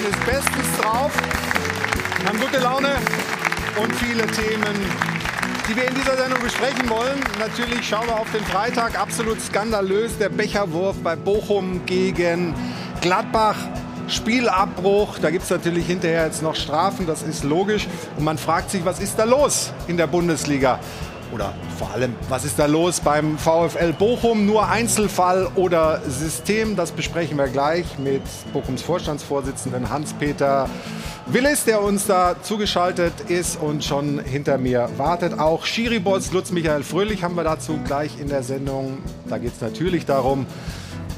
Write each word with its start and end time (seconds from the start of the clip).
Steffen 0.00 0.10
ist 0.10 0.26
bestens 0.26 0.80
drauf, 0.80 1.12
haben 2.26 2.40
gute 2.40 2.58
Laune 2.58 2.88
und 3.82 3.94
viele 3.96 4.26
Themen, 4.28 4.74
die 5.68 5.76
wir 5.76 5.88
in 5.88 5.94
dieser 5.94 6.16
Sendung 6.16 6.40
besprechen 6.42 6.88
wollen. 6.88 7.20
Natürlich 7.38 7.86
schauen 7.86 8.06
wir 8.06 8.18
auf 8.18 8.30
den 8.32 8.44
Freitag, 8.44 8.98
absolut 8.98 9.40
skandalös, 9.40 10.16
der 10.18 10.30
Becherwurf 10.30 10.96
bei 11.02 11.16
Bochum 11.16 11.84
gegen 11.86 12.54
Gladbach. 13.00 13.56
Spielabbruch, 14.08 15.18
da 15.18 15.30
gibt 15.30 15.44
es 15.44 15.50
natürlich 15.50 15.86
hinterher 15.86 16.24
jetzt 16.24 16.42
noch 16.42 16.56
Strafen, 16.56 17.06
das 17.06 17.22
ist 17.22 17.44
logisch. 17.44 17.86
Und 18.16 18.24
man 18.24 18.38
fragt 18.38 18.70
sich, 18.70 18.84
was 18.84 19.00
ist 19.00 19.18
da 19.18 19.24
los 19.24 19.72
in 19.86 19.96
der 19.96 20.06
Bundesliga? 20.06 20.80
Oder 21.32 21.54
vor 21.78 21.90
allem, 21.92 22.14
was 22.28 22.44
ist 22.44 22.58
da 22.58 22.66
los 22.66 23.00
beim 23.00 23.38
VfL 23.38 23.92
Bochum? 23.92 24.46
Nur 24.46 24.68
Einzelfall 24.68 25.48
oder 25.54 26.00
System? 26.08 26.74
Das 26.74 26.90
besprechen 26.90 27.38
wir 27.38 27.46
gleich 27.46 27.98
mit 27.98 28.22
Bochums 28.52 28.82
Vorstandsvorsitzenden 28.82 29.90
Hans-Peter 29.90 30.68
Willis, 31.26 31.64
der 31.64 31.82
uns 31.82 32.06
da 32.06 32.34
zugeschaltet 32.42 33.12
ist 33.28 33.60
und 33.60 33.84
schon 33.84 34.18
hinter 34.18 34.58
mir 34.58 34.88
wartet. 34.96 35.38
Auch 35.38 35.64
Schiribots 35.64 36.32
Lutz 36.32 36.50
Michael 36.50 36.82
Fröhlich 36.82 37.22
haben 37.22 37.36
wir 37.36 37.44
dazu 37.44 37.78
gleich 37.84 38.18
in 38.18 38.28
der 38.28 38.42
Sendung. 38.42 38.98
Da 39.28 39.38
geht 39.38 39.52
es 39.54 39.60
natürlich 39.60 40.06
darum, 40.06 40.46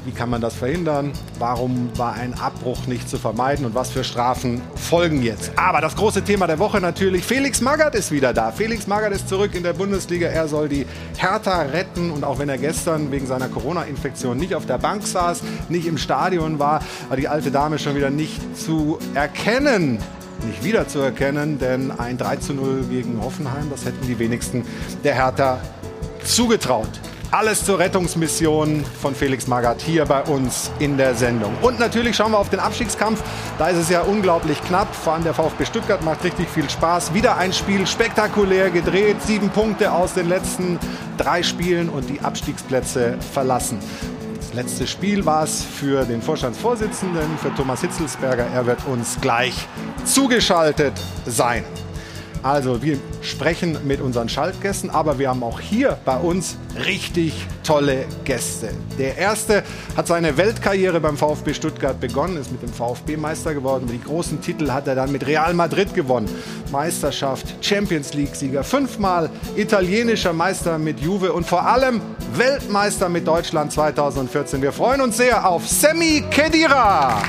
wie 0.05 0.11
kann 0.11 0.29
man 0.29 0.41
das 0.41 0.55
verhindern? 0.55 1.11
Warum 1.39 1.89
war 1.97 2.13
ein 2.13 2.33
Abbruch 2.39 2.87
nicht 2.87 3.09
zu 3.09 3.17
vermeiden? 3.17 3.65
Und 3.65 3.75
was 3.75 3.91
für 3.91 4.03
Strafen 4.03 4.61
folgen 4.75 5.23
jetzt? 5.23 5.51
Aber 5.55 5.81
das 5.81 5.95
große 5.95 6.23
Thema 6.23 6.47
der 6.47 6.59
Woche 6.59 6.81
natürlich, 6.81 7.23
Felix 7.23 7.61
Magath 7.61 7.95
ist 7.95 8.11
wieder 8.11 8.33
da. 8.33 8.51
Felix 8.51 8.87
Magath 8.87 9.13
ist 9.13 9.29
zurück 9.29 9.55
in 9.55 9.63
der 9.63 9.73
Bundesliga. 9.73 10.27
Er 10.27 10.47
soll 10.47 10.69
die 10.69 10.85
Hertha 11.17 11.61
retten. 11.61 12.11
Und 12.11 12.23
auch 12.23 12.39
wenn 12.39 12.49
er 12.49 12.57
gestern 12.57 13.11
wegen 13.11 13.27
seiner 13.27 13.47
Corona-Infektion 13.47 14.37
nicht 14.37 14.55
auf 14.55 14.65
der 14.65 14.77
Bank 14.77 15.05
saß, 15.05 15.41
nicht 15.69 15.87
im 15.87 15.97
Stadion 15.97 16.59
war, 16.59 16.81
war 17.07 17.17
die 17.17 17.27
alte 17.27 17.51
Dame 17.51 17.79
schon 17.79 17.95
wieder 17.95 18.09
nicht 18.09 18.41
zu 18.57 18.99
erkennen 19.13 19.99
nicht 20.45 20.63
wiederzuerkennen, 20.63 21.57
denn 21.57 21.91
ein 21.91 22.17
3 22.17 22.35
zu 22.37 22.53
0 22.53 22.85
gegen 22.89 23.21
Hoffenheim, 23.23 23.69
das 23.69 23.85
hätten 23.85 24.05
die 24.05 24.19
wenigsten 24.19 24.65
der 25.03 25.15
Hertha 25.15 25.59
zugetraut. 26.25 26.89
Alles 27.33 27.65
zur 27.65 27.79
Rettungsmission 27.79 28.85
von 29.01 29.15
Felix 29.15 29.47
Magath 29.47 29.81
hier 29.81 30.05
bei 30.05 30.21
uns 30.21 30.69
in 30.77 30.97
der 30.97 31.15
Sendung. 31.15 31.51
Und 31.63 31.79
natürlich 31.79 32.15
schauen 32.15 32.31
wir 32.31 32.37
auf 32.37 32.51
den 32.51 32.59
Abstiegskampf. 32.59 33.23
Da 33.57 33.69
ist 33.69 33.79
es 33.79 33.89
ja 33.89 34.01
unglaublich 34.01 34.63
knapp. 34.65 34.93
Vor 34.93 35.13
allem 35.13 35.23
der 35.23 35.33
VfB 35.33 35.65
Stuttgart 35.65 36.03
macht 36.03 36.23
richtig 36.23 36.47
viel 36.47 36.69
Spaß. 36.69 37.15
Wieder 37.15 37.35
ein 37.37 37.51
Spiel 37.51 37.87
spektakulär 37.87 38.69
gedreht. 38.69 39.15
Sieben 39.23 39.49
Punkte 39.49 39.91
aus 39.91 40.13
den 40.13 40.29
letzten 40.29 40.77
drei 41.17 41.41
Spielen 41.41 41.89
und 41.89 42.07
die 42.07 42.21
Abstiegsplätze 42.21 43.17
verlassen. 43.33 43.79
Das 44.37 44.53
letzte 44.53 44.85
Spiel 44.85 45.25
war 45.25 45.43
es 45.43 45.63
für 45.63 46.05
den 46.05 46.21
Vorstandsvorsitzenden, 46.21 47.39
für 47.39 47.51
Thomas 47.55 47.81
Hitzelsberger. 47.81 48.45
Er 48.53 48.67
wird 48.67 48.85
uns 48.85 49.17
gleich 49.19 49.67
zugeschaltet 50.05 50.93
sein. 51.25 51.63
Also 52.43 52.83
wir 52.83 52.97
sprechen 53.21 53.77
mit 53.85 54.01
unseren 54.01 54.27
Schaltgästen, 54.27 54.89
aber 54.89 55.17
wir 55.17 55.29
haben 55.29 55.43
auch 55.43 55.61
hier 55.61 55.97
bei 56.03 56.17
uns 56.17 56.57
richtig 56.85 57.33
tolle 57.63 58.05
Gäste. 58.25 58.69
Der 58.99 59.17
erste 59.17 59.63
hat 59.95 60.07
seine 60.07 60.35
Weltkarriere 60.35 60.99
beim 60.99 61.15
VfB 61.15 61.53
Stuttgart 61.53 61.97
begonnen, 62.01 62.35
ist 62.35 62.51
mit 62.51 62.61
dem 62.61 62.73
VfB 62.73 63.15
Meister 63.15 63.53
geworden. 63.53 63.87
Die 63.89 64.01
großen 64.01 64.41
Titel 64.41 64.71
hat 64.71 64.87
er 64.87 64.95
dann 64.95 65.13
mit 65.13 65.25
Real 65.25 65.53
Madrid 65.53 65.93
gewonnen. 65.93 66.27
Meisterschaft, 66.69 67.55
Champions 67.61 68.13
League-Sieger, 68.13 68.65
fünfmal 68.65 69.29
italienischer 69.55 70.33
Meister 70.33 70.77
mit 70.77 70.99
Juve 70.99 71.31
und 71.31 71.47
vor 71.47 71.65
allem 71.65 72.01
Weltmeister 72.35 73.07
mit 73.07 73.25
Deutschland 73.25 73.71
2014. 73.71 74.61
Wir 74.61 74.73
freuen 74.73 74.99
uns 74.99 75.15
sehr 75.15 75.47
auf 75.47 75.65
Semi 75.65 76.25
Kedira. 76.29 77.21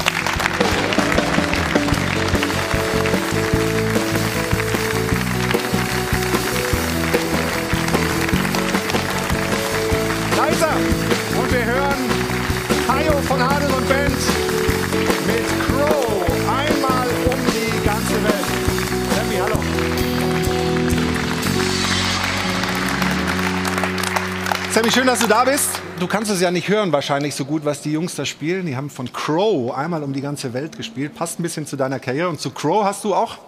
Sammy, 24.84 24.92
schön, 24.92 25.06
dass 25.06 25.20
du 25.20 25.26
da 25.26 25.44
bist. 25.44 25.80
Du 25.98 26.06
kannst 26.06 26.30
es 26.30 26.42
ja 26.42 26.50
nicht 26.50 26.68
hören 26.68 26.92
wahrscheinlich 26.92 27.34
so 27.34 27.46
gut, 27.46 27.64
was 27.64 27.80
die 27.80 27.92
Jungs 27.92 28.16
da 28.16 28.26
spielen. 28.26 28.66
Die 28.66 28.76
haben 28.76 28.90
von 28.90 29.10
Crow 29.10 29.74
einmal 29.74 30.02
um 30.02 30.12
die 30.12 30.20
ganze 30.20 30.52
Welt 30.52 30.76
gespielt. 30.76 31.14
Passt 31.14 31.40
ein 31.40 31.42
bisschen 31.42 31.66
zu 31.66 31.76
deiner 31.76 31.98
Karriere. 31.98 32.28
Und 32.28 32.38
zu 32.38 32.50
Crow 32.50 32.84
hast 32.84 33.02
du 33.02 33.14
auch 33.14 33.38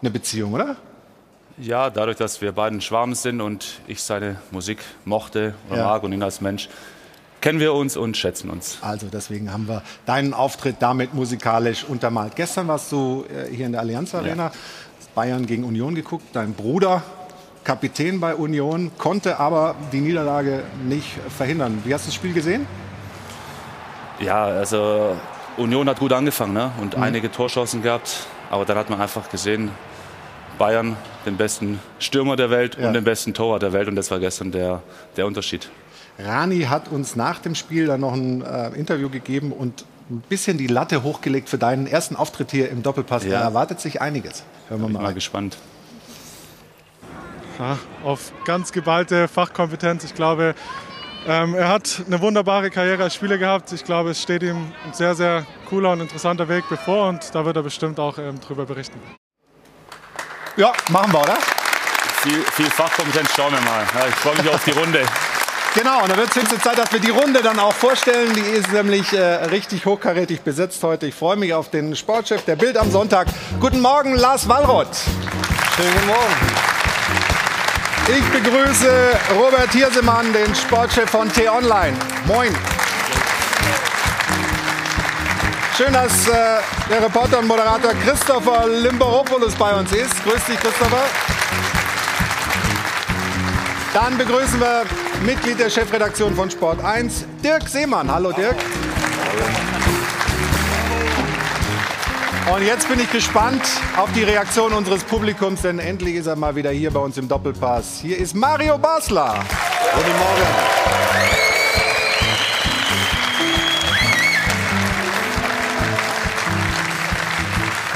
eine 0.00 0.10
Beziehung, 0.10 0.54
oder? 0.54 0.76
Ja, 1.58 1.90
dadurch, 1.90 2.16
dass 2.16 2.40
wir 2.40 2.52
beiden 2.52 2.80
Schwarm 2.80 3.14
sind 3.14 3.42
und 3.42 3.80
ich 3.86 4.02
seine 4.02 4.36
Musik 4.50 4.78
mochte 5.04 5.52
und 5.68 5.76
ja. 5.76 5.84
mag 5.84 6.04
und 6.04 6.12
ihn 6.14 6.22
als 6.22 6.40
Mensch, 6.40 6.70
kennen 7.42 7.60
wir 7.60 7.74
uns 7.74 7.98
und 7.98 8.16
schätzen 8.16 8.48
uns. 8.48 8.78
Also 8.80 9.08
deswegen 9.12 9.52
haben 9.52 9.68
wir 9.68 9.82
deinen 10.06 10.32
Auftritt 10.32 10.76
damit 10.80 11.12
musikalisch 11.12 11.84
untermalt. 11.84 12.34
Gestern 12.34 12.66
warst 12.66 12.90
du 12.92 13.26
äh, 13.28 13.54
hier 13.54 13.66
in 13.66 13.72
der 13.72 13.82
Allianz 13.82 14.14
Arena, 14.14 14.44
ja. 14.44 14.52
Bayern 15.14 15.44
gegen 15.44 15.64
Union 15.64 15.94
geguckt. 15.94 16.24
Dein 16.32 16.54
Bruder, 16.54 17.02
Kapitän 17.68 18.18
bei 18.18 18.34
Union, 18.34 18.92
konnte 18.96 19.38
aber 19.38 19.74
die 19.92 20.00
Niederlage 20.00 20.62
nicht 20.88 21.18
verhindern. 21.36 21.82
Wie 21.84 21.92
hast 21.92 22.06
du 22.06 22.08
das 22.08 22.14
Spiel 22.14 22.32
gesehen? 22.32 22.66
Ja, 24.20 24.46
also 24.46 25.14
Union 25.58 25.86
hat 25.86 25.98
gut 25.98 26.14
angefangen 26.14 26.54
ne? 26.54 26.72
und 26.80 26.96
mhm. 26.96 27.02
einige 27.02 27.30
Torchancen 27.30 27.82
gehabt. 27.82 28.26
Aber 28.48 28.64
dann 28.64 28.78
hat 28.78 28.88
man 28.88 29.02
einfach 29.02 29.28
gesehen, 29.28 29.70
Bayern 30.56 30.96
den 31.26 31.36
besten 31.36 31.78
Stürmer 31.98 32.36
der 32.36 32.48
Welt 32.48 32.78
ja. 32.80 32.86
und 32.86 32.94
den 32.94 33.04
besten 33.04 33.34
Torwart 33.34 33.60
der 33.60 33.74
Welt. 33.74 33.86
Und 33.86 33.96
das 33.96 34.10
war 34.10 34.18
gestern 34.18 34.50
der, 34.50 34.80
der 35.18 35.26
Unterschied. 35.26 35.68
Rani 36.18 36.62
hat 36.62 36.88
uns 36.88 37.16
nach 37.16 37.38
dem 37.38 37.54
Spiel 37.54 37.84
dann 37.84 38.00
noch 38.00 38.14
ein 38.14 38.40
äh, 38.40 38.68
Interview 38.70 39.10
gegeben 39.10 39.52
und 39.52 39.84
ein 40.08 40.22
bisschen 40.26 40.56
die 40.56 40.68
Latte 40.68 41.02
hochgelegt 41.02 41.50
für 41.50 41.58
deinen 41.58 41.86
ersten 41.86 42.16
Auftritt 42.16 42.50
hier 42.50 42.70
im 42.70 42.82
Doppelpass. 42.82 43.24
Ja. 43.24 43.32
Da 43.32 43.40
erwartet 43.42 43.78
sich 43.78 44.00
einiges. 44.00 44.42
Hören 44.70 44.80
wir 44.80 44.88
mal. 44.88 45.02
mal 45.02 45.12
gespannt. 45.12 45.58
Ja, 47.58 47.76
auf 48.04 48.32
ganz 48.44 48.70
geballte 48.70 49.26
Fachkompetenz. 49.26 50.04
Ich 50.04 50.14
glaube, 50.14 50.54
ähm, 51.26 51.54
er 51.54 51.68
hat 51.68 52.02
eine 52.06 52.20
wunderbare 52.20 52.70
Karriere 52.70 53.02
als 53.02 53.14
Spieler 53.14 53.36
gehabt. 53.36 53.72
Ich 53.72 53.84
glaube, 53.84 54.10
es 54.10 54.22
steht 54.22 54.42
ihm 54.44 54.72
ein 54.86 54.92
sehr, 54.92 55.14
sehr 55.16 55.44
cooler 55.68 55.90
und 55.92 56.00
interessanter 56.00 56.48
Weg 56.48 56.64
bevor 56.68 57.08
und 57.08 57.34
da 57.34 57.44
wird 57.44 57.56
er 57.56 57.62
bestimmt 57.62 57.98
auch 57.98 58.18
ähm, 58.18 58.40
drüber 58.40 58.64
berichten. 58.64 59.00
Ja, 60.56 60.72
machen 60.90 61.12
wir, 61.12 61.20
oder? 61.20 61.36
Viel, 62.22 62.42
viel 62.42 62.70
Fachkompetenz 62.70 63.34
schauen 63.34 63.52
wir 63.52 63.60
mal. 63.60 63.84
Ja, 63.94 64.06
ich 64.08 64.14
freue 64.14 64.36
mich 64.36 64.48
auf 64.48 64.64
die 64.64 64.72
Runde. 64.72 65.04
Genau, 65.74 66.02
und 66.02 66.10
dann 66.10 66.18
wird 66.18 66.30
es 66.30 66.36
höchste 66.36 66.58
Zeit, 66.58 66.78
dass 66.78 66.92
wir 66.92 67.00
die 67.00 67.10
Runde 67.10 67.42
dann 67.42 67.58
auch 67.58 67.74
vorstellen. 67.74 68.32
Die 68.34 68.40
ist 68.40 68.72
nämlich 68.72 69.12
äh, 69.12 69.20
richtig 69.46 69.84
hochkarätig 69.84 70.40
besetzt 70.40 70.82
heute. 70.82 71.06
Ich 71.06 71.14
freue 71.14 71.36
mich 71.36 71.54
auf 71.54 71.70
den 71.70 71.94
Sportchef 71.94 72.44
der 72.44 72.56
Bild 72.56 72.76
am 72.76 72.90
Sonntag. 72.90 73.28
Guten 73.60 73.80
Morgen, 73.80 74.14
Lars 74.14 74.48
Wallroth. 74.48 74.96
Schönen 75.76 75.92
guten 75.92 76.06
Morgen. 76.06 76.67
Ich 78.10 78.24
begrüße 78.30 78.90
Robert 79.38 79.70
Hirsemann, 79.72 80.32
den 80.32 80.54
Sportchef 80.54 81.10
von 81.10 81.30
T-Online. 81.30 81.94
Moin. 82.26 82.56
Schön, 85.76 85.92
dass 85.92 86.26
äh, 86.26 86.32
der 86.88 87.02
Reporter 87.04 87.40
und 87.40 87.46
Moderator 87.46 87.92
Christopher 88.02 88.66
Limberopoulos 88.66 89.54
bei 89.56 89.74
uns 89.74 89.92
ist. 89.92 90.24
Grüß 90.24 90.42
dich, 90.46 90.58
Christopher. 90.58 91.04
Dann 93.92 94.16
begrüßen 94.16 94.58
wir 94.58 94.84
Mitglied 95.26 95.60
der 95.60 95.68
Chefredaktion 95.68 96.34
von 96.34 96.50
Sport 96.50 96.82
1, 96.82 97.26
Dirk 97.44 97.68
Seemann. 97.68 98.10
Hallo 98.10 98.32
Dirk. 98.32 98.56
Und 102.54 102.62
jetzt 102.62 102.88
bin 102.88 102.98
ich 102.98 103.12
gespannt 103.12 103.62
auf 103.98 104.10
die 104.12 104.22
Reaktion 104.22 104.72
unseres 104.72 105.04
Publikums, 105.04 105.62
denn 105.62 105.78
endlich 105.78 106.14
ist 106.14 106.26
er 106.26 106.36
mal 106.36 106.56
wieder 106.56 106.70
hier 106.70 106.90
bei 106.90 107.00
uns 107.00 107.18
im 107.18 107.28
Doppelpass. 107.28 108.00
Hier 108.00 108.16
ist 108.16 108.34
Mario 108.34 108.78
Basler. 108.78 109.44
Guten 109.94 110.18
Morgen. 110.18 110.42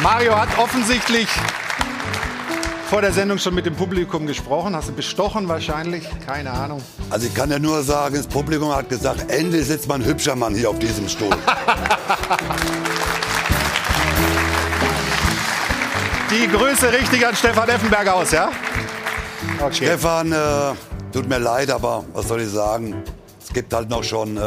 Mario 0.02 0.36
hat 0.36 0.58
offensichtlich 0.58 1.28
vor 2.90 3.00
der 3.00 3.12
Sendung 3.12 3.38
schon 3.38 3.54
mit 3.54 3.64
dem 3.64 3.74
Publikum 3.74 4.26
gesprochen? 4.26 4.76
Hast 4.76 4.90
du 4.90 4.92
bestochen 4.92 5.48
wahrscheinlich? 5.48 6.06
Keine 6.26 6.50
Ahnung. 6.50 6.82
Also 7.08 7.26
ich 7.26 7.34
kann 7.34 7.50
ja 7.50 7.58
nur 7.58 7.82
sagen, 7.82 8.16
das 8.16 8.26
Publikum 8.26 8.74
hat 8.74 8.90
gesagt, 8.90 9.30
endlich 9.30 9.66
sitzt 9.66 9.88
mal 9.88 9.94
ein 9.94 10.04
hübscher 10.04 10.36
Mann 10.36 10.54
hier 10.54 10.68
auf 10.68 10.78
diesem 10.78 11.08
Stuhl. 11.08 11.30
Die 16.32 16.48
Grüße 16.48 16.90
richtig 16.90 17.26
an 17.26 17.36
Stefan 17.36 17.68
Effenberg 17.68 18.08
aus, 18.08 18.30
ja? 18.30 18.50
Okay. 19.60 19.74
Stefan, 19.74 20.32
äh, 20.32 20.36
tut 21.12 21.28
mir 21.28 21.38
leid, 21.38 21.70
aber 21.70 22.04
was 22.14 22.26
soll 22.26 22.40
ich 22.40 22.48
sagen? 22.48 23.02
Es 23.44 23.52
gibt 23.52 23.70
halt 23.74 23.90
noch 23.90 24.02
schon 24.02 24.38
äh, 24.38 24.40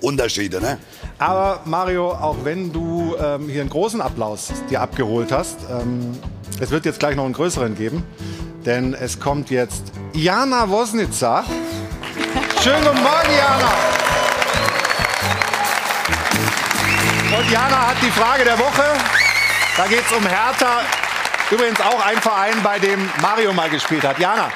Unterschiede, 0.00 0.58
ne? 0.58 0.78
Aber 1.18 1.60
Mario, 1.66 2.12
auch 2.12 2.36
wenn 2.44 2.72
du 2.72 3.14
ähm, 3.20 3.46
hier 3.46 3.60
einen 3.60 3.68
großen 3.68 4.00
Applaus 4.00 4.48
dir 4.70 4.80
abgeholt 4.80 5.30
hast, 5.30 5.58
ähm, 5.70 6.18
es 6.60 6.70
wird 6.70 6.86
jetzt 6.86 6.98
gleich 6.98 7.14
noch 7.14 7.26
einen 7.26 7.34
größeren 7.34 7.76
geben, 7.76 8.04
denn 8.64 8.94
es 8.94 9.20
kommt 9.20 9.50
jetzt 9.50 9.82
Jana 10.14 10.70
Wosnitzer. 10.70 11.44
Schönen 12.62 12.82
guten 12.82 13.02
Morgen, 13.02 13.30
Jana. 13.36 13.72
Und 17.38 17.50
Jana 17.50 17.88
hat 17.88 17.96
die 18.00 18.10
Frage 18.12 18.44
der 18.44 18.58
Woche. 18.58 18.84
Da 19.76 19.86
geht 19.86 20.04
es 20.10 20.16
um 20.16 20.26
Hertha. 20.26 20.80
Übrigens 21.50 21.80
auch 21.80 22.04
ein 22.04 22.18
Verein, 22.18 22.62
bei 22.62 22.78
dem 22.78 23.08
Mario 23.22 23.52
mal 23.54 23.70
gespielt 23.70 24.04
hat. 24.04 24.18
Jana, 24.18 24.50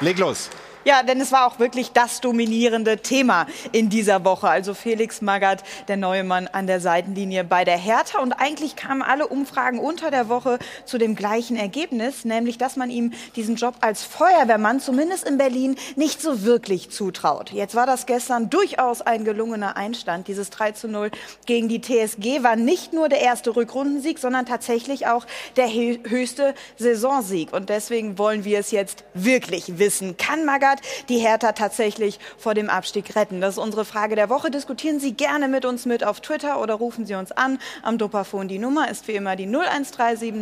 leg 0.00 0.18
los. 0.18 0.50
Ja, 0.84 1.04
denn 1.04 1.20
es 1.20 1.30
war 1.30 1.46
auch 1.46 1.60
wirklich 1.60 1.92
das 1.92 2.20
dominierende 2.20 2.98
Thema 2.98 3.46
in 3.70 3.88
dieser 3.88 4.24
Woche. 4.24 4.48
Also 4.48 4.74
Felix 4.74 5.20
Magath, 5.20 5.62
der 5.86 5.96
neue 5.96 6.24
Mann 6.24 6.48
an 6.48 6.66
der 6.66 6.80
Seitenlinie 6.80 7.44
bei 7.44 7.64
der 7.64 7.78
Hertha. 7.78 8.18
Und 8.20 8.32
eigentlich 8.32 8.74
kamen 8.74 9.02
alle 9.02 9.28
Umfragen 9.28 9.78
unter 9.78 10.10
der 10.10 10.28
Woche 10.28 10.58
zu 10.84 10.98
dem 10.98 11.14
gleichen 11.14 11.56
Ergebnis, 11.56 12.24
nämlich, 12.24 12.58
dass 12.58 12.74
man 12.74 12.90
ihm 12.90 13.12
diesen 13.36 13.54
Job 13.54 13.76
als 13.80 14.02
Feuerwehrmann, 14.02 14.80
zumindest 14.80 15.24
in 15.24 15.38
Berlin, 15.38 15.76
nicht 15.94 16.20
so 16.20 16.42
wirklich 16.42 16.90
zutraut. 16.90 17.52
Jetzt 17.52 17.76
war 17.76 17.86
das 17.86 18.06
gestern 18.06 18.50
durchaus 18.50 19.02
ein 19.02 19.24
gelungener 19.24 19.76
Einstand. 19.76 20.26
Dieses 20.26 20.50
3 20.50 20.72
zu 20.72 20.88
0 20.88 21.12
gegen 21.46 21.68
die 21.68 21.80
TSG 21.80 22.42
war 22.42 22.56
nicht 22.56 22.92
nur 22.92 23.08
der 23.08 23.20
erste 23.20 23.54
Rückrundensieg, 23.54 24.18
sondern 24.18 24.46
tatsächlich 24.46 25.06
auch 25.06 25.26
der 25.56 25.68
höchste 25.68 26.54
Saisonsieg. 26.76 27.52
Und 27.52 27.68
deswegen 27.68 28.18
wollen 28.18 28.44
wir 28.44 28.58
es 28.58 28.72
jetzt 28.72 29.04
wirklich 29.14 29.78
wissen. 29.78 30.16
Kann 30.16 30.44
Magath 30.44 30.71
Stuttgart 30.72 31.08
die 31.08 31.18
Hertha 31.18 31.52
tatsächlich 31.52 32.18
vor 32.38 32.54
dem 32.54 32.70
Abstieg 32.70 33.14
retten? 33.16 33.40
Das 33.40 33.54
ist 33.54 33.58
unsere 33.58 33.84
Frage 33.84 34.16
der 34.16 34.28
Woche. 34.28 34.50
Diskutieren 34.50 35.00
Sie 35.00 35.12
gerne 35.12 35.48
mit 35.48 35.64
uns 35.64 35.86
mit 35.86 36.04
auf 36.04 36.20
Twitter 36.20 36.60
oder 36.60 36.74
rufen 36.74 37.06
Sie 37.06 37.14
uns 37.14 37.32
an 37.32 37.58
am 37.82 37.98
Dopafon. 37.98 38.48
Die 38.48 38.58
Nummer 38.58 38.90
ist 38.90 39.08
wie 39.08 39.12
immer 39.12 39.36
die 39.36 39.46
01379 39.46 40.34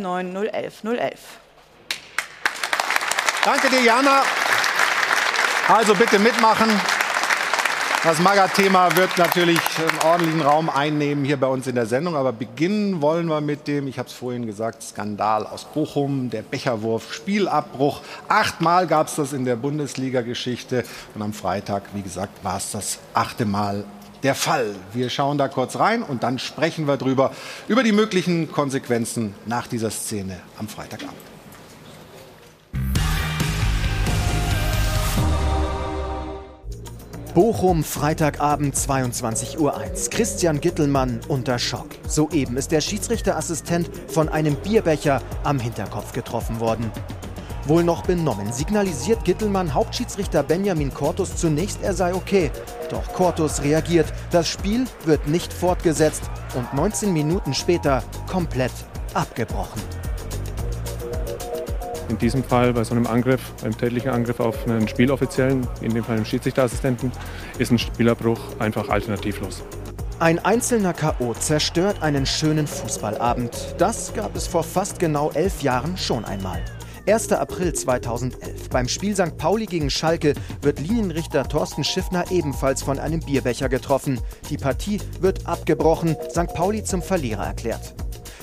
011 0.53 0.83
011. 0.83 1.19
Danke 3.43 3.69
dir, 3.69 3.81
Jana. 3.81 4.23
Also 5.67 5.95
bitte 5.95 6.19
mitmachen. 6.19 6.69
Das 8.03 8.17
Maga-Thema 8.17 8.95
wird 8.97 9.15
natürlich 9.19 9.59
einen 9.77 9.99
ordentlichen 10.03 10.41
Raum 10.41 10.71
einnehmen 10.71 11.23
hier 11.23 11.37
bei 11.37 11.45
uns 11.45 11.67
in 11.67 11.75
der 11.75 11.85
Sendung. 11.85 12.15
Aber 12.15 12.33
beginnen 12.33 12.99
wollen 12.99 13.27
wir 13.27 13.41
mit 13.41 13.67
dem, 13.67 13.85
ich 13.87 13.99
habe 13.99 14.09
es 14.09 14.15
vorhin 14.15 14.47
gesagt, 14.47 14.81
Skandal 14.81 15.45
aus 15.45 15.65
Bochum, 15.65 16.31
der 16.31 16.41
Becherwurf, 16.41 17.13
Spielabbruch. 17.13 18.01
Achtmal 18.27 18.87
gab 18.87 19.05
es 19.05 19.17
das 19.17 19.33
in 19.33 19.45
der 19.45 19.55
Bundesliga-Geschichte. 19.55 20.83
Und 21.13 21.21
am 21.21 21.31
Freitag, 21.31 21.83
wie 21.93 22.01
gesagt, 22.01 22.43
war 22.43 22.57
es 22.57 22.71
das 22.71 22.97
achte 23.13 23.45
Mal 23.45 23.83
der 24.23 24.33
Fall. 24.33 24.73
Wir 24.93 25.11
schauen 25.11 25.37
da 25.37 25.47
kurz 25.47 25.75
rein 25.75 26.01
und 26.01 26.23
dann 26.23 26.39
sprechen 26.39 26.87
wir 26.87 26.97
drüber, 26.97 27.31
über 27.67 27.83
die 27.83 27.91
möglichen 27.91 28.51
Konsequenzen 28.51 29.35
nach 29.45 29.67
dieser 29.67 29.91
Szene 29.91 30.39
am 30.57 30.67
Freitagabend. 30.67 31.30
Bochum, 37.33 37.85
Freitagabend, 37.85 38.75
22.01 38.75 39.57
Uhr. 39.57 39.73
Christian 40.09 40.59
Gittelmann 40.59 41.21
unter 41.29 41.59
Schock. 41.59 41.87
Soeben 42.05 42.57
ist 42.57 42.71
der 42.73 42.81
Schiedsrichterassistent 42.81 43.89
von 44.07 44.27
einem 44.27 44.55
Bierbecher 44.55 45.21
am 45.45 45.57
Hinterkopf 45.57 46.11
getroffen 46.11 46.59
worden. 46.59 46.91
Wohl 47.67 47.85
noch 47.85 48.03
benommen 48.03 48.51
signalisiert 48.51 49.23
Gittelmann 49.23 49.73
Hauptschiedsrichter 49.73 50.43
Benjamin 50.43 50.93
Cortus 50.93 51.37
zunächst, 51.37 51.81
er 51.81 51.93
sei 51.93 52.13
okay. 52.13 52.51
Doch 52.89 53.13
Cortus 53.13 53.61
reagiert, 53.63 54.11
das 54.31 54.49
Spiel 54.49 54.85
wird 55.05 55.27
nicht 55.27 55.53
fortgesetzt 55.53 56.23
und 56.55 56.73
19 56.73 57.13
Minuten 57.13 57.53
später 57.53 58.03
komplett 58.27 58.73
abgebrochen 59.13 59.81
in 62.11 62.17
diesem 62.17 62.43
Fall 62.43 62.73
bei 62.73 62.83
so 62.83 62.93
einem 62.93 63.07
Angriff, 63.07 63.41
einem 63.63 63.75
tätlichen 63.75 64.11
Angriff 64.11 64.39
auf 64.39 64.67
einen 64.67 64.87
Spieloffiziellen, 64.87 65.65
in 65.81 65.93
dem 65.93 66.03
Fall 66.03 66.17
einen 66.17 66.25
Schiedsrichterassistenten, 66.25 67.11
ist 67.57 67.71
ein 67.71 67.79
Spielabbruch 67.79 68.39
einfach 68.59 68.89
alternativlos. 68.89 69.63
Ein 70.19 70.37
einzelner 70.37 70.93
K.O. 70.93 71.33
zerstört 71.33 72.03
einen 72.03 72.27
schönen 72.27 72.67
Fußballabend. 72.67 73.75
Das 73.79 74.13
gab 74.13 74.35
es 74.35 74.45
vor 74.45 74.63
fast 74.63 74.99
genau 74.99 75.31
elf 75.31 75.63
Jahren 75.63 75.97
schon 75.97 76.25
einmal. 76.25 76.61
1. 77.07 77.31
April 77.31 77.73
2011. 77.73 78.69
Beim 78.69 78.87
Spiel 78.87 79.15
St. 79.15 79.35
Pauli 79.37 79.65
gegen 79.65 79.89
Schalke 79.89 80.35
wird 80.61 80.79
Linienrichter 80.79 81.47
Thorsten 81.47 81.83
Schiffner 81.83 82.25
ebenfalls 82.29 82.83
von 82.83 82.99
einem 82.99 83.21
Bierbecher 83.21 83.69
getroffen. 83.69 84.19
Die 84.49 84.57
Partie 84.57 85.01
wird 85.19 85.47
abgebrochen, 85.47 86.15
St. 86.29 86.53
Pauli 86.53 86.83
zum 86.83 87.01
Verlierer 87.01 87.47
erklärt. 87.47 87.95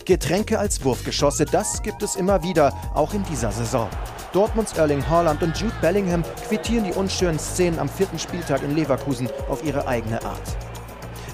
Getränke 0.08 0.58
als 0.58 0.82
Wurfgeschosse, 0.82 1.44
das 1.44 1.82
gibt 1.82 2.02
es 2.02 2.16
immer 2.16 2.43
wieder, 2.43 2.72
auch 2.94 3.12
in 3.12 3.22
dieser 3.25 3.52
Saison. 3.52 3.90
Dortmunds 4.32 4.72
Erling 4.72 5.06
Haaland 5.06 5.43
und 5.43 5.55
Jude 5.58 5.75
Bellingham 5.82 6.25
quittieren 6.49 6.84
die 6.84 6.93
unschönen 6.93 7.38
Szenen 7.38 7.78
am 7.78 7.90
vierten 7.90 8.19
Spieltag 8.19 8.62
in 8.62 8.75
Leverkusen 8.75 9.28
auf 9.50 9.62
ihre 9.62 9.87
eigene 9.87 10.25
Art. 10.25 10.56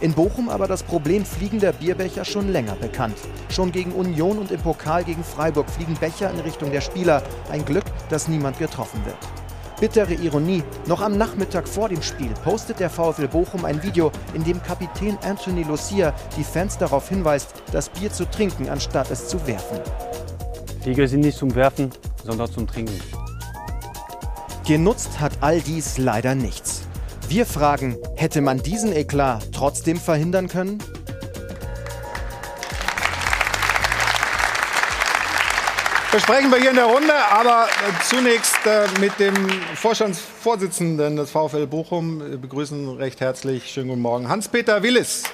In 0.00 0.12
Bochum 0.12 0.49
aber 0.49 0.67
das 0.67 0.82
Problem 0.82 1.25
fliegender 1.25 1.73
Bierbecher 1.73 2.25
schon 2.25 2.50
länger 2.50 2.75
bekannt. 2.75 3.17
Schon 3.49 3.71
gegen 3.71 3.93
Union 3.93 4.38
und 4.38 4.50
im 4.50 4.61
Pokal 4.61 5.05
gegen 5.05 5.23
Freiburg 5.23 5.71
fliegen 5.71 5.94
Becher 5.94 6.29
in 6.32 6.41
Richtung 6.41 6.73
der 6.73 6.81
Spieler. 6.81 7.23
Ein 7.53 7.65
Glück, 7.65 7.85
dass 8.09 8.26
niemand 8.26 8.59
getroffen 8.59 9.06
wird. 9.06 9.34
Bittere 9.85 10.15
Ironie, 10.15 10.63
noch 10.87 11.03
am 11.03 11.19
Nachmittag 11.19 11.69
vor 11.69 11.91
dem 11.91 12.01
Spiel 12.01 12.31
postet 12.43 12.81
der 12.81 12.89
VfL 12.89 13.29
Bochum 13.29 13.67
ein 13.67 13.83
Video, 13.83 14.11
in 14.33 14.43
dem 14.43 14.63
Kapitän 14.63 15.19
Anthony 15.23 15.63
Lucia 15.63 16.15
die 16.39 16.43
Fans 16.43 16.79
darauf 16.79 17.11
hinweist, 17.11 17.53
das 17.71 17.91
Bier 17.91 18.11
zu 18.11 18.25
trinken, 18.25 18.71
anstatt 18.71 19.11
es 19.11 19.29
zu 19.29 19.47
werfen. 19.47 19.79
Bier 20.83 21.07
sind 21.07 21.21
nicht 21.21 21.37
zum 21.37 21.55
Werfen, 21.55 21.91
sondern 22.25 22.51
zum 22.51 22.67
Trinken. 22.67 22.99
Genutzt 24.67 25.21
hat 25.21 25.33
all 25.43 25.61
dies 25.61 25.99
leider 25.99 26.35
nichts. 26.35 26.85
Wir 27.29 27.45
fragen, 27.45 27.99
hätte 28.17 28.41
man 28.41 28.63
diesen 28.63 28.91
Eklat 28.91 29.51
trotzdem 29.53 29.99
verhindern 29.99 30.49
können? 30.49 30.79
Besprechen 36.14 36.49
wir 36.52 36.58
hier 36.58 36.70
in 36.70 36.76
der 36.76 36.84
Runde, 36.84 37.12
aber 37.12 37.64
äh, 37.64 38.05
zunächst 38.05 38.64
äh, 38.66 38.87
mit 39.00 39.19
dem 39.19 39.34
Vorstandsvorsitzenden 39.75 41.16
des 41.16 41.32
VfL 41.32 41.66
Bochum 41.66 42.22
wir 42.30 42.38
begrüßen 42.38 42.88
recht 42.99 43.21
herzlich. 43.21 43.68
Schönen 43.68 43.88
guten 43.88 44.02
Morgen, 44.02 44.28
Hans-Peter 44.28 44.80
Willis. 44.80 45.25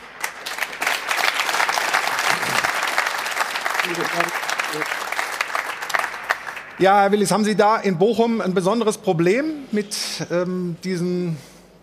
Ja, 6.78 7.02
Herr 7.02 7.12
Willis, 7.12 7.30
haben 7.30 7.44
Sie 7.44 7.56
da 7.56 7.76
in 7.76 7.99
Bochum 7.99 8.40
ein 8.40 8.54
besonderes 8.54 8.96
Problem 8.96 9.44
mit 9.72 9.94
ähm, 10.30 10.76
diesen 10.82 11.37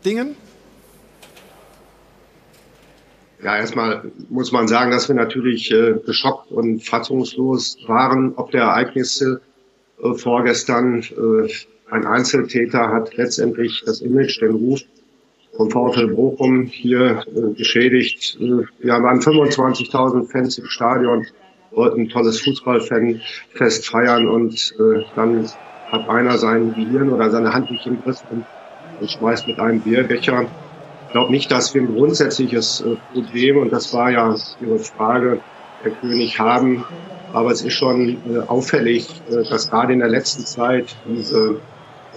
Dingen? 0.05 0.35
Ja, 3.43 3.57
erstmal 3.57 4.11
muss 4.29 4.51
man 4.51 4.67
sagen, 4.67 4.89
dass 4.91 5.07
wir 5.07 5.15
natürlich 5.15 5.71
äh, 5.71 5.93
geschockt 6.05 6.51
und 6.51 6.83
fassungslos 6.83 7.77
waren, 7.85 8.33
ob 8.35 8.51
der 8.51 8.63
Ereignisse 8.63 9.41
äh, 10.01 10.13
vorgestern. 10.13 11.01
Äh, 11.03 11.51
ein 11.89 12.05
Einzeltäter 12.05 12.91
hat 12.91 13.15
letztendlich 13.15 13.83
das 13.85 14.01
Image, 14.01 14.41
den 14.41 14.55
Ruf 14.55 14.81
vom 15.55 15.69
VfL 15.69 16.07
Bochum 16.07 16.63
hier 16.63 17.23
äh, 17.27 17.53
geschädigt. 17.53 18.37
Äh, 18.41 18.63
wir 18.79 19.03
waren 19.03 19.19
25.000 19.19 20.31
Fans 20.31 20.57
im 20.57 20.65
Stadion, 20.65 21.27
wollten 21.71 22.01
ein 22.01 22.09
tolles 22.09 22.41
Fußballfest 22.41 23.87
feiern 23.87 24.27
und 24.27 24.73
äh, 24.79 25.03
dann 25.15 25.47
hat 25.91 26.09
einer 26.09 26.37
sein 26.37 26.73
Gehirn 26.73 27.09
oder 27.09 27.29
seine 27.29 27.53
Hand 27.53 27.71
nicht 27.71 27.85
im 27.85 28.01
Griff 28.01 28.23
und 28.31 28.45
schmeißt 29.09 29.47
mit 29.47 29.59
einem 29.59 29.79
Bierbecher 29.79 30.47
ich 31.07 31.13
glaube 31.13 31.31
nicht, 31.31 31.49
dass 31.51 31.73
wir 31.73 31.81
ein 31.81 31.95
grundsätzliches 31.95 32.81
äh, 32.81 32.95
Problem, 33.13 33.57
und 33.57 33.71
das 33.71 33.93
war 33.93 34.11
ja 34.11 34.35
Ihre 34.59 34.79
Frage, 34.79 35.39
Herr 35.81 35.91
König, 35.91 36.37
haben. 36.37 36.83
Aber 37.33 37.51
es 37.51 37.61
ist 37.61 37.73
schon 37.73 38.17
äh, 38.29 38.39
auffällig, 38.47 39.09
äh, 39.29 39.49
dass 39.49 39.69
gerade 39.69 39.93
in 39.93 39.99
der 39.99 40.09
letzten 40.09 40.45
Zeit 40.45 40.95
diese 41.05 41.59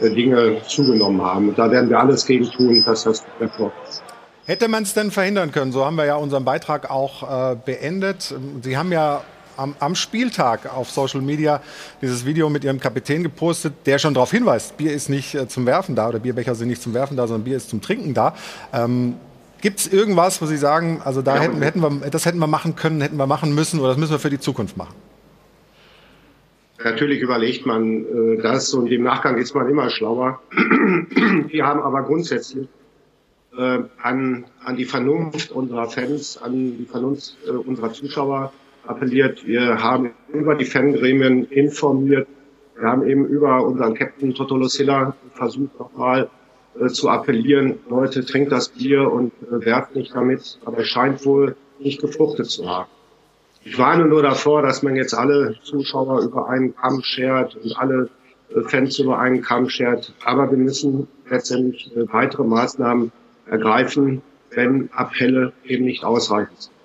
Dinge 0.02 0.62
zugenommen 0.66 1.20
haben. 1.20 1.50
Und 1.50 1.58
da 1.58 1.70
werden 1.70 1.90
wir 1.90 1.98
alles 1.98 2.24
gegen 2.24 2.50
tun, 2.50 2.82
dass 2.86 3.04
das 3.04 3.22
erfolgt. 3.38 4.02
Hätte 4.46 4.66
man 4.66 4.84
es 4.84 4.94
denn 4.94 5.10
verhindern 5.10 5.52
können? 5.52 5.72
So 5.72 5.84
haben 5.84 5.96
wir 5.96 6.06
ja 6.06 6.16
unseren 6.16 6.46
Beitrag 6.46 6.90
auch 6.90 7.56
beendet. 7.66 8.34
Sie 8.62 8.78
haben 8.78 8.92
ja 8.92 9.20
am, 9.60 9.74
am, 9.78 9.94
Spieltag 9.94 10.72
auf 10.74 10.90
Social 10.90 11.20
Media 11.20 11.62
dieses 12.00 12.24
Video 12.24 12.48
mit 12.48 12.64
ihrem 12.64 12.80
Kapitän 12.80 13.22
gepostet, 13.22 13.74
der 13.86 13.98
schon 13.98 14.14
darauf 14.14 14.30
hinweist, 14.30 14.76
Bier 14.76 14.92
ist 14.92 15.08
nicht 15.08 15.34
äh, 15.34 15.48
zum 15.48 15.66
Werfen 15.66 15.94
da 15.94 16.08
oder 16.08 16.18
Bierbecher 16.18 16.54
sind 16.54 16.68
nicht 16.68 16.82
zum 16.82 16.94
Werfen 16.94 17.16
da, 17.16 17.26
sondern 17.26 17.44
Bier 17.44 17.56
ist 17.56 17.70
zum 17.70 17.80
Trinken 17.80 18.14
da. 18.14 18.34
Ähm, 18.72 19.16
Gibt 19.60 19.80
es 19.80 19.92
irgendwas, 19.92 20.40
wo 20.40 20.46
Sie 20.46 20.56
sagen, 20.56 21.02
also 21.04 21.20
da 21.20 21.36
ja, 21.36 21.42
hätten, 21.42 21.60
hätten 21.60 21.80
wir, 21.80 22.10
das 22.10 22.24
hätten 22.24 22.38
wir 22.38 22.46
machen 22.46 22.76
können, 22.76 23.00
hätten 23.02 23.16
wir 23.16 23.26
machen 23.26 23.54
müssen 23.54 23.78
oder 23.78 23.90
das 23.90 23.98
müssen 23.98 24.12
wir 24.12 24.18
für 24.18 24.30
die 24.30 24.40
Zukunft 24.40 24.76
machen? 24.76 24.94
Natürlich 26.82 27.20
überlegt 27.20 27.66
man 27.66 28.04
äh, 28.04 28.42
das 28.42 28.72
und 28.72 28.90
im 28.90 29.02
Nachgang 29.02 29.36
ist 29.36 29.54
man 29.54 29.68
immer 29.68 29.90
schlauer. 29.90 30.40
wir 30.50 31.66
haben 31.66 31.80
aber 31.82 32.02
grundsätzlich 32.04 32.68
äh, 33.56 33.80
an, 34.02 34.46
an 34.64 34.76
die 34.76 34.86
Vernunft 34.86 35.50
unserer 35.50 35.90
Fans, 35.90 36.38
an 36.38 36.78
die 36.78 36.86
Vernunft 36.86 37.36
äh, 37.46 37.50
unserer 37.50 37.92
Zuschauer 37.92 38.52
appelliert. 38.86 39.46
Wir 39.46 39.82
haben 39.82 40.12
über 40.32 40.54
die 40.54 40.64
Fangremien 40.64 41.44
informiert. 41.46 42.26
Wir 42.78 42.88
haben 42.88 43.06
eben 43.06 43.26
über 43.26 43.64
unseren 43.64 43.94
Captain 43.94 44.34
Totolo 44.34 44.66
Silla 44.66 45.14
versucht 45.34 45.78
nochmal 45.78 46.30
äh, 46.78 46.86
zu 46.88 47.08
appellieren, 47.08 47.78
Leute, 47.88 48.24
trinkt 48.24 48.52
das 48.52 48.68
Bier 48.70 49.10
und 49.10 49.32
äh, 49.42 49.64
werft 49.64 49.94
nicht 49.96 50.14
damit. 50.14 50.58
Aber 50.64 50.78
es 50.78 50.88
scheint 50.88 51.24
wohl 51.26 51.56
nicht 51.78 52.00
gefruchtet 52.00 52.46
zu 52.46 52.68
haben. 52.68 52.88
Ich 53.62 53.78
warne 53.78 54.06
nur 54.06 54.22
davor, 54.22 54.62
dass 54.62 54.82
man 54.82 54.96
jetzt 54.96 55.14
alle 55.14 55.56
Zuschauer 55.62 56.22
über 56.22 56.48
einen 56.48 56.74
Kamm 56.74 57.02
schert 57.02 57.56
und 57.56 57.76
alle 57.76 58.08
äh, 58.54 58.62
Fans 58.62 58.98
über 58.98 59.18
einen 59.18 59.42
Kamm 59.42 59.68
schert. 59.68 60.14
Aber 60.24 60.50
wir 60.50 60.58
müssen 60.58 61.08
letztendlich 61.28 61.94
äh, 61.94 62.10
weitere 62.12 62.44
Maßnahmen 62.44 63.12
ergreifen, 63.46 64.22
wenn 64.50 64.90
Appelle 64.92 65.52
eben 65.64 65.84
nicht 65.84 66.04
ausreichend 66.04 66.62
sind. 66.62 66.79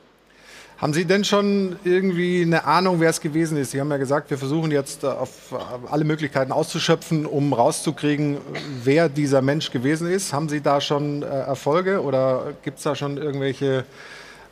Haben 0.77 0.91
Sie 0.91 1.05
denn 1.05 1.23
schon 1.23 1.77
irgendwie 1.85 2.41
eine 2.41 2.65
Ahnung, 2.65 2.99
wer 2.99 3.09
es 3.09 3.21
gewesen 3.21 3.57
ist? 3.57 3.71
Sie 3.71 3.79
haben 3.79 3.89
ja 3.89 3.95
gesagt, 3.95 4.29
wir 4.29 4.37
versuchen 4.37 4.71
jetzt 4.71 5.05
auf 5.05 5.55
alle 5.89 6.03
Möglichkeiten 6.03 6.51
auszuschöpfen, 6.51 7.25
um 7.25 7.53
rauszukriegen, 7.53 8.37
wer 8.83 9.07
dieser 9.07 9.41
Mensch 9.41 9.71
gewesen 9.71 10.09
ist. 10.09 10.33
Haben 10.33 10.49
Sie 10.49 10.59
da 10.59 10.81
schon 10.81 11.23
äh, 11.23 11.27
Erfolge 11.27 12.01
oder 12.01 12.53
gibt 12.63 12.79
es 12.79 12.83
da 12.83 12.93
schon 12.93 13.15
irgendwelche 13.15 13.85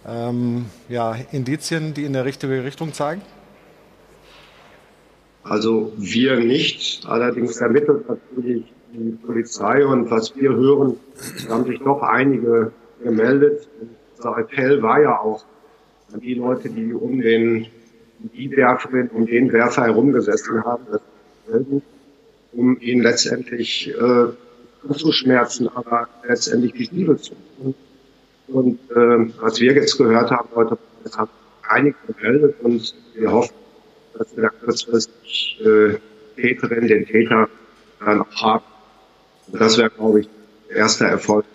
ähm, 0.07 0.67
ja, 0.87 1.13
Indizien, 1.33 1.93
die 1.93 2.05
in 2.05 2.13
der 2.13 2.23
richtige 2.23 2.63
Richtung 2.63 2.93
zeigen? 2.93 3.21
Also 5.43 5.91
wir 5.97 6.37
nicht. 6.37 7.05
Allerdings 7.05 7.57
ermittelt 7.57 8.07
natürlich 8.07 8.63
die 8.93 9.11
Polizei 9.25 9.85
und 9.85 10.09
was 10.09 10.33
wir 10.37 10.53
hören, 10.53 10.95
haben 11.49 11.65
sich 11.65 11.79
doch 11.79 12.01
einige 12.01 12.71
gemeldet. 13.03 13.67
Unser 14.15 14.37
Appell 14.37 14.81
war 14.81 15.01
ja 15.01 15.19
auch 15.19 15.43
die 16.19 16.35
Leute, 16.35 16.69
die 16.69 16.93
um 16.93 17.21
den 17.21 17.67
die 18.19 18.49
Werferin, 18.55 19.09
um 19.09 19.25
den 19.25 19.51
Werfer 19.51 19.83
herumgesessen 19.83 20.63
haben, 20.63 21.01
um 22.53 22.79
ihn 22.79 23.01
letztendlich 23.01 23.89
äh, 23.89 24.93
zu 24.93 25.11
schmerzen, 25.11 25.67
aber 25.67 26.07
letztendlich 26.27 26.73
die 26.73 26.95
Liebe 26.95 27.17
zu 27.17 27.33
tun. 27.57 27.75
Und 28.47 28.79
äh, 28.91 29.31
was 29.41 29.59
wir 29.59 29.73
jetzt 29.73 29.97
gehört 29.97 30.31
haben 30.31 30.49
heute, 30.55 30.77
es 31.03 31.17
hat 31.17 31.29
einige 31.67 31.95
gemeldet 32.07 32.55
und 32.61 32.93
wir 33.15 33.31
hoffen, 33.31 33.55
dass 34.17 34.35
wir 34.35 34.43
da 34.43 34.49
kurzfristig 34.49 35.61
äh, 35.65 35.95
Täterin, 36.35 36.87
den 36.87 37.05
Täter 37.05 37.49
dann 37.99 38.21
auch 38.21 38.41
haben. 38.41 38.63
Und 39.51 39.61
das 39.61 39.77
wäre, 39.77 39.89
glaube 39.89 40.21
ich, 40.21 40.29
der 40.69 40.77
erste 40.77 41.05
Erfolg. 41.05 41.45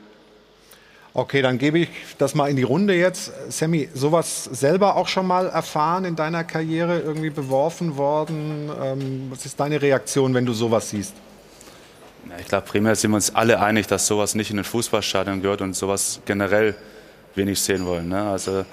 Okay, 1.18 1.42
dann 1.42 1.58
gebe 1.58 1.80
ich 1.80 1.88
das 2.16 2.36
mal 2.36 2.48
in 2.48 2.54
die 2.54 2.62
Runde 2.62 2.94
jetzt. 2.94 3.32
Sammy, 3.48 3.88
sowas 3.92 4.44
selber 4.44 4.94
auch 4.94 5.08
schon 5.08 5.26
mal 5.26 5.48
erfahren 5.48 6.04
in 6.04 6.14
deiner 6.14 6.44
Karriere, 6.44 7.00
irgendwie 7.00 7.30
beworfen 7.30 7.96
worden? 7.96 8.70
Ähm, 8.80 9.26
was 9.28 9.44
ist 9.44 9.58
deine 9.58 9.82
Reaktion, 9.82 10.32
wenn 10.32 10.46
du 10.46 10.52
sowas 10.52 10.90
siehst? 10.90 11.14
Ja, 12.30 12.36
ich 12.38 12.46
glaube, 12.46 12.68
primär 12.68 12.94
sind 12.94 13.10
wir 13.10 13.16
uns 13.16 13.34
alle 13.34 13.58
einig, 13.58 13.88
dass 13.88 14.06
sowas 14.06 14.36
nicht 14.36 14.52
in 14.52 14.60
ein 14.60 14.64
Fußballstadion 14.64 15.42
gehört 15.42 15.60
und 15.60 15.74
sowas 15.74 16.20
generell 16.24 16.76
nicht 17.34 17.62
sehen 17.62 17.84
wollen. 17.84 18.08
Ne? 18.08 18.22
Also 18.22 18.64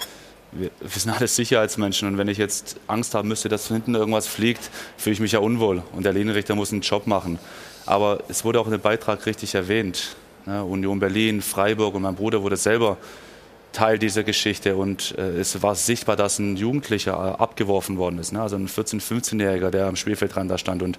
wir, 0.52 0.70
wir, 0.78 0.88
sind 0.88 1.10
alle 1.10 1.26
Sicherheitsmenschen 1.26 2.06
und 2.06 2.16
wenn 2.16 2.28
ich 2.28 2.38
jetzt 2.38 2.76
Angst 2.86 3.16
haben 3.16 3.26
müsste, 3.26 3.48
dass 3.48 3.66
hinten 3.66 3.96
irgendwas 3.96 4.28
fliegt, 4.28 4.70
fühle 4.96 5.14
ich 5.14 5.20
mich 5.20 5.32
ja 5.32 5.40
unwohl 5.40 5.82
und 5.94 6.04
der 6.04 6.12
Linienrichter 6.12 6.54
muss 6.54 6.70
einen 6.70 6.82
Job 6.82 7.08
machen. 7.08 7.40
Aber 7.86 8.20
es 8.28 8.44
wurde 8.44 8.60
auch 8.60 8.66
in 8.66 8.72
dem 8.72 8.80
Beitrag 8.80 9.26
richtig 9.26 9.56
erwähnt. 9.56 10.14
Ne? 10.46 10.64
Union 10.64 10.98
Berlin, 11.00 11.42
Freiburg 11.42 11.94
und 11.94 12.02
mein 12.02 12.14
Bruder 12.14 12.42
wurde 12.42 12.56
selber 12.56 12.96
Teil 13.72 13.98
dieser 13.98 14.22
Geschichte 14.22 14.76
und 14.76 15.14
äh, 15.18 15.38
es 15.38 15.62
war 15.62 15.74
sichtbar, 15.74 16.16
dass 16.16 16.38
ein 16.38 16.56
Jugendlicher 16.56 17.12
äh, 17.12 17.42
abgeworfen 17.42 17.98
worden 17.98 18.18
ist. 18.18 18.32
Ne? 18.32 18.40
Also 18.40 18.56
ein 18.56 18.68
14-, 18.68 19.02
15-Jähriger, 19.02 19.70
der 19.70 19.86
am 19.86 19.96
Spielfeldrand 19.96 20.50
da 20.50 20.56
stand 20.56 20.82
und 20.82 20.98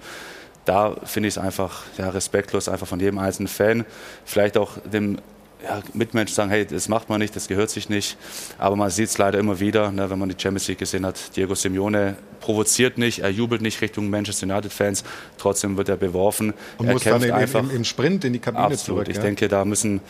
da 0.64 0.94
finde 1.04 1.28
ich 1.28 1.34
es 1.34 1.38
einfach 1.38 1.82
ja, 1.96 2.10
respektlos, 2.10 2.68
einfach 2.68 2.86
von 2.86 3.00
jedem 3.00 3.18
einzelnen 3.18 3.48
Fan, 3.48 3.84
vielleicht 4.24 4.58
auch 4.58 4.72
dem 4.84 5.18
ja, 5.62 5.82
Mitmenschen 5.92 6.34
sagen, 6.34 6.50
hey, 6.50 6.66
das 6.66 6.88
macht 6.88 7.08
man 7.08 7.20
nicht, 7.20 7.34
das 7.34 7.48
gehört 7.48 7.70
sich 7.70 7.88
nicht. 7.88 8.16
Aber 8.58 8.76
man 8.76 8.90
sieht 8.90 9.08
es 9.08 9.18
leider 9.18 9.38
immer 9.38 9.58
wieder, 9.58 9.90
ne, 9.90 10.08
wenn 10.08 10.18
man 10.18 10.28
die 10.28 10.36
Champions 10.40 10.68
League 10.68 10.78
gesehen 10.78 11.04
hat. 11.04 11.36
Diego 11.36 11.54
Simeone 11.54 12.16
provoziert 12.40 12.96
nicht, 12.96 13.20
er 13.20 13.30
jubelt 13.30 13.60
nicht 13.60 13.80
Richtung 13.80 14.08
Manchester 14.08 14.46
United-Fans, 14.46 15.02
trotzdem 15.36 15.76
wird 15.76 15.88
er 15.88 15.96
beworfen. 15.96 16.54
Und 16.78 16.86
er 16.86 16.92
muss 16.92 17.04
dann 17.04 17.22
in, 17.22 17.32
einfach, 17.32 17.60
im, 17.60 17.70
im, 17.70 17.84
Sprint 17.84 18.24
in 18.24 18.32
die 18.32 18.38
Kabine 18.38 18.64
absolut. 18.64 18.84
zurück. 18.84 19.08
Ich 19.08 19.16
ja? 19.16 19.22
denke, 19.22 19.48
da 19.48 19.64
müssen, 19.64 20.00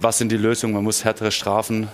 was 0.00 0.18
sind 0.18 0.32
die 0.32 0.38
Lösungen? 0.38 0.74
Man 0.74 0.84
muss 0.84 1.04
härtere 1.04 1.30
Strafen 1.30 1.88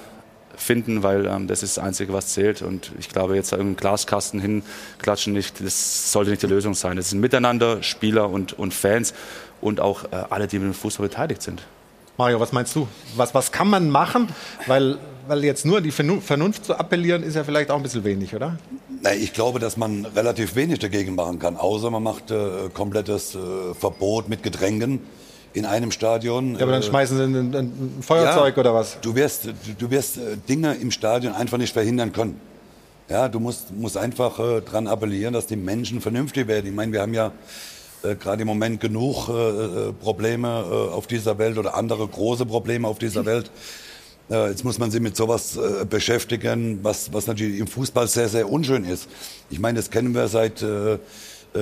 finden, 0.57 1.03
weil 1.03 1.27
ähm, 1.27 1.49
das 1.49 1.63
ist 1.63 1.77
das 1.77 1.85
Einzige, 1.85 2.13
was 2.13 2.29
zählt. 2.29 2.63
Und 2.63 2.93
ich 2.99 3.09
glaube, 3.09 3.35
jetzt 3.35 3.53
irgendeinen 3.53 3.77
Glaskasten 3.77 4.41
hinklatschen, 4.41 5.33
nicht, 5.33 5.63
das 5.63 6.13
sollte 6.13 6.31
nicht 6.31 6.43
die 6.43 6.47
Lösung 6.47 6.75
sein. 6.75 6.97
Es 6.99 7.11
sind 7.11 7.21
Miteinander, 7.21 7.83
Spieler 7.83 8.31
und, 8.31 8.53
und 8.53 8.73
Fans 8.73 9.13
und 9.61 9.81
auch 9.81 10.05
äh, 10.05 10.25
alle, 10.31 10.47
die 10.47 10.59
mit 10.59 10.69
dem 10.69 10.75
Fußball 10.75 11.09
beteiligt 11.09 11.43
sind. 11.43 11.63
Mario, 12.19 12.41
was 12.41 12.53
meinst 12.53 12.75
du? 12.75 12.89
Was, 13.17 13.35
was 13.35 13.53
kann 13.53 13.69
man 13.69 13.91
machen? 13.91 14.29
Weil, 14.67 14.99
weil 15.29 15.45
jetzt 15.45 15.67
nur 15.67 15.81
die 15.81 15.91
Vernunft 15.91 16.65
zu 16.65 16.79
appellieren, 16.79 17.23
ist 17.23 17.37
ja 17.37 17.45
vielleicht 17.45 17.71
auch 17.71 17.77
ein 17.77 17.83
bisschen 17.83 18.05
wenig, 18.05 18.35
oder? 18.35 18.59
Nein, 19.03 19.19
ich 19.21 19.35
glaube, 19.35 19.59
dass 19.59 19.77
man 19.77 20.07
relativ 20.07 20.55
wenig 20.55 20.79
dagegen 20.79 21.15
machen 21.15 21.39
kann, 21.39 21.57
außer 21.57 21.91
man 21.91 22.03
macht 22.03 22.31
äh, 22.31 22.71
komplettes 22.73 23.35
äh, 23.35 23.75
Verbot 23.75 24.29
mit 24.29 24.43
Getränken 24.43 25.01
in 25.53 25.67
einem 25.67 25.91
Stadion. 25.91 26.55
Ja, 26.55 26.63
aber 26.63 26.73
dann 26.73 26.83
äh, 26.83 26.87
schmeißen 26.87 27.17
sie 27.17 27.23
ein, 27.25 27.55
ein 27.55 28.03
Feuerzeug 28.03 28.57
ja, 28.57 28.61
oder 28.61 28.75
was? 28.75 28.99
Du 29.01 29.15
wirst, 29.15 29.49
du, 29.79 29.91
wirst 29.91 30.17
äh, 30.17 30.37
Dinge 30.49 30.75
im 30.75 30.91
Stadion 30.91 31.35
einfach 31.35 31.59
nicht 31.59 31.73
verhindern 31.73 32.13
können. 32.13 32.41
Ja, 33.09 33.29
du 33.29 33.41
musst, 33.41 33.75
musst 33.75 33.97
einfach 33.97 34.39
äh, 34.39 34.61
dran 34.63 34.87
appellieren, 34.87 35.35
dass 35.35 35.47
die 35.47 35.57
Menschen 35.57 36.01
vernünftig 36.01 36.49
werden. 36.49 36.67
Ich 36.67 36.75
meine, 36.75 36.93
wir 36.93 37.03
haben 37.03 37.15
ja 37.15 37.33
äh, 38.13 38.17
gerade 38.17 38.43
im 38.43 38.49
Moment 38.49 38.81
genug 38.81 39.29
äh, 39.29 39.33
äh, 39.33 39.93
Probleme 39.93 40.49
äh, 40.49 40.95
auf 40.95 41.07
dieser 41.07 41.39
Welt 41.39 41.59
oder 41.59 41.75
andere 41.75 42.07
große 42.07 42.47
Probleme 42.47 42.89
auf 42.89 42.99
dieser 42.99 43.25
Welt. 43.27 43.51
Äh, 44.31 44.51
jetzt 44.51 44.65
muss 44.65 44.79
man 44.79 44.91
sich 44.91 45.01
mit 45.01 45.17
sowas 45.17 45.57
äh, 45.57 45.85
beschäftigen, 45.85 46.81
was, 46.83 47.13
was 47.13 47.27
natürlich 47.27 47.61
im 47.61 47.67
Fußball 47.67 48.09
sehr, 48.09 48.29
sehr 48.29 48.51
unschön 48.51 48.85
ist. 48.85 49.09
Ich 49.51 49.59
meine, 49.59 49.79
das 49.79 49.91
kennen 49.91 50.15
wir 50.15 50.29
seit 50.29 50.65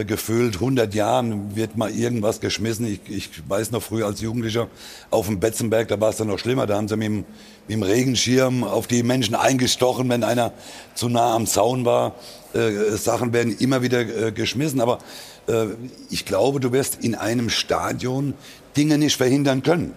gefühlt 0.08 0.54
100 0.54 0.92
Jahren 0.92 1.54
wird 1.54 1.76
mal 1.76 1.88
irgendwas 1.88 2.40
geschmissen. 2.40 2.84
Ich, 2.84 3.00
ich 3.08 3.30
weiß 3.48 3.70
noch 3.70 3.82
früher 3.82 4.06
als 4.06 4.20
Jugendlicher 4.20 4.66
auf 5.10 5.26
dem 5.26 5.38
Betzenberg, 5.38 5.86
da 5.86 6.00
war 6.00 6.10
es 6.10 6.16
dann 6.16 6.26
noch 6.26 6.38
schlimmer. 6.40 6.66
Da 6.66 6.76
haben 6.76 6.88
sie 6.88 6.96
mit 6.96 7.06
dem, 7.06 7.16
mit 7.18 7.26
dem 7.68 7.82
Regenschirm 7.84 8.64
auf 8.64 8.88
die 8.88 9.04
Menschen 9.04 9.36
eingestochen, 9.36 10.08
wenn 10.08 10.24
einer 10.24 10.52
zu 10.96 11.08
nah 11.08 11.36
am 11.36 11.46
Zaun 11.46 11.84
war. 11.84 12.16
Äh, 12.54 12.96
Sachen 12.96 13.32
werden 13.32 13.56
immer 13.58 13.82
wieder 13.82 14.00
äh, 14.00 14.32
geschmissen. 14.32 14.80
Aber 14.80 14.98
äh, 15.46 15.66
ich 16.10 16.24
glaube, 16.24 16.60
du 16.60 16.72
wirst 16.72 17.04
in 17.04 17.14
einem 17.14 17.50
Stadion 17.50 18.34
Dinge 18.76 18.98
nicht 18.98 19.16
verhindern 19.16 19.62
können. 19.62 19.94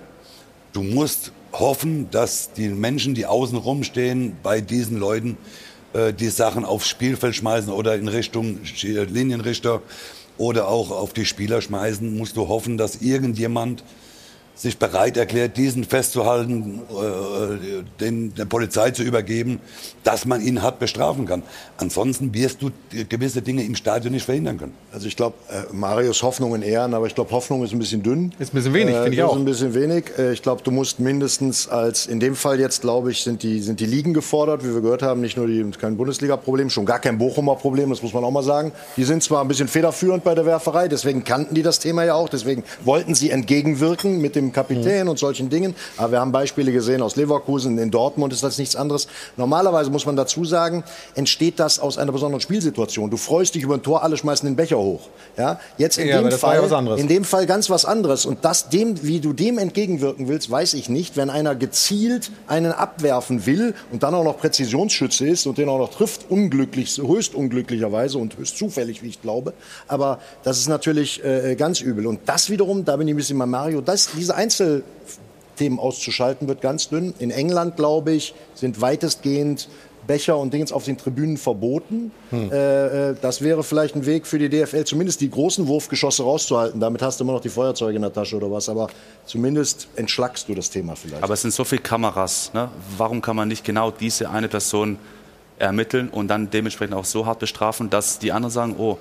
Du 0.74 0.84
musst 0.84 1.32
hoffen, 1.54 2.10
dass 2.12 2.54
die 2.54 2.70
Menschen, 2.70 3.16
die 3.16 3.26
außen 3.26 3.58
rumstehen, 3.58 4.38
bei 4.44 4.62
diesen 4.62 4.98
Leuten 4.98 5.38
äh, 5.94 6.14
die 6.14 6.30
Sachen 6.30 6.66
aufs 6.66 6.88
Spielfeld 6.88 7.36
schmeißen 7.36 7.72
oder 7.72 7.96
in 7.96 8.08
Richtung 8.08 8.60
Linienrichter 8.84 9.82
oder 10.38 10.68
auch 10.68 10.92
auf 10.92 11.14
die 11.14 11.26
Spieler 11.26 11.62
schmeißen, 11.62 12.18
musst 12.18 12.38
du 12.38 12.48
hoffen, 12.48 12.78
dass 12.78 13.02
irgendjemand 13.02 13.84
sich 14.58 14.80
bereit 14.80 15.18
erklärt, 15.18 15.56
diesen 15.56 15.84
festzuhalten, 15.84 16.82
äh, 16.90 17.84
den, 18.00 18.34
der 18.34 18.46
Polizei 18.46 18.90
zu 18.90 19.04
übergeben, 19.04 19.60
dass 20.04 20.26
man 20.26 20.42
ihn 20.42 20.64
hart 20.64 20.80
bestrafen 20.80 21.28
kann. 21.28 21.44
Ansonsten 21.78 22.34
wirst 22.34 22.64
du 22.64 22.72
gewisse 23.08 23.44
Dinge 23.44 23.64
im 23.64 23.76
Stadion 23.76 24.14
nicht 24.14 24.26
verhindern 24.26 24.58
können. 24.58 24.74
Also 24.92 25.08
ich 25.08 25.16
glaube, 25.16 25.36
äh, 25.50 25.72
Marius 25.72 26.24
Hoffnung 26.24 26.56
in 26.56 26.64
Ehren, 26.64 26.96
aber 26.96 27.06
ich 27.06 27.14
glaube, 27.14 27.30
Hoffnung 27.32 27.64
ist 27.64 27.72
ein 27.72 27.78
bisschen 27.78 28.02
dünn. 28.02 28.34
Ist 28.40 28.52
ein 28.52 28.56
bisschen 28.56 28.74
wenig, 28.74 28.96
äh, 28.96 29.04
finde 29.04 29.14
ich 29.14 29.24
auch. 29.24 29.34
Ist 29.34 29.42
ein 29.42 29.46
bisschen 29.46 29.74
wenig. 29.76 30.06
Äh, 30.18 30.34
ich 30.34 30.42
glaube, 30.42 30.64
du 30.64 30.72
musst 30.72 31.00
mindestens 31.00 31.68
als, 31.68 32.08
in 32.08 32.20
dem 32.20 32.36
Fall 32.36 32.60
jetzt, 32.60 32.82
glaube 32.82 33.12
ich, 33.12 33.22
sind 33.22 33.44
die, 33.44 33.62
sind 33.62 33.80
die 33.80 33.86
Ligen 33.86 34.16
gefordert, 34.16 34.64
wie 34.64 34.74
wir 34.74 34.82
gehört 34.82 35.04
haben, 35.04 35.22
nicht 35.22 35.38
nur 35.38 35.46
die, 35.46 35.64
kein 35.78 35.98
Bundesliga-Problem, 35.98 36.72
schon 36.72 36.88
gar 36.88 37.00
kein 37.00 37.20
Bochumer 37.20 37.56
Problem, 37.56 37.92
das 37.92 38.02
muss 38.02 38.14
man 38.14 38.24
auch 38.24 38.32
mal 38.32 38.44
sagen. 38.44 38.72
Die 38.96 39.04
sind 39.04 39.22
zwar 39.22 39.44
ein 39.44 39.48
bisschen 39.48 39.68
federführend 39.68 40.24
bei 40.24 40.34
der 40.34 40.48
Werferei, 40.48 40.88
deswegen 40.88 41.24
kannten 41.24 41.54
die 41.54 41.62
das 41.62 41.78
Thema 41.78 42.04
ja 42.06 42.16
auch, 42.16 42.30
deswegen 42.30 42.64
wollten 42.84 43.14
sie 43.14 43.30
entgegenwirken 43.30 44.20
mit 44.20 44.36
dem 44.36 44.47
dem 44.48 44.54
Kapitän 44.54 45.04
mhm. 45.04 45.12
und 45.12 45.20
solchen 45.20 45.50
Dingen. 45.50 45.76
Aber 45.98 46.14
wir 46.14 46.20
haben 46.20 46.32
Beispiele 46.32 46.72
gesehen 46.72 47.02
aus 47.02 47.16
Leverkusen, 47.16 47.78
in 47.78 47.92
Dortmund 47.92 48.34
ist 48.34 48.44
das 48.44 48.58
nichts 48.58 48.76
anderes. 48.76 49.08
Normalerweise 49.36 49.90
muss 49.90 50.06
man 50.06 50.16
dazu 50.16 50.46
sagen, 50.46 50.84
entsteht 51.16 51.60
das 51.60 51.80
aus 51.80 51.98
einer 51.98 52.12
besonderen 52.12 52.42
Spielsituation. 52.42 53.10
Du 53.10 53.18
freust 53.18 53.56
dich 53.56 53.64
über 53.64 53.76
ein 53.76 53.84
Tor, 53.84 54.04
alle 54.04 54.18
schmeißen 54.18 54.48
den 54.48 54.56
Becher 54.56 54.78
hoch. 54.78 55.10
Ja, 55.38 55.60
jetzt 55.78 55.98
in, 55.98 56.08
ja, 56.08 56.22
dem, 56.22 56.32
Fall, 56.32 56.98
in 56.98 57.08
dem 57.08 57.24
Fall 57.24 57.46
ganz 57.46 57.70
was 57.70 57.86
anderes. 57.86 58.26
Und 58.26 58.44
das 58.46 58.70
dem, 58.70 59.04
wie 59.04 59.20
du 59.20 59.34
dem 59.34 59.58
entgegenwirken 59.58 60.28
willst, 60.28 60.50
weiß 60.50 60.74
ich 60.74 60.90
nicht. 60.90 61.18
Wenn 61.18 61.30
einer 61.30 61.56
gezielt 61.56 62.32
einen 62.48 62.72
abwerfen 62.72 63.46
will 63.46 63.74
und 63.92 64.04
dann 64.04 64.14
auch 64.16 64.24
noch 64.24 64.38
Präzisionsschütze 64.38 65.28
ist 65.28 65.46
und 65.46 65.58
den 65.58 65.70
auch 65.70 65.80
noch 65.80 65.92
trifft, 65.92 66.30
unglücklich, 66.30 66.98
höchst 66.98 67.36
unglücklicherweise 67.36 68.18
und 68.18 68.38
höchst 68.38 68.58
zufällig, 68.58 69.04
wie 69.04 69.10
ich 69.10 69.22
glaube. 69.22 69.54
Aber 69.88 70.20
das 70.44 70.58
ist 70.58 70.68
natürlich 70.68 71.24
äh, 71.24 71.56
ganz 71.56 71.82
übel. 71.82 72.08
Und 72.08 72.22
das 72.26 72.50
wiederum, 72.50 72.86
da 72.86 72.96
bin 72.96 73.08
ich 73.08 73.14
ein 73.14 73.18
bisschen 73.18 73.38
bei 73.38 73.46
Mario, 73.46 73.82
das, 73.82 74.10
diese 74.18 74.36
Einzel 74.38 74.84
Themen 75.58 75.80
auszuschalten, 75.80 76.48
wird 76.48 76.62
ganz 76.62 76.90
dünn. 76.90 77.14
In 77.20 77.32
England, 77.32 77.76
glaube 77.76 78.12
ich, 78.12 78.34
sind 78.54 78.80
weitestgehend 78.80 79.68
Becher 80.06 80.38
und 80.38 80.54
Dings 80.54 80.72
auf 80.72 80.86
den 80.86 80.98
Tribünen 80.98 81.36
verboten. 81.36 82.12
Hm. 82.30 82.52
Äh, 82.52 83.10
äh 83.10 83.16
das 83.22 83.42
wäre 83.42 83.64
vielleicht 83.64 83.96
ein 83.96 84.06
Weg 84.06 84.26
für 84.26 84.40
die 84.40 84.50
DFL, 84.50 84.86
zumindest 84.86 85.20
die 85.20 85.30
großen 85.30 85.68
Wurfgeschosse 85.68 86.24
rauszuhalten. 86.24 86.80
Damit 86.80 87.02
hast 87.02 87.20
du 87.20 87.26
immer 87.26 87.34
noch 87.34 87.42
die 87.42 87.50
Feuerzeuge 87.50 87.98
in 87.98 88.04
der 88.04 88.14
Tasche 88.14 88.38
oder 88.38 88.50
was. 88.50 88.70
Aber 88.70 88.88
zumindest 89.26 89.90
entschlackst 89.96 90.48
du 90.48 90.56
das 90.56 90.70
Thema 90.70 90.96
vielleicht. 90.96 91.24
Aber 91.24 91.34
es 91.34 91.42
sind 91.42 91.54
so 91.54 91.66
viele 91.66 91.82
Kameras. 91.82 92.52
Ne? 92.54 92.70
Warum 92.96 93.22
kann 93.22 93.36
man 93.36 93.50
nicht 93.50 93.66
genau 93.66 93.92
diese 93.92 94.30
eine 94.30 94.48
Person 94.48 94.98
ermitteln 95.60 96.10
und 96.10 96.30
dann 96.30 96.50
dementsprechend 96.50 96.96
auch 96.96 97.06
so 97.06 97.26
hart 97.26 97.40
bestrafen, 97.40 97.90
dass 97.90 98.20
die 98.20 98.32
anderen 98.32 98.54
sagen, 98.54 98.76
oh, 98.78 98.98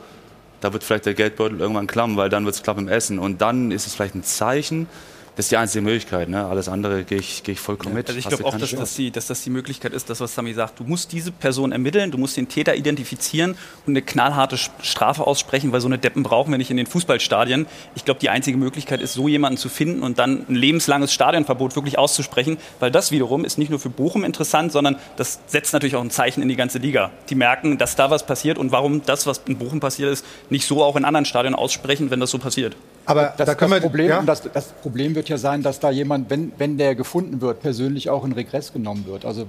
da 0.61 0.73
wird 0.73 0.83
vielleicht 0.83 1.07
der 1.07 1.15
Geldbeutel 1.15 1.61
irgendwann 1.61 1.87
klamm, 1.87 2.17
weil 2.17 2.31
dann 2.31 2.47
wird 2.47 2.55
es 2.55 2.63
klamm 2.63 2.79
im 2.79 2.89
Essen. 2.89 3.19
Und 3.19 3.41
dann 3.43 3.71
ist 3.71 3.87
es 3.87 3.95
vielleicht 3.95 4.15
ein 4.15 4.25
Zeichen, 4.25 4.89
das 5.37 5.47
ist 5.47 5.53
die 5.53 5.59
einzige 5.59 5.83
Möglichkeit. 5.83 6.31
Ne? 6.31 6.47
Alles 6.47 6.67
andere 6.67 7.05
gehe 7.05 7.19
ich, 7.19 7.43
geh 7.43 7.53
ich 7.53 7.61
vollkommen 7.61 7.95
ja, 7.95 7.99
mit. 7.99 8.09
Also 8.09 8.19
ich 8.19 8.27
glaube 8.27 8.47
auch, 8.47 8.57
dass, 8.57 8.71
dass, 8.71 8.95
die, 8.95 9.11
dass 9.11 9.27
das 9.27 9.43
die 9.43 9.51
Möglichkeit 9.51 9.93
ist, 9.93 10.09
das, 10.09 10.21
was 10.21 10.35
Sami 10.35 10.55
sagt. 10.55 10.81
Du 10.81 10.85
musst 10.85 11.13
diese 11.13 11.31
Person 11.31 11.73
ermitteln, 11.73 12.11
du 12.11 12.17
musst 12.17 12.39
den 12.39 12.49
Täter 12.49 12.75
identifizieren 12.75 13.51
und 13.85 13.93
eine 13.93 14.01
knallharte 14.01 14.57
Strafe 14.57 15.27
aussprechen, 15.27 15.73
weil 15.73 15.83
so 15.83 15.89
eine 15.89 15.99
Deppen 15.99 16.23
brauchen 16.23 16.51
wir 16.51 16.57
nicht 16.57 16.71
in 16.71 16.79
den 16.79 16.87
Fußballstadien. 16.87 17.67
Ich 17.95 18.07
glaube, 18.07 18.19
die 18.19 18.31
einzige 18.31 18.57
Möglichkeit 18.57 19.03
ist, 19.03 19.13
so 19.13 19.29
jemanden 19.29 19.59
zu 19.59 19.69
finden 19.69 20.03
und 20.03 20.19
dann 20.19 20.47
ein 20.49 20.55
lebenslanges 20.55 21.13
Stadionverbot 21.13 21.77
wirklich 21.77 21.99
auszusprechen, 21.99 22.57
weil 22.81 22.91
das 22.91 23.13
wiederum 23.13 23.45
ist 23.45 23.59
nicht 23.59 23.69
nur 23.69 23.79
für 23.79 23.91
Bochum 23.91 24.25
interessant, 24.25 24.73
sondern 24.73 24.97
das 25.17 25.41
setzt 25.49 25.75
natürlich 25.75 25.97
auch 25.97 26.03
ein 26.03 26.11
Zeichen 26.11 26.41
in 26.41 26.49
die 26.49 26.57
ganze 26.57 26.79
Liga. 26.79 27.11
Die 27.29 27.35
merken, 27.35 27.77
dass 27.77 27.95
da 27.95 28.11
was 28.11 28.25
passiert 28.25 28.57
und 28.57 28.73
warum 28.73 29.03
das, 29.05 29.27
was 29.27 29.43
in 29.47 29.59
Bochum 29.59 29.81
passiert 29.81 30.11
ist, 30.11 30.25
nicht 30.49 30.67
so 30.67 30.83
auch 30.83 30.97
in 30.97 31.05
anderen 31.05 31.27
Stadien 31.27 31.55
aussprechen, 31.55 32.11
wenn 32.11 32.21
das 32.21 32.31
so 32.31 32.39
passiert. 32.39 32.75
Aber 33.07 33.33
das, 33.37 33.47
da 33.47 33.55
können 33.55 33.71
das 33.71 33.79
wir, 33.79 33.83
Problem, 33.83 34.09
ja? 34.09 34.23
das, 34.23 34.43
das, 34.53 34.73
Problem 34.83 35.15
wird 35.15 35.29
ja 35.29 35.39
sein, 35.39 35.63
dass 35.63 35.79
da 35.79 35.91
jemand, 35.91 36.29
wenn, 36.29 36.53
wenn 36.59 36.77
der 36.77 36.95
gefunden 36.97 37.41
wird, 37.41 37.63
persönlich 37.63 38.11
auch 38.11 38.25
in 38.25 38.33
Regress 38.33 38.73
genommen 38.73 39.07
wird. 39.07 39.25
Also 39.25 39.47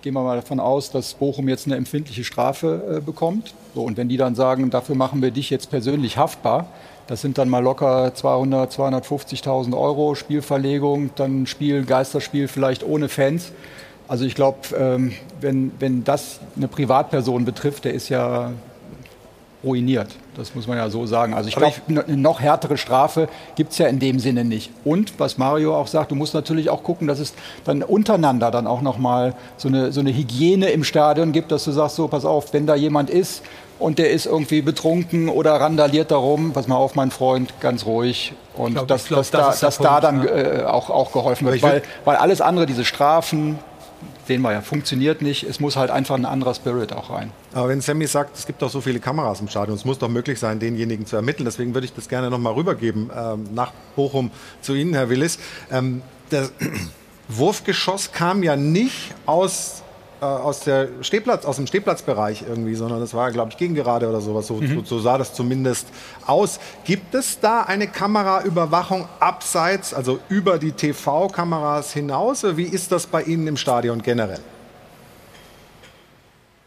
gehen 0.00 0.14
wir 0.14 0.22
mal 0.22 0.36
davon 0.36 0.58
aus, 0.58 0.90
dass 0.90 1.14
Bochum 1.14 1.48
jetzt 1.48 1.66
eine 1.66 1.76
empfindliche 1.76 2.24
Strafe 2.24 2.96
äh, 2.96 3.00
bekommt. 3.00 3.54
So, 3.74 3.82
und 3.82 3.96
wenn 3.98 4.08
die 4.08 4.16
dann 4.16 4.34
sagen, 4.34 4.70
dafür 4.70 4.94
machen 4.94 5.22
wir 5.22 5.30
dich 5.30 5.50
jetzt 5.50 5.70
persönlich 5.70 6.16
haftbar, 6.16 6.68
das 7.06 7.20
sind 7.20 7.36
dann 7.36 7.50
mal 7.50 7.62
locker 7.62 8.14
200, 8.14 8.72
250.000 8.72 9.76
Euro 9.76 10.14
Spielverlegung, 10.14 11.10
dann 11.16 11.46
Spiel, 11.46 11.84
Geisterspiel 11.84 12.48
vielleicht 12.48 12.82
ohne 12.82 13.10
Fans. 13.10 13.52
Also 14.08 14.24
ich 14.24 14.34
glaube, 14.34 14.58
ähm, 14.78 15.12
wenn, 15.40 15.72
wenn 15.78 16.04
das 16.04 16.40
eine 16.56 16.68
Privatperson 16.68 17.44
betrifft, 17.44 17.84
der 17.84 17.92
ist 17.92 18.08
ja 18.08 18.52
ruiniert. 19.62 20.16
Das 20.36 20.54
muss 20.54 20.66
man 20.66 20.76
ja 20.76 20.90
so 20.90 21.06
sagen. 21.06 21.34
Also 21.34 21.48
ich 21.48 21.56
glaube, 21.56 21.74
eine 21.88 22.16
noch 22.16 22.40
härtere 22.40 22.76
Strafe 22.76 23.28
gibt 23.54 23.72
es 23.72 23.78
ja 23.78 23.86
in 23.86 23.98
dem 23.98 24.18
Sinne 24.18 24.44
nicht. 24.44 24.70
Und 24.84 25.18
was 25.18 25.38
Mario 25.38 25.76
auch 25.76 25.86
sagt, 25.86 26.10
du 26.10 26.14
musst 26.14 26.34
natürlich 26.34 26.70
auch 26.70 26.82
gucken, 26.82 27.06
dass 27.06 27.18
es 27.18 27.34
dann 27.64 27.82
untereinander 27.82 28.50
dann 28.50 28.66
auch 28.66 28.82
nochmal 28.82 29.34
so 29.56 29.68
eine, 29.68 29.92
so 29.92 30.00
eine 30.00 30.14
Hygiene 30.14 30.70
im 30.70 30.84
Stadion 30.84 31.32
gibt, 31.32 31.52
dass 31.52 31.64
du 31.64 31.72
sagst, 31.72 31.96
so 31.96 32.08
pass 32.08 32.24
auf, 32.24 32.52
wenn 32.52 32.66
da 32.66 32.74
jemand 32.74 33.10
ist 33.10 33.42
und 33.78 33.98
der 33.98 34.10
ist 34.10 34.26
irgendwie 34.26 34.62
betrunken 34.62 35.28
oder 35.28 35.54
randaliert 35.54 36.10
darum, 36.10 36.52
pass 36.52 36.68
mal 36.68 36.76
auf, 36.76 36.94
mein 36.94 37.10
Freund, 37.10 37.52
ganz 37.60 37.86
ruhig. 37.86 38.32
Und 38.56 38.74
glaub, 38.74 38.88
dass, 38.88 39.06
glaub, 39.06 39.20
dass, 39.20 39.30
das 39.30 39.60
da, 39.60 39.66
dass 39.66 39.76
Punkt, 39.78 39.92
da 39.92 40.00
dann 40.00 40.22
ja. 40.24 40.30
äh, 40.30 40.64
auch, 40.64 40.90
auch 40.90 41.12
geholfen 41.12 41.46
wird. 41.46 41.62
Weil, 41.62 41.82
weil 42.04 42.16
alles 42.16 42.40
andere, 42.40 42.66
diese 42.66 42.84
Strafen, 42.84 43.58
sehen 44.26 44.42
wir 44.42 44.52
ja, 44.52 44.60
funktioniert 44.60 45.22
nicht. 45.22 45.44
Es 45.44 45.60
muss 45.60 45.76
halt 45.76 45.90
einfach 45.90 46.16
ein 46.16 46.24
anderer 46.24 46.54
Spirit 46.54 46.92
auch 46.92 47.10
rein. 47.10 47.30
Aber 47.52 47.68
wenn 47.68 47.80
Sammy 47.80 48.06
sagt, 48.06 48.36
es 48.36 48.46
gibt 48.46 48.62
doch 48.62 48.70
so 48.70 48.80
viele 48.80 49.00
Kameras 49.00 49.40
im 49.40 49.48
Stadion, 49.48 49.76
es 49.76 49.84
muss 49.84 49.98
doch 49.98 50.08
möglich 50.08 50.38
sein, 50.38 50.58
denjenigen 50.58 51.06
zu 51.06 51.16
ermitteln. 51.16 51.44
Deswegen 51.44 51.74
würde 51.74 51.84
ich 51.84 51.92
das 51.92 52.08
gerne 52.08 52.30
nochmal 52.30 52.54
rübergeben 52.54 53.10
ähm, 53.16 53.48
nach 53.54 53.72
Bochum 53.96 54.30
zu 54.60 54.74
Ihnen, 54.74 54.94
Herr 54.94 55.08
Willis. 55.08 55.38
Ähm, 55.70 56.02
das 56.30 56.52
Wurfgeschoss 57.28 58.12
kam 58.12 58.42
ja 58.42 58.56
nicht 58.56 59.14
aus 59.26 59.83
äh, 60.20 60.24
aus, 60.24 60.60
der 60.60 60.88
Stehplatz, 61.02 61.44
aus 61.44 61.56
dem 61.56 61.66
Stehplatzbereich 61.66 62.44
irgendwie, 62.48 62.74
sondern 62.74 63.00
das 63.00 63.14
war, 63.14 63.30
glaube 63.30 63.50
ich, 63.50 63.56
gegengerade 63.56 64.08
oder 64.08 64.20
sowas. 64.20 64.46
So, 64.46 64.54
mhm. 64.54 64.68
so, 64.68 64.82
so, 64.84 64.98
sah 64.98 65.18
das 65.18 65.34
zumindest 65.34 65.88
aus. 66.26 66.60
Gibt 66.84 67.14
es 67.14 67.40
da 67.40 67.62
eine 67.62 67.86
Kameraüberwachung 67.86 69.06
abseits, 69.20 69.94
also 69.94 70.18
über 70.28 70.58
die 70.58 70.72
TV-Kameras 70.72 71.92
hinaus? 71.92 72.44
Wie 72.56 72.64
ist 72.64 72.92
das 72.92 73.06
bei 73.06 73.22
Ihnen 73.22 73.46
im 73.46 73.56
Stadion 73.56 74.02
generell? 74.02 74.40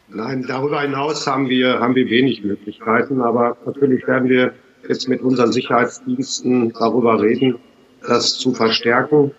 Nein, 0.09 0.45
darüber 0.47 0.81
hinaus 0.81 1.27
haben 1.27 1.49
wir, 1.49 1.79
haben 1.79 1.95
wir 1.95 2.09
wenig 2.09 2.43
Möglichkeiten, 2.43 3.21
aber 3.21 3.57
natürlich 3.65 4.07
werden 4.07 4.29
wir 4.29 4.53
jetzt 4.87 5.09
mit 5.09 5.21
unseren 5.21 5.51
Sicherheitsdiensten 5.51 6.73
darüber 6.73 7.21
reden, 7.21 7.59
das 8.07 8.37
zu 8.37 8.53
verstärken. 8.53 9.31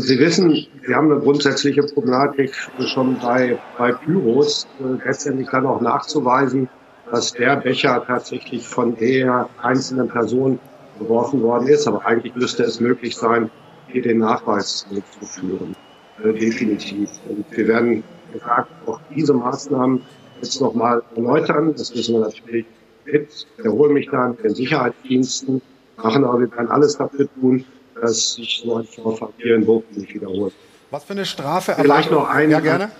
Sie 0.00 0.18
wissen, 0.18 0.66
wir 0.82 0.96
haben 0.96 1.10
eine 1.10 1.20
grundsätzliche 1.20 1.82
Problematik 1.82 2.54
schon 2.86 3.18
bei, 3.18 3.58
bei 3.76 3.92
Pyros, 3.92 4.66
äh, 4.80 5.04
letztendlich 5.04 5.48
dann 5.50 5.66
auch 5.66 5.80
nachzuweisen, 5.80 6.68
dass 7.10 7.32
der 7.32 7.56
Becher 7.56 8.04
tatsächlich 8.06 8.66
von 8.66 8.96
der 8.96 9.48
einzelnen 9.62 10.08
Person 10.08 10.58
geworfen 10.98 11.42
worden 11.42 11.68
ist. 11.68 11.88
Aber 11.88 12.06
eigentlich 12.06 12.34
müsste 12.36 12.62
es 12.64 12.80
möglich 12.80 13.16
sein, 13.16 13.50
hier 13.88 14.02
den 14.02 14.18
Nachweis 14.18 14.86
zu 14.88 15.26
führen. 15.26 15.74
Äh, 16.22 16.32
definitiv. 16.32 17.10
Und 17.28 17.44
wir 17.50 17.68
werden 17.68 18.04
gesagt, 18.32 18.70
auch 18.86 19.00
diese 19.14 19.34
Maßnahmen 19.34 20.02
jetzt 20.40 20.60
nochmal 20.60 21.02
erläutern. 21.16 21.74
Das 21.76 21.94
müssen 21.94 22.14
wir 22.14 22.20
natürlich 22.20 22.66
mit. 23.04 23.46
Erhole 23.64 23.92
mich 23.92 24.08
dann 24.10 24.36
den 24.36 24.54
Sicherheitsdiensten, 24.54 25.60
machen 25.96 26.24
aber 26.24 26.40
wir 26.40 26.52
werden 26.52 26.68
alles 26.68 26.96
dafür 26.96 27.28
tun, 27.40 27.64
dass 28.00 28.34
sich 28.34 28.62
so 28.64 28.76
ein 28.76 28.84
Vorfall 28.84 29.30
hier 29.38 29.56
in 29.56 29.66
Bochum 29.66 29.84
nicht 29.96 30.14
wiederholt. 30.14 30.54
Was 30.90 31.04
für 31.04 31.12
eine 31.12 31.26
Strafe? 31.26 31.74
Vielleicht 31.78 32.10
noch 32.10 32.28
ein, 32.28 32.50
ja, 32.50 32.60
gerne. 32.60 32.90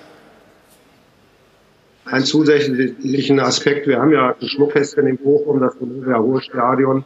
einen 2.05 2.25
zusätzlichen 2.25 3.41
Aspekt. 3.41 3.87
Wir 3.87 4.01
haben 4.01 4.13
ja 4.13 4.35
ein 4.39 4.49
Schmuckfest 4.49 4.95
in 4.99 5.17
Bochum, 5.17 5.61
das 5.61 5.81
Vonovia 5.81 6.17
Ruhestadion. 6.17 7.05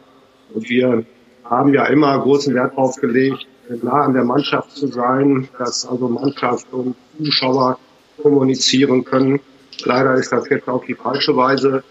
Und 0.53 0.69
wir 0.69 1.05
haben 1.45 1.73
ja 1.73 1.85
immer 1.85 2.19
großen 2.19 2.53
Wert 2.53 2.73
darauf 2.73 2.95
gelegt, 2.97 3.47
nah 3.81 4.03
an 4.03 4.13
der 4.13 4.23
Mannschaft 4.23 4.71
zu 4.71 4.87
sein, 4.87 5.47
dass 5.57 5.85
also 5.85 6.07
Mannschaft 6.07 6.71
und 6.71 6.95
Zuschauer 7.17 7.79
kommunizieren 8.21 9.03
können. 9.03 9.39
Leider 9.85 10.15
ist 10.15 10.31
das 10.31 10.47
jetzt 10.49 10.67
auf 10.67 10.85
die 10.85 10.95
falsche 10.95 11.35
Weise 11.35 11.83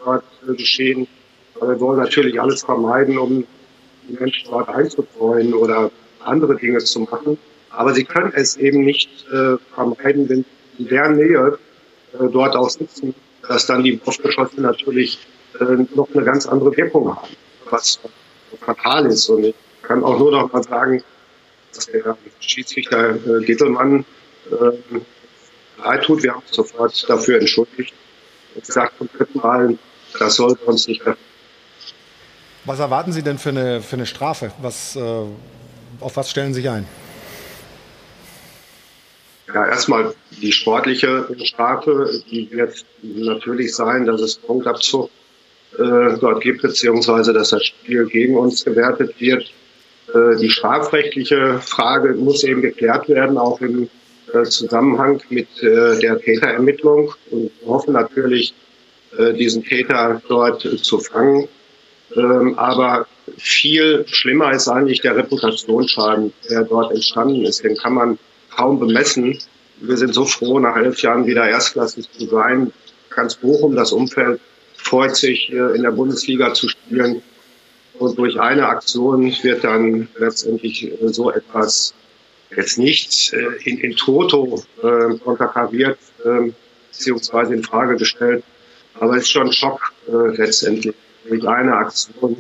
geschehen. 0.47 1.07
Aber 1.57 1.71
wir 1.71 1.81
wollen 1.81 2.01
natürlich 2.01 2.41
alles 2.41 2.62
vermeiden, 2.62 3.19
um 3.19 3.45
Menschen 4.09 4.51
dort 4.51 4.69
einzutreuen 4.69 5.55
oder 5.55 5.91
andere 6.21 6.57
Dinge 6.57 6.79
zu 6.79 7.01
machen. 7.01 7.38
Aber 7.71 7.95
sie 7.95 8.05
können 8.05 8.33
es 8.35 8.57
eben 8.57 8.85
nicht 8.85 9.27
äh, 9.33 9.57
vermeiden, 9.75 10.29
wenn 10.29 10.45
in 10.79 10.88
der 10.88 11.09
Nähe 11.11 11.59
äh, 12.12 12.29
dort 12.31 12.57
auch 12.57 12.69
sitzen, 12.69 13.15
dass 13.49 13.67
dann 13.67 13.83
die 13.83 14.01
Wurfgeschosse 14.05 14.61
natürlich 14.61 15.19
äh, 15.59 15.85
noch 15.95 16.09
eine 16.15 16.25
ganz 16.25 16.47
andere 16.47 16.77
Wirkung 16.77 17.15
haben, 17.15 17.29
was 17.71 18.01
fatal 18.61 19.07
ist. 19.07 19.29
Und 19.29 19.45
ich 19.45 19.55
kann 19.83 20.05
auch 20.05 20.19
nur 20.19 20.31
noch 20.31 20.53
mal 20.53 20.62
sagen, 20.62 21.03
dass 21.75 21.87
der 21.87 22.17
Schiedsrichter 22.41 23.15
äh, 23.15 23.45
Gittelmann 23.45 24.05
äh, 24.51 25.83
leid 25.83 26.05
tut. 26.05 26.23
Wir 26.23 26.33
haben 26.33 26.43
uns 26.43 26.55
sofort 26.55 27.09
dafür 27.09 27.41
entschuldigt 27.41 27.95
und 28.55 28.67
gesagt 28.67 28.99
zum 28.99 29.09
dritten 29.17 29.38
Mal, 29.38 29.79
das 30.19 30.37
sollte 30.37 30.65
uns 30.65 30.87
nicht 30.87 31.03
treffen. 31.03 31.32
Was 32.64 32.79
erwarten 32.79 33.12
Sie 33.12 33.22
denn 33.22 33.38
für 33.38 33.48
eine, 33.48 33.81
für 33.83 33.96
eine 33.96 34.07
Strafe? 34.07 34.53
Was, 34.61 34.94
äh, 34.94 35.01
auf 36.01 36.16
was 36.16 36.31
stellen 36.31 36.55
Sie 36.55 36.61
sich 36.61 36.70
ein? 36.70 36.87
Ja, 39.53 39.66
erstmal 39.66 40.14
die 40.31 40.53
sportliche 40.53 41.27
Strafe, 41.44 42.22
die 42.31 42.51
wird 42.53 42.85
natürlich 43.03 43.75
sein, 43.75 44.07
dass 44.07 44.20
es 44.20 44.37
Punktabzug 44.37 45.11
äh, 45.79 46.16
dort 46.20 46.42
gibt, 46.42 46.62
beziehungsweise 46.62 47.33
dass 47.33 47.51
das 47.51 47.64
Spiel 47.64 48.07
gegen 48.07 48.37
uns 48.37 48.64
gewertet 48.64 49.14
wird. 49.18 49.53
Äh, 50.14 50.37
die 50.40 50.48
strafrechtliche 50.48 51.59
Frage 51.59 52.14
muss 52.14 52.44
eben 52.44 52.62
geklärt 52.62 53.09
werden, 53.09 53.37
auch 53.37 53.61
im 53.61 53.88
äh, 54.33 54.44
Zusammenhang 54.44 55.20
mit 55.31 55.48
äh, 55.62 55.98
der 55.98 56.18
Täterermittlung 56.20 57.12
und 57.31 57.51
hoffen 57.66 57.94
natürlich, 57.94 58.55
äh, 59.18 59.33
diesen 59.35 59.64
Täter 59.64 60.22
dort 60.29 60.62
zu 60.62 60.98
fangen. 61.01 61.48
Ähm, 62.16 62.59
aber 62.59 63.07
viel 63.38 64.05
schlimmer 64.09 64.53
ist 64.53 64.68
eigentlich 64.68 65.01
der 65.01 65.16
Reputationsschaden, 65.16 66.33
der 66.48 66.64
dort 66.64 66.92
entstanden 66.92 67.44
ist. 67.44 67.64
Den 67.64 67.77
kann 67.77 67.94
man 67.94 68.18
kaum 68.55 68.79
bemessen. 68.79 69.38
Wir 69.81 69.96
sind 69.96 70.14
so 70.14 70.25
froh, 70.25 70.59
nach 70.59 70.77
elf 70.77 71.01
Jahren 71.03 71.27
wieder 71.27 71.48
erstklassig 71.48 72.11
zu 72.12 72.27
sein. 72.27 72.72
Ganz 73.11 73.37
Bochum, 73.37 73.77
das 73.77 73.92
Umfeld, 73.92 74.40
freut 74.75 75.16
sich, 75.16 75.51
in 75.51 75.83
der 75.83 75.90
Bundesliga 75.90 76.55
zu 76.55 76.68
spielen. 76.68 77.22
Und 77.98 78.18
durch 78.18 78.40
eine 78.40 78.66
Aktion 78.66 79.33
wird 79.42 79.64
dann 79.64 80.09
letztendlich 80.18 80.85
äh, 80.85 81.09
so 81.09 81.31
etwas 81.31 81.94
jetzt 82.57 82.79
nicht 82.79 83.33
äh, 83.33 83.68
in, 83.68 83.79
in 83.79 83.96
Toto 83.96 84.62
äh, 84.83 85.18
konterkariert, 85.18 85.98
äh, 86.25 86.51
beziehungsweise 86.90 87.55
in 87.55 87.62
Frage 87.62 87.96
gestellt. 87.96 88.44
Aber 88.98 89.16
es 89.16 89.22
ist 89.22 89.31
schon 89.31 89.46
ein 89.46 89.53
Schock 89.53 89.92
äh, 90.09 90.37
letztendlich 90.37 90.94
durch 91.29 91.47
eine 91.47 91.75
Aktion 91.75 92.37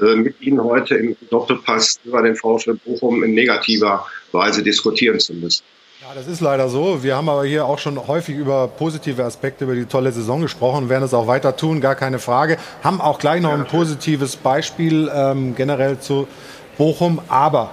äh, 0.00 0.16
mit 0.16 0.40
Ihnen 0.40 0.62
heute 0.62 0.96
im 0.96 1.16
Doppelpass 1.30 1.98
über 2.04 2.22
den 2.22 2.36
VfL 2.36 2.78
Bochum 2.84 3.22
in 3.22 3.34
negativer 3.34 4.06
Weise 4.32 4.62
diskutieren 4.62 5.18
zu 5.18 5.34
müssen. 5.34 5.64
Ja, 6.02 6.14
das 6.14 6.28
ist 6.28 6.40
leider 6.40 6.68
so. 6.68 7.02
Wir 7.02 7.16
haben 7.16 7.28
aber 7.28 7.44
hier 7.44 7.64
auch 7.64 7.78
schon 7.78 8.06
häufig 8.06 8.36
über 8.36 8.68
positive 8.68 9.24
Aspekte, 9.24 9.64
über 9.64 9.74
die 9.74 9.86
tolle 9.86 10.12
Saison 10.12 10.42
gesprochen 10.42 10.84
und 10.84 10.88
werden 10.90 11.04
es 11.04 11.14
auch 11.14 11.26
weiter 11.26 11.56
tun, 11.56 11.80
gar 11.80 11.94
keine 11.94 12.18
Frage. 12.18 12.58
Haben 12.84 13.00
auch 13.00 13.18
gleich 13.18 13.40
noch 13.40 13.52
ein 13.52 13.66
positives 13.66 14.36
Beispiel 14.36 15.10
ähm, 15.12 15.54
generell 15.56 15.98
zu 15.98 16.28
Bochum. 16.76 17.20
Aber 17.28 17.70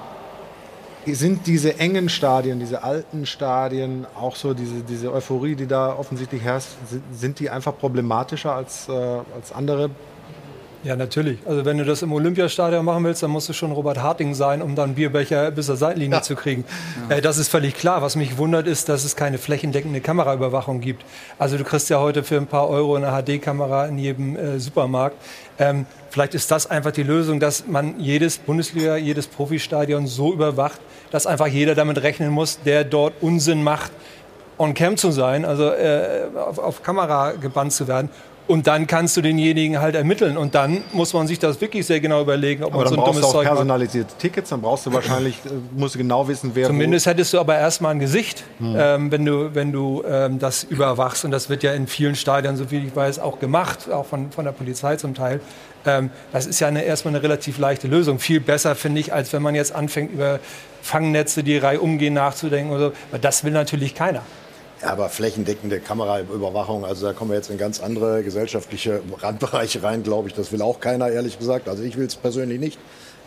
sind 1.06 1.48
diese 1.48 1.80
engen 1.80 2.08
Stadien, 2.08 2.60
diese 2.60 2.84
alten 2.84 3.26
Stadien, 3.26 4.08
auch 4.16 4.36
so 4.36 4.54
diese, 4.54 4.82
diese 4.82 5.12
Euphorie, 5.12 5.56
die 5.56 5.68
da 5.68 5.94
offensichtlich 5.94 6.42
herrscht, 6.42 6.70
sind 7.12 7.40
die 7.40 7.50
einfach 7.50 7.78
problematischer 7.78 8.56
als, 8.56 8.88
äh, 8.88 8.92
als 8.92 9.52
andere 9.54 9.90
ja, 10.84 10.96
natürlich. 10.98 11.40
Also 11.46 11.64
wenn 11.64 11.78
du 11.78 11.86
das 11.86 12.02
im 12.02 12.12
Olympiastadion 12.12 12.84
machen 12.84 13.04
willst, 13.06 13.24
dann 13.24 13.32
musst 13.32 13.48
du 13.48 13.54
schon 13.54 13.72
Robert 13.72 14.02
Harting 14.02 14.34
sein, 14.34 14.62
um 14.62 14.76
dann 14.76 14.96
Bierbecher 14.96 15.50
bis 15.52 15.68
zur 15.68 15.78
Seitenlinie 15.78 16.18
ja. 16.18 16.22
zu 16.22 16.36
kriegen. 16.36 16.66
Ja. 17.10 17.18
Äh, 17.18 17.22
das 17.22 17.38
ist 17.38 17.48
völlig 17.48 17.76
klar. 17.76 18.02
Was 18.02 18.16
mich 18.16 18.38
wundert, 18.38 18.68
ist, 18.68 18.90
dass 18.90 19.06
es 19.06 19.16
keine 19.16 19.38
flächendeckende 19.38 20.02
Kameraüberwachung 20.02 20.82
gibt. 20.82 21.06
Also 21.40 21.58
du 21.58 21.64
kriegst 21.64 21.90
ja 21.90 22.00
heute 22.00 22.24
für 22.24 22.38
ein 22.38 22.48
paar 22.48 22.70
Euro 22.70 22.96
eine 22.96 23.12
HD-Kamera 23.12 23.86
in 23.88 23.98
jedem 23.98 24.36
äh, 24.36 24.60
Supermarkt. 24.60 25.16
Ähm, 25.58 25.86
vielleicht 26.10 26.34
ist 26.34 26.52
das 26.52 26.70
einfach 26.70 26.92
die 26.92 27.04
Lösung, 27.04 27.40
dass 27.40 27.66
man 27.66 28.00
jedes 28.00 28.38
Bundesliga, 28.38 28.98
jedes 28.98 29.28
Profistadion 29.28 30.06
so 30.06 30.34
überwacht, 30.34 30.82
dass 31.12 31.28
einfach 31.28 31.48
jeder 31.48 31.76
damit 31.76 32.04
rechnen 32.04 32.30
muss, 32.30 32.60
der 32.64 32.84
dort 32.84 33.14
Unsinn 33.22 33.64
macht, 33.64 33.92
on 34.58 34.74
cam 34.74 34.98
zu 34.98 35.12
sein, 35.12 35.46
also 35.46 35.70
äh, 35.70 36.24
auf, 36.36 36.60
auf 36.60 36.84
Kamera 36.84 37.32
gebannt 37.32 37.74
zu 37.74 37.88
werden. 37.88 38.10
Und 38.46 38.68
dann 38.68 38.88
kannst 38.88 39.16
du 39.16 39.22
denjenigen 39.22 39.80
halt 39.80 39.96
ermitteln. 39.96 40.36
Und 40.36 40.54
dann 40.54 40.84
muss 40.92 41.14
man 41.14 41.28
sich 41.28 41.40
das 41.40 41.62
wirklich 41.62 41.86
sehr 41.86 42.02
genau 42.02 42.22
überlegen, 42.22 42.64
ob 42.64 42.74
aber 42.74 42.84
man 42.84 42.94
so 42.94 43.00
ein 43.00 43.06
dummes 43.06 43.22
Zeug 43.22 43.46
macht. 43.46 43.54
personalisierte 43.54 44.14
Tickets, 44.18 44.50
dann 44.50 44.62
brauchst 44.62 44.86
du 44.86 44.94
wahrscheinlich, 44.94 45.38
äh, 45.46 45.50
musst 45.76 45.96
du 45.96 46.00
genau 46.00 46.28
wissen, 46.28 46.52
wer 46.54 46.68
Zumindest 46.68 47.06
hättest 47.06 47.34
du 47.34 47.40
aber 47.40 47.58
erstmal 47.58 47.92
ein 47.92 48.00
Gesicht, 48.00 48.44
hm. 48.58 48.76
ähm, 48.78 49.12
wenn 49.12 49.24
du, 49.24 49.56
wenn 49.56 49.72
du 49.72 50.04
ähm, 50.06 50.40
das 50.40 50.64
überwachst. 50.66 51.24
Und 51.24 51.32
das 51.32 51.50
wird 51.50 51.64
ja 51.64 51.74
in 51.74 51.88
vielen 51.88 52.16
Stadien, 52.16 52.58
so 52.58 52.70
wie 52.70 52.80
ich 52.80 52.94
weiß, 52.94 53.20
auch 53.20 53.40
gemacht, 53.40 53.90
auch 53.90 54.06
von, 54.06 54.32
von 54.32 54.44
der 54.44 54.52
Polizei 54.52 54.98
zum 54.98 55.16
Teil. 55.16 55.40
Ähm, 55.86 56.10
das 56.34 56.46
ist 56.46 56.60
ja 56.60 56.68
eine, 56.68 56.84
erstmal 56.84 57.14
eine 57.14 57.24
relativ 57.24 57.58
leichte 57.58 57.88
Lösung. 57.88 58.20
Viel 58.20 58.42
besser, 58.42 58.76
finde 58.76 59.00
ich, 59.00 59.14
als 59.14 59.32
wenn 59.32 59.42
man 59.42 59.56
jetzt 59.56 59.74
anfängt, 59.74 60.12
über 60.12 60.40
Fangnetze, 60.82 61.44
die 61.44 61.58
Reihe 61.58 61.80
umgehen, 61.80 62.14
nachzudenken. 62.14 62.74
Oder 62.74 62.90
so. 62.90 62.94
Weil 63.12 63.20
das 63.22 63.46
will 63.46 63.54
natürlich 63.54 63.96
keiner. 63.96 64.22
Aber 64.84 65.10
flächendeckende 65.10 65.80
Kameraüberwachung, 65.80 66.86
also 66.86 67.06
da 67.06 67.14
kommen 67.14 67.32
wir 67.32 67.38
jetzt 67.38 67.50
in 67.50 67.58
ganz 67.58 67.82
andere 67.82 68.24
gesellschaftliche 68.24 69.02
Randbereiche 69.18 69.82
rein, 69.82 70.04
glaube 70.04 70.28
ich. 70.28 70.34
Das 70.34 70.52
will 70.52 70.62
auch 70.62 70.80
keiner, 70.80 71.10
ehrlich 71.10 71.40
gesagt. 71.40 71.70
Also 71.70 71.84
ich 71.84 71.98
will 71.98 72.06
es 72.06 72.16
persönlich 72.16 72.60
nicht. 72.60 72.80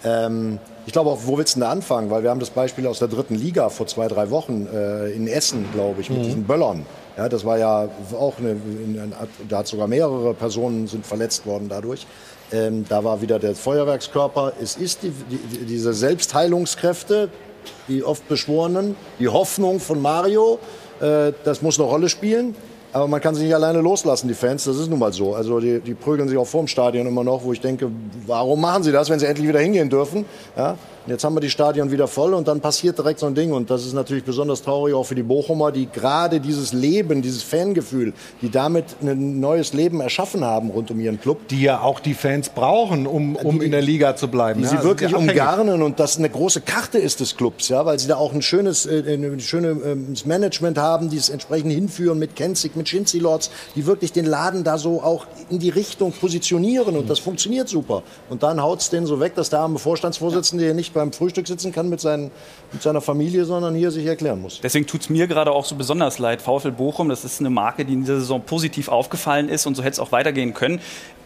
Ähm, 0.05 0.59
ich 0.87 0.92
glaube 0.92 1.11
auch, 1.11 1.21
wo 1.25 1.38
willst 1.38 1.57
du 1.57 1.61
denn 1.61 1.66
da 1.66 1.73
anfangen? 1.73 2.11
Weil 2.11 2.23
wir 2.23 2.31
haben 2.31 2.40
das 2.40 2.51
Beispiel 2.51 2.87
aus 2.87 2.99
der 2.99 3.09
dritten 3.09 3.35
Liga 3.35 3.71
vor 3.71 3.87
zwei, 3.87 4.09
drei 4.09 4.31
Wochen 4.31 4.66
äh, 4.73 5.11
in 5.11 5.27
Essen, 5.27 5.66
glaube 5.73 6.01
ich, 6.01 6.11
mit 6.11 6.21
mhm. 6.21 6.25
diesen 6.25 6.45
Böllern. 6.45 6.87
Ja, 7.16 7.29
das 7.29 7.45
war 7.45 7.59
ja 7.59 7.88
auch 8.12 8.35
eine, 8.38 8.57
da 9.49 9.59
hat 9.59 9.66
sogar 9.66 9.88
mehrere 9.88 10.35
Personen 10.35 10.87
sind 10.87 11.07
verletzt 11.07 11.47
worden 11.47 11.69
dadurch. 11.69 12.07
Ähm, 12.53 12.85
da 12.88 13.03
war 13.03 13.23
wieder 13.23 13.38
der 13.38 13.55
Feuerwerkskörper. 13.55 14.53
Es 14.61 14.77
ist 14.77 15.03
die, 15.03 15.11
die, 15.11 15.64
diese 15.64 15.95
Selbstheilungskräfte, 15.95 17.31
die 17.88 18.05
oft 18.05 18.29
beschworenen, 18.29 18.95
die 19.19 19.29
Hoffnung 19.29 19.81
von 19.81 20.01
Mario, 20.01 20.59
das 21.00 21.62
muss 21.62 21.78
eine 21.78 21.88
Rolle 21.88 22.09
spielen. 22.09 22.54
Aber 22.92 23.09
man 23.09 23.20
kann 23.20 23.35
sich 23.35 23.44
nicht 23.44 23.54
alleine 23.54 23.80
loslassen, 23.80 24.26
die 24.26 24.35
Fans. 24.35 24.64
Das 24.64 24.78
ist 24.78 24.88
nun 24.88 24.98
mal 24.98 25.12
so. 25.12 25.35
Also 25.35 25.61
die, 25.61 25.80
die 25.80 25.92
prügeln 25.92 26.28
sich 26.28 26.38
auch 26.38 26.46
vorm 26.46 26.66
Stadion 26.66 27.06
immer 27.06 27.24
noch, 27.24 27.44
wo 27.44 27.52
ich 27.52 27.61
denke, 27.61 27.90
warum 28.26 28.61
machen 28.62 28.85
sie 28.85 28.92
das, 28.92 29.11
wenn 29.11 29.18
sie 29.18 29.26
endlich 29.26 29.46
wieder 29.46 29.61
hingehen 29.61 29.90
dürfen? 29.90 30.24
Ja? 30.56 30.78
Jetzt 31.07 31.23
haben 31.23 31.37
wir 31.37 31.40
die 31.40 31.51
Stadion 31.51 31.92
wieder 31.92 32.09
voll 32.09 32.35
und 32.35 32.49
dann 32.49 32.61
passiert 32.61 32.99
direkt 32.99 33.21
so 33.21 33.27
ein 33.27 33.35
Ding. 33.37 33.53
Und 33.53 33.71
das 33.71 33.87
ist 33.87 33.92
natürlich 33.92 34.25
besonders 34.25 34.62
traurig 34.62 34.92
auch 34.92 35.05
für 35.05 35.14
die 35.14 35.23
Bochumer, 35.23 35.71
die 35.71 35.87
gerade 35.87 36.40
dieses 36.40 36.73
Leben, 36.73 37.23
dieses 37.23 37.45
Fangefühl, 37.45 38.12
die 38.42 38.51
damit 38.51 38.97
ein 39.01 39.38
neues 39.38 39.73
Leben 39.73 40.01
erschaffen 40.01 40.45
haben 40.45 40.71
rund 40.71 40.90
um 40.90 40.99
ihren 40.99 41.21
Club. 41.21 41.47
Die 41.49 41.62
ja 41.62 41.81
auch 41.81 42.01
die 42.01 42.14
Fans 42.14 42.49
brauchen, 42.49 43.07
um, 43.07 43.37
um 43.37 43.61
die, 43.61 43.66
in 43.66 43.71
der 43.71 43.83
Liga 43.83 44.16
zu 44.16 44.27
bleiben. 44.27 44.61
Die 44.61 44.64
ja, 44.64 44.71
sie 44.71 44.77
also 44.79 44.88
wirklich 44.88 45.14
umgarnen 45.14 45.81
und 45.81 46.01
das 46.01 46.19
eine 46.19 46.29
große 46.29 46.62
Karte 46.62 46.99
ist 46.99 47.21
des 47.21 47.37
Clubs, 47.37 47.69
ja, 47.69 47.87
weil 47.87 48.01
sie 48.01 48.09
da 48.09 48.16
auch 48.16 48.33
ein 48.33 48.42
schönes, 48.42 48.87
äh, 48.87 49.14
ein 49.14 49.38
schönes 49.38 50.27
Management 50.27 50.77
haben, 50.77 51.09
die 51.09 51.19
es 51.19 51.29
entsprechend 51.29 51.71
hinführen 51.71 52.19
mit 52.19 52.35
Kenzig, 52.35 52.75
mit 52.75 52.88
Shinzi 52.88 53.21
Lords, 53.21 53.51
die 53.77 53.87
wirklich 53.87 54.12
den 54.12 54.27
Laden 54.27 54.64
da 54.64 54.77
so 54.77 55.03
auch 55.03 55.27
in 55.51 55.61
die 55.61 55.71
Richtung 55.71 56.11
positionieren 56.11 56.97
und 56.97 57.09
das 57.09 57.21
funktioniert 57.21 57.69
super. 57.69 58.03
Und 58.29 58.42
dann 58.42 58.61
haut 58.61 58.81
es 58.81 58.90
den 58.90 59.07
so 59.07 59.21
weg, 59.21 59.37
dass 59.37 59.51
der 59.51 59.61
arme 59.61 59.79
Vorstandsvorsitzende 59.79 60.64
hier 60.64 60.75
nicht 60.75 60.95
beim 60.96 61.12
Frühstück 61.12 61.46
sitzen 61.46 61.70
kann 61.70 61.88
mit, 61.88 62.00
seinen, 62.00 62.32
mit 62.72 62.82
seiner 62.82 63.00
Familie, 63.00 63.44
sondern 63.44 63.74
hier 63.74 63.92
sich 63.92 64.06
erklären 64.06 64.42
muss. 64.42 64.61
Deswegen 64.62 64.87
tut 64.87 65.02
es 65.02 65.11
mir 65.11 65.28
gerade 65.28 65.52
auch 65.52 65.64
so 65.64 65.76
besonders 65.76 66.18
leid. 66.18 66.42
VfL 66.42 66.72
Bochum, 66.72 67.09
das 67.09 67.24
ist 67.24 67.38
eine 67.40 67.50
Marke, 67.50 67.85
die 67.85 67.92
in 67.92 68.00
dieser 68.00 68.18
Saison 68.18 68.42
positiv 68.42 68.88
aufgefallen 68.88 69.48
ist 69.48 69.66
und 69.66 69.76
so 69.76 69.82
hätte 69.82 69.92
es 69.92 70.00
auch 70.00 70.11
weitergehen 70.11 70.54
können. 70.54 70.80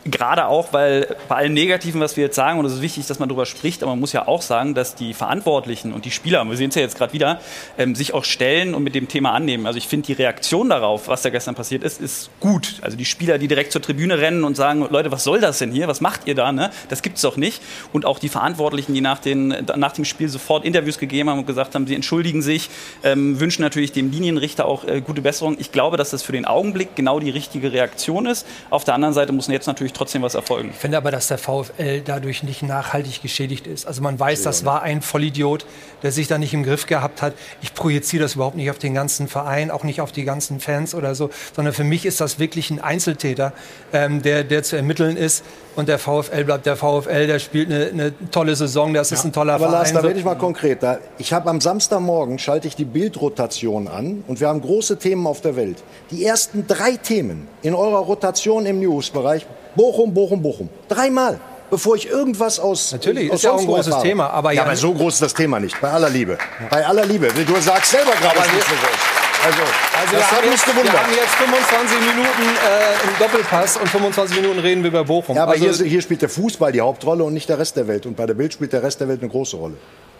Gerade 0.07 0.47
auch, 0.47 0.73
weil 0.73 1.15
bei 1.29 1.37
allem 1.37 1.53
Negativen, 1.53 2.01
was 2.01 2.17
wir 2.17 2.25
jetzt 2.25 2.37
sagen, 2.37 2.59
und 2.59 2.65
es 2.65 2.73
ist 2.73 2.81
wichtig, 2.81 3.07
dass 3.07 3.19
man 3.19 3.29
darüber 3.29 3.45
spricht, 3.45 3.83
aber 3.83 3.93
man 3.93 4.01
muss 4.01 4.15
ja 4.15 4.27
auch 4.27 4.41
sagen, 4.41 4.75
dass 4.75 4.95
die 4.95 5.13
Verantwortlichen 5.13 5.93
und 5.93 6.07
die 6.07 6.11
Spieler, 6.11 6.43
wir 6.49 6.57
sehen 6.57 6.71
es 6.71 6.75
ja 6.75 6.81
jetzt 6.81 6.97
gerade 6.97 7.13
wieder, 7.13 7.39
ähm, 7.77 7.95
sich 7.95 8.15
auch 8.15 8.25
stellen 8.25 8.75
und 8.75 8.83
mit 8.83 8.95
dem 8.95 9.09
Thema 9.09 9.33
annehmen. 9.33 9.67
Also 9.67 9.77
ich 9.77 9.89
finde 9.89 10.07
die 10.07 10.15
Reaktion 10.15 10.71
darauf, 10.71 11.09
was 11.09 11.21
da 11.21 11.29
gestern 11.29 11.55
passiert 11.55 11.85
ist, 11.85 12.01
ist 12.01 12.31
gut. 12.41 12.77
Also 12.81 12.97
die 12.97 13.05
Spieler, 13.05 13.37
die 13.37 13.47
direkt 13.47 13.73
zur 13.73 13.83
Tribüne 13.83 14.19
rennen 14.19 14.45
und 14.45 14.57
sagen, 14.57 14.87
Leute, 14.89 15.13
was 15.13 15.23
soll 15.23 15.39
das 15.39 15.59
denn 15.59 15.71
hier? 15.71 15.87
Was 15.87 16.01
macht 16.01 16.27
ihr 16.27 16.35
da? 16.35 16.51
Ne? 16.51 16.71
Das 16.89 17.03
gibt 17.03 17.17
es 17.17 17.23
doch 17.23 17.37
nicht. 17.37 17.61
Und 17.93 18.07
auch 18.07 18.19
die 18.19 18.31
Verantwortlichen, 18.31 18.95
die 18.95 19.03
nach, 19.03 19.19
den, 19.19 19.49
nach 19.77 19.93
dem 19.93 20.07
Spiel 20.07 20.31
sofort 20.31 20.65
Interviews 20.65 20.99
gegeben 20.99 21.29
haben 21.29 21.41
und 21.41 21.47
gesagt 21.47 21.75
haben, 21.75 21.87
sie 21.87 21.95
entschuldigen 21.95 22.41
sich, 22.41 22.71
ähm, 23.05 23.39
wünschen 23.39 23.61
natürlich 23.61 23.93
dem 23.93 24.11
Linienrichter 24.11 24.65
auch 24.65 24.85
äh, 24.85 25.03
gute 25.03 25.21
Besserung. 25.21 25.57
Ich 25.59 25.73
glaube, 25.73 25.99
dass 25.99 26.09
das 26.09 26.23
für 26.23 26.33
den 26.33 26.47
Augenblick 26.47 26.97
genau 26.97 27.21
die 27.21 27.31
richtige 27.31 27.73
Reaktion 27.73 28.25
ist. 28.25 28.47
Auf 28.71 28.85
der 28.85 28.95
anderen 28.95 29.13
Seite 29.13 29.33
muss 29.33 29.47
jetzt 29.49 29.67
natürlich 29.67 29.90
natürlich 29.91 29.93
trotzdem 29.93 30.23
was 30.23 30.35
erfolgen. 30.35 30.71
Ich 30.71 30.77
finde 30.77 30.97
aber, 30.97 31.11
dass 31.11 31.29
der 31.29 31.39
VfL 31.39 32.03
dadurch 32.05 32.43
nicht 32.43 32.63
nachhaltig 32.63 33.23
geschädigt 33.23 33.67
ist. 33.67 33.87
Also 33.87 34.03
man 34.03 34.19
weiß, 34.19 34.43
das 34.43 34.65
war 34.65 34.83
ein 34.83 35.03
Vollidiot, 35.03 35.67
der 36.03 36.13
sich 36.13 36.29
da 36.29 36.39
nicht 36.39 36.55
im 36.55 36.63
Griff 36.63 36.87
gehabt 36.87 37.23
hat. 37.23 37.35
Ich 37.63 37.75
projiziere 37.75 38.23
das 38.23 38.35
überhaupt 38.35 38.57
nicht 38.57 38.71
auf 38.71 38.79
den 38.79 38.95
ganzen 38.95 39.29
Verein, 39.29 39.71
auch 39.71 39.85
nicht 39.85 40.01
auf 40.01 40.13
die 40.13 40.25
ganzen 40.25 40.61
Fans 40.61 40.95
oder 40.95 41.15
so, 41.15 41.31
sondern 41.55 41.75
für 41.75 41.85
mich 41.85 42.07
ist 42.07 42.21
das 42.21 42.39
wirklich 42.39 42.71
ein 42.71 42.81
Einzeltäter, 42.81 43.53
ähm, 43.93 44.23
der, 44.23 44.45
der 44.45 44.63
zu 44.63 44.77
ermitteln 44.77 45.17
ist. 45.17 45.45
Und 45.77 45.89
der 45.89 45.99
VfL 45.99 46.45
bleibt 46.45 46.67
der 46.67 46.77
VfL, 46.77 47.27
der 47.27 47.39
spielt 47.39 47.71
eine, 47.71 47.87
eine 47.87 48.31
tolle 48.31 48.57
Saison, 48.57 48.93
das 48.93 49.11
ja. 49.11 49.17
ist 49.17 49.25
ein 49.25 49.33
toller 49.33 49.55
aber 49.55 49.67
Verein. 49.67 49.75
Aber 49.75 49.85
Lars, 49.85 49.93
da 49.93 50.03
werde 50.03 50.19
ich 50.19 50.25
mal 50.25 50.37
konkret. 50.37 50.83
Da, 50.83 50.99
ich 51.19 51.33
habe 51.33 51.49
am 51.49 51.61
Samstagmorgen 51.61 52.39
schalte 52.39 52.67
ich 52.67 52.75
die 52.75 52.85
Bildrotation 52.85 53.87
an 53.87 54.25
und 54.27 54.41
wir 54.41 54.49
haben 54.49 54.61
große 54.61 54.99
Themen 54.99 55.27
auf 55.27 55.41
der 55.41 55.57
Welt. 55.57 55.83
Die 56.11 56.25
ersten 56.25 56.67
drei 56.67 56.97
Themen 56.97 57.47
in 57.63 57.75
eurer 57.75 58.01
Rotation 58.01 58.67
im 58.67 58.81
Newsbereich 58.81 59.47
Bochum, 59.75 60.13
Bochum, 60.13 60.43
Bochum. 60.43 60.69
Dreimal 60.89 61.39
bevor 61.71 61.95
ich 61.97 62.09
irgendwas 62.09 62.59
aus. 62.59 62.93
Natürlich, 62.93 63.31
aus 63.31 63.37
ist 63.37 63.43
ja 63.45 63.53
auch 63.53 63.61
ein 63.61 63.67
großes 63.67 63.87
erfahre. 63.87 64.03
Thema. 64.03 64.31
Aber 64.31 64.51
ja, 64.51 64.57
ja, 64.57 64.63
aber 64.65 64.77
so 64.77 64.93
groß 64.93 65.15
ist 65.15 65.23
das 65.23 65.35
Thema 65.35 65.61
nicht. 65.61 65.81
Bei 65.81 65.91
aller 65.91 66.11
Liebe. 66.11 66.33
Ja. 66.33 66.67
Bei 66.69 66.87
aller 66.87 67.07
Liebe. 67.07 67.29
Du 67.29 67.61
sagst 67.61 67.93
selber 67.93 68.13
gerade, 68.21 68.39
es 68.41 68.47
ist 68.47 68.69
so 68.69 68.75
groß. 68.75 69.21
Also, 69.43 69.63
also 69.99 70.13
wir, 70.13 70.31
haben 70.31 70.51
jetzt, 70.51 70.67
wir 70.67 70.93
haben 70.93 71.13
jetzt 71.15 71.35
25 71.37 71.99
Minuten 72.01 72.43
äh, 72.43 73.09
im 73.09 73.19
Doppelpass 73.19 73.79
und 73.79 73.89
25 73.89 74.37
Minuten 74.43 74.59
reden 74.59 74.83
wir 74.83 74.89
über 74.89 75.05
Bochum. 75.05 75.35
Ja, 75.35 75.45
aber 75.45 75.53
also, 75.53 75.65
hier, 75.65 75.87
hier 75.87 76.03
spielt 76.03 76.21
der 76.21 76.29
Fußball 76.29 76.73
die 76.73 76.83
Hauptrolle 76.83 77.25
und 77.25 77.33
nicht 77.33 77.49
der 77.49 77.59
Rest 77.59 77.77
der 77.77 77.89
Welt. 77.89 78.05
Und 78.05 78.17
bei 78.17 78.27
der 78.27 78.35
Bild 78.35 78.53
spielt 78.53 78.75
der 78.75 78.83
Rest 78.83 79.01
der 79.01 79.09
Welt 79.09 79.23
eine 79.23 79.31
große 79.31 79.57
Rolle. 79.57 79.77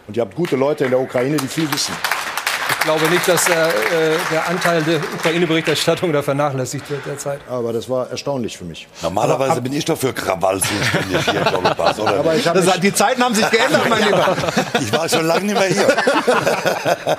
Und 0.07 0.17
ihr 0.17 0.21
habt 0.21 0.35
gute 0.35 0.55
Leute 0.55 0.85
in 0.85 0.89
der 0.89 0.99
Ukraine, 0.99 1.37
die 1.37 1.47
viel 1.47 1.71
wissen. 1.71 1.93
Ich 2.81 2.85
glaube 2.85 3.07
nicht, 3.11 3.27
dass 3.27 3.47
äh, 3.47 3.53
der 4.31 4.49
Anteil 4.49 4.81
der 4.81 4.99
Ukraine-Berichterstattung 5.13 6.11
da 6.11 6.23
vernachlässigt 6.23 6.89
wird 6.89 7.05
derzeit. 7.05 7.39
Aber 7.47 7.71
das 7.73 7.87
war 7.87 8.09
erstaunlich 8.09 8.57
für 8.57 8.63
mich. 8.63 8.87
Normalerweise 9.03 9.51
ab, 9.51 9.63
bin 9.63 9.73
ich 9.73 9.85
doch 9.85 9.99
für 9.99 10.11
Krawall 10.11 10.59
zuständig 10.59 11.23
hier, 11.29 11.41
Doppelpass, 11.41 11.99
oder? 11.99 12.15
Aber 12.15 12.33
ich 12.33 12.43
das, 12.43 12.79
die 12.79 12.91
Zeiten 12.91 13.23
haben 13.23 13.35
sich 13.35 13.47
geändert, 13.51 13.87
mein 13.87 14.03
Lieber. 14.03 14.35
Ich 14.79 14.91
war 14.91 15.07
schon 15.07 15.27
lange 15.27 15.45
nicht 15.45 15.59
mehr 15.59 15.67
hier. 15.67 15.87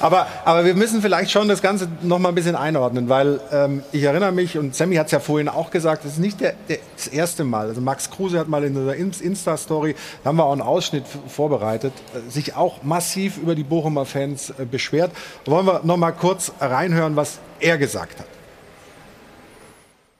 aber, 0.00 0.26
aber 0.46 0.64
wir 0.64 0.74
müssen 0.74 1.02
vielleicht 1.02 1.30
schon 1.30 1.46
das 1.46 1.60
Ganze 1.60 1.86
noch 2.00 2.18
mal 2.18 2.30
ein 2.30 2.34
bisschen 2.34 2.56
einordnen, 2.56 3.10
weil 3.10 3.38
ähm, 3.52 3.82
ich 3.92 4.04
erinnere 4.04 4.32
mich, 4.32 4.56
und 4.56 4.74
Sammy 4.74 4.96
hat 4.96 5.06
es 5.06 5.12
ja 5.12 5.20
vorhin 5.20 5.50
auch 5.50 5.70
gesagt, 5.70 6.06
es 6.06 6.12
ist 6.12 6.20
nicht 6.20 6.40
der, 6.40 6.54
der, 6.70 6.78
das 6.96 7.08
erste 7.08 7.44
Mal. 7.44 7.68
Also 7.68 7.82
Max 7.82 8.10
Kruse 8.10 8.38
hat 8.38 8.48
mal 8.48 8.64
in 8.64 8.86
der 8.86 8.96
Insta-Story, 8.96 9.94
da 10.24 10.28
haben 10.28 10.36
wir 10.36 10.44
auch 10.46 10.52
einen 10.52 10.62
Ausschnitt 10.62 11.04
vorbereitet, 11.28 11.92
äh, 12.14 12.30
sich 12.30 12.56
auch 12.56 12.82
massiv 12.82 13.36
über 13.36 13.54
die 13.54 13.64
Bochumer 13.64 14.06
Fans 14.06 14.48
äh, 14.58 14.69
beschwert. 14.70 15.12
Wollen 15.46 15.66
wir 15.66 15.80
noch 15.84 15.96
mal 15.96 16.12
kurz 16.12 16.52
reinhören, 16.60 17.16
was 17.16 17.38
er 17.60 17.78
gesagt 17.78 18.18
hat. 18.18 18.26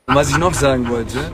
Was 0.06 0.30
ich 0.30 0.38
noch 0.38 0.54
sagen 0.54 0.88
wollte, 0.88 1.30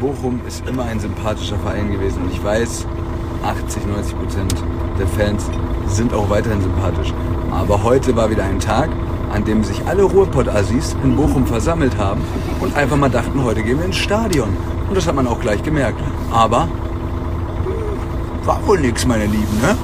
Bochum 0.00 0.40
ist 0.48 0.66
immer 0.66 0.84
ein 0.84 0.98
sympathischer 0.98 1.58
Verein 1.58 1.92
gewesen. 1.92 2.22
Und 2.22 2.32
ich 2.32 2.42
weiß, 2.42 2.86
80, 3.44 3.86
90 3.86 4.18
Prozent 4.18 4.54
der 4.98 5.06
Fans 5.06 5.44
sind 5.86 6.14
auch 6.14 6.30
weiterhin 6.30 6.60
sympathisch. 6.60 7.12
Aber 7.50 7.82
heute 7.82 8.16
war 8.16 8.30
wieder 8.30 8.44
ein 8.44 8.58
Tag, 8.58 8.88
an 9.32 9.44
dem 9.44 9.64
sich 9.64 9.84
alle 9.86 10.02
Ruhrpott-Assis 10.02 10.96
in 11.02 11.16
Bochum 11.16 11.46
versammelt 11.46 11.96
haben 11.98 12.22
und 12.60 12.74
einfach 12.76 12.96
mal 12.96 13.10
dachten, 13.10 13.42
heute 13.44 13.62
gehen 13.62 13.78
wir 13.78 13.86
ins 13.86 13.96
Stadion. 13.96 14.56
Und 14.88 14.96
das 14.96 15.06
hat 15.06 15.14
man 15.14 15.26
auch 15.26 15.40
gleich 15.40 15.62
gemerkt. 15.62 16.00
Aber 16.30 16.68
war 18.44 18.66
wohl 18.66 18.80
nix, 18.80 19.06
meine 19.06 19.26
Lieben, 19.26 19.60
ne? 19.60 19.76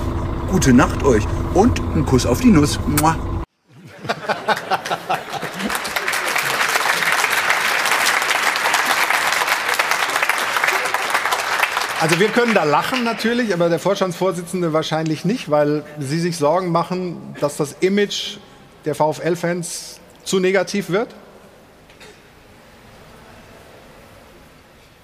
Gute 0.50 0.72
Nacht 0.72 1.04
euch 1.04 1.24
und 1.52 1.78
ein 1.94 2.06
Kuss 2.06 2.24
auf 2.24 2.40
die 2.40 2.50
Nuss. 2.50 2.80
Mua. 2.86 3.16
Also 12.00 12.18
wir 12.18 12.28
können 12.28 12.54
da 12.54 12.64
lachen 12.64 13.04
natürlich, 13.04 13.52
aber 13.52 13.68
der 13.68 13.78
Vorstandsvorsitzende 13.78 14.72
wahrscheinlich 14.72 15.26
nicht, 15.26 15.50
weil 15.50 15.84
Sie 15.98 16.18
sich 16.18 16.36
Sorgen 16.38 16.72
machen, 16.72 17.36
dass 17.40 17.56
das 17.58 17.76
Image 17.80 18.38
der 18.86 18.94
VfL-Fans 18.94 20.00
zu 20.24 20.40
negativ 20.40 20.88
wird? 20.88 21.14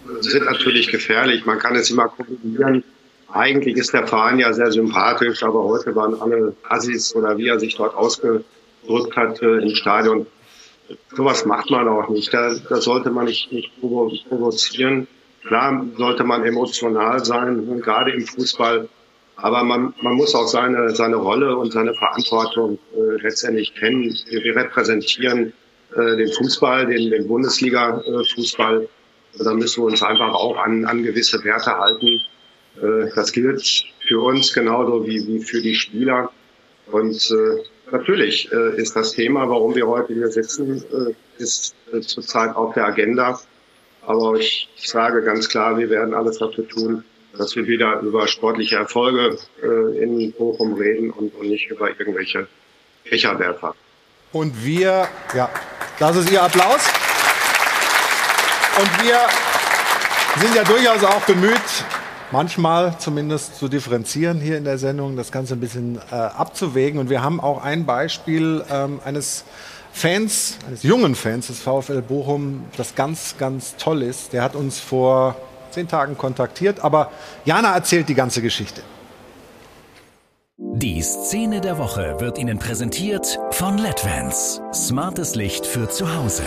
Das 0.06 0.26
sind 0.26 0.44
natürlich 0.44 0.88
gefährlich. 0.88 1.44
Man 1.44 1.58
kann 1.58 1.76
es 1.76 1.90
immer 1.90 2.08
kombinieren. 2.08 2.84
Eigentlich 3.34 3.76
ist 3.76 3.92
der 3.92 4.06
Verein 4.06 4.38
ja 4.38 4.52
sehr 4.52 4.70
sympathisch, 4.70 5.42
aber 5.42 5.64
heute 5.64 5.92
waren 5.96 6.20
alle 6.20 6.54
Assis 6.68 7.16
oder 7.16 7.36
wie 7.36 7.48
er 7.48 7.58
sich 7.58 7.74
dort 7.74 7.92
ausgedrückt 7.96 9.16
hat 9.16 9.42
äh, 9.42 9.56
im 9.58 9.74
Stadion. 9.74 10.26
Sowas 11.16 11.44
macht 11.44 11.68
man 11.68 11.88
auch 11.88 12.08
nicht. 12.10 12.32
Da, 12.32 12.54
da 12.68 12.76
sollte 12.76 13.10
man 13.10 13.24
nicht, 13.24 13.50
nicht 13.50 13.72
provozieren. 13.80 15.08
Klar 15.44 15.84
sollte 15.96 16.22
man 16.22 16.44
emotional 16.44 17.24
sein, 17.24 17.80
gerade 17.80 18.12
im 18.12 18.24
Fußball. 18.24 18.88
Aber 19.34 19.64
man, 19.64 19.94
man 20.00 20.14
muss 20.14 20.32
auch 20.36 20.46
seine, 20.46 20.90
seine 20.90 21.16
Rolle 21.16 21.56
und 21.56 21.72
seine 21.72 21.92
Verantwortung 21.94 22.78
äh, 22.94 23.20
letztendlich 23.20 23.74
kennen. 23.74 24.16
Wir, 24.28 24.54
repräsentieren 24.54 25.52
äh, 25.96 26.16
den 26.16 26.32
Fußball, 26.32 26.86
den, 26.86 27.10
den 27.10 27.26
Bundesliga-Fußball. 27.26 28.88
da 29.40 29.54
müssen 29.54 29.82
wir 29.82 29.86
uns 29.86 30.04
einfach 30.04 30.32
auch 30.32 30.56
an, 30.56 30.84
an 30.84 31.02
gewisse 31.02 31.42
Werte 31.42 31.76
halten. 31.76 32.20
Äh, 32.82 33.10
das 33.14 33.32
gilt 33.32 33.84
für 34.06 34.20
uns 34.20 34.52
genauso 34.52 35.06
wie, 35.06 35.26
wie 35.26 35.40
für 35.40 35.60
die 35.60 35.74
Spieler. 35.74 36.30
Und 36.90 37.30
äh, 37.30 37.62
natürlich 37.90 38.50
äh, 38.52 38.80
ist 38.80 38.94
das 38.96 39.12
Thema, 39.12 39.48
warum 39.48 39.74
wir 39.74 39.86
heute 39.86 40.12
hier 40.14 40.28
sitzen, 40.28 40.84
äh, 40.92 41.42
ist 41.42 41.74
äh, 41.92 42.00
zurzeit 42.00 42.54
auf 42.54 42.74
der 42.74 42.86
Agenda. 42.86 43.40
Aber 44.06 44.34
ich 44.34 44.68
sage 44.76 45.22
ganz 45.22 45.48
klar, 45.48 45.78
wir 45.78 45.88
werden 45.88 46.14
alles 46.14 46.38
dafür 46.38 46.68
tun, 46.68 47.04
dass 47.38 47.56
wir 47.56 47.66
wieder 47.66 48.00
über 48.00 48.28
sportliche 48.28 48.76
Erfolge 48.76 49.38
äh, 49.62 50.02
in 50.02 50.32
Bochum 50.32 50.74
reden 50.74 51.10
und, 51.10 51.34
und 51.34 51.48
nicht 51.48 51.70
über 51.70 51.88
irgendwelche 51.98 52.46
Fächerwerfer. 53.04 53.74
Und 54.32 54.64
wir, 54.64 55.08
ja, 55.34 55.48
das 55.98 56.16
ist 56.16 56.30
Ihr 56.30 56.42
Applaus. 56.42 56.88
Und 58.78 59.04
wir 59.04 59.20
sind 60.40 60.54
ja 60.54 60.64
durchaus 60.64 61.04
auch 61.04 61.22
bemüht, 61.22 61.60
manchmal 62.32 62.98
zumindest 62.98 63.56
zu 63.56 63.68
differenzieren 63.68 64.40
hier 64.40 64.58
in 64.58 64.64
der 64.64 64.78
Sendung, 64.78 65.16
das 65.16 65.32
Ganze 65.32 65.54
ein 65.54 65.60
bisschen 65.60 65.98
äh, 66.10 66.14
abzuwägen. 66.14 67.00
Und 67.00 67.10
wir 67.10 67.22
haben 67.22 67.40
auch 67.40 67.62
ein 67.62 67.86
Beispiel 67.86 68.64
ähm, 68.70 69.00
eines 69.04 69.44
Fans, 69.92 70.58
eines 70.66 70.82
jungen 70.82 71.14
Fans 71.14 71.46
des 71.46 71.60
VfL 71.60 72.02
Bochum, 72.02 72.64
das 72.76 72.94
ganz, 72.94 73.36
ganz 73.38 73.76
toll 73.76 74.02
ist. 74.02 74.32
Der 74.32 74.42
hat 74.42 74.56
uns 74.56 74.80
vor 74.80 75.36
zehn 75.70 75.88
Tagen 75.88 76.18
kontaktiert, 76.18 76.80
aber 76.80 77.10
Jana 77.44 77.74
erzählt 77.74 78.08
die 78.08 78.14
ganze 78.14 78.42
Geschichte. 78.42 78.82
Die 80.56 81.02
Szene 81.02 81.60
der 81.60 81.78
Woche 81.78 82.16
wird 82.20 82.38
Ihnen 82.38 82.58
präsentiert 82.58 83.38
von 83.50 83.78
LEDVANCE. 83.78 84.60
Smartes 84.72 85.34
Licht 85.34 85.66
für 85.66 85.88
zu 85.88 86.16
Hause. 86.16 86.44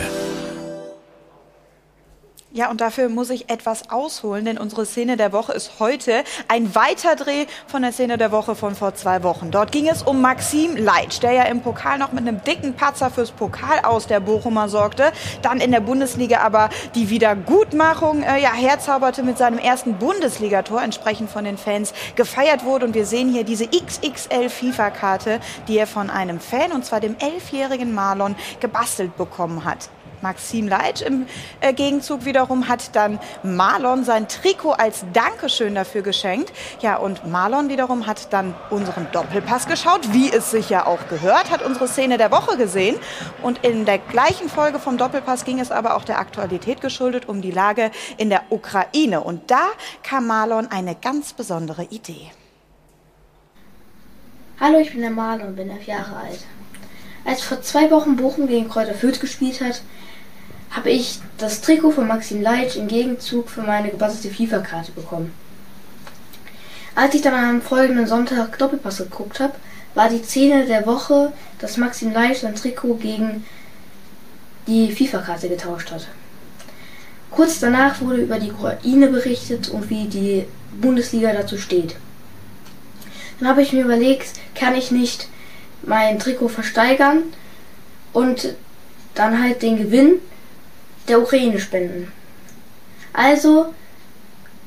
Ja, 2.58 2.72
und 2.72 2.82
dafür 2.82 3.08
muss 3.08 3.30
ich 3.30 3.52
etwas 3.52 3.92
ausholen, 3.92 4.44
denn 4.46 4.58
unsere 4.58 4.88
Szene 4.88 5.16
der 5.16 5.32
Woche 5.32 5.52
ist 5.52 5.74
heute 5.78 6.24
ein 6.48 6.74
Weiterdreh 6.74 7.46
von 7.68 7.84
der 7.84 7.92
Szene 7.92 8.18
der 8.18 8.32
Woche 8.32 8.56
von 8.56 8.74
vor 8.74 8.96
zwei 8.96 9.22
Wochen. 9.22 9.52
Dort 9.52 9.72
ging 9.72 9.88
es 9.88 10.02
um 10.02 10.22
Maxim 10.22 10.76
Leitsch, 10.76 11.22
der 11.22 11.34
ja 11.34 11.44
im 11.44 11.62
Pokal 11.62 12.00
noch 12.00 12.14
mit 12.14 12.28
einem 12.28 12.44
dicken 12.44 12.74
Patzer 12.74 13.12
fürs 13.12 13.30
Pokal 13.30 13.82
aus 13.84 14.08
der 14.08 14.22
Bochumer 14.22 14.70
sorgte, 14.70 15.12
dann 15.44 15.62
in 15.62 15.70
der 15.70 15.82
Bundesliga 15.82 16.40
aber 16.40 16.72
die 16.96 17.12
Wiedergutmachung 17.12 18.24
äh, 18.24 18.42
ja, 18.42 18.54
herzauberte 18.54 19.22
mit 19.22 19.38
seinem 19.38 19.60
ersten 19.60 20.00
Bundesligator, 20.00 20.82
entsprechend 20.82 21.30
von 21.30 21.46
den 21.46 21.60
Fans 21.60 21.94
gefeiert 22.16 22.66
wurde. 22.66 22.88
Und 22.88 22.96
wir 22.96 23.06
sehen 23.06 23.32
hier 23.32 23.44
diese 23.44 23.68
XXL 23.68 24.50
FIFA-Karte, 24.50 25.42
die 25.68 25.78
er 25.78 25.86
von 25.86 26.10
einem 26.10 26.40
Fan, 26.40 26.72
und 26.72 26.84
zwar 26.84 27.02
dem 27.02 27.18
elfjährigen 27.20 27.94
Marlon, 27.94 28.36
gebastelt 28.60 29.16
bekommen 29.16 29.64
hat. 29.64 29.90
Maxim 30.22 30.68
Leitsch 30.68 31.02
im 31.02 31.28
äh, 31.62 31.74
Gegenzug 31.74 32.26
wiederum 32.26 32.68
hat 32.68 32.96
dann 32.96 33.20
Marlon 33.44 34.04
sein 34.04 34.28
Trikot 34.28 34.72
als 34.72 35.06
Dankeschön 35.14 35.76
dafür 35.76 36.02
geschenkt. 36.02 36.52
Ja, 36.82 36.98
und 36.98 37.28
Marlon 37.28 37.70
wiederum 37.70 38.08
hat 38.08 38.34
dann 38.34 38.56
unseren 38.70 39.08
Doppelpass 39.12 39.68
geschaut, 39.68 40.14
wie 40.14 40.32
es 40.32 40.52
sich 40.52 40.70
ja 40.70 40.86
auch 40.86 41.08
gehört, 41.10 41.52
hat 41.52 41.62
unsere 41.62 41.88
Szene 41.88 42.18
der 42.18 42.32
Woche 42.32 42.58
gesehen. 42.58 42.96
Und 43.42 43.64
in 43.64 43.86
der 43.86 44.00
gleichen 44.00 44.50
Folge 44.50 44.80
vom 44.80 44.98
Doppelpass 44.98 45.46
ging 45.46 45.60
es 45.60 45.72
aber 45.72 45.96
auch 45.96 46.04
der 46.04 46.20
Aktualität 46.20 46.82
geschuldet 46.82 47.28
um 47.28 47.42
die 47.42 47.52
Lage 47.52 47.92
in 48.18 48.30
der 48.30 48.44
Ukraine. 48.50 49.22
Und 49.22 49.52
da 49.52 49.68
kam 50.04 50.28
Marlon 50.28 50.68
eine 50.68 50.96
ganz 50.96 51.34
besondere 51.34 51.84
Idee. 51.84 52.32
Hallo, 54.60 54.80
ich 54.80 54.92
bin 54.92 55.02
der 55.02 55.12
Marlon 55.12 55.50
und 55.50 55.56
bin 55.56 55.70
elf 55.70 55.86
Jahre 55.86 56.16
alt. 56.16 56.40
Als 57.26 57.44
vor 57.44 57.62
zwei 57.62 57.92
Wochen 57.92 58.16
Bochum 58.16 58.48
gegen 58.48 58.70
Kräuter 58.70 58.96
Fürth 58.96 59.20
gespielt 59.20 59.62
hat, 59.62 59.82
habe 60.72 60.90
ich 60.90 61.20
das 61.38 61.62
Trikot 61.62 61.92
von 61.92 62.08
Maxim 62.08 62.42
Leitsch 62.42 62.76
im 62.76 62.88
Gegenzug 62.88 63.50
für 63.50 63.62
meine 63.62 63.90
gebastelte 63.90 64.36
FIFA-Karte 64.36 64.92
bekommen. 64.92 65.34
Als 66.96 67.14
ich 67.14 67.22
dann 67.22 67.34
am 67.34 67.62
folgenden 67.62 68.08
Sonntag 68.08 68.58
Doppelpass 68.58 68.98
geguckt 68.98 69.40
habe, 69.40 69.54
war 69.94 70.10
die 70.10 70.24
Szene 70.24 70.66
der 70.66 70.86
Woche, 70.86 71.32
dass 71.60 71.78
Maxim 71.78 72.12
Leitsch 72.12 72.42
sein 72.42 72.56
Trikot 72.56 72.96
gegen 72.96 73.46
die 74.68 74.92
FIFA-Karte 74.92 75.50
getauscht 75.50 75.92
hat. 75.92 76.08
Kurz 77.32 77.60
danach 77.60 78.02
wurde 78.02 78.22
über 78.22 78.40
die 78.40 78.52
Ukraine 78.52 79.08
berichtet 79.08 79.70
und 79.70 79.90
wie 79.90 80.06
die 80.06 80.46
Bundesliga 80.80 81.34
dazu 81.34 81.58
steht. 81.58 81.96
Dann 83.40 83.50
habe 83.50 83.62
ich 83.62 83.74
mir 83.74 83.84
überlegt, 83.84 84.30
kann 84.56 84.76
ich 84.76 84.92
nicht 84.92 85.28
mein 85.84 86.20
Trikot 86.20 86.50
versteigern 86.50 87.24
und 88.14 88.56
dann 89.14 89.42
halt 89.42 89.62
den 89.62 89.78
Gewinn 89.78 90.16
der 91.08 91.22
Ukraine 91.22 91.60
spenden. 91.60 92.12
Also, 93.14 93.74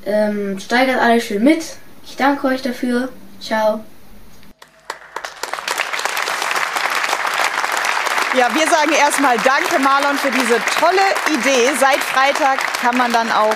ähm, 0.04 0.58
steigert 0.58 1.00
alles 1.00 1.24
schön 1.24 1.44
mit. 1.44 1.62
Ich 2.04 2.16
danke 2.16 2.46
euch 2.46 2.62
dafür. 2.62 3.10
Ciao. 3.40 3.84
Ja, 8.36 8.48
wir 8.54 8.66
sagen 8.68 8.92
erstmal 8.92 9.36
Danke, 9.38 9.78
Marlon, 9.80 10.16
für 10.16 10.30
diese 10.30 10.60
tolle 10.78 11.00
Idee. 11.34 11.70
Seit 11.78 11.98
Freitag 11.98 12.60
kann 12.80 12.96
man 12.96 13.12
dann 13.12 13.30
auch 13.32 13.54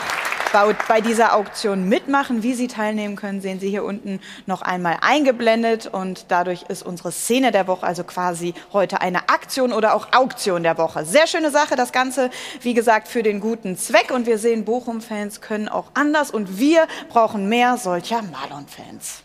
bei 0.88 1.01
dieser 1.01 1.35
Auktion 1.35 1.88
mitmachen. 1.88 2.43
Wie 2.43 2.55
Sie 2.55 2.69
teilnehmen 2.69 3.17
können, 3.17 3.40
sehen 3.40 3.61
Sie 3.61 3.69
hier 3.69 3.85
unten 3.85 4.21
noch 4.47 4.62
einmal 4.62 4.99
eingeblendet. 5.01 5.87
Und 5.87 6.27
dadurch 6.29 6.64
ist 6.69 6.85
unsere 6.85 7.12
Szene 7.12 7.51
der 7.51 7.67
Woche 7.67 7.85
also 7.85 8.05
quasi 8.05 8.55
heute 8.73 9.01
eine 9.01 9.29
Aktion 9.29 9.73
oder 9.73 9.95
auch 9.95 10.09
Auktion 10.12 10.62
der 10.62 10.79
Woche. 10.79 11.05
Sehr 11.05 11.27
schöne 11.27 11.51
Sache. 11.51 11.77
Das 11.77 11.93
Ganze, 11.93 12.31
wie 12.61 12.75
gesagt, 12.75 13.09
für 13.09 13.23
den 13.23 13.40
guten 13.40 13.77
Zweck. 13.77 14.11
Und 14.12 14.27
wir 14.27 14.38
sehen, 14.38 14.64
Bochum-Fans 14.64 15.40
können 15.40 15.69
auch 15.69 15.87
anders. 15.95 16.31
Und 16.31 16.59
wir 16.59 16.87
brauchen 17.09 17.49
mehr 17.49 17.77
solcher 17.77 18.23
Marlon-Fans. 18.23 19.23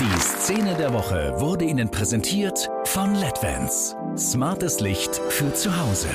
Die 0.00 0.20
Szene 0.20 0.74
der 0.74 0.92
Woche 0.92 1.32
wurde 1.38 1.64
Ihnen 1.64 1.90
präsentiert 1.90 2.68
von 2.84 3.14
LEDVANCE. 3.14 3.96
Smartes 4.18 4.80
Licht 4.80 5.20
für 5.28 5.54
zu 5.54 5.70
Hause. 5.78 6.08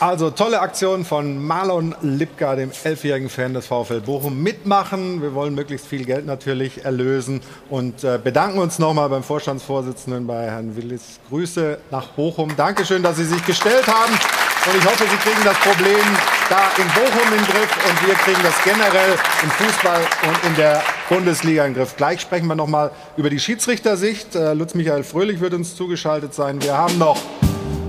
Also 0.00 0.30
tolle 0.30 0.60
Aktion 0.60 1.04
von 1.04 1.44
Marlon 1.44 1.92
Lipka, 2.02 2.54
dem 2.54 2.70
elfjährigen 2.84 3.28
Fan 3.28 3.52
des 3.52 3.66
VfL 3.66 4.00
Bochum. 4.00 4.40
Mitmachen. 4.40 5.20
Wir 5.20 5.34
wollen 5.34 5.56
möglichst 5.56 5.88
viel 5.88 6.04
Geld 6.04 6.24
natürlich 6.24 6.84
erlösen 6.84 7.40
und 7.68 8.04
äh, 8.04 8.16
bedanken 8.22 8.60
uns 8.60 8.78
nochmal 8.78 9.08
beim 9.08 9.24
Vorstandsvorsitzenden, 9.24 10.24
bei 10.28 10.44
Herrn 10.44 10.76
Willis. 10.76 11.18
Grüße 11.28 11.78
nach 11.90 12.06
Bochum. 12.10 12.54
Dankeschön, 12.56 13.02
dass 13.02 13.16
Sie 13.16 13.24
sich 13.24 13.44
gestellt 13.44 13.88
haben. 13.88 14.12
Und 14.12 14.78
ich 14.78 14.84
hoffe, 14.84 15.02
Sie 15.10 15.16
kriegen 15.16 15.42
das 15.44 15.58
Problem 15.58 16.06
da 16.48 16.70
in 16.80 16.86
Bochum 16.90 17.32
in 17.32 17.44
den 17.44 17.46
Griff 17.46 17.90
und 17.90 18.06
wir 18.06 18.14
kriegen 18.14 18.42
das 18.44 18.54
generell 18.62 19.16
im 19.42 19.50
Fußball 19.50 20.00
und 20.28 20.48
in 20.48 20.54
der 20.54 20.80
Bundesliga 21.08 21.66
in 21.66 21.74
den 21.74 21.78
Griff. 21.80 21.96
Gleich 21.96 22.20
sprechen 22.20 22.46
wir 22.46 22.54
nochmal 22.54 22.92
über 23.16 23.30
die 23.30 23.40
Schiedsrichtersicht. 23.40 24.36
Äh, 24.36 24.54
Lutz 24.54 24.74
Michael 24.74 25.02
Fröhlich 25.02 25.40
wird 25.40 25.54
uns 25.54 25.74
zugeschaltet 25.74 26.34
sein. 26.34 26.62
Wir 26.62 26.78
haben 26.78 26.98
noch 26.98 27.18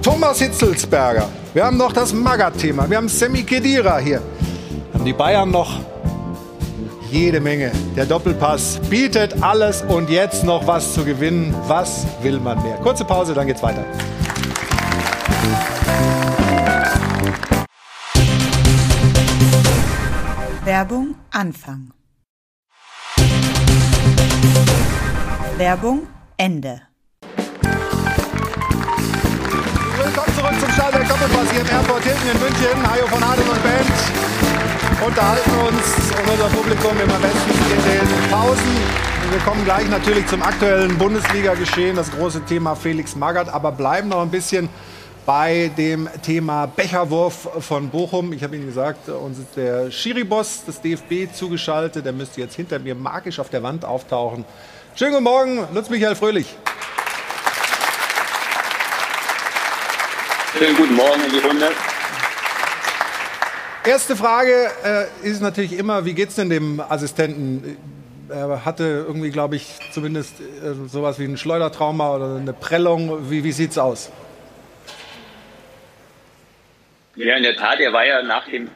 Thomas 0.02 0.40
Hitzelsberger. 0.40 1.30
Wir 1.54 1.66
haben 1.66 1.78
noch 1.78 1.92
das 1.92 2.14
Magat-Thema. 2.14 2.90
Wir 2.90 2.98
haben 2.98 3.10
Semi 3.10 3.44
Kedira 3.44 3.98
hier. 3.98 4.22
Haben 4.94 5.06
die 5.06 5.14
Bayern 5.14 5.52
noch 5.52 5.80
jede 7.12 7.40
Menge. 7.42 7.72
Der 7.96 8.06
Doppelpass 8.06 8.80
bietet 8.90 9.42
alles 9.42 9.82
und 9.82 10.10
jetzt 10.10 10.44
noch 10.44 10.66
was 10.68 10.94
zu 10.94 11.04
gewinnen. 11.04 11.54
Was 11.68 12.06
will 12.22 12.40
man 12.40 12.62
mehr? 12.64 12.78
Kurze 12.78 13.04
Pause, 13.04 13.34
dann 13.34 13.48
geht's 13.48 13.62
weiter. 13.62 13.84
Werbung 20.64 21.16
Anfang. 21.32 21.92
Werbung 25.58 26.08
Ende. 26.38 26.88
Zum 30.80 30.88
Stahlwerk 30.88 31.10
Doppelpass 31.10 31.52
hier 31.52 31.60
im 31.60 31.68
Airport 31.68 32.04
Hilton 32.04 32.30
in 32.32 32.39
München. 32.39 32.89
Hajo 32.89 33.08
von 33.08 33.22
Adel 33.22 33.44
und 33.44 33.63
Band 33.63 35.06
unterhalten 35.06 35.52
uns 35.68 36.18
und 36.18 36.30
unser 36.32 36.48
Publikum 36.56 36.92
immer 37.04 37.20
bestens 37.20 37.58
in 37.70 37.84
den 37.84 38.32
Pausen. 38.32 38.78
Wir 39.30 39.39
kommen 39.39 39.65
gleich 39.65 39.89
natürlich 39.89 40.26
zum 40.28 40.42
aktuellen 40.42 40.98
Bundesliga-Geschehen, 40.98 41.98
das 41.98 42.10
große 42.10 42.46
Thema 42.46 42.76
Felix 42.76 43.13
Magath, 43.18 43.50
aber 43.50 43.74
bleiben 43.74 44.08
noch 44.08 44.22
ein 44.22 44.32
bisschen 44.32 44.70
bei 45.26 45.70
dem 45.78 46.08
Thema 46.22 46.68
Becherwurf 46.68 47.50
von 47.60 47.89
Bochum. 47.89 48.32
Ich 48.32 48.42
habe 48.42 48.56
Ihnen 48.56 48.65
gesagt, 48.65 49.10
uns 49.10 49.38
ist 49.38 49.58
der 49.58 49.92
Schiri-Boss 49.92 50.63
des 50.63 50.80
DFB 50.80 51.34
zugeschaltet. 51.34 52.06
Der 52.06 52.13
müsste 52.13 52.39
jetzt 52.39 52.56
hinter 52.56 52.80
mir 52.80 52.96
magisch 52.96 53.38
auf 53.39 53.50
der 53.50 53.63
Wand 53.63 53.84
auftauchen. 53.84 54.46
Schönen 54.96 55.12
guten 55.12 55.26
Morgen, 55.26 55.68
Lutz 55.74 55.89
Michael 55.89 56.15
Fröhlich. 56.15 56.56
Schönen 60.60 60.76
guten 60.76 60.95
Morgen 60.95 61.24
in 61.24 61.32
die 61.32 61.38
Runde. 61.38 61.72
Erste 63.86 64.17
Frage 64.17 64.69
äh, 64.84 65.26
ist 65.26 65.41
natürlich 65.41 65.72
immer, 65.72 66.04
wie 66.04 66.13
geht 66.13 66.30
es 66.30 66.36
denn 66.36 66.50
dem 66.50 66.82
Assistenten? 66.82 67.78
Er 68.28 68.65
hatte 68.65 69.06
irgendwie, 69.08 69.30
glaube 69.30 69.56
ich, 69.56 69.65
zumindest 69.93 70.41
äh, 70.41 70.74
sowas 70.89 71.17
wie 71.17 71.24
ein 71.24 71.38
Schleudertrauma 71.38 72.13
oder 72.13 72.36
eine 72.36 72.52
Prellung. 72.52 73.32
Wie, 73.32 73.45
wie 73.45 73.54
sieht 73.54 73.72
es 73.72 73.78
aus? 73.78 74.12
Ja, 77.15 77.38
in 77.38 77.43
der 77.43 77.56
Tat, 77.56 77.80
er 77.80 77.93
war 77.93 78.06
ja 78.06 78.22
nach 78.22 78.45
dem 78.50 78.69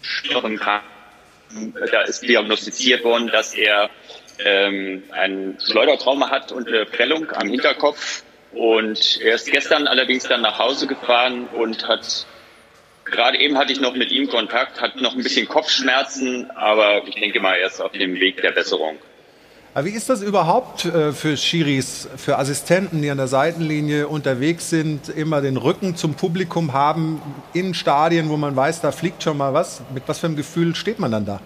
schweren 0.00 0.58
da 1.92 2.00
ist 2.06 2.22
diagnostiziert 2.22 3.04
worden, 3.04 3.28
dass 3.28 3.52
er 3.52 3.90
ähm, 4.38 5.02
ein 5.10 5.58
Schleudertrauma 5.62 6.30
hat 6.30 6.50
und 6.50 6.66
eine 6.66 6.86
Prellung 6.86 7.30
am 7.32 7.48
Hinterkopf. 7.48 8.22
Und 8.52 9.20
er 9.22 9.34
ist 9.34 9.50
gestern 9.50 9.86
allerdings 9.86 10.24
dann 10.24 10.40
nach 10.40 10.58
Hause 10.58 10.86
gefahren 10.86 11.46
und 11.48 11.86
hat, 11.86 12.26
gerade 13.04 13.38
eben 13.38 13.58
hatte 13.58 13.72
ich 13.72 13.80
noch 13.80 13.94
mit 13.94 14.10
ihm 14.10 14.28
Kontakt, 14.28 14.80
hat 14.80 14.96
noch 14.96 15.14
ein 15.14 15.22
bisschen 15.22 15.48
Kopfschmerzen, 15.48 16.50
aber 16.52 17.06
ich 17.06 17.14
denke 17.14 17.40
mal, 17.40 17.56
er 17.56 17.66
ist 17.66 17.80
auf 17.80 17.92
dem 17.92 18.14
Weg 18.14 18.40
der 18.40 18.52
Besserung. 18.52 18.96
Aber 19.74 19.84
wie 19.86 19.90
ist 19.90 20.08
das 20.08 20.22
überhaupt 20.22 20.86
äh, 20.86 21.12
für 21.12 21.36
Schiris, 21.36 22.08
für 22.16 22.38
Assistenten, 22.38 23.02
die 23.02 23.10
an 23.10 23.18
der 23.18 23.28
Seitenlinie 23.28 24.08
unterwegs 24.08 24.70
sind, 24.70 25.10
immer 25.10 25.42
den 25.42 25.56
Rücken 25.56 25.94
zum 25.94 26.14
Publikum 26.14 26.72
haben, 26.72 27.20
in 27.52 27.74
Stadien, 27.74 28.30
wo 28.30 28.36
man 28.36 28.56
weiß, 28.56 28.80
da 28.80 28.92
fliegt 28.92 29.22
schon 29.22 29.36
mal 29.36 29.52
was? 29.52 29.82
Mit 29.94 30.04
was 30.06 30.18
für 30.18 30.26
einem 30.26 30.36
Gefühl 30.36 30.74
steht 30.74 30.98
man 30.98 31.12
dann 31.12 31.26
da? 31.26 31.40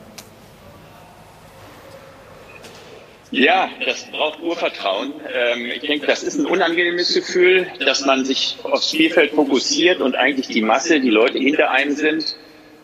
Ja, 3.33 3.71
das 3.87 4.05
braucht 4.11 4.42
Urvertrauen. 4.42 5.14
Ähm, 5.35 5.71
ich 5.75 5.81
denke, 5.81 6.07
das 6.07 6.23
ist 6.23 6.38
ein 6.38 6.45
unangenehmes 6.45 7.14
Gefühl, 7.14 7.66
dass 7.83 8.05
man 8.05 8.27
sich 8.27 8.59
aufs 8.62 8.90
Spielfeld 8.90 9.33
fokussiert 9.33 10.03
und 10.03 10.16
eigentlich 10.16 10.49
die 10.49 10.61
Masse, 10.61 11.01
die 11.01 11.09
Leute 11.09 11.38
hinter 11.38 11.71
einem 11.71 11.92
sind. 11.92 12.37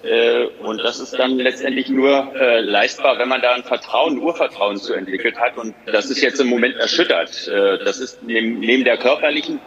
Äh, 0.02 0.46
und 0.62 0.78
das 0.78 1.00
ist 1.00 1.12
dann 1.18 1.36
letztendlich 1.36 1.90
nur 1.90 2.34
äh, 2.34 2.60
leistbar, 2.60 3.18
wenn 3.18 3.28
man 3.28 3.42
da 3.42 3.52
ein 3.52 3.62
Vertrauen, 3.62 4.18
Urvertrauen 4.18 4.78
zu 4.78 4.94
entwickelt 4.94 5.38
hat. 5.38 5.58
Und 5.58 5.74
das 5.84 6.06
ist 6.06 6.22
jetzt 6.22 6.40
im 6.40 6.46
Moment 6.46 6.76
erschüttert. 6.76 7.46
Äh, 7.46 7.84
das 7.84 7.98
ist 7.98 8.22
neben, 8.22 8.58
neben 8.60 8.84
der 8.84 8.96
körperlichen 8.96 9.60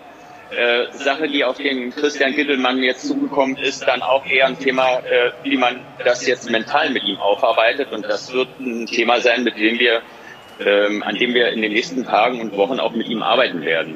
äh, 0.49 0.91
Sache, 0.93 1.27
die 1.27 1.43
auf 1.43 1.57
den 1.57 1.91
Christian 1.91 2.33
Gittelmann 2.33 2.81
jetzt 2.81 3.07
zugekommen 3.07 3.55
ist, 3.55 3.87
dann 3.87 4.01
auch 4.01 4.25
eher 4.25 4.47
ein 4.47 4.57
Thema, 4.57 4.97
äh, 4.99 5.31
wie 5.43 5.57
man 5.57 5.81
das 6.03 6.25
jetzt 6.25 6.49
mental 6.49 6.89
mit 6.89 7.03
ihm 7.03 7.17
aufarbeitet. 7.17 7.91
Und 7.91 8.03
das 8.05 8.33
wird 8.33 8.47
ein 8.59 8.87
Thema 8.87 9.21
sein, 9.21 9.43
mit 9.43 9.57
dem 9.57 9.77
wir 9.77 10.01
ähm, 10.65 11.03
an 11.03 11.15
dem 11.15 11.33
wir 11.33 11.49
in 11.49 11.61
den 11.61 11.73
nächsten 11.73 12.03
Tagen 12.03 12.41
und 12.41 12.55
Wochen 12.57 12.79
auch 12.79 12.93
mit 12.93 13.07
ihm 13.07 13.21
arbeiten 13.21 13.61
werden. 13.61 13.95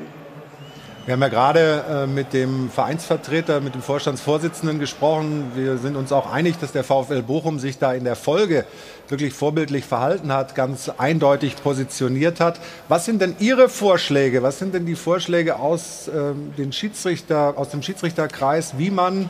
Wir 1.05 1.13
haben 1.13 1.21
ja 1.21 1.27
gerade 1.27 1.83
äh, 1.87 2.07
mit 2.07 2.33
dem 2.33 2.71
Vereinsvertreter, 2.71 3.61
mit 3.61 3.75
dem 3.75 3.83
Vorstandsvorsitzenden 3.83 4.79
gesprochen. 4.79 5.51
Wir 5.53 5.77
sind 5.77 5.95
uns 5.95 6.11
auch 6.11 6.33
einig, 6.33 6.57
dass 6.57 6.71
der 6.71 6.83
VfL 6.83 7.21
Bochum 7.21 7.59
sich 7.59 7.77
da 7.77 7.93
in 7.93 8.05
der 8.05 8.15
Folge 8.15 8.65
wirklich 9.07 9.33
vorbildlich 9.35 9.85
verhalten 9.85 10.33
hat, 10.33 10.55
ganz 10.55 10.89
eindeutig 10.97 11.57
positioniert 11.61 12.39
hat. 12.39 12.59
Was 12.87 13.05
sind 13.05 13.21
denn 13.21 13.35
Ihre 13.37 13.69
Vorschläge? 13.69 14.41
Was 14.41 14.57
sind 14.57 14.73
denn 14.73 14.87
die 14.87 14.95
Vorschläge 14.95 15.59
aus, 15.59 16.07
äh, 16.07 16.33
den 16.57 16.73
Schiedsrichter, 16.73 17.53
aus 17.55 17.69
dem 17.69 17.83
Schiedsrichterkreis, 17.83 18.79
wie 18.79 18.89
man 18.89 19.29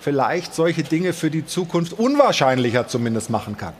vielleicht 0.00 0.52
solche 0.52 0.82
Dinge 0.82 1.12
für 1.12 1.30
die 1.30 1.46
Zukunft 1.46 1.92
unwahrscheinlicher 1.96 2.88
zumindest 2.88 3.30
machen 3.30 3.56
kann? 3.56 3.74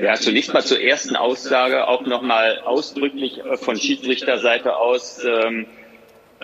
Ja, 0.00 0.14
zunächst 0.14 0.54
mal 0.54 0.64
zur 0.64 0.80
ersten 0.80 1.16
Aussage 1.16 1.86
auch 1.86 2.02
nochmal 2.02 2.60
ausdrücklich 2.60 3.40
von 3.56 3.76
Schiedsrichterseite 3.76 4.76
aus. 4.76 5.22
Ähm, 5.24 5.66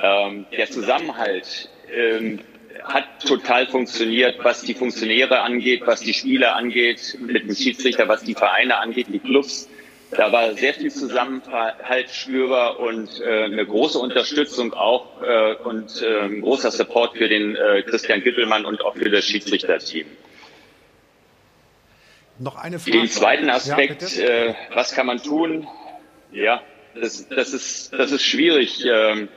ähm, 0.02 0.46
der 0.52 0.70
Zusammenhalt 0.70 1.70
ähm, 1.90 2.40
hat 2.82 3.04
total 3.26 3.66
funktioniert, 3.66 4.36
was 4.42 4.62
die 4.62 4.74
Funktionäre 4.74 5.40
angeht, 5.40 5.82
was 5.86 6.00
die 6.00 6.12
Spieler 6.12 6.54
angeht, 6.54 7.16
mit 7.20 7.44
dem 7.44 7.54
Schiedsrichter, 7.54 8.08
was 8.08 8.22
die 8.22 8.34
Vereine 8.34 8.76
angeht, 8.76 9.06
die 9.10 9.18
Clubs. 9.18 9.68
Da 10.10 10.30
war 10.32 10.54
sehr 10.54 10.74
viel 10.74 10.90
Zusammenhalt 10.90 12.10
spürbar 12.10 12.78
und 12.78 13.20
äh, 13.20 13.44
eine 13.44 13.66
große 13.66 13.98
Unterstützung 13.98 14.72
auch 14.74 15.22
äh, 15.22 15.54
und 15.64 16.02
äh, 16.02 16.40
großer 16.40 16.70
Support 16.70 17.16
für 17.16 17.28
den 17.28 17.56
äh, 17.56 17.82
Christian 17.82 18.22
Gittelmann 18.22 18.64
und 18.66 18.84
auch 18.84 18.94
für 18.94 19.10
das 19.10 19.24
Schiedsrichterteam. 19.24 20.06
Noch 22.38 22.56
eine 22.56 22.78
Frage. 22.78 22.98
Den 22.98 23.08
zweiten 23.08 23.50
Aspekt, 23.50 24.16
ja, 24.16 24.24
äh, 24.24 24.54
was 24.72 24.94
kann 24.94 25.06
man 25.06 25.22
tun? 25.22 25.66
Ja, 26.32 26.60
das, 26.94 27.28
das, 27.28 27.52
ist, 27.52 27.92
das 27.92 28.12
ist 28.12 28.24
schwierig. 28.24 28.84
Ähm, 28.84 29.28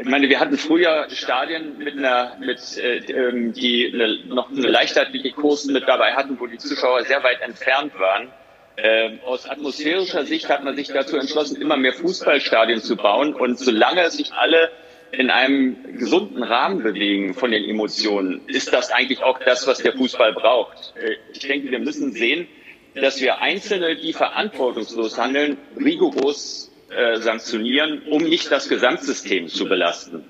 ich 0.00 0.06
meine, 0.06 0.28
wir 0.28 0.38
hatten 0.38 0.56
früher 0.58 1.08
Stadien 1.10 1.78
mit 1.78 1.96
einer, 1.96 2.36
mit, 2.38 2.76
äh, 2.76 2.98
ähm, 3.10 3.52
die 3.52 3.90
eine, 3.92 4.26
noch 4.26 4.50
eine 4.50 4.68
leichtathletische 4.68 5.34
Kurs 5.34 5.64
mit 5.66 5.88
dabei 5.88 6.14
hatten, 6.14 6.38
wo 6.38 6.46
die 6.46 6.58
Zuschauer 6.58 7.02
sehr 7.04 7.22
weit 7.24 7.40
entfernt 7.40 7.98
waren. 7.98 8.30
Ähm, 8.76 9.18
aus 9.24 9.48
atmosphärischer 9.48 10.24
Sicht 10.24 10.48
hat 10.48 10.62
man 10.62 10.76
sich 10.76 10.88
dazu 10.88 11.16
entschlossen, 11.16 11.60
immer 11.60 11.76
mehr 11.76 11.94
Fußballstadien 11.94 12.80
zu 12.80 12.96
bauen. 12.96 13.34
Und 13.34 13.58
solange 13.58 14.08
sich 14.10 14.32
alle 14.34 14.70
in 15.12 15.30
einem 15.30 15.98
gesunden 15.98 16.42
Rahmen 16.42 16.82
bewegen 16.82 17.34
von 17.34 17.50
den 17.50 17.64
Emotionen, 17.64 18.40
ist 18.46 18.72
das 18.72 18.90
eigentlich 18.90 19.22
auch 19.22 19.38
das, 19.44 19.66
was 19.66 19.78
der 19.78 19.94
Fußball 19.94 20.32
braucht. 20.32 20.94
Äh, 20.96 21.16
ich 21.32 21.40
denke, 21.40 21.70
wir 21.70 21.78
müssen 21.78 22.12
sehen, 22.12 22.46
dass 22.94 23.20
wir 23.20 23.40
Einzelne, 23.40 23.96
die 23.96 24.12
verantwortungslos 24.12 25.18
handeln, 25.18 25.56
rigoros 25.76 26.70
äh, 26.90 27.18
sanktionieren, 27.20 28.02
um 28.10 28.22
nicht 28.22 28.50
das 28.50 28.68
Gesamtsystem 28.68 29.48
zu 29.48 29.66
belasten. 29.66 30.24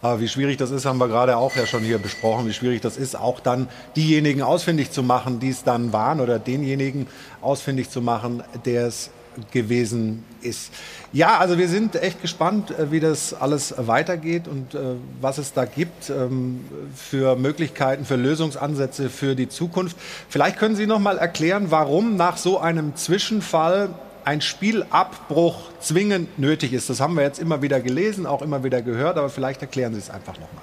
Aber 0.00 0.20
wie 0.20 0.28
schwierig 0.28 0.56
das 0.58 0.70
ist, 0.70 0.86
haben 0.86 0.98
wir 0.98 1.08
gerade 1.08 1.36
auch 1.36 1.56
ja 1.56 1.66
schon 1.66 1.82
hier 1.82 1.98
besprochen, 1.98 2.46
wie 2.46 2.52
schwierig 2.52 2.80
das 2.80 2.96
ist, 2.96 3.16
auch 3.16 3.40
dann 3.40 3.68
diejenigen 3.96 4.42
ausfindig 4.42 4.92
zu 4.92 5.02
machen, 5.02 5.40
die 5.40 5.48
es 5.48 5.64
dann 5.64 5.92
waren 5.92 6.20
oder 6.20 6.38
denjenigen 6.38 7.08
ausfindig 7.40 7.90
zu 7.90 8.00
machen, 8.00 8.44
der 8.64 8.86
es 8.86 9.10
gewesen 9.52 10.24
ist. 10.42 10.72
Ja, 11.12 11.38
also 11.38 11.58
wir 11.58 11.68
sind 11.68 11.96
echt 11.96 12.20
gespannt, 12.22 12.70
äh, 12.70 12.90
wie 12.90 13.00
das 13.00 13.34
alles 13.34 13.74
weitergeht 13.76 14.46
und 14.46 14.74
äh, 14.74 14.94
was 15.20 15.38
es 15.38 15.52
da 15.52 15.64
gibt 15.64 16.10
ähm, 16.10 16.64
für 16.94 17.36
Möglichkeiten, 17.36 18.04
für 18.04 18.16
Lösungsansätze 18.16 19.10
für 19.10 19.34
die 19.34 19.48
Zukunft. 19.48 19.96
Vielleicht 20.28 20.58
können 20.58 20.76
Sie 20.76 20.86
noch 20.86 20.98
mal 20.98 21.18
erklären, 21.18 21.66
warum 21.70 22.16
nach 22.16 22.36
so 22.36 22.58
einem 22.58 22.94
Zwischenfall 22.96 23.90
ein 24.24 24.42
Spielabbruch 24.42 25.70
zwingend 25.80 26.38
nötig 26.38 26.74
ist. 26.74 26.90
Das 26.90 27.00
haben 27.00 27.14
wir 27.14 27.22
jetzt 27.22 27.38
immer 27.38 27.62
wieder 27.62 27.80
gelesen, 27.80 28.26
auch 28.26 28.42
immer 28.42 28.62
wieder 28.62 28.82
gehört, 28.82 29.16
aber 29.16 29.30
vielleicht 29.30 29.62
erklären 29.62 29.94
Sie 29.94 30.00
es 30.00 30.10
einfach 30.10 30.34
noch 30.34 30.52
mal. 30.52 30.62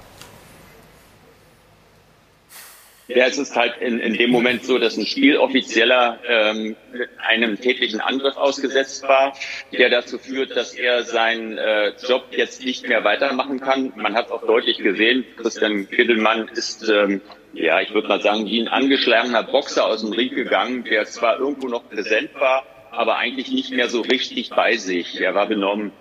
Ja, 3.07 3.27
es 3.27 3.37
ist 3.37 3.55
halt 3.55 3.77
in, 3.81 3.99
in 3.99 4.13
dem 4.13 4.31
Moment 4.31 4.65
so, 4.65 4.79
dass 4.79 4.97
ein 4.97 5.05
Spieloffizieller 5.05 6.19
ähm, 6.27 6.75
einem 7.19 7.59
tätlichen 7.59 8.01
Angriff 8.01 8.35
ausgesetzt 8.35 9.03
war, 9.03 9.33
der 9.71 9.89
dazu 9.89 10.17
führt, 10.17 10.55
dass 10.55 10.73
er 10.73 11.03
seinen 11.03 11.57
äh, 11.57 11.93
Job 12.07 12.25
jetzt 12.31 12.65
nicht 12.65 12.87
mehr 12.87 13.03
weitermachen 13.03 13.59
kann. 13.59 13.93
Man 13.95 14.15
hat 14.15 14.31
auch 14.31 14.45
deutlich 14.45 14.79
gesehen, 14.79 15.23
Christian 15.37 15.87
Kittelmann 15.87 16.47
ist, 16.47 16.89
ähm, 16.89 17.21
ja, 17.53 17.79
ich 17.79 17.93
würde 17.93 18.07
mal 18.07 18.21
sagen, 18.21 18.47
wie 18.47 18.59
ein 18.59 18.67
angeschlagener 18.67 19.43
Boxer 19.43 19.85
aus 19.85 20.01
dem 20.01 20.11
Ring 20.11 20.33
gegangen, 20.33 20.83
der 20.83 21.05
zwar 21.05 21.37
irgendwo 21.39 21.67
noch 21.67 21.87
präsent 21.87 22.31
war, 22.33 22.65
aber 22.89 23.17
eigentlich 23.17 23.51
nicht 23.51 23.71
mehr 23.71 23.87
so 23.87 24.01
richtig 24.01 24.49
bei 24.49 24.77
sich. 24.77 25.21
Er 25.21 25.35
war 25.35 25.45
benommen. 25.45 25.91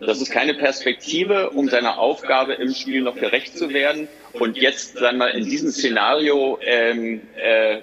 Das 0.00 0.20
ist 0.22 0.30
keine 0.30 0.54
Perspektive, 0.54 1.50
um 1.50 1.68
seiner 1.68 1.98
Aufgabe 1.98 2.54
im 2.54 2.72
Spiel 2.72 3.02
noch 3.02 3.16
gerecht 3.16 3.56
zu 3.56 3.70
werden. 3.70 4.08
Und 4.32 4.56
jetzt, 4.56 4.96
sagen 4.96 5.18
wir, 5.18 5.32
in 5.34 5.44
diesem 5.44 5.70
Szenario 5.70 6.58
ähm, 6.62 7.20
äh, 7.36 7.78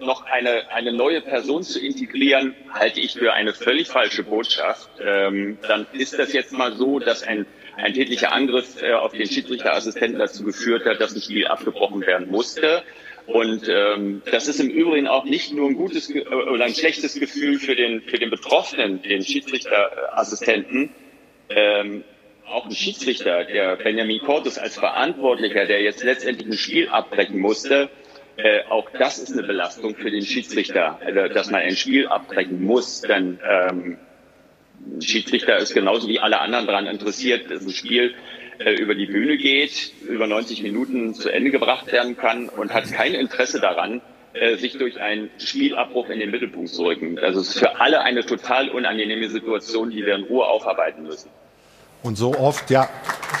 noch 0.00 0.24
eine, 0.24 0.70
eine 0.70 0.92
neue 0.92 1.20
Person 1.20 1.62
zu 1.62 1.78
integrieren, 1.78 2.54
halte 2.72 3.00
ich 3.00 3.12
für 3.12 3.34
eine 3.34 3.52
völlig 3.52 3.88
falsche 3.88 4.22
Botschaft. 4.22 4.88
Ähm, 5.04 5.58
dann 5.66 5.86
ist 5.92 6.18
das 6.18 6.32
jetzt 6.32 6.52
mal 6.52 6.74
so, 6.74 7.00
dass 7.00 7.22
ein, 7.22 7.44
ein 7.76 7.92
tätlicher 7.92 8.32
Angriff 8.32 8.80
äh, 8.80 8.94
auf 8.94 9.12
den 9.12 9.26
Schiedsrichterassistenten 9.28 10.18
dazu 10.18 10.44
geführt 10.44 10.86
hat, 10.86 11.00
dass 11.00 11.14
ein 11.14 11.20
Spiel 11.20 11.46
abgebrochen 11.48 12.00
werden 12.00 12.30
musste. 12.30 12.82
Und 13.26 13.68
ähm, 13.68 14.22
das 14.30 14.48
ist 14.48 14.58
im 14.58 14.70
Übrigen 14.70 15.06
auch 15.06 15.24
nicht 15.24 15.52
nur 15.52 15.68
ein 15.68 15.74
gutes 15.74 16.08
äh, 16.08 16.24
oder 16.26 16.64
ein 16.64 16.74
schlechtes 16.74 17.20
Gefühl 17.20 17.58
für 17.58 17.76
den, 17.76 18.00
für 18.00 18.18
den 18.18 18.30
Betroffenen, 18.30 19.02
den 19.02 19.22
Schiedsrichterassistenten. 19.22 20.94
Ähm, 21.50 22.04
auch 22.46 22.64
ein 22.64 22.74
Schiedsrichter, 22.74 23.44
der 23.44 23.76
Benjamin 23.76 24.20
Cortes 24.20 24.58
als 24.58 24.78
Verantwortlicher, 24.78 25.66
der 25.66 25.82
jetzt 25.82 26.02
letztendlich 26.02 26.48
ein 26.48 26.54
Spiel 26.54 26.88
abbrechen 26.88 27.38
musste, 27.38 27.90
äh, 28.38 28.64
auch 28.68 28.88
das 28.90 29.18
ist 29.18 29.32
eine 29.32 29.42
Belastung 29.42 29.96
für 29.96 30.10
den 30.10 30.24
Schiedsrichter, 30.24 31.00
also, 31.04 31.34
dass 31.34 31.50
man 31.50 31.62
ein 31.62 31.74
Spiel 31.76 32.06
abbrechen 32.06 32.62
muss. 32.62 33.00
Denn 33.00 33.38
ähm, 33.44 33.98
Schiedsrichter 35.00 35.56
ist 35.56 35.74
genauso 35.74 36.08
wie 36.08 36.20
alle 36.20 36.38
anderen 36.38 36.66
daran 36.66 36.86
interessiert, 36.86 37.50
dass 37.50 37.66
ein 37.66 37.72
Spiel 37.72 38.14
äh, 38.58 38.74
über 38.74 38.94
die 38.94 39.06
Bühne 39.06 39.38
geht, 39.38 39.92
über 40.08 40.28
90 40.28 40.62
Minuten 40.62 41.14
zu 41.14 41.30
Ende 41.30 41.50
gebracht 41.50 41.90
werden 41.90 42.16
kann 42.16 42.48
und 42.48 42.72
hat 42.72 42.90
kein 42.92 43.14
Interesse 43.14 43.60
daran, 43.60 44.00
äh, 44.40 44.56
sich 44.56 44.78
durch 44.78 45.00
einen 45.00 45.30
Spielabbruch 45.38 46.08
in 46.08 46.20
den 46.20 46.30
Mittelpunkt 46.30 46.70
zu 46.70 46.84
rücken. 46.84 47.16
Das 47.16 47.36
ist 47.36 47.58
für 47.58 47.80
alle 47.80 48.00
eine 48.00 48.24
total 48.24 48.68
unangenehme 48.70 49.28
Situation, 49.28 49.90
die 49.90 50.04
wir 50.04 50.14
in 50.14 50.24
Ruhe 50.24 50.46
aufarbeiten 50.46 51.02
müssen. 51.02 51.30
Und 52.02 52.16
so 52.16 52.34
oft, 52.34 52.70
ja, 52.70 52.88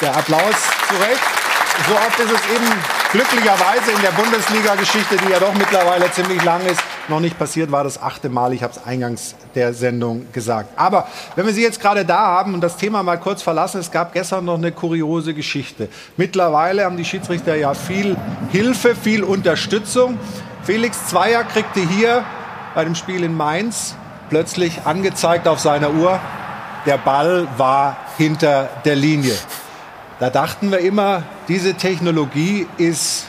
der 0.02 0.16
Applaus 0.16 0.68
zu 0.88 0.94
Recht. 0.96 1.38
So 1.86 1.94
oft 1.94 2.18
ist 2.18 2.32
es 2.32 2.56
eben 2.56 2.72
glücklicherweise 3.12 3.92
in 3.92 4.02
der 4.02 4.10
Bundesliga-Geschichte, 4.10 5.16
die 5.16 5.30
ja 5.30 5.38
doch 5.38 5.54
mittlerweile 5.54 6.10
ziemlich 6.10 6.42
lang 6.42 6.66
ist, 6.66 6.80
noch 7.08 7.20
nicht 7.20 7.38
passiert, 7.38 7.70
war 7.70 7.84
das 7.84 8.02
achte 8.02 8.28
Mal. 8.28 8.52
Ich 8.52 8.62
habe 8.62 8.72
es 8.72 8.84
eingangs 8.84 9.36
der 9.54 9.72
Sendung 9.72 10.26
gesagt. 10.32 10.70
Aber 10.76 11.06
wenn 11.36 11.46
wir 11.46 11.52
Sie 11.52 11.62
jetzt 11.62 11.80
gerade 11.80 12.04
da 12.04 12.18
haben 12.18 12.54
und 12.54 12.60
das 12.60 12.76
Thema 12.76 13.02
mal 13.02 13.18
kurz 13.18 13.42
verlassen, 13.42 13.80
es 13.80 13.90
gab 13.90 14.12
gestern 14.12 14.44
noch 14.44 14.58
eine 14.58 14.72
kuriose 14.72 15.34
Geschichte. 15.34 15.88
Mittlerweile 16.16 16.84
haben 16.84 16.96
die 16.96 17.04
Schiedsrichter 17.04 17.54
ja 17.54 17.74
viel 17.74 18.16
Hilfe, 18.50 18.94
viel 18.94 19.22
Unterstützung. 19.22 20.18
Felix 20.68 21.06
Zweier 21.06 21.44
kriegte 21.44 21.80
hier 21.80 22.26
bei 22.74 22.84
dem 22.84 22.94
Spiel 22.94 23.24
in 23.24 23.34
Mainz 23.34 23.96
plötzlich 24.28 24.82
angezeigt 24.84 25.48
auf 25.48 25.60
seiner 25.60 25.94
Uhr, 25.94 26.20
der 26.84 26.98
Ball 26.98 27.48
war 27.56 27.96
hinter 28.18 28.68
der 28.84 28.94
Linie. 28.94 29.34
Da 30.20 30.28
dachten 30.28 30.70
wir 30.70 30.80
immer, 30.80 31.22
diese 31.48 31.72
Technologie 31.72 32.66
ist 32.76 33.28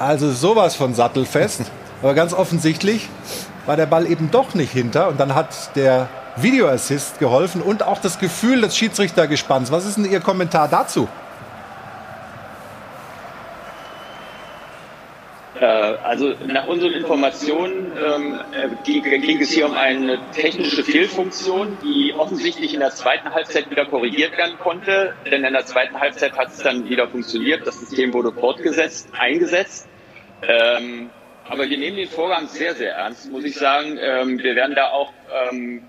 also 0.00 0.32
sowas 0.32 0.74
von 0.74 0.94
sattelfest. 0.94 1.60
Aber 2.02 2.14
ganz 2.14 2.34
offensichtlich 2.34 3.08
war 3.64 3.76
der 3.76 3.86
Ball 3.86 4.04
eben 4.10 4.32
doch 4.32 4.54
nicht 4.54 4.72
hinter. 4.72 5.06
Und 5.06 5.20
dann 5.20 5.36
hat 5.36 5.76
der 5.76 6.08
Videoassist 6.34 7.20
geholfen 7.20 7.62
und 7.62 7.84
auch 7.84 8.00
das 8.00 8.18
Gefühl 8.18 8.62
des 8.62 8.76
Schiedsrichtergespanns. 8.76 9.70
Was 9.70 9.86
ist 9.86 9.96
denn 9.96 10.10
Ihr 10.10 10.18
Kommentar 10.18 10.66
dazu? 10.66 11.06
Also 15.66 16.34
nach 16.46 16.66
unseren 16.66 16.92
Informationen 16.92 17.92
ähm, 17.96 18.40
äh, 18.52 18.68
ging, 18.84 19.02
ging, 19.02 19.40
es 19.40 19.50
hier 19.50 19.66
um 19.66 19.74
eine 19.74 20.18
technische 20.32 20.82
Fehlfunktion, 20.82 21.78
die 21.82 22.14
offensichtlich 22.16 22.74
in 22.74 22.80
der 22.80 22.90
zweiten 22.90 23.32
Halbzeit 23.32 23.70
wieder 23.70 23.86
korrigiert 23.86 24.36
werden 24.36 24.58
konnte. 24.58 25.14
Denn 25.30 25.44
in 25.44 25.52
der 25.52 25.66
zweiten 25.66 25.98
Halbzeit 25.98 26.36
hat 26.36 26.48
es 26.48 26.58
dann 26.58 26.88
wieder 26.88 27.08
funktioniert. 27.08 27.66
Das 27.66 27.80
System 27.80 28.12
wurde 28.12 28.32
fortgesetzt, 28.32 29.08
eingesetzt. 29.18 29.88
Ähm, 30.42 31.10
aber 31.48 31.68
wir 31.68 31.78
nehmen 31.78 31.96
den 31.96 32.08
Vorgang 32.08 32.46
sehr, 32.46 32.74
sehr 32.74 32.92
ernst, 32.94 33.30
muss 33.30 33.44
ich 33.44 33.54
sagen. 33.54 33.98
Ähm, 34.00 34.38
wir 34.38 34.54
werden 34.54 34.74
da 34.74 34.90
auch 34.90 35.12
ähm, 35.50 35.82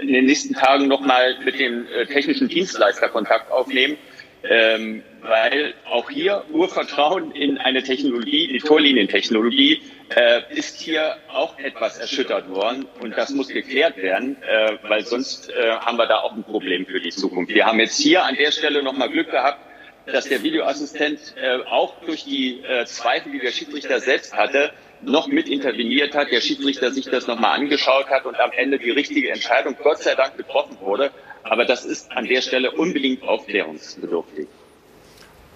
in 0.00 0.12
den 0.12 0.26
nächsten 0.26 0.54
Tagen 0.54 0.86
nochmal 0.86 1.36
mit 1.44 1.58
dem 1.58 1.86
äh, 1.86 2.06
technischen 2.06 2.48
Dienstleister 2.48 3.08
Kontakt 3.08 3.50
aufnehmen 3.50 3.98
ähm, 4.42 5.02
weil 5.22 5.74
auch 5.88 6.10
hier 6.10 6.44
Urvertrauen 6.50 7.32
in 7.32 7.58
eine 7.58 7.82
Technologie, 7.82 8.48
die 8.48 8.58
Torlinientechnologie, 8.58 9.82
äh, 10.14 10.40
ist 10.54 10.80
hier 10.80 11.16
auch 11.28 11.58
etwas 11.58 11.98
erschüttert 11.98 12.48
worden 12.48 12.86
und 13.00 13.16
das 13.16 13.30
muss 13.30 13.48
geklärt 13.48 13.96
werden, 13.96 14.36
äh, 14.42 14.78
weil 14.82 15.04
sonst 15.04 15.50
äh, 15.50 15.72
haben 15.72 15.98
wir 15.98 16.06
da 16.06 16.20
auch 16.20 16.32
ein 16.32 16.44
Problem 16.44 16.86
für 16.86 17.00
die 17.00 17.10
Zukunft. 17.10 17.54
Wir 17.54 17.66
haben 17.66 17.78
jetzt 17.80 18.00
hier 18.00 18.24
an 18.24 18.34
der 18.34 18.50
Stelle 18.50 18.82
nochmal 18.82 19.10
Glück 19.10 19.30
gehabt, 19.30 19.60
dass 20.06 20.28
der 20.28 20.42
Videoassistent 20.42 21.34
äh, 21.36 21.58
auch 21.68 22.00
durch 22.04 22.24
die 22.24 22.62
äh, 22.62 22.84
Zweifel, 22.86 23.32
die 23.32 23.38
der 23.38 23.52
Schiedsrichter 23.52 24.00
selbst 24.00 24.34
hatte, 24.34 24.72
noch 25.02 25.28
mit 25.28 25.48
interveniert 25.48 26.14
hat, 26.14 26.30
der 26.30 26.40
Schiedsrichter 26.40 26.90
sich 26.90 27.06
das 27.06 27.26
nochmal 27.26 27.58
angeschaut 27.58 28.08
hat 28.08 28.24
und 28.24 28.38
am 28.38 28.52
Ende 28.52 28.78
die 28.78 28.90
richtige 28.90 29.30
Entscheidung 29.30 29.76
Gott 29.82 29.98
sei 29.98 30.14
Dank 30.14 30.36
getroffen 30.36 30.78
wurde. 30.80 31.10
Aber 31.44 31.64
das 31.64 31.84
ist 31.84 32.10
an 32.12 32.26
der 32.26 32.42
Stelle 32.42 32.70
unbedingt 32.70 33.22
aufklärungsbedürftig. 33.22 34.46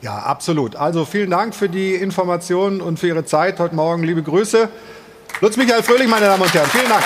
Ja, 0.02 0.18
absolut. 0.18 0.76
Also 0.76 1.04
vielen 1.04 1.30
Dank 1.30 1.54
für 1.54 1.68
die 1.68 1.94
Informationen 1.94 2.80
und 2.80 2.98
für 2.98 3.08
Ihre 3.08 3.24
Zeit 3.24 3.58
heute 3.58 3.74
Morgen. 3.74 4.02
Liebe 4.02 4.22
Grüße. 4.22 4.68
Lutz 5.40 5.56
Michael 5.56 5.82
Fröhlich, 5.82 6.08
meine 6.08 6.26
Damen 6.26 6.42
und 6.42 6.52
Herren. 6.52 6.68
Vielen 6.68 6.88
Dank. 6.88 7.04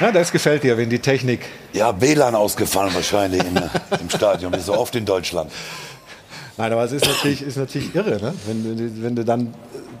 Ja, 0.00 0.12
das 0.12 0.32
gefällt 0.32 0.62
dir, 0.62 0.78
wenn 0.78 0.88
die 0.88 0.98
Technik. 0.98 1.40
Ja, 1.74 2.00
WLAN 2.00 2.34
ausgefallen 2.34 2.94
wahrscheinlich 2.94 3.42
in, 3.42 3.54
im 4.00 4.08
Stadion, 4.08 4.50
wie 4.54 4.60
so 4.60 4.72
oft 4.74 4.94
in 4.94 5.04
Deutschland. 5.04 5.52
Nein, 6.56 6.72
aber 6.72 6.84
es 6.84 6.92
ist 6.92 7.06
natürlich, 7.06 7.42
ist 7.42 7.56
natürlich 7.56 7.94
irre, 7.94 8.20
ne? 8.20 8.34
wenn, 8.46 9.02
wenn 9.02 9.16
du 9.16 9.24
dann 9.24 9.52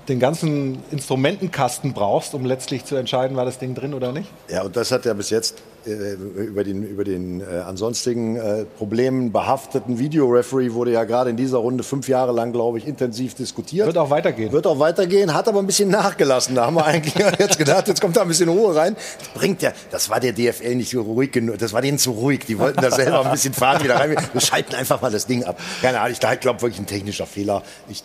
den 0.08 0.18
ganzen 0.18 0.82
Instrumentenkasten 0.90 1.92
brauchst, 1.92 2.34
um 2.34 2.44
letztlich 2.44 2.84
zu 2.84 2.96
entscheiden, 2.96 3.36
war 3.36 3.44
das 3.44 3.58
Ding 3.58 3.74
drin 3.74 3.94
oder 3.94 4.12
nicht? 4.12 4.28
Ja, 4.48 4.62
und 4.62 4.76
das 4.76 4.90
hat 4.90 5.04
ja 5.04 5.14
bis 5.14 5.30
jetzt 5.30 5.62
äh, 5.86 6.12
über 6.42 6.62
den, 6.62 6.82
über 6.82 7.04
den 7.04 7.40
äh, 7.40 7.60
ansonstigen 7.60 8.36
äh, 8.36 8.64
Problemen 8.76 9.32
behafteten 9.32 9.98
Videoreferee 9.98 10.72
wurde 10.72 10.92
ja 10.92 11.04
gerade 11.04 11.30
in 11.30 11.36
dieser 11.36 11.58
Runde 11.58 11.84
fünf 11.84 12.08
Jahre 12.08 12.32
lang, 12.32 12.52
glaube 12.52 12.78
ich, 12.78 12.86
intensiv 12.86 13.34
diskutiert. 13.34 13.86
Wird 13.86 13.96
auch 13.96 14.10
weitergehen. 14.10 14.52
Wird 14.52 14.66
auch 14.66 14.78
weitergehen, 14.78 15.32
hat 15.32 15.48
aber 15.48 15.60
ein 15.60 15.66
bisschen 15.66 15.88
nachgelassen. 15.88 16.54
Da 16.54 16.66
haben 16.66 16.74
wir 16.74 16.84
eigentlich 16.84 17.14
jetzt 17.38 17.56
gedacht, 17.56 17.88
jetzt 17.88 18.00
kommt 18.00 18.16
da 18.16 18.22
ein 18.22 18.28
bisschen 18.28 18.50
Ruhe 18.50 18.74
rein. 18.74 18.94
Das 19.18 19.28
bringt 19.28 19.62
ja, 19.62 19.72
das 19.90 20.10
war 20.10 20.20
der 20.20 20.32
DFL 20.32 20.74
nicht 20.74 20.90
so 20.90 21.00
ruhig 21.00 21.32
genug, 21.32 21.58
das 21.58 21.72
war 21.72 21.80
denen 21.80 21.98
zu 21.98 22.10
ruhig. 22.10 22.40
Die 22.46 22.58
wollten 22.58 22.80
da 22.82 22.90
selber 22.90 23.24
ein 23.24 23.32
bisschen 23.32 23.54
fahren 23.54 23.82
wieder 23.82 23.96
rein. 23.96 24.16
Wir 24.32 24.40
schalten 24.40 24.74
einfach 24.74 25.00
mal 25.00 25.10
das 25.10 25.26
Ding 25.26 25.44
ab. 25.44 25.58
Keine 25.80 26.00
Ahnung, 26.00 26.12
ich 26.12 26.40
glaube 26.40 26.60
wirklich 26.60 26.78
ein 26.78 26.86
technischer 26.86 27.26
Fehler. 27.26 27.62
Ich, 27.88 28.02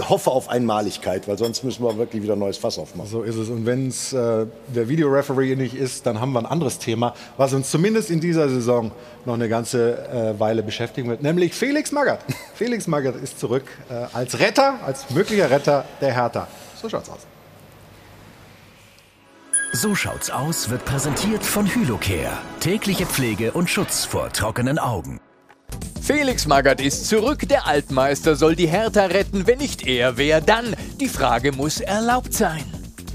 hoffe 0.00 0.30
auf 0.30 0.48
Einmaligkeit, 0.48 1.28
weil 1.28 1.38
sonst 1.38 1.64
müssen 1.64 1.84
wir 1.84 1.96
wirklich 1.98 2.22
wieder 2.22 2.34
ein 2.34 2.38
neues 2.38 2.58
Fass 2.58 2.78
aufmachen. 2.78 3.10
So 3.10 3.22
ist 3.22 3.36
es. 3.36 3.48
Und 3.48 3.66
wenn 3.66 3.88
es 3.88 4.12
äh, 4.12 4.46
der 4.68 4.88
Videoreferee 4.88 5.56
nicht 5.56 5.74
ist, 5.74 6.06
dann 6.06 6.20
haben 6.20 6.32
wir 6.32 6.40
ein 6.40 6.46
anderes 6.46 6.78
Thema, 6.78 7.14
was 7.36 7.52
uns 7.52 7.70
zumindest 7.70 8.10
in 8.10 8.20
dieser 8.20 8.48
Saison 8.48 8.92
noch 9.24 9.34
eine 9.34 9.48
ganze 9.48 10.08
äh, 10.08 10.40
Weile 10.40 10.62
beschäftigen 10.62 11.08
wird, 11.08 11.22
nämlich 11.22 11.54
Felix 11.54 11.92
Magath. 11.92 12.20
Felix 12.54 12.86
Magath 12.86 13.16
ist 13.16 13.38
zurück 13.38 13.64
äh, 13.88 13.94
als 14.12 14.38
Retter, 14.38 14.74
als 14.84 15.10
möglicher 15.10 15.50
Retter 15.50 15.84
der 16.00 16.14
Hertha. 16.14 16.48
So 16.80 16.88
schaut's 16.88 17.08
aus. 17.08 17.20
So 19.74 19.94
schaut's 19.94 20.28
aus 20.28 20.68
wird 20.68 20.84
präsentiert 20.84 21.42
von 21.42 21.66
Hylocare. 21.66 22.36
Tägliche 22.60 23.06
Pflege 23.06 23.52
und 23.52 23.70
Schutz 23.70 24.04
vor 24.04 24.30
trockenen 24.30 24.78
Augen. 24.78 25.21
Felix 26.02 26.46
Magath 26.46 26.80
ist 26.80 27.08
zurück. 27.08 27.48
Der 27.48 27.66
Altmeister 27.66 28.34
soll 28.34 28.56
die 28.56 28.66
Hertha 28.66 29.06
retten. 29.06 29.46
Wenn 29.46 29.58
nicht 29.58 29.86
er, 29.86 30.16
wer 30.16 30.40
dann? 30.40 30.74
Die 31.00 31.08
Frage 31.08 31.52
muss 31.52 31.80
erlaubt 31.80 32.34
sein. 32.34 32.64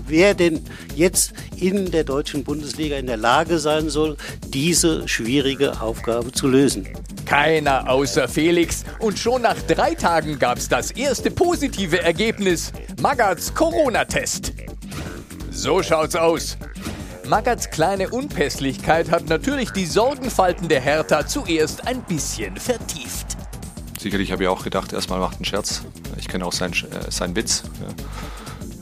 Wer 0.08 0.34
denn 0.34 0.62
jetzt 0.96 1.34
in 1.58 1.92
der 1.92 2.06
deutschen 2.06 2.46
Bundesliga 2.46 2.96
in 2.96 3.08
der 3.08 3.18
Lage 3.18 3.60
sein 3.60 3.90
soll, 3.90 4.16
diese 4.48 5.06
schwierige 5.08 5.82
Aufgabe 5.82 6.32
zu 6.32 6.48
lösen? 6.48 6.88
Keiner 7.26 7.90
außer 7.90 8.30
Felix. 8.30 8.86
Und 9.00 9.20
schon 9.20 9.42
nach 9.42 9.62
drei 9.64 9.94
Tagen 9.94 10.40
gab 10.40 10.58
es 10.58 10.70
das 10.70 10.92
erste 10.92 11.30
positive 11.30 12.02
Ergebnis. 12.02 12.72
Magaths 13.02 13.54
Corona-Test. 13.54 14.54
So 15.52 15.84
schaut's 15.84 16.16
aus. 16.16 16.58
Magaths 17.28 17.70
kleine 17.70 18.10
Unpässlichkeit 18.10 19.12
hat 19.12 19.28
natürlich 19.28 19.72
die 19.72 19.86
Sorgenfalten 19.86 20.70
der 20.70 20.80
Hertha 20.80 21.28
zuerst 21.28 21.86
ein 21.86 22.02
bisschen 22.04 22.56
vertieft. 22.56 23.38
Sicherlich 24.00 24.32
habe 24.32 24.44
ich 24.44 24.50
auch 24.50 24.64
gedacht, 24.64 24.94
erstmal 24.94 25.20
macht 25.20 25.36
einen 25.38 25.46
Scherz. 25.46 25.82
Ich 26.18 26.28
kenne 26.28 26.46
auch 26.46 26.54
seinen, 26.54 26.74
äh, 26.74 27.12
seinen 27.12 27.36
Witz. 27.36 27.64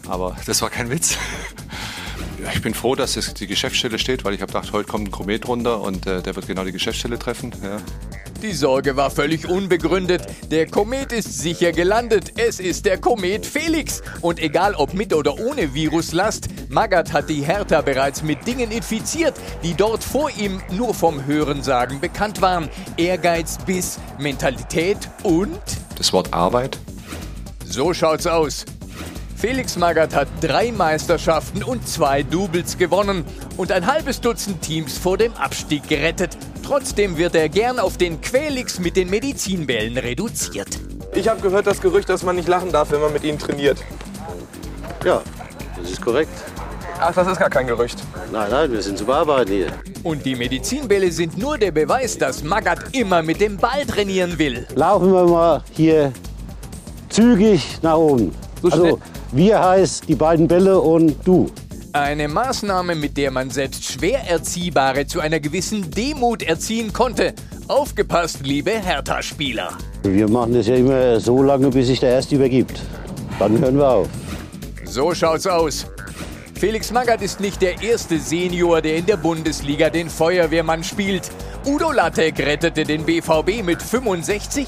Aber 0.07 0.35
das 0.45 0.61
war 0.61 0.69
kein 0.69 0.89
Witz. 0.89 1.17
ich 2.53 2.61
bin 2.61 2.73
froh, 2.73 2.95
dass 2.95 3.17
es 3.17 3.33
die 3.33 3.47
Geschäftsstelle 3.47 3.99
steht, 3.99 4.23
weil 4.23 4.33
ich 4.33 4.41
habe 4.41 4.51
gedacht, 4.51 4.71
heute 4.71 4.87
kommt 4.89 5.07
ein 5.07 5.11
Komet 5.11 5.47
runter 5.47 5.81
und 5.81 6.05
äh, 6.07 6.21
der 6.21 6.35
wird 6.35 6.47
genau 6.47 6.63
die 6.63 6.71
Geschäftsstelle 6.71 7.19
treffen. 7.19 7.53
Ja. 7.63 7.77
Die 8.41 8.53
Sorge 8.53 8.95
war 8.95 9.09
völlig 9.09 9.47
unbegründet. 9.47 10.23
Der 10.51 10.67
Komet 10.67 11.11
ist 11.11 11.39
sicher 11.39 11.71
gelandet. 11.71 12.33
Es 12.37 12.59
ist 12.59 12.85
der 12.85 12.99
Komet 12.99 13.45
Felix. 13.45 14.03
Und 14.21 14.39
egal 14.39 14.75
ob 14.75 14.93
mit 14.93 15.13
oder 15.13 15.39
ohne 15.39 15.73
Viruslast, 15.73 16.49
Magath 16.69 17.13
hat 17.13 17.29
die 17.29 17.41
Hertha 17.41 17.81
bereits 17.81 18.21
mit 18.21 18.45
Dingen 18.45 18.71
infiziert, 18.71 19.35
die 19.63 19.73
dort 19.73 20.03
vor 20.03 20.29
ihm 20.37 20.61
nur 20.71 20.93
vom 20.93 21.25
Hörensagen 21.25 21.99
bekannt 21.99 22.41
waren. 22.41 22.69
Ehrgeiz, 22.97 23.57
Biss, 23.65 23.99
Mentalität 24.19 24.97
und... 25.23 25.59
Das 25.97 26.11
Wort 26.13 26.33
Arbeit. 26.33 26.77
So 27.65 27.93
schaut's 27.93 28.27
aus. 28.27 28.65
Felix 29.47 29.77
Magath 29.77 30.15
hat 30.15 30.27
drei 30.41 30.71
Meisterschaften 30.71 31.61
und 31.61 31.87
zwei 31.87 32.23
Doubles 32.23 32.79
gewonnen 32.79 33.23
und 33.57 33.71
ein 33.71 33.85
halbes 33.85 34.19
Dutzend 34.19 34.63
Teams 34.63 34.97
vor 34.97 35.19
dem 35.19 35.33
Abstieg 35.33 35.87
gerettet. 35.87 36.35
Trotzdem 36.63 37.15
wird 37.15 37.35
er 37.35 37.47
gern 37.47 37.77
auf 37.77 37.95
den 37.97 38.21
Quelix 38.21 38.79
mit 38.79 38.97
den 38.97 39.07
Medizinbällen 39.11 39.99
reduziert. 39.99 40.79
Ich 41.13 41.27
habe 41.27 41.41
gehört 41.41 41.67
das 41.67 41.79
Gerücht, 41.79 42.09
dass 42.09 42.23
man 42.23 42.37
nicht 42.37 42.47
lachen 42.47 42.71
darf, 42.71 42.89
wenn 42.89 42.99
man 43.01 43.13
mit 43.13 43.23
ihnen 43.23 43.37
trainiert. 43.37 43.77
Ja, 45.03 45.21
das 45.79 45.91
ist 45.91 46.01
korrekt. 46.01 46.31
Ach, 46.99 47.13
das 47.13 47.27
ist 47.27 47.37
gar 47.37 47.51
kein 47.51 47.67
Gerücht. 47.67 47.99
Nein, 48.31 48.49
nein, 48.49 48.71
wir 48.71 48.81
sind 48.81 48.97
zu 48.97 49.05
bearbeiten 49.05 49.51
hier. 49.51 49.67
Und 50.01 50.25
die 50.25 50.35
Medizinbälle 50.35 51.11
sind 51.11 51.37
nur 51.37 51.59
der 51.59 51.71
Beweis, 51.71 52.17
dass 52.17 52.41
Magath 52.41 52.95
immer 52.95 53.21
mit 53.21 53.39
dem 53.39 53.57
Ball 53.57 53.85
trainieren 53.85 54.39
will. 54.39 54.65
Laufen 54.73 55.13
wir 55.13 55.25
mal 55.25 55.63
hier 55.71 56.11
zügig 57.09 57.77
nach 57.83 57.97
oben. 57.97 58.33
So 58.61 58.69
also, 58.69 58.99
wir 59.31 59.61
heißt 59.61 60.07
die 60.07 60.15
beiden 60.15 60.47
Bälle 60.47 60.79
und 60.79 61.15
du. 61.25 61.49
Eine 61.93 62.27
Maßnahme, 62.27 62.95
mit 62.95 63.15
der 63.15 63.31
man 63.31 63.49
selbst 63.49 63.85
schwer 63.85 64.19
Erziehbare 64.27 65.07
zu 65.07 65.21
einer 65.21 65.39
gewissen 65.39 65.89
Demut 65.91 66.43
erziehen 66.43 66.91
konnte. 66.91 67.33
Aufgepasst, 67.67 68.39
liebe 68.43 68.71
Hertha-Spieler. 68.71 69.69
Wir 70.03 70.29
machen 70.29 70.53
das 70.53 70.67
ja 70.67 70.75
immer 70.75 71.19
so 71.19 71.41
lange, 71.41 71.69
bis 71.69 71.87
sich 71.87 71.99
der 71.99 72.09
Erste 72.09 72.35
übergibt. 72.35 72.81
Dann 73.39 73.57
hören 73.59 73.77
wir 73.77 73.87
auf. 73.87 74.07
So 74.83 75.13
schaut's 75.13 75.47
aus. 75.47 75.87
Felix 76.59 76.91
Magath 76.91 77.21
ist 77.21 77.39
nicht 77.39 77.61
der 77.61 77.81
erste 77.81 78.19
Senior, 78.19 78.81
der 78.81 78.97
in 78.97 79.05
der 79.05 79.17
Bundesliga 79.17 79.89
den 79.89 80.09
Feuerwehrmann 80.09 80.83
spielt. 80.83 81.29
Udo 81.65 81.91
Lattek 81.91 82.39
rettete 82.39 82.83
den 82.83 83.03
BVB 83.03 83.63
mit 83.63 83.81
65. 83.81 84.67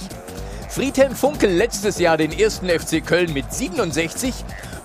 Friedhelm 0.78 1.16
Funkel 1.16 1.50
letztes 1.50 1.98
Jahr 1.98 2.18
den 2.18 2.32
ersten 2.32 2.70
FC 2.70 3.04
Köln 3.04 3.34
mit 3.34 3.52
67 3.52 4.32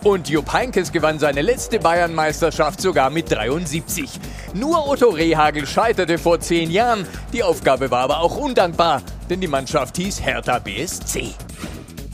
und 0.02 0.26
Jupp 0.30 0.50
Heinkes 0.50 0.90
gewann 0.90 1.18
seine 1.18 1.42
letzte 1.42 1.78
Bayernmeisterschaft 1.80 2.80
sogar 2.80 3.10
mit 3.10 3.30
73. 3.30 4.08
Nur 4.54 4.88
Otto 4.88 5.10
Rehagel 5.10 5.66
scheiterte 5.66 6.16
vor 6.16 6.40
zehn 6.40 6.70
Jahren. 6.70 7.06
Die 7.34 7.42
Aufgabe 7.42 7.90
war 7.90 8.04
aber 8.04 8.20
auch 8.20 8.38
undankbar, 8.38 9.02
denn 9.28 9.42
die 9.42 9.48
Mannschaft 9.48 9.98
hieß 9.98 10.22
Hertha 10.22 10.60
BSC. 10.60 11.34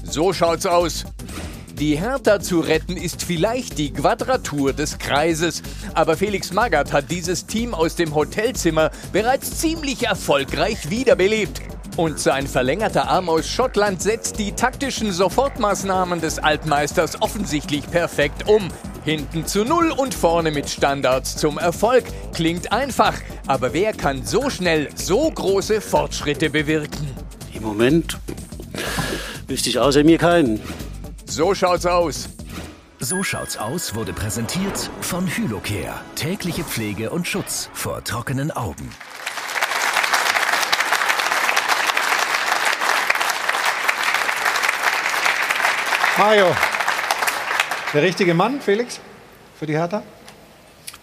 So 0.02 0.32
schaut's 0.32 0.66
aus. 0.66 1.04
Die 1.78 1.96
Hertha 1.96 2.40
zu 2.40 2.58
retten 2.58 2.96
ist 2.96 3.22
vielleicht 3.22 3.78
die 3.78 3.92
Quadratur 3.92 4.72
des 4.72 4.98
Kreises, 4.98 5.62
aber 5.94 6.16
Felix 6.16 6.52
Magath 6.52 6.92
hat 6.92 7.12
dieses 7.12 7.46
Team 7.46 7.74
aus 7.74 7.94
dem 7.94 8.12
Hotelzimmer 8.12 8.90
bereits 9.12 9.60
ziemlich 9.60 10.04
erfolgreich 10.04 10.90
wiederbelebt. 10.90 11.62
Und 11.98 12.20
sein 12.20 12.46
verlängerter 12.46 13.08
Arm 13.08 13.28
aus 13.28 13.48
Schottland 13.48 14.00
setzt 14.00 14.38
die 14.38 14.52
taktischen 14.52 15.10
Sofortmaßnahmen 15.10 16.20
des 16.20 16.38
Altmeisters 16.38 17.20
offensichtlich 17.20 17.90
perfekt 17.90 18.46
um. 18.46 18.68
Hinten 19.04 19.48
zu 19.48 19.64
Null 19.64 19.90
und 19.90 20.14
vorne 20.14 20.52
mit 20.52 20.70
Standards 20.70 21.36
zum 21.36 21.58
Erfolg. 21.58 22.04
Klingt 22.32 22.70
einfach, 22.70 23.14
aber 23.48 23.72
wer 23.72 23.92
kann 23.94 24.24
so 24.24 24.48
schnell 24.48 24.90
so 24.94 25.28
große 25.28 25.80
Fortschritte 25.80 26.50
bewirken? 26.50 27.04
Im 27.52 27.64
Moment 27.64 28.16
wüsste 29.48 29.68
ich 29.68 29.80
außer 29.80 30.04
mir 30.04 30.18
keinen. 30.18 30.60
So 31.26 31.52
schaut's 31.52 31.84
aus. 31.84 32.28
So 33.00 33.24
schaut's 33.24 33.56
aus 33.56 33.96
wurde 33.96 34.12
präsentiert 34.12 34.88
von 35.00 35.26
Hylocare. 35.26 36.00
Tägliche 36.14 36.62
Pflege 36.62 37.10
und 37.10 37.26
Schutz 37.26 37.70
vor 37.72 38.04
trockenen 38.04 38.52
Augen. 38.52 38.88
Mario, 46.18 46.46
der 47.94 48.02
richtige 48.02 48.34
Mann, 48.34 48.60
Felix, 48.60 48.98
für 49.56 49.66
die 49.66 49.74
Hertha? 49.74 50.02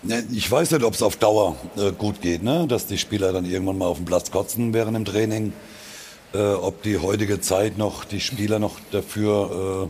Ne, 0.03 0.25
Ich 0.29 0.51
weiß 0.51 0.71
nicht, 0.71 0.83
ob 0.83 0.93
es 0.93 1.01
auf 1.01 1.15
Dauer 1.15 1.55
äh, 1.77 1.93
gut 1.93 2.19
geht, 2.19 2.43
ne? 2.43 2.65
dass 2.67 2.85
die 2.87 2.97
Spieler 2.97 3.31
dann 3.31 3.45
irgendwann 3.45 3.77
mal 3.77 3.85
auf 3.85 3.95
dem 3.95 4.05
Platz 4.05 4.29
kotzen 4.29 4.73
während 4.73 4.97
dem 4.97 5.05
Training. 5.05 5.53
Äh, 6.33 6.39
ob 6.55 6.83
die 6.83 6.97
heutige 6.97 7.39
Zeit 7.39 7.77
noch, 7.77 8.03
die 8.03 8.19
Spieler 8.19 8.59
noch 8.59 8.75
dafür 8.91 9.89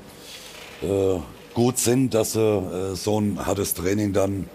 äh, 0.84 0.86
äh, 0.86 1.20
gut 1.56 1.80
sind, 1.80 2.14
dass 2.14 2.34
sie 2.34 2.40
äh, 2.40 2.96
so 2.96 3.20
ein 3.20 3.44
hartes 3.44 3.74
Training 3.74 4.14
dann 4.14 4.48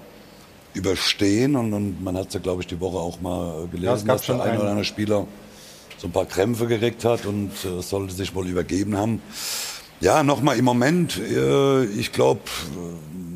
überstehen. 0.75 1.57
Und, 1.57 1.75
und 1.75 2.01
man 2.01 2.17
hat 2.17 2.29
es 2.29 2.35
ja, 2.35 2.41
glaube 2.41 2.63
ich, 2.63 2.69
die 2.69 2.79
Woche 2.79 2.99
auch 2.99 3.21
mal 3.21 3.57
Ja, 3.57 3.65
es 3.65 3.71
gelesen, 3.73 4.07
gab 4.07 4.19
dass 4.19 4.27
der 4.27 4.41
ein 4.41 4.57
oder 4.61 4.69
andere 4.71 4.85
Spieler 4.85 5.27
so 5.99 6.07
ein 6.07 6.13
paar 6.13 6.27
Krämpfe 6.27 6.69
gekriegt 6.69 7.05
hat 7.05 7.27
und 7.27 7.51
sollte 7.81 8.15
sich 8.15 8.37
wohl 8.37 8.47
übergeben 8.47 8.97
haben. 8.97 9.21
Ja, 10.03 10.23
nochmal 10.23 10.57
im 10.59 10.65
Moment, 10.65 11.19
äh, 11.19 11.85
ich 11.85 12.11
glaube, 12.11 12.41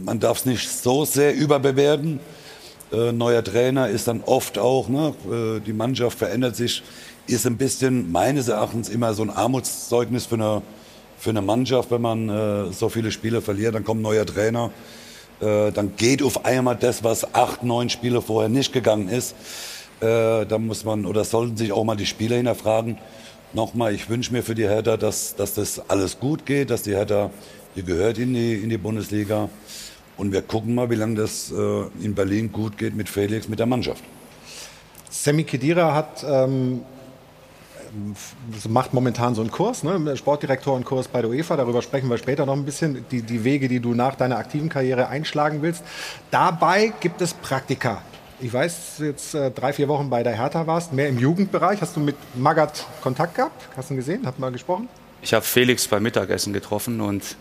man 0.03 0.19
darf 0.19 0.39
es 0.39 0.47
nicht 0.47 0.67
so 0.67 1.05
sehr 1.05 1.35
überbewerten. 1.35 2.21
Äh, 2.91 3.13
neuer 3.13 3.45
Trainer 3.45 3.91
ist 3.91 4.09
dann 4.09 4.23
oft 4.25 4.57
auch, 4.57 4.89
ne, 4.89 5.15
äh, 5.31 5.61
die 5.61 5.75
Mannschaft 5.75 6.17
verändert 6.17 6.57
sich, 6.57 6.83
ist 7.27 7.47
ein 7.47 7.59
bisschen 7.59 8.11
meines 8.11 8.49
Erachtens 8.49 8.89
immer 8.89 9.13
so 9.13 9.23
ein 9.23 9.29
Armutszeugnis 9.29 10.25
für 10.25 10.37
eine, 10.37 10.63
für 11.19 11.29
eine 11.29 11.43
Mannschaft, 11.43 11.91
wenn 11.91 12.01
man 12.01 12.73
so 12.73 12.89
viele 12.89 13.11
Spiele 13.11 13.41
verliert, 13.41 13.75
dann 13.75 13.85
kommt 13.85 14.01
ein 14.01 14.03
neuer 14.03 14.27
Trainer, 14.27 14.71
dann 15.41 15.97
geht 15.97 16.23
auf 16.23 16.45
einmal 16.45 16.77
das, 16.77 17.03
was 17.03 17.33
acht, 17.35 17.63
neun 17.63 17.89
Spiele 17.89 18.21
vorher 18.21 18.51
nicht 18.51 18.75
gegangen 18.75 19.09
ist. 19.09 19.35
Da 20.01 20.59
muss 20.59 20.85
man 20.85 21.07
oder 21.07 21.25
sollten 21.25 21.57
sich 21.57 21.73
auch 21.73 21.85
mal 21.85 21.97
die 21.97 22.05
Spieler 22.05 22.37
hinterfragen. 22.37 22.99
Nochmal, 23.53 23.95
ich 23.95 24.09
wünsche 24.09 24.33
mir 24.33 24.43
für 24.43 24.55
die 24.55 24.69
Hertha, 24.69 24.97
dass, 24.97 25.37
dass 25.37 25.55
das 25.55 25.81
alles 25.89 26.19
gut 26.19 26.45
geht, 26.45 26.71
dass 26.71 26.83
die 26.83 26.95
Hertha, 26.95 27.31
die 27.77 27.85
gehört 27.85 28.19
in 28.19 28.35
die, 28.35 28.55
in 28.55 28.69
die 28.69 28.79
Bundesliga. 28.79 29.49
Und 30.17 30.33
wir 30.33 30.43
gucken 30.43 30.75
mal, 30.75 30.91
wie 30.91 30.95
lange 30.95 31.17
das 31.17 31.53
äh, 31.53 32.05
in 32.05 32.15
Berlin 32.15 32.53
gut 32.53 32.79
geht 32.79 32.95
mit 32.95 33.09
Felix, 33.09 33.49
mit 33.49 33.59
der 33.59 33.67
Mannschaft. 33.67 34.03
Sammy 35.11 35.45
Kedira 35.45 35.95
hat, 35.95 36.25
ähm, 36.29 36.83
macht 38.69 38.93
momentan 38.93 39.35
so 39.35 39.41
einen 39.41 39.51
Kurs, 39.51 39.85
ne? 39.85 40.17
Sportdirektorenkurs 40.17 41.09
bei 41.09 41.23
der 41.23 41.31
UEFA. 41.31 41.57
Darüber 41.57 41.83
sprechen 41.83 42.09
wir 42.09 42.19
später 42.19 42.47
noch 42.47 42.55
ein 42.55 42.65
bisschen. 42.65 43.05
Die, 43.11 43.23
die 43.23 43.45
Wege, 43.45 43.69
die 43.69 43.81
du 43.81 43.95
nach 43.95 44.17
deiner 44.17 44.37
aktiven 44.37 44.69
Karriere 44.69 45.09
einschlagen 45.09 45.63
willst. 45.63 45.85
Dabei 46.31 46.93
gibt 47.01 47.21
es 47.21 47.35
Praktika. 47.35 48.03
Ich 48.41 48.53
weiß, 48.53 48.75
dass 48.75 48.97
du 48.97 49.05
jetzt 49.05 49.35
äh, 49.35 49.51
drei, 49.51 49.73
vier 49.73 49.89
Wochen 49.89 50.11
bei 50.11 50.23
der 50.23 50.37
Hertha 50.37 50.67
warst, 50.67 50.93
mehr 50.93 51.09
im 51.09 51.19
Jugendbereich. 51.19 51.81
Hast 51.81 51.95
du 51.97 52.01
mit 52.01 52.17
Magath 52.35 52.85
Kontakt 53.01 53.37
gehabt? 53.37 53.69
Hast 53.77 53.91
du 53.91 53.95
ihn 53.95 53.99
gesehen? 53.99 54.27
Habt 54.27 54.39
mal 54.39 54.51
gesprochen? 54.51 54.89
Ich 55.23 55.33
habe 55.33 55.45
Felix 55.45 55.87
beim 55.87 56.03
Mittagessen 56.03 56.53
getroffen 56.53 57.01
und 57.01 57.37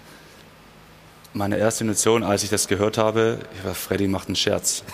meine 1.33 1.57
erste 1.57 1.83
Intention, 1.83 2.23
als 2.23 2.43
ich 2.43 2.49
das 2.49 2.67
gehört 2.67 2.97
habe, 2.99 3.39
ich 3.57 3.65
war, 3.65 3.73
Freddy 3.73 4.07
macht 4.07 4.27
einen 4.27 4.35
Scherz. 4.35 4.83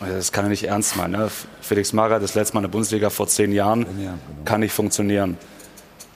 Das 0.00 0.30
kann 0.30 0.44
er 0.44 0.48
nicht 0.48 0.62
ernst 0.62 0.96
meinen. 0.96 1.10
Ne? 1.10 1.28
Felix 1.60 1.92
Magath, 1.92 2.22
das 2.22 2.36
letzte 2.36 2.54
Mal 2.54 2.60
in 2.60 2.66
der 2.66 2.70
Bundesliga 2.70 3.10
vor 3.10 3.26
zehn 3.26 3.50
Jahren, 3.50 3.84
kann 4.44 4.60
nicht 4.60 4.72
funktionieren. 4.72 5.36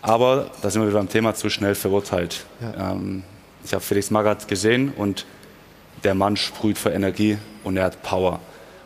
Aber 0.01 0.53
da 0.63 0.71
sind 0.71 0.83
wir 0.83 0.89
wieder 0.89 0.99
beim 0.99 1.09
Thema 1.09 1.35
zu 1.35 1.51
schnell 1.51 1.75
verurteilt. 1.75 2.47
Ähm, 2.79 3.25
ich 3.65 3.75
habe 3.75 3.83
Felix 3.83 4.11
Magath 4.11 4.47
gesehen 4.47 4.93
und 4.97 5.27
der 6.05 6.15
Mann 6.15 6.37
sprüht 6.37 6.79
vor 6.79 6.93
Energie 6.93 7.39
und 7.65 7.77
er 7.77 7.85
hat 7.85 8.03
Power. 8.03 8.41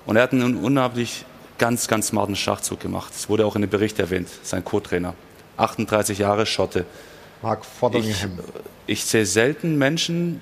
Und 0.05 0.17
er 0.17 0.23
hat 0.23 0.33
einen 0.33 0.57
unheimlich 0.57 1.25
ganz, 1.59 1.89
ganz 1.89 2.09
smarten 2.09 2.37
Schachzug 2.37 2.81
gemacht. 2.81 3.13
Es 3.15 3.29
wurde 3.29 3.47
auch 3.47 3.57
in 3.57 3.63
dem 3.63 3.71
Bericht 3.71 3.99
erwähnt, 3.99 4.29
sein 4.43 4.65
Co-Trainer. 4.65 5.15
38 5.57 6.19
Jahre 6.19 6.47
Schotte. 6.47 6.85
Mark 7.43 7.61
Ich, 7.63 7.79
Fotheringham. 7.79 8.39
ich 8.87 9.05
sehe 9.05 9.27
selten 9.27 9.77
Menschen, 9.79 10.41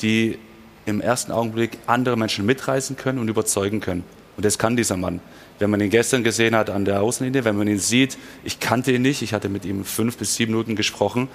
die 0.00 0.38
im 0.86 1.00
ersten 1.00 1.32
Augenblick 1.32 1.78
andere 1.86 2.16
Menschen 2.16 2.44
mitreißen 2.44 2.96
können 2.96 3.18
und 3.18 3.28
überzeugen 3.28 3.80
können. 3.80 4.04
Und 4.36 4.44
das 4.44 4.58
kann 4.58 4.76
dieser 4.76 4.96
Mann. 4.96 5.20
Wenn 5.58 5.70
man 5.70 5.80
ihn 5.80 5.90
gestern 5.90 6.24
gesehen 6.24 6.56
hat 6.56 6.68
an 6.68 6.84
der 6.84 7.00
Außenlinie, 7.00 7.44
wenn 7.44 7.56
man 7.56 7.68
ihn 7.68 7.78
sieht, 7.78 8.18
ich 8.42 8.58
kannte 8.60 8.92
ihn 8.92 9.02
nicht, 9.02 9.22
ich 9.22 9.32
hatte 9.32 9.48
mit 9.48 9.64
ihm 9.64 9.84
fünf 9.84 10.18
bis 10.18 10.34
sieben 10.34 10.52
Minuten 10.52 10.76
gesprochen. 10.76 11.28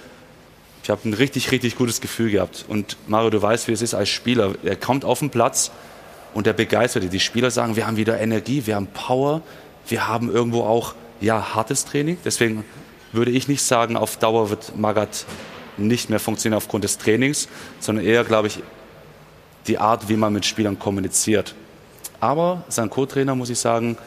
Ich 0.83 0.89
habe 0.89 1.07
ein 1.07 1.13
richtig, 1.13 1.51
richtig 1.51 1.75
gutes 1.75 2.01
Gefühl 2.01 2.31
gehabt. 2.31 2.65
Und 2.67 2.97
Mario, 3.07 3.29
du 3.29 3.41
weißt, 3.41 3.67
wie 3.67 3.73
es 3.73 3.81
ist 3.81 3.93
als 3.93 4.09
Spieler. 4.09 4.55
Er 4.63 4.75
kommt 4.75 5.05
auf 5.05 5.19
den 5.19 5.29
Platz 5.29 5.71
und 6.33 6.47
er 6.47 6.53
begeistert 6.53 7.03
dich. 7.03 7.09
Die 7.09 7.19
Spieler 7.19 7.51
sagen, 7.51 7.75
wir 7.75 7.85
haben 7.85 7.97
wieder 7.97 8.19
Energie, 8.19 8.65
wir 8.65 8.75
haben 8.75 8.87
Power, 8.87 9.41
wir 9.87 10.07
haben 10.07 10.31
irgendwo 10.31 10.63
auch 10.63 10.95
ja, 11.21 11.53
hartes 11.55 11.85
Training. 11.85 12.17
Deswegen 12.23 12.63
würde 13.11 13.31
ich 13.31 13.47
nicht 13.47 13.61
sagen, 13.61 13.97
auf 13.97 14.17
Dauer 14.17 14.49
wird 14.49 14.77
Magath 14.77 15.25
nicht 15.77 16.09
mehr 16.09 16.19
funktionieren 16.19 16.57
aufgrund 16.57 16.83
des 16.83 16.97
Trainings, 16.97 17.47
sondern 17.79 18.05
eher, 18.05 18.23
glaube 18.23 18.47
ich, 18.47 18.59
die 19.67 19.77
Art, 19.77 20.09
wie 20.09 20.17
man 20.17 20.33
mit 20.33 20.45
Spielern 20.45 20.77
kommuniziert. 20.77 21.55
Aber 22.19 22.63
sein 22.67 22.89
Co-Trainer, 22.89 23.35
muss 23.35 23.49
ich 23.49 23.59
sagen, 23.59 23.97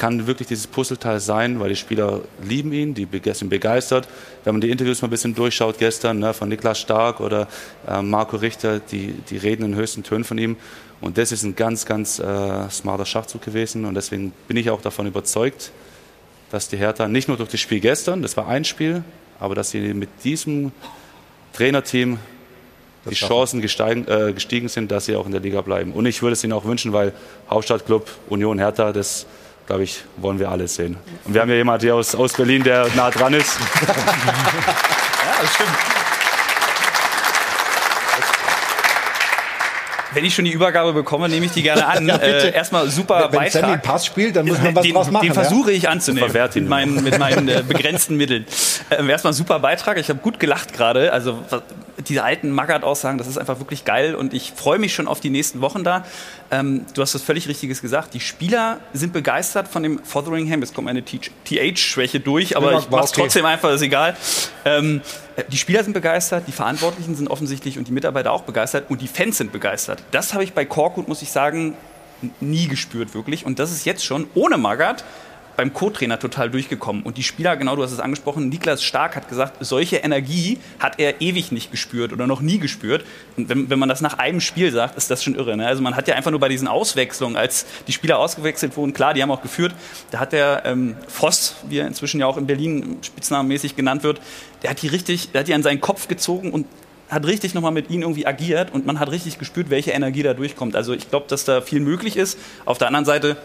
kann 0.00 0.26
wirklich 0.26 0.48
dieses 0.48 0.66
Puzzleteil 0.66 1.20
sein, 1.20 1.60
weil 1.60 1.68
die 1.68 1.76
Spieler 1.76 2.22
lieben 2.42 2.72
ihn, 2.72 2.94
die 2.94 3.06
sind 3.34 3.50
begeistert. 3.50 4.08
Wenn 4.44 4.54
man 4.54 4.62
die 4.62 4.70
Interviews 4.70 5.02
mal 5.02 5.08
ein 5.08 5.10
bisschen 5.10 5.34
durchschaut 5.34 5.76
gestern 5.76 6.20
ne, 6.20 6.32
von 6.32 6.48
Niklas 6.48 6.80
Stark 6.80 7.20
oder 7.20 7.48
äh, 7.86 8.00
Marco 8.00 8.38
Richter, 8.38 8.78
die, 8.78 9.12
die 9.28 9.36
reden 9.36 9.62
in 9.62 9.74
höchsten 9.74 10.02
Tönen 10.02 10.24
von 10.24 10.38
ihm. 10.38 10.56
Und 11.02 11.18
das 11.18 11.32
ist 11.32 11.42
ein 11.42 11.54
ganz, 11.54 11.84
ganz 11.84 12.18
äh, 12.18 12.70
smarter 12.70 13.04
Schachzug 13.04 13.42
gewesen. 13.42 13.84
Und 13.84 13.94
deswegen 13.94 14.32
bin 14.48 14.56
ich 14.56 14.70
auch 14.70 14.80
davon 14.80 15.06
überzeugt, 15.06 15.70
dass 16.50 16.70
die 16.70 16.78
Hertha 16.78 17.06
nicht 17.06 17.28
nur 17.28 17.36
durch 17.36 17.50
das 17.50 17.60
Spiel 17.60 17.80
gestern, 17.80 18.22
das 18.22 18.38
war 18.38 18.48
ein 18.48 18.64
Spiel, 18.64 19.04
aber 19.38 19.54
dass 19.54 19.70
sie 19.70 19.92
mit 19.92 20.08
diesem 20.24 20.72
Trainerteam 21.52 22.18
die 23.04 23.14
Chancen 23.14 23.60
gestiegen, 23.60 24.08
äh, 24.08 24.32
gestiegen 24.32 24.68
sind, 24.68 24.90
dass 24.90 25.04
sie 25.04 25.14
auch 25.14 25.26
in 25.26 25.32
der 25.32 25.42
Liga 25.42 25.60
bleiben. 25.60 25.92
Und 25.92 26.06
ich 26.06 26.22
würde 26.22 26.32
es 26.32 26.42
ihnen 26.42 26.54
auch 26.54 26.64
wünschen, 26.64 26.94
weil 26.94 27.12
Hauptstadtclub 27.50 28.08
Union 28.30 28.58
Hertha, 28.58 28.92
das 28.92 29.26
glaube 29.66 29.84
ich, 29.84 30.04
wollen 30.16 30.38
wir 30.38 30.50
alle 30.50 30.68
sehen. 30.68 30.96
Und 31.24 31.34
wir 31.34 31.40
haben 31.40 31.50
ja 31.50 31.56
jemanden 31.56 31.82
hier 31.82 31.94
aus, 31.94 32.14
aus 32.14 32.32
Berlin, 32.32 32.62
der 32.62 32.88
nah 32.96 33.10
dran 33.10 33.34
ist. 33.34 33.58
ja, 33.86 35.42
das 35.42 35.54
stimmt. 35.54 35.70
Wenn 40.12 40.24
ich 40.24 40.34
schon 40.34 40.44
die 40.44 40.50
Übergabe 40.50 40.92
bekomme, 40.92 41.28
nehme 41.28 41.46
ich 41.46 41.52
die 41.52 41.62
gerne 41.62 41.86
an. 41.86 42.08
ja, 42.08 42.16
äh, 42.16 42.52
erstmal 42.52 42.88
super 42.88 43.28
Wenn 43.30 43.40
Beitrag. 43.40 43.70
Wenn 43.70 43.80
Pass 43.80 44.06
spielt, 44.06 44.34
dann 44.36 44.46
muss 44.46 44.60
man 44.60 44.74
was 44.74 44.82
den, 44.82 44.94
draus 44.94 45.10
machen. 45.10 45.26
Den 45.26 45.34
versuche 45.34 45.72
ich 45.72 45.88
anzunehmen 45.88 46.32
mit 46.32 46.68
meinen, 46.68 47.04
mit 47.04 47.18
meinen 47.18 47.48
äh, 47.48 47.62
begrenzten 47.68 48.16
Mitteln. 48.16 48.44
Äh, 48.90 49.06
erstmal 49.06 49.32
super 49.32 49.60
Beitrag. 49.60 49.98
Ich 49.98 50.08
habe 50.08 50.18
gut 50.20 50.40
gelacht 50.40 50.72
gerade. 50.72 51.12
Also 51.12 51.38
diese 52.08 52.24
alten 52.24 52.50
Magath-Aussagen, 52.50 53.18
das 53.18 53.26
ist 53.26 53.38
einfach 53.38 53.58
wirklich 53.60 53.84
geil 53.84 54.14
und 54.14 54.34
ich 54.34 54.52
freue 54.54 54.78
mich 54.78 54.94
schon 54.94 55.06
auf 55.06 55.20
die 55.20 55.30
nächsten 55.30 55.60
Wochen 55.60 55.84
da. 55.84 56.04
Ähm, 56.52 56.84
du 56.94 57.02
hast 57.02 57.14
das 57.14 57.22
völlig 57.22 57.46
Richtiges 57.46 57.80
gesagt. 57.80 58.12
Die 58.14 58.20
Spieler 58.20 58.80
sind 58.92 59.12
begeistert 59.12 59.68
von 59.68 59.82
dem 59.82 60.02
Fotheringham. 60.02 60.60
Jetzt 60.60 60.74
kommt 60.74 60.86
meine 60.86 61.04
TH-Schwäche 61.04 62.18
durch, 62.18 62.56
aber 62.56 62.72
ja, 62.72 62.78
ich 62.78 62.90
mache 62.90 63.04
es 63.04 63.10
okay. 63.10 63.22
trotzdem 63.22 63.44
einfach, 63.46 63.70
ist 63.70 63.82
egal. 63.82 64.16
Ähm, 64.64 65.00
die 65.48 65.56
Spieler 65.56 65.84
sind 65.84 65.92
begeistert, 65.92 66.44
die 66.48 66.52
Verantwortlichen 66.52 67.14
sind 67.14 67.28
offensichtlich 67.30 67.78
und 67.78 67.86
die 67.86 67.92
Mitarbeiter 67.92 68.32
auch 68.32 68.42
begeistert 68.42 68.90
und 68.90 69.00
die 69.00 69.06
Fans 69.06 69.38
sind 69.38 69.52
begeistert. 69.52 70.02
Das 70.10 70.34
habe 70.34 70.42
ich 70.42 70.52
bei 70.52 70.64
Korkut, 70.64 71.06
muss 71.06 71.22
ich 71.22 71.30
sagen, 71.30 71.74
nie 72.40 72.66
gespürt 72.66 73.14
wirklich. 73.14 73.46
Und 73.46 73.58
das 73.58 73.70
ist 73.70 73.84
jetzt 73.86 74.04
schon 74.04 74.26
ohne 74.34 74.58
Magath 74.58 75.04
beim 75.60 75.74
Co-Trainer 75.74 76.18
total 76.18 76.48
durchgekommen. 76.48 77.02
Und 77.02 77.18
die 77.18 77.22
Spieler, 77.22 77.54
genau 77.54 77.76
du 77.76 77.82
hast 77.82 77.92
es 77.92 78.00
angesprochen, 78.00 78.48
Niklas 78.48 78.82
Stark 78.82 79.14
hat 79.14 79.28
gesagt, 79.28 79.58
solche 79.60 79.96
Energie 79.96 80.58
hat 80.78 80.98
er 80.98 81.20
ewig 81.20 81.52
nicht 81.52 81.70
gespürt 81.70 82.14
oder 82.14 82.26
noch 82.26 82.40
nie 82.40 82.58
gespürt. 82.58 83.04
Und 83.36 83.50
wenn, 83.50 83.68
wenn 83.68 83.78
man 83.78 83.90
das 83.90 84.00
nach 84.00 84.16
einem 84.16 84.40
Spiel 84.40 84.72
sagt, 84.72 84.96
ist 84.96 85.10
das 85.10 85.22
schon 85.22 85.34
irre. 85.34 85.58
Ne? 85.58 85.66
Also 85.66 85.82
man 85.82 85.96
hat 85.96 86.08
ja 86.08 86.14
einfach 86.14 86.30
nur 86.30 86.40
bei 86.40 86.48
diesen 86.48 86.66
Auswechslungen, 86.66 87.36
als 87.36 87.66
die 87.86 87.92
Spieler 87.92 88.18
ausgewechselt 88.18 88.74
wurden, 88.78 88.94
klar, 88.94 89.12
die 89.12 89.22
haben 89.22 89.30
auch 89.30 89.42
geführt, 89.42 89.74
da 90.12 90.20
hat 90.20 90.32
der 90.32 90.62
ähm, 90.64 90.96
Voss, 91.08 91.56
wie 91.68 91.76
er 91.76 91.86
inzwischen 91.86 92.20
ja 92.20 92.26
auch 92.26 92.38
in 92.38 92.46
Berlin 92.46 92.96
spitznamenmäßig 93.02 93.76
genannt 93.76 94.02
wird, 94.02 94.18
der 94.62 94.70
hat 94.70 94.80
die 94.80 94.88
richtig, 94.88 95.32
der 95.32 95.40
hat 95.40 95.48
die 95.48 95.52
an 95.52 95.62
seinen 95.62 95.82
Kopf 95.82 96.08
gezogen 96.08 96.52
und 96.52 96.64
hat 97.10 97.26
richtig 97.26 97.52
nochmal 97.52 97.72
mit 97.72 97.90
ihnen 97.90 98.00
irgendwie 98.00 98.26
agiert 98.26 98.72
und 98.72 98.86
man 98.86 98.98
hat 98.98 99.10
richtig 99.10 99.38
gespürt, 99.38 99.68
welche 99.68 99.90
Energie 99.90 100.22
da 100.22 100.32
durchkommt. 100.32 100.74
Also 100.74 100.94
ich 100.94 101.10
glaube, 101.10 101.26
dass 101.28 101.44
da 101.44 101.60
viel 101.60 101.80
möglich 101.80 102.16
ist. 102.16 102.38
Auf 102.64 102.78
der 102.78 102.86
anderen 102.86 103.04
Seite 103.04 103.36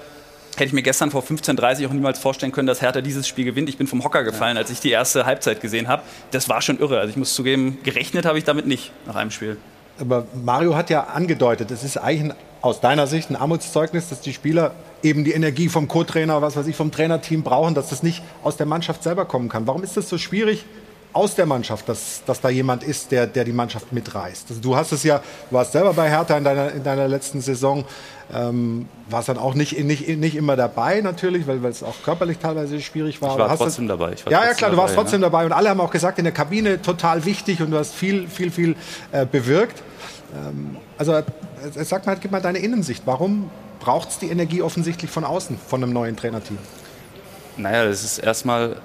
hätte 0.55 0.65
ich 0.65 0.73
mir 0.73 0.81
gestern 0.81 1.11
vor 1.11 1.23
15.30 1.23 1.87
auch 1.87 1.91
niemals 1.91 2.19
vorstellen 2.19 2.51
können, 2.51 2.67
dass 2.67 2.81
Hertha 2.81 3.01
dieses 3.01 3.27
Spiel 3.27 3.45
gewinnt. 3.45 3.69
Ich 3.69 3.77
bin 3.77 3.87
vom 3.87 4.03
Hocker 4.03 4.23
gefallen, 4.23 4.57
als 4.57 4.69
ich 4.69 4.79
die 4.79 4.91
erste 4.91 5.25
Halbzeit 5.25 5.61
gesehen 5.61 5.87
habe. 5.87 6.03
Das 6.31 6.49
war 6.49 6.61
schon 6.61 6.79
irre. 6.79 6.99
Also 6.99 7.11
ich 7.11 7.17
muss 7.17 7.33
zugeben, 7.33 7.77
gerechnet 7.83 8.25
habe 8.25 8.37
ich 8.37 8.43
damit 8.43 8.65
nicht 8.65 8.91
nach 9.05 9.15
einem 9.15 9.31
Spiel. 9.31 9.57
Aber 9.99 10.27
Mario 10.33 10.75
hat 10.75 10.89
ja 10.89 11.05
angedeutet, 11.05 11.71
es 11.71 11.83
ist 11.83 11.97
eigentlich 11.97 12.33
ein, 12.33 12.37
aus 12.61 12.81
deiner 12.81 13.07
Sicht 13.07 13.29
ein 13.29 13.35
Armutszeugnis, 13.35 14.09
dass 14.09 14.21
die 14.21 14.33
Spieler 14.33 14.73
eben 15.03 15.23
die 15.23 15.31
Energie 15.31 15.69
vom 15.69 15.87
Co-Trainer, 15.87 16.41
was 16.41 16.55
weiß 16.55 16.67
ich, 16.67 16.75
vom 16.75 16.91
Trainerteam 16.91 17.43
brauchen, 17.43 17.75
dass 17.75 17.89
das 17.89 18.03
nicht 18.03 18.23
aus 18.43 18.57
der 18.57 18.65
Mannschaft 18.65 19.03
selber 19.03 19.25
kommen 19.25 19.49
kann. 19.49 19.67
Warum 19.67 19.83
ist 19.83 19.95
das 19.95 20.09
so 20.09 20.17
schwierig, 20.17 20.65
aus 21.15 21.33
der 21.33 21.45
Mannschaft, 21.45 21.87
dass, 21.87 22.23
dass 22.25 22.41
da 22.41 22.49
jemand 22.49 22.83
ist, 22.83 23.09
der, 23.09 23.25
der 23.25 23.45
die 23.45 23.53
Mannschaft 23.53 23.93
mitreißt. 23.93 24.47
Also 24.49 24.61
du 24.61 24.75
hast 24.75 24.91
es 24.91 25.03
ja, 25.03 25.19
du 25.49 25.55
warst 25.55 25.71
selber 25.71 25.93
bei 25.93 26.09
Hertha 26.09 26.37
in 26.37 26.43
deiner, 26.43 26.73
in 26.73 26.83
deiner 26.83 27.07
letzten 27.07 27.39
Saison, 27.39 27.85
ähm, 28.33 28.87
warst 29.09 29.29
dann 29.29 29.37
auch 29.37 29.53
nicht, 29.53 29.77
nicht, 29.83 30.07
nicht 30.07 30.35
immer 30.35 30.55
dabei 30.55 31.01
natürlich, 31.01 31.47
weil, 31.47 31.61
weil 31.61 31.71
es 31.71 31.83
auch 31.83 31.95
körperlich 32.03 32.39
teilweise 32.39 32.81
schwierig 32.81 33.21
war. 33.21 33.33
Ich 33.33 33.39
war 33.39 33.55
trotzdem 33.55 33.87
das, 33.87 33.97
dabei. 33.97 34.15
War 34.23 34.31
ja, 34.31 34.45
ja, 34.45 34.53
klar, 34.53 34.71
du 34.71 34.77
warst 34.77 34.93
dabei, 34.93 35.03
trotzdem 35.03 35.21
ne? 35.21 35.25
dabei 35.27 35.45
und 35.45 35.51
alle 35.51 35.69
haben 35.69 35.81
auch 35.81 35.91
gesagt, 35.91 36.17
in 36.17 36.25
der 36.25 36.33
Kabine 36.33 36.81
total 36.81 37.25
wichtig 37.25 37.61
und 37.61 37.71
du 37.71 37.77
hast 37.77 37.93
viel, 37.93 38.27
viel, 38.27 38.51
viel 38.51 38.75
äh, 39.11 39.25
bewirkt. 39.25 39.83
Ähm, 40.33 40.77
also 40.97 41.13
äh, 41.13 41.23
sag 41.83 42.05
mal, 42.05 42.17
gib 42.19 42.31
mal 42.31 42.41
deine 42.41 42.59
Innensicht. 42.59 43.03
Warum 43.05 43.49
braucht 43.79 44.09
es 44.09 44.19
die 44.19 44.29
Energie 44.29 44.61
offensichtlich 44.61 45.11
von 45.11 45.23
außen, 45.23 45.57
von 45.57 45.83
einem 45.83 45.93
neuen 45.93 46.15
Trainerteam? 46.15 46.57
Naja, 47.57 47.85
das 47.85 48.03
ist 48.03 48.17
erstmal 48.17 48.77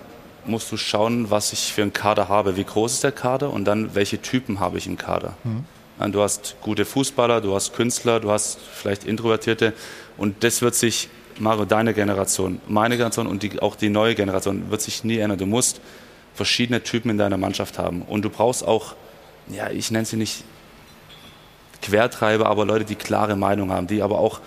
musst 0.45 0.70
du 0.72 0.76
schauen, 0.76 1.30
was 1.30 1.53
ich 1.53 1.72
für 1.72 1.82
einen 1.82 1.93
Kader 1.93 2.28
habe. 2.28 2.57
Wie 2.57 2.64
groß 2.64 2.95
ist 2.95 3.05
der 3.05 3.12
Kader 3.12 3.53
und 3.53 3.64
dann 3.64 3.95
welche 3.95 4.20
Typen 4.20 4.61
habe 4.61 4.78
ich 4.78 4.86
im 4.86 4.97
Kader. 4.97 5.34
Mhm. 5.45 5.64
Du 6.09 6.22
hast 6.22 6.57
gute 6.62 6.86
Fußballer, 6.86 7.42
du 7.42 7.55
hast 7.55 7.74
Künstler, 7.74 8.20
du 8.20 8.30
hast 8.30 8.59
vielleicht 8.59 9.05
Introvertierte 9.05 9.74
und 10.16 10.42
das 10.42 10.62
wird 10.62 10.74
sich, 10.74 11.11
Mario, 11.38 11.66
deine 11.66 11.92
Generation, 11.92 12.59
meine 12.68 12.96
Generation 12.96 13.26
und 13.26 13.42
die, 13.42 13.61
auch 13.61 13.76
die 13.76 13.90
neue 13.90 14.14
Generation 14.14 14.70
wird 14.70 14.80
sich 14.80 15.05
nie 15.05 15.18
ändern. 15.18 15.38
Du 15.38 15.46
musst 15.46 15.80
verschiedene 16.34 16.82
Typen 16.82 17.11
in 17.11 17.18
deiner 17.18 17.36
Mannschaft 17.36 17.78
haben 17.78 18.01
und 18.03 18.22
du 18.22 18.30
brauchst 18.30 18.66
auch, 18.66 18.94
ja, 19.48 19.70
ich 19.70 19.90
nenne 19.90 20.07
sie 20.07 20.16
nicht 20.16 20.42
Quertreiber, 21.82 22.46
aber 22.46 22.64
Leute, 22.64 22.86
die 22.86 22.94
klare 22.94 23.36
Meinung 23.36 23.70
haben, 23.70 23.86
die 23.86 24.01
aber 24.01 24.18
auch 24.18 24.40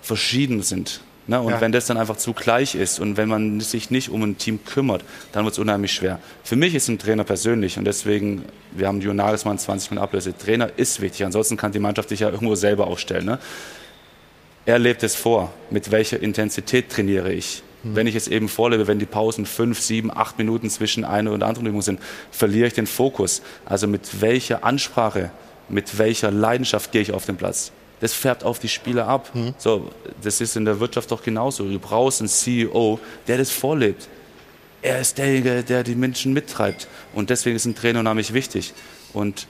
verschieden 0.00 0.62
sind. 0.62 1.02
Ne? 1.30 1.40
Und 1.40 1.52
ja. 1.52 1.60
wenn 1.60 1.70
das 1.70 1.86
dann 1.86 1.96
einfach 1.96 2.16
zu 2.16 2.32
gleich 2.32 2.74
ist 2.74 2.98
und 2.98 3.16
wenn 3.16 3.28
man 3.28 3.60
sich 3.60 3.92
nicht 3.92 4.08
um 4.08 4.24
ein 4.24 4.36
Team 4.36 4.64
kümmert, 4.64 5.04
dann 5.30 5.44
wird 5.44 5.52
es 5.52 5.60
unheimlich 5.60 5.92
schwer. 5.92 6.18
Für 6.42 6.56
mich 6.56 6.74
ist 6.74 6.88
ein 6.88 6.98
Trainer 6.98 7.22
persönlich 7.22 7.78
und 7.78 7.84
deswegen, 7.84 8.44
wir 8.72 8.88
haben 8.88 9.00
Jon 9.00 9.14
Nagelsmann 9.14 9.56
20 9.56 9.92
Minuten 9.92 10.02
Ablöse. 10.02 10.36
Trainer 10.36 10.72
ist 10.76 11.00
wichtig, 11.00 11.24
ansonsten 11.24 11.56
kann 11.56 11.70
die 11.70 11.78
Mannschaft 11.78 12.08
sich 12.08 12.18
ja 12.18 12.30
irgendwo 12.30 12.56
selber 12.56 12.88
aufstellen. 12.88 13.26
Ne? 13.26 13.38
Er 14.66 14.80
lebt 14.80 15.04
es 15.04 15.14
vor, 15.14 15.52
mit 15.70 15.92
welcher 15.92 16.20
Intensität 16.20 16.90
trainiere 16.90 17.32
ich. 17.32 17.62
Mhm. 17.84 17.94
Wenn 17.94 18.06
ich 18.08 18.16
es 18.16 18.26
eben 18.26 18.48
vorlebe, 18.48 18.88
wenn 18.88 18.98
die 18.98 19.06
Pausen 19.06 19.46
fünf, 19.46 19.78
sieben, 19.78 20.10
acht 20.10 20.36
Minuten 20.36 20.68
zwischen 20.68 21.04
einer 21.04 21.30
und 21.30 21.44
anderen 21.44 21.68
Übung 21.68 21.82
sind, 21.82 22.00
verliere 22.32 22.66
ich 22.66 22.74
den 22.74 22.88
Fokus. 22.88 23.40
Also 23.66 23.86
mit 23.86 24.20
welcher 24.20 24.64
Ansprache, 24.64 25.30
mit 25.68 25.96
welcher 25.96 26.32
Leidenschaft 26.32 26.90
gehe 26.90 27.02
ich 27.02 27.12
auf 27.12 27.24
den 27.24 27.36
Platz 27.36 27.70
das 28.00 28.14
färbt 28.14 28.44
auf 28.44 28.58
die 28.58 28.68
Spieler 28.68 29.06
ab. 29.06 29.30
Mhm. 29.34 29.54
So, 29.58 29.90
das 30.22 30.40
ist 30.40 30.56
in 30.56 30.64
der 30.64 30.80
Wirtschaft 30.80 31.10
doch 31.10 31.22
genauso. 31.22 31.64
Du 31.68 31.78
brauchst 31.78 32.20
einen 32.20 32.28
CEO, 32.28 32.98
der 33.26 33.38
das 33.38 33.50
vorlebt. 33.50 34.08
Er 34.82 35.00
ist 35.00 35.18
derjenige, 35.18 35.62
der 35.62 35.84
die 35.84 35.94
Menschen 35.94 36.32
mittreibt. 36.32 36.88
Und 37.14 37.30
deswegen 37.30 37.56
ist 37.56 37.66
ein 37.66 37.74
Trainer 37.74 38.00
unheimlich 38.00 38.32
wichtig. 38.32 38.72
Und 39.12 39.46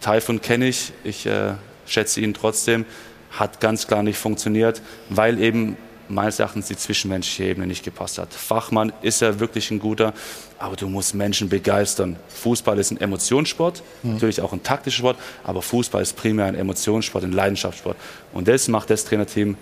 Taifun 0.00 0.40
kenne 0.40 0.66
ich, 0.68 0.92
ich 1.04 1.26
äh, 1.26 1.54
schätze 1.86 2.20
ihn 2.20 2.34
trotzdem, 2.34 2.84
hat 3.30 3.60
ganz 3.60 3.86
klar 3.86 4.02
nicht 4.02 4.18
funktioniert, 4.18 4.82
weil 5.08 5.40
eben 5.40 5.76
meines 6.08 6.38
Erachtens 6.38 6.68
die 6.68 6.76
zwischenmenschliche 6.76 7.50
Ebene 7.50 7.66
nicht 7.66 7.84
gepasst 7.84 8.18
hat. 8.18 8.32
Fachmann 8.32 8.92
ist 9.02 9.22
er 9.22 9.40
wirklich 9.40 9.70
ein 9.70 9.78
guter, 9.78 10.12
aber 10.58 10.76
du 10.76 10.88
musst 10.88 11.14
Menschen 11.14 11.48
begeistern. 11.48 12.16
Fußball 12.28 12.78
ist 12.78 12.90
ein 12.90 13.00
Emotionssport, 13.00 13.82
mhm. 14.02 14.14
natürlich 14.14 14.40
auch 14.40 14.52
ein 14.52 14.62
taktischer 14.62 14.98
Sport, 14.98 15.18
aber 15.44 15.62
Fußball 15.62 16.02
ist 16.02 16.16
primär 16.16 16.46
ein 16.46 16.54
Emotionssport, 16.54 17.24
ein 17.24 17.32
Leidenschaftssport. 17.32 17.96
Und 18.32 18.48
das 18.48 18.68
macht 18.68 18.90
das 18.90 19.04
Trainerteam 19.04 19.56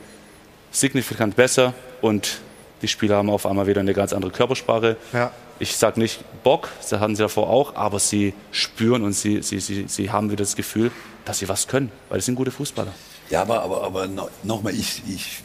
signifikant 0.71 1.37
besser 1.37 1.75
und 2.01 2.39
die 2.83 2.89
Spieler 2.89 3.17
haben 3.17 3.31
auf 3.31 3.47
einmal 3.47 3.67
wieder 3.67 3.81
eine 3.81 3.95
ganz 3.95 4.13
andere 4.13 4.31
Körpersprache. 4.31 4.97
Ja. 5.13 5.31
Ich 5.59 5.77
sage 5.77 6.01
nicht 6.01 6.21
Bock, 6.43 6.69
das 6.81 7.01
hatten 7.01 7.17
sie 7.17 7.23
davor 7.23 7.49
auch, 7.49 7.77
aber 7.77 7.99
sie 7.99 8.35
spüren 8.51 9.03
und 9.03 9.13
sie, 9.13 9.41
sie, 9.43 9.61
sie, 9.61 9.85
sie 9.87 10.11
haben 10.11 10.31
wieder 10.31 10.43
das 10.43 10.57
Gefühl, 10.57 10.91
dass 11.25 11.39
sie 11.39 11.49
was 11.49 11.69
können, 11.69 11.91
weil 12.09 12.21
sie 12.21 12.27
sind 12.27 12.35
gute 12.35 12.51
Fußballer. 12.51 12.93
Ja, 13.31 13.43
aber, 13.43 13.63
aber, 13.63 13.85
aber 13.85 14.09
nochmal, 14.43 14.75
ich, 14.75 15.03
ich 15.09 15.43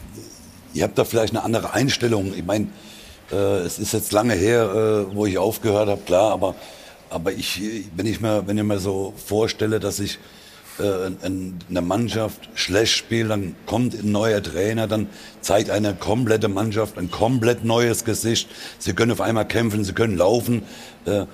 Ihr 0.72 0.84
habt 0.84 0.98
da 0.98 1.04
vielleicht 1.04 1.34
eine 1.34 1.42
andere 1.42 1.72
Einstellung. 1.72 2.32
Ich 2.34 2.44
meine, 2.44 2.68
äh, 3.32 3.60
es 3.60 3.78
ist 3.78 3.92
jetzt 3.92 4.12
lange 4.12 4.34
her, 4.34 5.06
äh, 5.10 5.14
wo 5.16 5.26
ich 5.26 5.38
aufgehört 5.38 5.88
habe, 5.88 6.02
klar, 6.02 6.32
aber, 6.32 6.54
aber 7.10 7.32
ich, 7.32 7.60
wenn, 7.96 8.06
ich 8.06 8.20
mir, 8.20 8.46
wenn 8.46 8.56
ich 8.56 8.64
mir 8.64 8.78
so 8.78 9.12
vorstelle, 9.16 9.80
dass 9.80 9.98
ich 9.98 10.18
äh, 10.78 11.10
eine 11.22 11.80
Mannschaft 11.82 12.48
schlecht 12.54 12.96
spielt, 12.96 13.30
dann 13.30 13.54
kommt 13.66 13.94
ein 13.94 14.12
neuer 14.12 14.42
Trainer, 14.42 14.86
dann 14.86 15.08
zeigt 15.40 15.70
eine 15.70 15.94
komplette 15.94 16.48
Mannschaft 16.48 16.98
ein 16.98 17.10
komplett 17.10 17.64
neues 17.64 18.04
Gesicht. 18.04 18.48
Sie 18.78 18.92
können 18.92 19.12
auf 19.12 19.20
einmal 19.20 19.46
kämpfen, 19.46 19.84
sie 19.84 19.92
können 19.92 20.16
laufen. 20.16 20.62
Äh, 21.04 21.26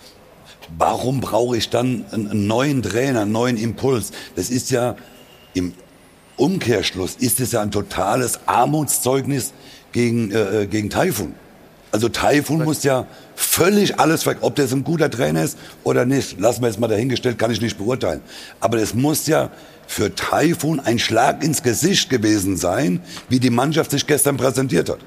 warum 0.78 1.20
brauche 1.20 1.56
ich 1.56 1.68
dann 1.68 2.06
einen 2.10 2.46
neuen 2.46 2.82
Trainer, 2.82 3.22
einen 3.22 3.32
neuen 3.32 3.56
Impuls? 3.56 4.12
Das 4.34 4.50
ist 4.50 4.70
ja 4.70 4.96
im 5.54 5.74
Umkehrschluss 6.36 7.16
ist 7.18 7.40
es 7.40 7.52
ja 7.52 7.62
ein 7.62 7.70
totales 7.70 8.40
Armutszeugnis 8.46 9.52
gegen, 9.92 10.30
äh, 10.32 10.62
äh, 10.62 10.66
gegen 10.66 10.90
Taifun. 10.90 11.34
Also 11.92 12.08
Taifun 12.08 12.64
muss 12.64 12.82
ja 12.82 13.06
völlig 13.36 13.98
alles, 13.98 14.24
ver- 14.24 14.36
ob 14.42 14.54
das 14.56 14.72
ein 14.72 14.84
guter 14.84 15.10
Trainer 15.10 15.42
ist 15.44 15.56
oder 15.82 16.04
nicht, 16.04 16.38
lassen 16.38 16.60
wir 16.62 16.68
jetzt 16.68 16.78
mal 16.78 16.88
dahingestellt, 16.88 17.38
kann 17.38 17.50
ich 17.50 17.60
nicht 17.60 17.78
beurteilen. 17.78 18.20
Aber 18.60 18.78
es 18.78 18.92
muss 18.94 19.26
ja 19.26 19.50
für 19.86 20.14
Taifun 20.14 20.80
ein 20.80 20.98
Schlag 20.98 21.42
ins 21.42 21.62
Gesicht 21.62 22.10
gewesen 22.10 22.56
sein, 22.56 23.00
wie 23.28 23.40
die 23.40 23.50
Mannschaft 23.50 23.92
sich 23.92 24.06
gestern 24.06 24.36
präsentiert 24.36 24.90
hat. 24.90 24.98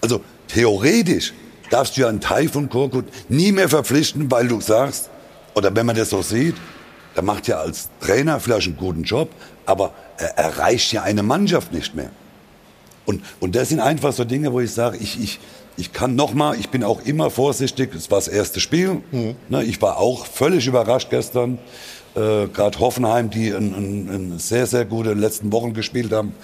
Also 0.00 0.22
theoretisch 0.46 1.34
darfst 1.70 1.96
du 1.96 2.02
ja 2.02 2.08
einen 2.08 2.20
Taifun 2.20 2.70
Korkut 2.70 3.04
nie 3.28 3.52
mehr 3.52 3.68
verpflichten, 3.68 4.30
weil 4.30 4.48
du 4.48 4.60
sagst, 4.60 5.10
oder 5.54 5.74
wenn 5.74 5.84
man 5.84 5.96
das 5.96 6.10
so 6.10 6.22
sieht, 6.22 6.54
der 7.18 7.24
macht 7.24 7.48
ja 7.48 7.58
als 7.58 7.88
Trainer 7.98 8.38
vielleicht 8.38 8.68
einen 8.68 8.76
guten 8.76 9.02
Job, 9.02 9.30
aber 9.66 9.92
er 10.18 10.38
erreicht 10.38 10.92
ja 10.92 11.02
eine 11.02 11.24
Mannschaft 11.24 11.72
nicht 11.72 11.96
mehr. 11.96 12.10
Und, 13.06 13.24
und 13.40 13.56
das 13.56 13.70
sind 13.70 13.80
einfach 13.80 14.12
so 14.12 14.22
Dinge, 14.22 14.52
wo 14.52 14.60
ich 14.60 14.70
sage, 14.70 14.98
ich, 14.98 15.20
ich, 15.20 15.40
ich 15.76 15.92
kann 15.92 16.14
noch 16.14 16.32
mal, 16.32 16.54
ich 16.60 16.68
bin 16.68 16.84
auch 16.84 17.04
immer 17.04 17.28
vorsichtig. 17.30 17.92
Es 17.92 18.08
war 18.12 18.18
das 18.18 18.28
erste 18.28 18.60
Spiel. 18.60 19.02
Ne, 19.48 19.64
ich 19.64 19.82
war 19.82 19.96
auch 19.96 20.26
völlig 20.26 20.68
überrascht 20.68 21.10
gestern. 21.10 21.58
Äh, 22.14 22.46
Gerade 22.46 22.78
Hoffenheim, 22.78 23.30
die 23.30 23.50
ein, 23.50 23.74
ein, 23.74 24.08
ein 24.34 24.38
sehr, 24.38 24.68
sehr 24.68 24.84
gute 24.84 25.14
letzten 25.14 25.50
Wochen 25.50 25.74
gespielt 25.74 26.12
haben, 26.12 26.34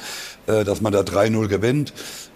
äh, 0.49 0.65
dass 0.65 0.81
man 0.81 0.93
da 0.93 1.03
3-0 1.03 1.47
gewinnt. 1.47 1.93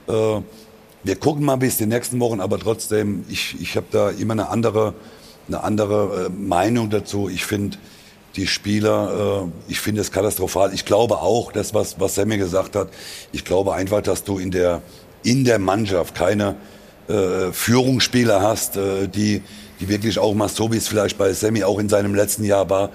Äh, 0.07 0.13
wir 0.13 1.17
gucken 1.19 1.45
mal, 1.45 1.61
es 1.65 1.77
die 1.77 1.87
nächsten 1.87 2.21
Wochen, 2.21 2.39
aber 2.39 2.61
trotzdem, 2.61 3.25
ich, 3.29 3.61
ich 3.61 3.75
habe 3.75 3.87
da 3.91 4.11
immer 4.11 4.35
eine 4.35 4.49
andere, 4.49 4.95
eine 5.49 5.65
andere 5.65 6.27
äh, 6.27 6.29
Meinung 6.29 6.89
dazu. 6.89 7.29
Ich 7.29 7.45
finde, 7.45 7.79
die 8.39 8.47
Spieler, 8.47 9.45
äh, 9.45 9.71
ich 9.71 9.81
finde 9.81 10.01
es 10.01 10.11
katastrophal. 10.11 10.73
Ich 10.73 10.85
glaube 10.85 11.19
auch, 11.19 11.53
das, 11.53 11.75
was, 11.75 12.01
was 12.01 12.15
Sammy 12.15 12.39
gesagt 12.39 12.77
hat, 12.77 12.89
ich 13.33 13.45
glaube 13.45 13.75
einfach, 13.75 14.01
dass 14.01 14.25
du 14.25 14.39
in 14.39 14.51
der, 14.51 14.81
in 15.23 15.45
der 15.45 15.59
Mannschaft 15.59 16.15
keine 16.15 16.57
äh, 17.09 17.53
Führungsspieler 17.53 18.41
hast, 18.41 18.77
äh, 18.77 19.09
die, 19.09 19.43
die 19.81 19.89
wirklich 19.89 20.19
auch 20.19 20.35
mal 20.35 20.49
so, 20.49 20.73
wie 20.73 20.77
es 20.77 20.89
vielleicht 20.89 21.19
bei 21.19 21.33
Sammy 21.33 21.65
auch 21.65 21.79
in 21.79 21.89
seinem 21.89 22.15
letzten 22.15 22.45
Jahr 22.45 22.71
war, 22.71 22.91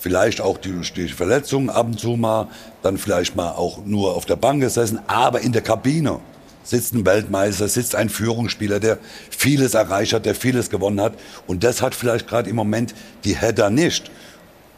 vielleicht 0.00 0.40
auch 0.40 0.58
durch 0.58 0.92
die 0.92 1.08
Verletzungen 1.08 1.70
ab 1.70 1.86
und 1.86 2.00
zu 2.00 2.16
mal, 2.16 2.48
dann 2.82 2.98
vielleicht 2.98 3.36
mal 3.36 3.50
auch 3.50 3.84
nur 3.84 4.14
auf 4.14 4.24
der 4.24 4.36
Bank 4.36 4.60
gesessen, 4.60 5.00
aber 5.06 5.40
in 5.40 5.52
der 5.52 5.62
Kabine 5.62 6.20
sitzt 6.62 6.94
ein 6.94 7.04
Weltmeister, 7.06 7.68
sitzt 7.68 7.94
ein 7.94 8.08
Führungsspieler, 8.08 8.80
der 8.80 8.98
vieles 9.30 9.74
erreicht 9.74 10.12
hat, 10.12 10.26
der 10.26 10.34
vieles 10.34 10.70
gewonnen 10.70 11.00
hat. 11.00 11.14
Und 11.46 11.64
das 11.64 11.80
hat 11.80 11.94
vielleicht 11.94 12.28
gerade 12.28 12.50
im 12.50 12.56
Moment 12.56 12.94
die 13.24 13.36
Header 13.36 13.70
nicht. 13.70 14.10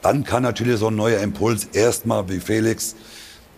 Dann 0.02 0.24
kann 0.24 0.42
natürlich 0.42 0.78
so 0.78 0.88
ein 0.88 0.96
neuer 0.96 1.20
Impuls 1.20 1.64
erstmal 1.72 2.28
wie 2.28 2.40
Felix 2.40 2.94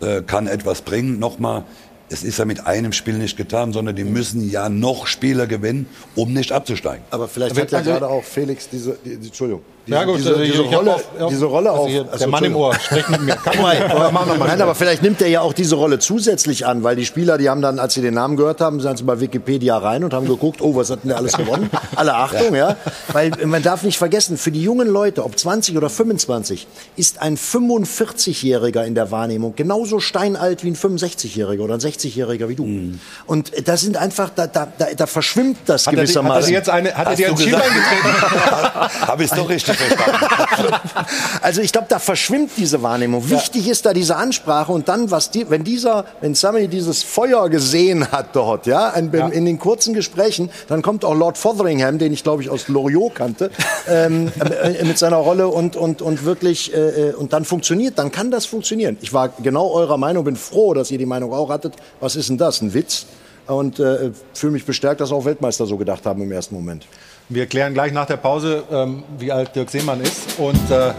äh, 0.00 0.22
kann 0.22 0.46
etwas 0.46 0.82
bringen. 0.82 1.18
Nochmal, 1.18 1.64
es 2.08 2.24
ist 2.24 2.38
ja 2.38 2.44
mit 2.44 2.66
einem 2.66 2.92
Spiel 2.92 3.14
nicht 3.14 3.36
getan, 3.36 3.72
sondern 3.72 3.94
die 3.94 4.04
müssen 4.04 4.50
ja 4.50 4.68
noch 4.68 5.06
Spieler 5.06 5.46
gewinnen, 5.46 5.86
um 6.16 6.32
nicht 6.32 6.52
abzusteigen. 6.52 7.04
Aber 7.10 7.28
vielleicht 7.28 7.58
hat 7.58 7.70
ja 7.70 7.80
gerade 7.82 8.08
auch 8.08 8.24
Felix 8.24 8.68
diese, 8.68 8.98
die, 9.04 9.16
die, 9.16 9.26
Entschuldigung, 9.28 9.62
diese, 9.90 10.00
Ja, 10.00 10.04
gut, 10.04 10.16
diese, 10.18 10.30
also 10.30 10.42
diese 10.44 10.62
Rolle, 10.62 10.94
auf- 10.94 11.04
auf- 11.20 11.28
diese 11.30 11.44
Rolle 11.46 11.70
also 11.70 11.82
auf. 11.82 11.88
hier, 11.88 12.04
der 12.04 12.28
Mann 12.28 12.44
im 12.44 12.56
Ohr, 12.56 12.74
sprecht 12.74 13.08
mit 13.10 13.22
mir. 13.22 13.36
Man- 13.60 13.82
aber 13.90 14.10
machen 14.12 14.28
wir 14.32 14.38
mal 14.38 14.48
Nein, 14.48 14.62
aber 14.62 14.74
vielleicht 14.74 15.02
nimmt 15.02 15.20
er 15.20 15.28
ja 15.28 15.40
auch 15.40 15.52
diese 15.52 15.74
Rolle 15.76 15.98
zusätzlich 15.98 16.66
an, 16.66 16.82
weil 16.82 16.96
die 16.96 17.04
Spieler, 17.06 17.38
die 17.38 17.48
haben 17.50 17.60
dann, 17.62 17.78
als 17.78 17.94
sie 17.94 18.00
den 18.02 18.14
Namen 18.14 18.36
gehört 18.36 18.60
haben, 18.60 18.80
sind 18.80 18.98
sie 18.98 19.04
bei 19.04 19.20
Wikipedia 19.20 19.76
rein 19.78 20.04
und 20.04 20.14
haben 20.14 20.26
geguckt, 20.26 20.60
oh, 20.62 20.74
was 20.76 20.90
hat 20.90 21.02
denn 21.02 21.08
der 21.08 21.18
alles 21.18 21.32
gewonnen? 21.36 21.70
Alle 21.96 22.14
Achtung, 22.14 22.54
ja. 22.54 22.76
Weil 23.12 23.32
man 23.44 23.62
darf 23.62 23.82
nicht 23.82 23.98
vergessen, 23.98 24.36
für 24.36 24.50
die 24.50 24.62
jungen 24.62 24.88
Leute, 24.88 25.24
ob 25.24 25.38
20 25.38 25.76
oder 25.76 25.90
25, 25.90 26.66
ist 26.96 27.20
ein 27.20 27.36
45-Jähriger 27.36 28.84
in 28.84 28.94
der 28.94 29.10
Wahrnehmung 29.10 29.54
genauso 29.56 30.00
steinalt 30.00 30.64
wie 30.64 30.68
ein 30.70 30.76
65-Jähriger 30.76 31.60
oder 31.60 31.74
ein 31.74 31.80
60-Jähriger 31.80 32.48
wie 32.48 32.54
du. 32.56 32.98
Und 33.26 33.52
das 33.68 33.80
sind 33.80 33.96
einfach, 33.96 34.30
da, 34.34 34.46
da, 34.46 34.68
da, 34.78 34.86
da 34.96 35.06
verschwimmt 35.06 35.58
das 35.66 35.86
Hat 35.86 35.94
er 35.94 35.96
gewissermaßen. 36.02 36.42
hat 36.42 36.48
er 36.50 36.52
jetzt 36.54 36.68
eine- 36.70 36.94
hat 36.94 37.06
er 37.06 37.12
Hast 37.12 37.20
ins 37.20 37.42
Schild 37.42 37.54
gesagt? 37.56 37.70
eingetreten? 37.70 39.00
Habe 39.06 39.24
ich 39.24 39.30
es 39.30 39.36
doch 39.36 39.48
richtig. 39.48 39.76
Also 41.42 41.62
ich 41.62 41.72
glaube, 41.72 41.86
da 41.88 41.98
verschwimmt 41.98 42.52
diese 42.56 42.82
Wahrnehmung. 42.82 43.30
Wichtig 43.30 43.68
ist 43.68 43.86
da 43.86 43.92
diese 43.92 44.16
Ansprache 44.16 44.72
und 44.72 44.88
dann, 44.88 45.10
was 45.10 45.30
die, 45.30 45.48
wenn 45.50 45.64
dieser, 45.64 46.04
wenn 46.20 46.34
Sammy 46.34 46.68
dieses 46.68 47.02
Feuer 47.02 47.48
gesehen 47.48 48.10
hat 48.12 48.36
dort, 48.36 48.66
ja, 48.66 48.90
in, 48.90 49.12
in 49.12 49.44
den 49.44 49.58
kurzen 49.58 49.94
Gesprächen, 49.94 50.50
dann 50.68 50.82
kommt 50.82 51.04
auch 51.04 51.14
Lord 51.14 51.38
Fotheringham, 51.38 51.98
den 51.98 52.12
ich 52.12 52.22
glaube 52.22 52.42
ich 52.42 52.50
aus 52.50 52.68
Loriot 52.68 53.14
kannte, 53.14 53.50
ähm, 53.88 54.30
äh, 54.62 54.84
mit 54.84 54.98
seiner 54.98 55.16
Rolle 55.16 55.48
und 55.48 55.76
und 55.76 56.02
und 56.02 56.24
wirklich 56.24 56.74
äh, 56.74 57.12
und 57.16 57.32
dann 57.32 57.44
funktioniert, 57.44 57.98
dann 57.98 58.12
kann 58.12 58.30
das 58.30 58.46
funktionieren. 58.46 58.96
Ich 59.00 59.12
war 59.12 59.30
genau 59.42 59.70
eurer 59.70 59.96
Meinung, 59.96 60.24
bin 60.24 60.36
froh, 60.36 60.74
dass 60.74 60.90
ihr 60.90 60.98
die 60.98 61.06
Meinung 61.06 61.32
auch 61.32 61.50
hattet. 61.50 61.74
Was 62.00 62.16
ist 62.16 62.28
denn 62.28 62.38
das, 62.38 62.60
ein 62.60 62.74
Witz? 62.74 63.06
Und 63.46 63.80
äh, 63.80 64.12
fühle 64.32 64.52
mich 64.52 64.64
bestärkt, 64.64 65.00
dass 65.00 65.10
auch 65.10 65.24
Weltmeister 65.24 65.66
so 65.66 65.76
gedacht 65.76 66.06
haben 66.06 66.22
im 66.22 66.30
ersten 66.30 66.54
Moment. 66.54 66.86
Wir 67.32 67.46
klären 67.46 67.74
gleich 67.74 67.92
nach 67.92 68.06
der 68.06 68.16
Pause, 68.16 68.64
ähm, 68.72 69.04
wie 69.16 69.30
alt 69.30 69.54
Dirk 69.54 69.70
Seemann 69.70 70.00
ist. 70.00 70.40
Und 70.40 70.68
äh, 70.68 70.92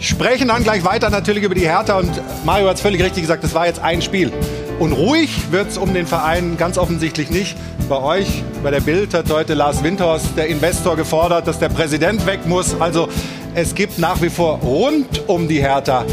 sprechen 0.00 0.48
dann 0.48 0.64
gleich 0.64 0.84
weiter 0.84 1.10
natürlich 1.10 1.44
über 1.44 1.54
die 1.54 1.60
Hertha. 1.60 1.96
Und 1.96 2.10
Mario 2.44 2.68
hat 2.68 2.74
es 2.74 2.80
völlig 2.80 3.00
richtig 3.04 3.22
gesagt, 3.22 3.44
das 3.44 3.54
war 3.54 3.68
jetzt 3.68 3.78
ein 3.78 4.02
Spiel. 4.02 4.32
Und 4.80 4.92
ruhig 4.92 5.52
wird 5.52 5.68
es 5.68 5.78
um 5.78 5.94
den 5.94 6.08
Verein 6.08 6.56
ganz 6.56 6.76
offensichtlich 6.76 7.30
nicht. 7.30 7.56
Bei 7.88 8.02
euch, 8.02 8.42
bei 8.64 8.72
der 8.72 8.80
Bild 8.80 9.14
hat 9.14 9.30
heute 9.30 9.54
Lars 9.54 9.84
Windhorst, 9.84 10.36
der 10.36 10.48
Investor, 10.48 10.96
gefordert, 10.96 11.46
dass 11.46 11.60
der 11.60 11.68
Präsident 11.68 12.26
weg 12.26 12.46
muss. 12.46 12.74
Also 12.80 13.08
es 13.54 13.72
gibt 13.76 14.00
nach 14.00 14.20
wie 14.20 14.30
vor 14.30 14.58
rund 14.58 15.28
um 15.28 15.46
die 15.46 15.60
Hertha 15.60 16.04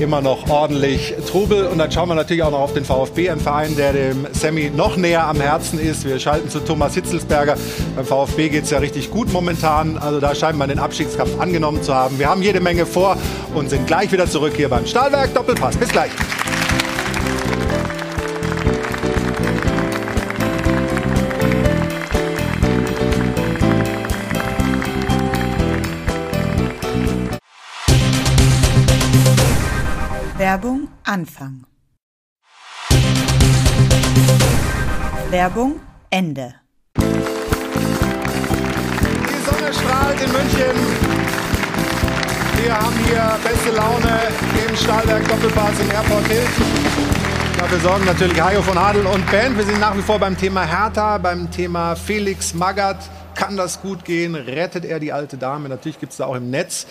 immer 0.00 0.20
noch 0.20 0.48
ordentlich 0.48 1.14
Trubel. 1.28 1.66
Und 1.66 1.78
dann 1.78 1.90
schauen 1.90 2.08
wir 2.08 2.14
natürlich 2.14 2.42
auch 2.42 2.50
noch 2.50 2.60
auf 2.60 2.74
den 2.74 2.84
VfB, 2.84 3.30
ein 3.30 3.40
Verein, 3.40 3.76
der 3.76 3.92
dem 3.92 4.26
Sammy 4.32 4.70
noch 4.74 4.96
näher 4.96 5.26
am 5.26 5.40
Herzen 5.40 5.78
ist. 5.78 6.04
Wir 6.04 6.18
schalten 6.18 6.48
zu 6.48 6.60
Thomas 6.60 6.94
Hitzelsberger. 6.94 7.56
Beim 7.94 8.04
VfB 8.04 8.48
geht 8.48 8.64
es 8.64 8.70
ja 8.70 8.78
richtig 8.78 9.10
gut 9.10 9.32
momentan. 9.32 9.98
Also 9.98 10.20
da 10.20 10.34
scheint 10.34 10.58
man 10.58 10.68
den 10.68 10.78
Abstiegskampf 10.78 11.40
angenommen 11.40 11.82
zu 11.82 11.94
haben. 11.94 12.18
Wir 12.18 12.28
haben 12.28 12.42
jede 12.42 12.60
Menge 12.60 12.86
vor 12.86 13.16
und 13.54 13.70
sind 13.70 13.86
gleich 13.86 14.12
wieder 14.12 14.28
zurück 14.28 14.54
hier 14.56 14.68
beim 14.68 14.86
Stahlwerk 14.86 15.34
Doppelpass. 15.34 15.76
Bis 15.76 15.88
gleich. 15.88 16.10
Werbung 30.56 30.88
Anfang. 31.04 31.66
Werbung 35.28 35.80
Ende. 36.08 36.54
Die 36.96 37.02
Sonne 39.44 39.74
strahlt 39.74 40.18
in 40.18 40.32
München. 40.32 40.76
Wir 42.62 42.74
haben 42.74 42.96
hier 43.04 43.38
beste 43.44 43.70
Laune 43.72 44.18
im 44.66 44.76
Stahlwerk 44.76 45.28
Doppelpass 45.28 45.78
im 45.78 45.90
Airport 45.90 46.26
Hilton. 46.26 46.64
Dafür 47.58 47.80
sorgen 47.80 48.06
natürlich 48.06 48.40
Hajo 48.40 48.62
von 48.62 48.78
Adel 48.78 49.04
und 49.04 49.30
Band. 49.30 49.58
Wir 49.58 49.64
sind 49.66 49.78
nach 49.78 49.94
wie 49.94 50.00
vor 50.00 50.18
beim 50.18 50.38
Thema 50.38 50.64
Hertha, 50.64 51.18
beim 51.18 51.50
Thema 51.50 51.94
Felix 51.96 52.54
Magath. 52.54 53.10
Kann 53.34 53.58
das 53.58 53.82
gut 53.82 54.06
gehen? 54.06 54.34
Rettet 54.34 54.86
er 54.86 55.00
die 55.00 55.12
alte 55.12 55.36
Dame? 55.36 55.68
Natürlich 55.68 56.00
gibt 56.00 56.12
es 56.12 56.16
da 56.16 56.24
auch 56.24 56.36
im 56.36 56.48
Netz 56.48 56.86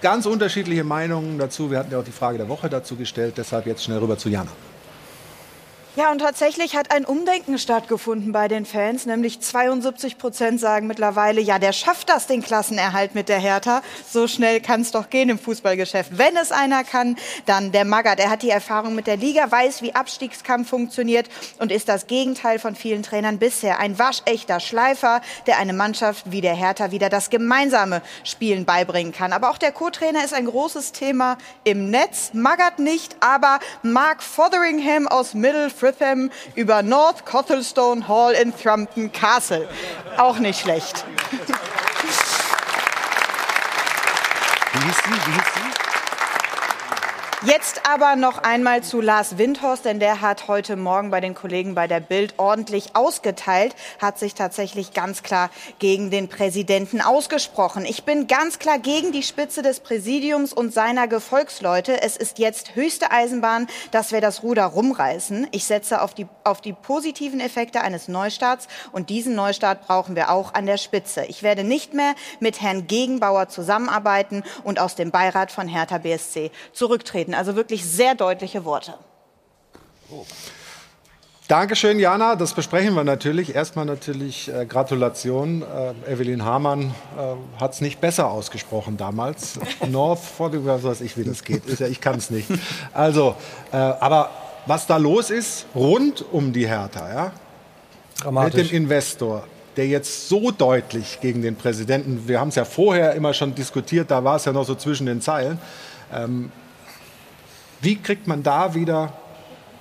ganz 0.00 0.26
unterschiedliche 0.26 0.84
Meinungen 0.84 1.38
dazu. 1.38 1.70
Wir 1.70 1.78
hatten 1.78 1.90
ja 1.90 1.98
auch 1.98 2.04
die 2.04 2.12
Frage 2.12 2.38
der 2.38 2.48
Woche 2.48 2.68
dazu 2.68 2.96
gestellt. 2.96 3.34
Deshalb 3.36 3.66
jetzt 3.66 3.84
schnell 3.84 3.98
rüber 3.98 4.16
zu 4.16 4.28
Jana. 4.28 4.50
Ja, 5.98 6.12
und 6.12 6.20
tatsächlich 6.20 6.76
hat 6.76 6.92
ein 6.92 7.04
Umdenken 7.04 7.58
stattgefunden 7.58 8.30
bei 8.30 8.46
den 8.46 8.66
Fans. 8.66 9.04
Nämlich 9.04 9.40
72 9.40 10.16
Prozent 10.16 10.60
sagen 10.60 10.86
mittlerweile, 10.86 11.40
ja, 11.40 11.58
der 11.58 11.72
schafft 11.72 12.08
das, 12.08 12.28
den 12.28 12.40
Klassenerhalt 12.40 13.16
mit 13.16 13.28
der 13.28 13.40
Hertha. 13.40 13.82
So 14.08 14.28
schnell 14.28 14.60
kann 14.60 14.82
es 14.82 14.92
doch 14.92 15.10
gehen 15.10 15.28
im 15.28 15.40
Fußballgeschäft. 15.40 16.16
Wenn 16.16 16.36
es 16.36 16.52
einer 16.52 16.84
kann, 16.84 17.16
dann 17.46 17.72
der 17.72 17.84
Magath. 17.84 18.20
Er 18.20 18.30
hat 18.30 18.42
die 18.42 18.50
Erfahrung 18.50 18.94
mit 18.94 19.08
der 19.08 19.16
Liga, 19.16 19.50
weiß, 19.50 19.82
wie 19.82 19.92
Abstiegskampf 19.92 20.68
funktioniert 20.68 21.28
und 21.58 21.72
ist 21.72 21.88
das 21.88 22.06
Gegenteil 22.06 22.60
von 22.60 22.76
vielen 22.76 23.02
Trainern 23.02 23.40
bisher. 23.40 23.80
Ein 23.80 23.98
waschechter 23.98 24.60
Schleifer, 24.60 25.20
der 25.48 25.58
eine 25.58 25.72
Mannschaft 25.72 26.30
wie 26.30 26.42
der 26.42 26.54
Hertha 26.54 26.92
wieder 26.92 27.08
das 27.08 27.28
gemeinsame 27.28 28.02
Spielen 28.22 28.66
beibringen 28.66 29.12
kann. 29.12 29.32
Aber 29.32 29.50
auch 29.50 29.58
der 29.58 29.72
Co-Trainer 29.72 30.24
ist 30.24 30.32
ein 30.32 30.46
großes 30.46 30.92
Thema 30.92 31.38
im 31.64 31.90
Netz. 31.90 32.30
Magath 32.34 32.78
nicht, 32.78 33.16
aber 33.18 33.58
Mark 33.82 34.22
Fotheringham 34.22 35.08
aus 35.08 35.34
Middle 35.34 35.70
Fritham 35.88 36.30
über 36.54 36.82
North 36.82 37.24
Cothelstone 37.24 38.08
Hall 38.08 38.34
in 38.34 38.54
Thrumpton 38.54 39.10
Castle. 39.10 39.66
Auch 40.18 40.38
nicht 40.38 40.60
schlecht. 40.60 41.04
Wie 44.72 44.84
hieß 44.84 44.96
sie? 44.96 45.10
Wie 45.10 45.32
hieß 45.32 45.44
sie? 45.54 45.77
Jetzt 47.44 47.82
aber 47.88 48.16
noch 48.16 48.38
einmal 48.38 48.82
zu 48.82 49.00
Lars 49.00 49.38
Windhorst, 49.38 49.84
denn 49.84 50.00
der 50.00 50.22
hat 50.22 50.48
heute 50.48 50.74
Morgen 50.74 51.12
bei 51.12 51.20
den 51.20 51.36
Kollegen 51.36 51.76
bei 51.76 51.86
der 51.86 52.00
Bild 52.00 52.34
ordentlich 52.36 52.96
ausgeteilt, 52.96 53.76
hat 54.00 54.18
sich 54.18 54.34
tatsächlich 54.34 54.92
ganz 54.92 55.22
klar 55.22 55.48
gegen 55.78 56.10
den 56.10 56.26
Präsidenten 56.26 57.00
ausgesprochen. 57.00 57.84
Ich 57.84 58.02
bin 58.02 58.26
ganz 58.26 58.58
klar 58.58 58.80
gegen 58.80 59.12
die 59.12 59.22
Spitze 59.22 59.62
des 59.62 59.78
Präsidiums 59.78 60.52
und 60.52 60.74
seiner 60.74 61.06
Gefolgsleute. 61.06 62.02
Es 62.02 62.16
ist 62.16 62.40
jetzt 62.40 62.74
höchste 62.74 63.12
Eisenbahn, 63.12 63.68
dass 63.92 64.10
wir 64.10 64.20
das 64.20 64.42
Ruder 64.42 64.64
rumreißen. 64.64 65.46
Ich 65.52 65.64
setze 65.64 66.02
auf 66.02 66.14
die, 66.14 66.26
auf 66.42 66.60
die 66.60 66.72
positiven 66.72 67.38
Effekte 67.38 67.82
eines 67.82 68.08
Neustarts 68.08 68.66
und 68.90 69.10
diesen 69.10 69.36
Neustart 69.36 69.86
brauchen 69.86 70.16
wir 70.16 70.32
auch 70.32 70.54
an 70.54 70.66
der 70.66 70.76
Spitze. 70.76 71.24
Ich 71.26 71.44
werde 71.44 71.62
nicht 71.62 71.94
mehr 71.94 72.16
mit 72.40 72.60
Herrn 72.60 72.88
Gegenbauer 72.88 73.48
zusammenarbeiten 73.48 74.42
und 74.64 74.80
aus 74.80 74.96
dem 74.96 75.12
Beirat 75.12 75.52
von 75.52 75.68
Hertha 75.68 75.98
BSC 75.98 76.50
zurücktreten. 76.72 77.27
Also 77.34 77.56
wirklich 77.56 77.84
sehr 77.84 78.14
deutliche 78.14 78.64
Worte. 78.64 78.94
Dankeschön, 81.48 81.98
Jana. 81.98 82.36
Das 82.36 82.52
besprechen 82.52 82.94
wir 82.94 83.04
natürlich. 83.04 83.54
Erstmal 83.54 83.86
natürlich 83.86 84.52
äh, 84.52 84.66
Gratulation. 84.66 85.62
Äh, 86.06 86.12
Evelyn 86.12 86.44
Hamann 86.44 86.94
äh, 87.16 87.60
hat 87.60 87.72
es 87.72 87.80
nicht 87.80 88.02
besser 88.02 88.30
ausgesprochen 88.30 88.98
damals. 88.98 89.58
North, 89.88 90.20
was 90.38 90.84
weiß 90.84 91.00
ich, 91.00 91.16
wie 91.16 91.24
das 91.24 91.44
geht. 91.44 91.64
Ist 91.64 91.80
ja, 91.80 91.86
ich 91.86 92.02
kann 92.02 92.16
es 92.16 92.28
nicht. 92.28 92.48
Also, 92.92 93.34
äh, 93.72 93.76
aber 93.76 94.30
was 94.66 94.86
da 94.86 94.98
los 94.98 95.30
ist 95.30 95.64
rund 95.74 96.22
um 96.32 96.52
die 96.52 96.68
Hertha, 96.68 97.32
ja? 98.24 98.30
Mit 98.30 98.54
dem 98.54 98.68
Investor, 98.68 99.44
der 99.78 99.86
jetzt 99.86 100.28
so 100.28 100.50
deutlich 100.50 101.18
gegen 101.22 101.40
den 101.40 101.56
Präsidenten, 101.56 102.28
wir 102.28 102.40
haben 102.40 102.48
es 102.48 102.56
ja 102.56 102.66
vorher 102.66 103.14
immer 103.14 103.32
schon 103.32 103.54
diskutiert, 103.54 104.10
da 104.10 104.22
war 104.22 104.36
es 104.36 104.44
ja 104.44 104.52
noch 104.52 104.64
so 104.64 104.74
zwischen 104.74 105.06
den 105.06 105.22
Zeilen. 105.22 105.58
Ähm, 106.12 106.52
wie 107.80 107.96
kriegt 107.96 108.26
man 108.26 108.42
da 108.42 108.74
wieder 108.74 109.12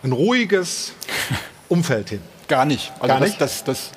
ein 0.03 0.11
ruhiges 0.11 0.93
Umfeld 1.69 2.09
hin? 2.09 2.21
Gar 2.47 2.65
nicht. 2.65 2.91
Also 2.95 3.07
Gar 3.07 3.19
das, 3.19 3.29
nicht? 3.29 3.41
Das, 3.41 3.63
das, 3.63 3.91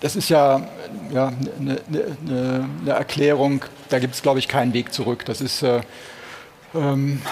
das 0.00 0.16
ist 0.16 0.28
ja 0.28 0.56
eine 0.56 1.14
ja, 1.14 1.32
ne, 1.58 1.80
ne, 1.88 2.68
ne 2.84 2.90
Erklärung, 2.90 3.64
da 3.88 3.98
gibt 3.98 4.14
es, 4.14 4.22
glaube 4.22 4.38
ich, 4.38 4.48
keinen 4.48 4.72
Weg 4.72 4.92
zurück. 4.92 5.24
Das 5.24 5.40
ist. 5.40 5.62
Äh, 5.62 5.80
ähm, 6.74 7.22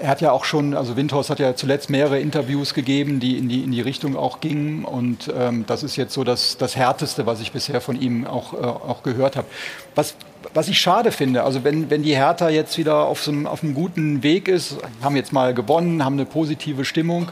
er 0.00 0.08
hat 0.08 0.20
ja 0.20 0.32
auch 0.32 0.44
schon, 0.44 0.74
also 0.74 0.96
Windhorst 0.96 1.30
hat 1.30 1.38
ja 1.38 1.54
zuletzt 1.54 1.90
mehrere 1.90 2.18
Interviews 2.18 2.74
gegeben, 2.74 3.20
die 3.20 3.38
in 3.38 3.48
die, 3.48 3.62
in 3.62 3.72
die 3.72 3.80
Richtung 3.80 4.16
auch 4.16 4.40
gingen. 4.40 4.84
Und 4.84 5.32
ähm, 5.36 5.64
das 5.66 5.82
ist 5.82 5.96
jetzt 5.96 6.12
so 6.14 6.24
das, 6.24 6.56
das 6.58 6.76
Härteste, 6.76 7.26
was 7.26 7.40
ich 7.40 7.52
bisher 7.52 7.80
von 7.80 8.00
ihm 8.00 8.26
auch, 8.26 8.52
äh, 8.54 8.56
auch 8.56 9.02
gehört 9.02 9.36
habe. 9.36 9.46
Was, 9.94 10.14
was 10.54 10.68
ich 10.68 10.78
schade 10.78 11.12
finde, 11.12 11.44
also 11.44 11.64
wenn, 11.64 11.90
wenn 11.90 12.02
die 12.02 12.16
Hertha 12.16 12.48
jetzt 12.48 12.78
wieder 12.78 13.04
auf, 13.04 13.22
so 13.22 13.30
einem, 13.30 13.46
auf 13.46 13.62
einem 13.62 13.74
guten 13.74 14.22
Weg 14.22 14.48
ist, 14.48 14.76
haben 15.02 15.16
jetzt 15.16 15.32
mal 15.32 15.54
gewonnen, 15.54 16.04
haben 16.04 16.14
eine 16.14 16.26
positive 16.26 16.84
Stimmung, 16.84 17.28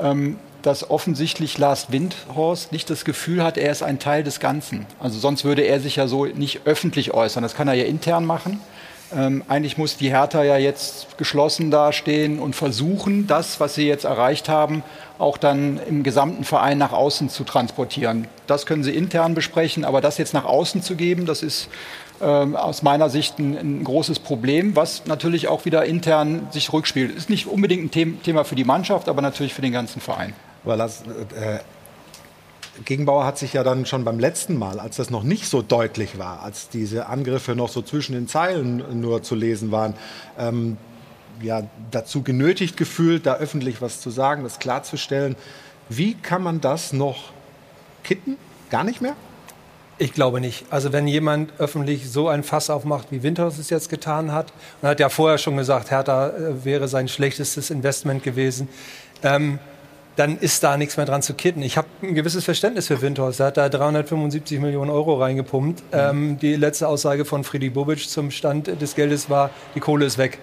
ähm, 0.00 0.36
dass 0.62 0.90
offensichtlich 0.90 1.58
Lars 1.58 1.90
Windhorst 1.90 2.72
nicht 2.72 2.88
das 2.88 3.04
Gefühl 3.04 3.42
hat, 3.42 3.58
er 3.58 3.72
ist 3.72 3.82
ein 3.82 3.98
Teil 3.98 4.22
des 4.22 4.40
Ganzen. 4.40 4.86
Also 5.00 5.18
sonst 5.18 5.44
würde 5.44 5.62
er 5.62 5.80
sich 5.80 5.96
ja 5.96 6.06
so 6.06 6.26
nicht 6.26 6.60
öffentlich 6.66 7.12
äußern. 7.12 7.42
Das 7.42 7.54
kann 7.54 7.68
er 7.68 7.74
ja 7.74 7.84
intern 7.84 8.24
machen. 8.24 8.60
Ähm, 9.14 9.42
eigentlich 9.48 9.76
muss 9.76 9.96
die 9.96 10.10
Hertha 10.10 10.42
ja 10.42 10.56
jetzt 10.56 11.18
geschlossen 11.18 11.70
dastehen 11.70 12.38
und 12.38 12.56
versuchen, 12.56 13.26
das, 13.26 13.60
was 13.60 13.74
sie 13.74 13.86
jetzt 13.86 14.04
erreicht 14.04 14.48
haben, 14.48 14.82
auch 15.18 15.36
dann 15.36 15.78
im 15.86 16.02
gesamten 16.02 16.44
Verein 16.44 16.78
nach 16.78 16.92
außen 16.92 17.28
zu 17.28 17.44
transportieren. 17.44 18.26
Das 18.46 18.64
können 18.64 18.82
sie 18.84 18.92
intern 18.92 19.34
besprechen, 19.34 19.84
aber 19.84 20.00
das 20.00 20.16
jetzt 20.16 20.32
nach 20.32 20.44
außen 20.44 20.82
zu 20.82 20.96
geben, 20.96 21.26
das 21.26 21.42
ist 21.42 21.68
ähm, 22.22 22.56
aus 22.56 22.82
meiner 22.82 23.10
Sicht 23.10 23.38
ein, 23.38 23.56
ein, 23.56 23.84
großes 23.84 24.20
Problem, 24.20 24.76
was 24.76 25.06
natürlich 25.06 25.48
auch 25.48 25.64
wieder 25.64 25.84
intern 25.84 26.48
sich 26.50 26.72
rückspielt. 26.72 27.14
Ist 27.14 27.30
nicht 27.30 27.46
unbedingt 27.46 27.94
ein 27.96 28.22
Thema 28.22 28.44
für 28.44 28.54
die 28.54 28.64
Mannschaft, 28.64 29.08
aber 29.08 29.22
natürlich 29.22 29.54
für 29.54 29.62
den 29.62 29.72
ganzen 29.72 30.00
Verein. 30.00 30.32
Aber 30.64 30.76
das, 30.76 31.02
äh, 31.02 31.58
Gegenbauer 32.84 33.26
hat 33.26 33.38
sich 33.38 33.52
ja 33.52 33.62
dann 33.62 33.84
schon 33.86 34.04
beim 34.04 34.18
letzten 34.18 34.56
Mal, 34.56 34.80
als 34.80 34.96
das 34.96 35.10
noch 35.10 35.22
nicht 35.22 35.46
so 35.46 35.62
deutlich 35.62 36.18
war, 36.18 36.42
als 36.42 36.68
diese 36.68 37.06
Angriffe 37.06 37.54
noch 37.54 37.68
so 37.68 37.82
zwischen 37.82 38.14
den 38.14 38.28
Zeilen 38.28 39.00
nur 39.00 39.22
zu 39.22 39.34
lesen 39.34 39.70
waren, 39.70 39.94
ähm, 40.38 40.78
ja, 41.42 41.62
dazu 41.90 42.22
genötigt 42.22 42.76
gefühlt, 42.76 43.26
da 43.26 43.34
öffentlich 43.34 43.82
was 43.82 44.00
zu 44.00 44.10
sagen, 44.10 44.42
das 44.44 44.58
klarzustellen. 44.58 45.36
Wie 45.88 46.14
kann 46.14 46.42
man 46.42 46.60
das 46.60 46.92
noch 46.92 47.32
kitten? 48.04 48.36
Gar 48.70 48.84
nicht 48.84 49.00
mehr? 49.02 49.16
Ich 49.98 50.12
glaube 50.12 50.40
nicht. 50.40 50.64
Also 50.70 50.92
wenn 50.92 51.06
jemand 51.06 51.52
öffentlich 51.58 52.10
so 52.10 52.28
ein 52.28 52.42
Fass 52.42 52.70
aufmacht, 52.70 53.08
wie 53.10 53.22
Winters 53.22 53.58
es 53.58 53.70
jetzt 53.70 53.88
getan 53.88 54.32
hat, 54.32 54.52
und 54.80 54.88
hat 54.88 55.00
ja 55.00 55.08
vorher 55.08 55.38
schon 55.38 55.56
gesagt, 55.56 55.90
Hertha 55.90 56.28
äh, 56.28 56.64
wäre 56.64 56.88
sein 56.88 57.08
schlechtestes 57.08 57.70
Investment 57.70 58.22
gewesen, 58.22 58.68
ähm, 59.22 59.58
dann 60.16 60.38
ist 60.38 60.62
da 60.62 60.76
nichts 60.76 60.96
mehr 60.96 61.06
dran 61.06 61.22
zu 61.22 61.34
kitten. 61.34 61.62
Ich 61.62 61.76
habe 61.76 61.88
ein 62.02 62.14
gewisses 62.14 62.44
Verständnis 62.44 62.88
für 62.88 63.00
Windhorst. 63.00 63.40
Er 63.40 63.46
hat 63.46 63.56
da 63.56 63.68
375 63.68 64.60
Millionen 64.60 64.90
Euro 64.90 65.14
reingepumpt. 65.14 65.80
Mhm. 65.80 65.98
Ähm, 65.98 66.38
die 66.38 66.54
letzte 66.56 66.88
Aussage 66.88 67.24
von 67.24 67.44
Friedi 67.44 67.70
Bobic 67.70 68.08
zum 68.08 68.30
Stand 68.30 68.80
des 68.80 68.94
Geldes 68.94 69.30
war, 69.30 69.50
die 69.74 69.80
Kohle 69.80 70.04
ist 70.04 70.18
weg. 70.18 70.38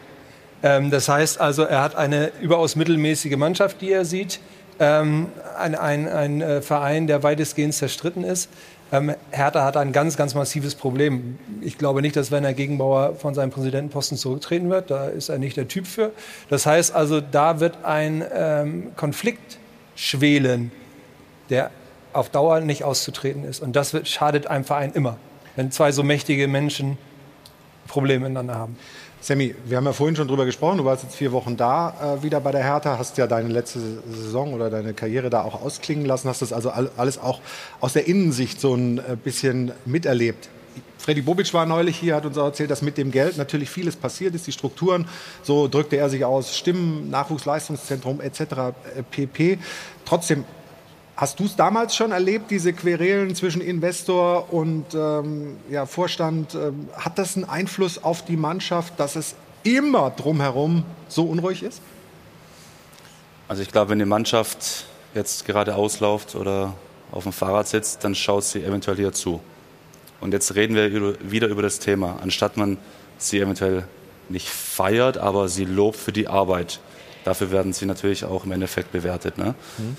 Ähm, 0.63 0.89
das 0.89 1.07
heißt 1.07 1.39
also, 1.39 1.63
er 1.63 1.81
hat 1.81 1.95
eine 1.95 2.31
überaus 2.41 2.75
mittelmäßige 2.75 3.37
Mannschaft, 3.37 3.81
die 3.81 3.91
er 3.91 4.05
sieht. 4.05 4.39
Ähm, 4.79 5.27
ein, 5.57 5.75
ein, 5.75 6.07
ein 6.07 6.41
äh, 6.41 6.61
Verein, 6.61 7.05
der 7.05 7.21
weitestgehend 7.21 7.73
zerstritten 7.73 8.23
ist. 8.23 8.49
Ähm, 8.91 9.13
Hertha 9.31 9.63
hat 9.63 9.77
ein 9.77 9.91
ganz, 9.91 10.17
ganz 10.17 10.33
massives 10.33 10.73
Problem. 10.73 11.37
Ich 11.61 11.77
glaube 11.77 12.01
nicht, 12.01 12.15
dass 12.15 12.31
Werner 12.31 12.53
Gegenbauer 12.53 13.15
von 13.15 13.35
seinem 13.35 13.51
Präsidentenposten 13.51 14.17
zurücktreten 14.17 14.69
wird. 14.69 14.89
Da 14.89 15.07
ist 15.07 15.29
er 15.29 15.37
nicht 15.37 15.57
der 15.57 15.67
Typ 15.67 15.85
für. 15.85 16.11
Das 16.49 16.65
heißt 16.65 16.93
also, 16.93 17.21
da 17.21 17.59
wird 17.59 17.83
ein 17.83 18.23
ähm, 18.33 18.91
Konflikt 18.95 19.59
schwelen, 19.95 20.71
der 21.49 21.69
auf 22.13 22.29
Dauer 22.29 22.61
nicht 22.61 22.83
auszutreten 22.83 23.43
ist. 23.43 23.61
Und 23.61 23.75
das 23.75 23.93
wird, 23.93 24.07
schadet 24.07 24.47
einem 24.47 24.63
Verein 24.63 24.93
immer, 24.93 25.17
wenn 25.55 25.71
zwei 25.71 25.91
so 25.91 26.01
mächtige 26.01 26.47
Menschen 26.47 26.97
Probleme 27.87 28.21
miteinander 28.21 28.55
haben. 28.55 28.77
Sammy, 29.21 29.53
wir 29.65 29.75
haben 29.75 29.85
ja 29.85 29.91
vorhin 29.91 30.15
schon 30.15 30.29
drüber 30.29 30.45
gesprochen. 30.45 30.77
Du 30.77 30.85
warst 30.85 31.03
jetzt 31.03 31.15
vier 31.15 31.33
Wochen 31.33 31.57
da 31.57 32.17
äh, 32.19 32.23
wieder 32.23 32.39
bei 32.39 32.53
der 32.53 32.63
Hertha, 32.63 32.97
hast 32.97 33.17
ja 33.17 33.27
deine 33.27 33.49
letzte 33.49 33.79
Saison 34.09 34.53
oder 34.53 34.69
deine 34.69 34.93
Karriere 34.93 35.29
da 35.29 35.41
auch 35.43 35.61
ausklingen 35.61 36.05
lassen, 36.05 36.29
hast 36.29 36.41
das 36.41 36.53
also 36.53 36.69
alles 36.69 37.17
auch 37.17 37.41
aus 37.81 37.93
der 37.93 38.07
Innensicht 38.07 38.61
so 38.61 38.73
ein 38.75 38.99
äh, 38.99 39.17
bisschen 39.21 39.73
miterlebt. 39.85 40.49
Freddy 40.97 41.21
Bobic 41.21 41.53
war 41.53 41.65
neulich 41.65 41.97
hier, 41.97 42.15
hat 42.15 42.25
uns 42.25 42.37
auch 42.37 42.45
erzählt, 42.45 42.71
dass 42.71 42.81
mit 42.81 42.97
dem 42.97 43.11
Geld 43.11 43.37
natürlich 43.37 43.69
vieles 43.69 43.97
passiert 43.97 44.35
ist, 44.35 44.47
die 44.47 44.51
Strukturen, 44.53 45.07
so 45.43 45.67
drückte 45.67 45.97
er 45.97 46.09
sich 46.09 46.23
aus, 46.23 46.55
Stimmen, 46.55 47.09
Nachwuchsleistungszentrum 47.09 48.21
etc. 48.21 48.39
Äh, 48.41 48.73
pp. 49.09 49.59
Trotzdem 50.05 50.45
Hast 51.19 51.41
du 51.41 51.43
es 51.43 51.57
damals 51.57 51.97
schon 51.97 52.13
erlebt, 52.13 52.49
diese 52.49 52.71
Querelen 52.71 53.35
zwischen 53.35 53.59
Investor 53.59 54.53
und 54.53 54.85
ähm, 54.93 55.57
ja, 55.69 55.85
Vorstand? 55.85 56.55
Ähm, 56.55 56.87
hat 56.93 57.19
das 57.19 57.35
einen 57.35 57.43
Einfluss 57.43 58.01
auf 58.01 58.23
die 58.23 58.37
Mannschaft, 58.37 58.97
dass 58.97 59.17
es 59.17 59.35
immer 59.63 60.11
drumherum 60.11 60.85
so 61.09 61.25
unruhig 61.25 61.61
ist? 61.61 61.81
Also 63.49 63.61
ich 63.61 63.69
glaube, 63.69 63.89
wenn 63.91 63.99
die 63.99 64.05
Mannschaft 64.05 64.85
jetzt 65.13 65.45
gerade 65.45 65.75
ausläuft 65.75 66.35
oder 66.35 66.75
auf 67.11 67.23
dem 67.23 67.33
Fahrrad 67.33 67.67
sitzt, 67.67 68.05
dann 68.05 68.15
schaut 68.15 68.45
sie 68.45 68.63
eventuell 68.63 68.95
hier 68.95 69.11
zu. 69.11 69.41
Und 70.21 70.31
jetzt 70.31 70.55
reden 70.55 70.73
wir 70.73 71.19
wieder 71.29 71.49
über 71.49 71.61
das 71.61 71.79
Thema, 71.79 72.19
anstatt 72.21 72.55
man 72.55 72.77
sie 73.17 73.41
eventuell 73.41 73.83
nicht 74.29 74.47
feiert, 74.47 75.17
aber 75.17 75.49
sie 75.49 75.65
lobt 75.65 75.97
für 75.97 76.13
die 76.13 76.29
Arbeit. 76.29 76.79
Dafür 77.25 77.51
werden 77.51 77.73
sie 77.73 77.85
natürlich 77.85 78.23
auch 78.23 78.45
im 78.45 78.53
Endeffekt 78.53 78.93
bewertet. 78.93 79.37
Ne? 79.37 79.53
Mhm. 79.77 79.97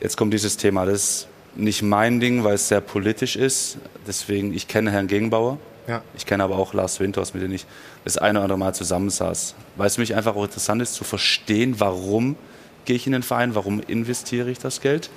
Jetzt 0.00 0.16
kommt 0.16 0.32
dieses 0.32 0.56
Thema. 0.56 0.86
Das 0.86 0.94
ist 0.94 1.28
nicht 1.56 1.82
mein 1.82 2.20
Ding, 2.20 2.44
weil 2.44 2.54
es 2.54 2.68
sehr 2.68 2.80
politisch 2.80 3.36
ist. 3.36 3.78
Deswegen, 4.06 4.54
ich 4.54 4.66
kenne 4.66 4.90
Herrn 4.90 5.06
Gegenbauer. 5.06 5.58
Ja. 5.86 6.02
Ich 6.16 6.24
kenne 6.24 6.44
aber 6.44 6.56
auch 6.56 6.72
Lars 6.72 7.00
Winters, 7.00 7.34
mit 7.34 7.42
dem 7.42 7.52
ich 7.52 7.66
das 8.04 8.16
eine 8.16 8.38
oder 8.38 8.44
andere 8.44 8.58
Mal 8.58 8.74
zusammensaß. 8.74 9.54
Weil 9.76 9.86
es 9.86 9.96
für 9.96 10.00
mich 10.00 10.14
einfach 10.14 10.36
auch 10.36 10.44
interessant 10.44 10.80
ist 10.80 10.94
zu 10.94 11.04
verstehen, 11.04 11.80
warum 11.80 12.36
gehe 12.84 12.96
ich 12.96 13.06
in 13.06 13.12
den 13.12 13.22
Verein, 13.22 13.54
warum 13.54 13.80
investiere 13.80 14.50
ich 14.50 14.58
das 14.58 14.80
Geld. 14.80 15.10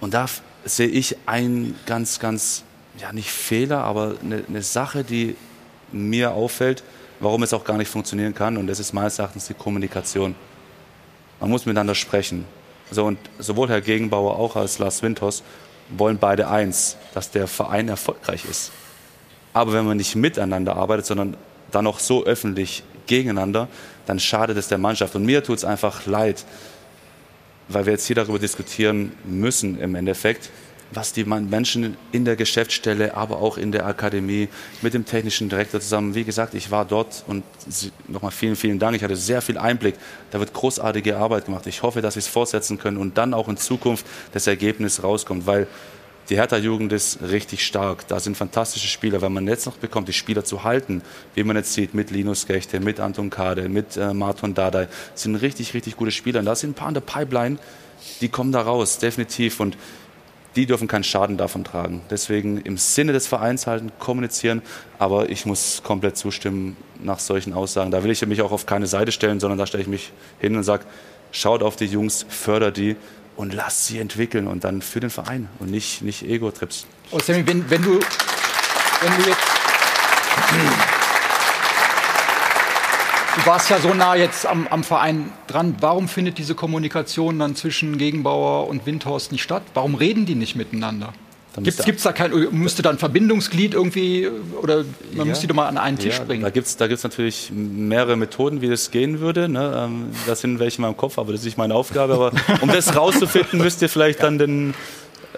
Und 0.00 0.14
da 0.14 0.26
sehe 0.64 0.88
ich 0.88 1.16
einen 1.26 1.78
ganz, 1.86 2.18
ganz, 2.18 2.64
ja 2.98 3.12
nicht 3.12 3.30
Fehler, 3.30 3.84
aber 3.84 4.16
eine, 4.22 4.42
eine 4.48 4.62
Sache, 4.62 5.04
die 5.04 5.36
mir 5.92 6.32
auffällt, 6.32 6.82
warum 7.20 7.42
es 7.42 7.52
auch 7.52 7.64
gar 7.64 7.76
nicht 7.76 7.88
funktionieren 7.88 8.34
kann. 8.34 8.56
Und 8.56 8.66
das 8.66 8.80
ist 8.80 8.92
meines 8.92 9.18
Erachtens 9.18 9.46
die 9.46 9.54
Kommunikation. 9.54 10.34
Man 11.38 11.50
muss 11.50 11.66
miteinander 11.66 11.94
sprechen. 11.94 12.46
So, 12.92 13.06
und 13.06 13.18
sowohl 13.38 13.70
Herr 13.70 13.80
Gegenbauer 13.80 14.38
auch 14.38 14.54
als 14.54 14.78
Lars 14.78 15.02
Winters 15.02 15.42
wollen 15.88 16.18
beide 16.18 16.48
eins, 16.48 16.98
dass 17.14 17.30
der 17.30 17.46
Verein 17.46 17.88
erfolgreich 17.88 18.44
ist. 18.44 18.70
Aber 19.54 19.72
wenn 19.72 19.86
man 19.86 19.96
nicht 19.96 20.14
miteinander 20.14 20.76
arbeitet, 20.76 21.06
sondern 21.06 21.36
dann 21.70 21.84
noch 21.84 22.00
so 22.00 22.24
öffentlich 22.24 22.82
gegeneinander, 23.06 23.68
dann 24.04 24.20
schadet 24.20 24.58
es 24.58 24.68
der 24.68 24.76
Mannschaft. 24.76 25.14
Und 25.16 25.24
mir 25.24 25.42
tut 25.42 25.56
es 25.56 25.64
einfach 25.64 26.04
leid, 26.04 26.44
weil 27.68 27.86
wir 27.86 27.94
jetzt 27.94 28.06
hier 28.06 28.16
darüber 28.16 28.38
diskutieren 28.38 29.12
müssen 29.24 29.80
im 29.80 29.94
Endeffekt, 29.94 30.50
was 30.94 31.12
die 31.12 31.24
Menschen 31.24 31.96
in 32.12 32.24
der 32.24 32.36
Geschäftsstelle, 32.36 33.14
aber 33.14 33.38
auch 33.38 33.56
in 33.56 33.72
der 33.72 33.86
Akademie 33.86 34.48
mit 34.82 34.94
dem 34.94 35.04
technischen 35.04 35.48
Direktor 35.48 35.80
zusammen, 35.80 36.14
wie 36.14 36.24
gesagt, 36.24 36.54
ich 36.54 36.70
war 36.70 36.84
dort 36.84 37.24
und 37.26 37.44
nochmal 38.08 38.30
vielen, 38.30 38.56
vielen 38.56 38.78
Dank. 38.78 38.96
Ich 38.96 39.02
hatte 39.02 39.16
sehr 39.16 39.42
viel 39.42 39.58
Einblick. 39.58 39.94
Da 40.30 40.38
wird 40.38 40.52
großartige 40.52 41.16
Arbeit 41.16 41.46
gemacht. 41.46 41.66
Ich 41.66 41.82
hoffe, 41.82 42.02
dass 42.02 42.14
sie 42.14 42.20
es 42.20 42.28
fortsetzen 42.28 42.78
können 42.78 42.96
und 42.96 43.18
dann 43.18 43.34
auch 43.34 43.48
in 43.48 43.56
Zukunft 43.56 44.06
das 44.32 44.46
Ergebnis 44.46 45.02
rauskommt, 45.02 45.46
weil 45.46 45.66
die 46.28 46.36
Hertha-Jugend 46.36 46.92
ist 46.92 47.20
richtig 47.22 47.66
stark. 47.66 48.06
Da 48.08 48.20
sind 48.20 48.36
fantastische 48.36 48.86
Spieler. 48.86 49.20
Wenn 49.22 49.32
man 49.32 49.46
jetzt 49.48 49.66
noch 49.66 49.76
bekommt, 49.76 50.08
die 50.08 50.12
Spieler 50.12 50.44
zu 50.44 50.62
halten, 50.62 51.02
wie 51.34 51.42
man 51.42 51.56
jetzt 51.56 51.74
sieht, 51.74 51.94
mit 51.94 52.10
Linus 52.10 52.46
Gechte, 52.46 52.80
mit 52.80 53.00
Anton 53.00 53.28
Kade, 53.28 53.68
mit 53.68 53.96
äh, 53.96 54.14
Martin 54.14 54.54
Dardai, 54.54 54.88
sind 55.14 55.36
richtig, 55.36 55.74
richtig 55.74 55.96
gute 55.96 56.12
Spieler. 56.12 56.40
Und 56.40 56.46
da 56.46 56.54
sind 56.54 56.70
ein 56.70 56.74
paar 56.74 56.88
in 56.88 56.94
der 56.94 57.00
Pipeline, 57.00 57.58
die 58.20 58.28
kommen 58.28 58.52
da 58.52 58.62
raus, 58.62 58.98
definitiv. 58.98 59.60
Und 59.60 59.76
die 60.56 60.66
dürfen 60.66 60.88
keinen 60.88 61.04
Schaden 61.04 61.36
davon 61.36 61.64
tragen. 61.64 62.02
Deswegen 62.10 62.58
im 62.58 62.76
Sinne 62.76 63.12
des 63.12 63.26
Vereins 63.26 63.66
halten, 63.66 63.90
kommunizieren. 63.98 64.62
Aber 64.98 65.30
ich 65.30 65.46
muss 65.46 65.82
komplett 65.82 66.16
zustimmen 66.16 66.76
nach 67.02 67.18
solchen 67.18 67.52
Aussagen. 67.52 67.90
Da 67.90 68.04
will 68.04 68.10
ich 68.10 68.24
mich 68.26 68.42
auch 68.42 68.52
auf 68.52 68.66
keine 68.66 68.86
Seite 68.86 69.12
stellen, 69.12 69.40
sondern 69.40 69.58
da 69.58 69.66
stelle 69.66 69.82
ich 69.82 69.88
mich 69.88 70.12
hin 70.40 70.56
und 70.56 70.62
sage, 70.62 70.84
schaut 71.30 71.62
auf 71.62 71.76
die 71.76 71.86
Jungs, 71.86 72.26
fördert 72.28 72.76
die 72.76 72.96
und 73.36 73.54
lasst 73.54 73.86
sie 73.86 73.98
entwickeln 73.98 74.46
und 74.46 74.64
dann 74.64 74.82
für 74.82 75.00
den 75.00 75.10
Verein 75.10 75.48
und 75.58 75.70
nicht, 75.70 76.02
nicht 76.02 76.22
Ego-Trips. 76.22 76.86
Oh, 77.10 77.18
Sammy, 77.18 77.46
wenn, 77.46 77.68
wenn, 77.70 77.82
du, 77.82 77.98
wenn 79.00 79.22
du 79.22 79.28
jetzt 79.28 81.01
Du 83.34 83.46
warst 83.46 83.70
ja 83.70 83.78
so 83.80 83.94
nah 83.94 84.14
jetzt 84.14 84.46
am, 84.46 84.66
am, 84.68 84.84
Verein 84.84 85.32
dran. 85.46 85.76
Warum 85.80 86.08
findet 86.08 86.36
diese 86.36 86.54
Kommunikation 86.54 87.38
dann 87.38 87.56
zwischen 87.56 87.96
Gegenbauer 87.96 88.68
und 88.68 88.84
Windhorst 88.84 89.32
nicht 89.32 89.42
statt? 89.42 89.62
Warum 89.72 89.94
reden 89.94 90.26
die 90.26 90.34
nicht 90.34 90.54
miteinander? 90.54 91.14
Gibt 91.62 91.98
es 91.98 92.02
da 92.02 92.12
kein, 92.12 92.32
müsste 92.52 92.80
da 92.80 92.90
ein 92.90 92.98
Verbindungsglied 92.98 93.74
irgendwie 93.74 94.28
oder 94.62 94.84
man 95.10 95.18
ja. 95.18 95.24
müsste 95.26 95.42
die 95.42 95.48
doch 95.48 95.54
mal 95.54 95.68
an 95.68 95.76
einen 95.76 95.98
Tisch 95.98 96.18
ja, 96.18 96.24
bringen? 96.24 96.42
Da 96.42 96.48
gibt 96.48 96.66
es 96.66 96.78
da 96.78 96.86
gibt's 96.86 97.02
natürlich 97.02 97.50
mehrere 97.52 98.16
Methoden, 98.16 98.62
wie 98.62 98.68
das 98.68 98.90
gehen 98.90 99.20
würde. 99.20 99.50
Ne? 99.50 99.72
Ähm, 99.76 100.06
das 100.26 100.40
sind 100.40 100.58
welche 100.58 100.78
in 100.78 100.82
meinem 100.82 100.96
Kopf, 100.96 101.18
aber 101.18 101.32
das 101.32 101.42
ist 101.42 101.44
nicht 101.44 101.58
meine 101.58 101.74
Aufgabe. 101.74 102.14
Aber 102.14 102.32
um 102.62 102.68
das 102.68 102.96
rauszufinden, 102.96 103.58
müsst 103.62 103.82
ihr 103.82 103.90
vielleicht 103.90 104.22
dann 104.22 104.38
den 104.38 104.72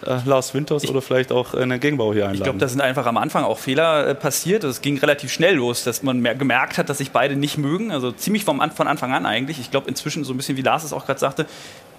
äh, 0.06 0.18
Lars 0.24 0.54
Winters 0.54 0.88
oder 0.88 1.02
vielleicht 1.02 1.32
auch 1.32 1.54
einen 1.54 1.80
Gegenbau 1.80 2.12
hier 2.12 2.24
einladen. 2.24 2.36
Ich 2.36 2.42
glaube, 2.42 2.58
da 2.58 2.68
sind 2.68 2.80
einfach 2.80 3.06
am 3.06 3.16
Anfang 3.16 3.44
auch 3.44 3.58
Fehler 3.58 4.06
äh, 4.06 4.14
passiert. 4.14 4.64
Es 4.64 4.80
ging 4.80 4.98
relativ 4.98 5.32
schnell 5.32 5.54
los, 5.54 5.84
dass 5.84 6.02
man 6.02 6.22
gemerkt 6.38 6.78
hat, 6.78 6.88
dass 6.88 6.98
sich 6.98 7.10
beide 7.10 7.36
nicht 7.36 7.58
mögen. 7.58 7.92
Also 7.92 8.12
ziemlich 8.12 8.44
vom, 8.44 8.62
von 8.72 8.86
Anfang 8.88 9.12
an 9.12 9.26
eigentlich. 9.26 9.60
Ich 9.60 9.70
glaube 9.70 9.88
inzwischen 9.88 10.24
so 10.24 10.32
ein 10.32 10.36
bisschen, 10.36 10.56
wie 10.56 10.62
Lars 10.62 10.84
es 10.84 10.92
auch 10.92 11.06
gerade 11.06 11.20
sagte, 11.20 11.46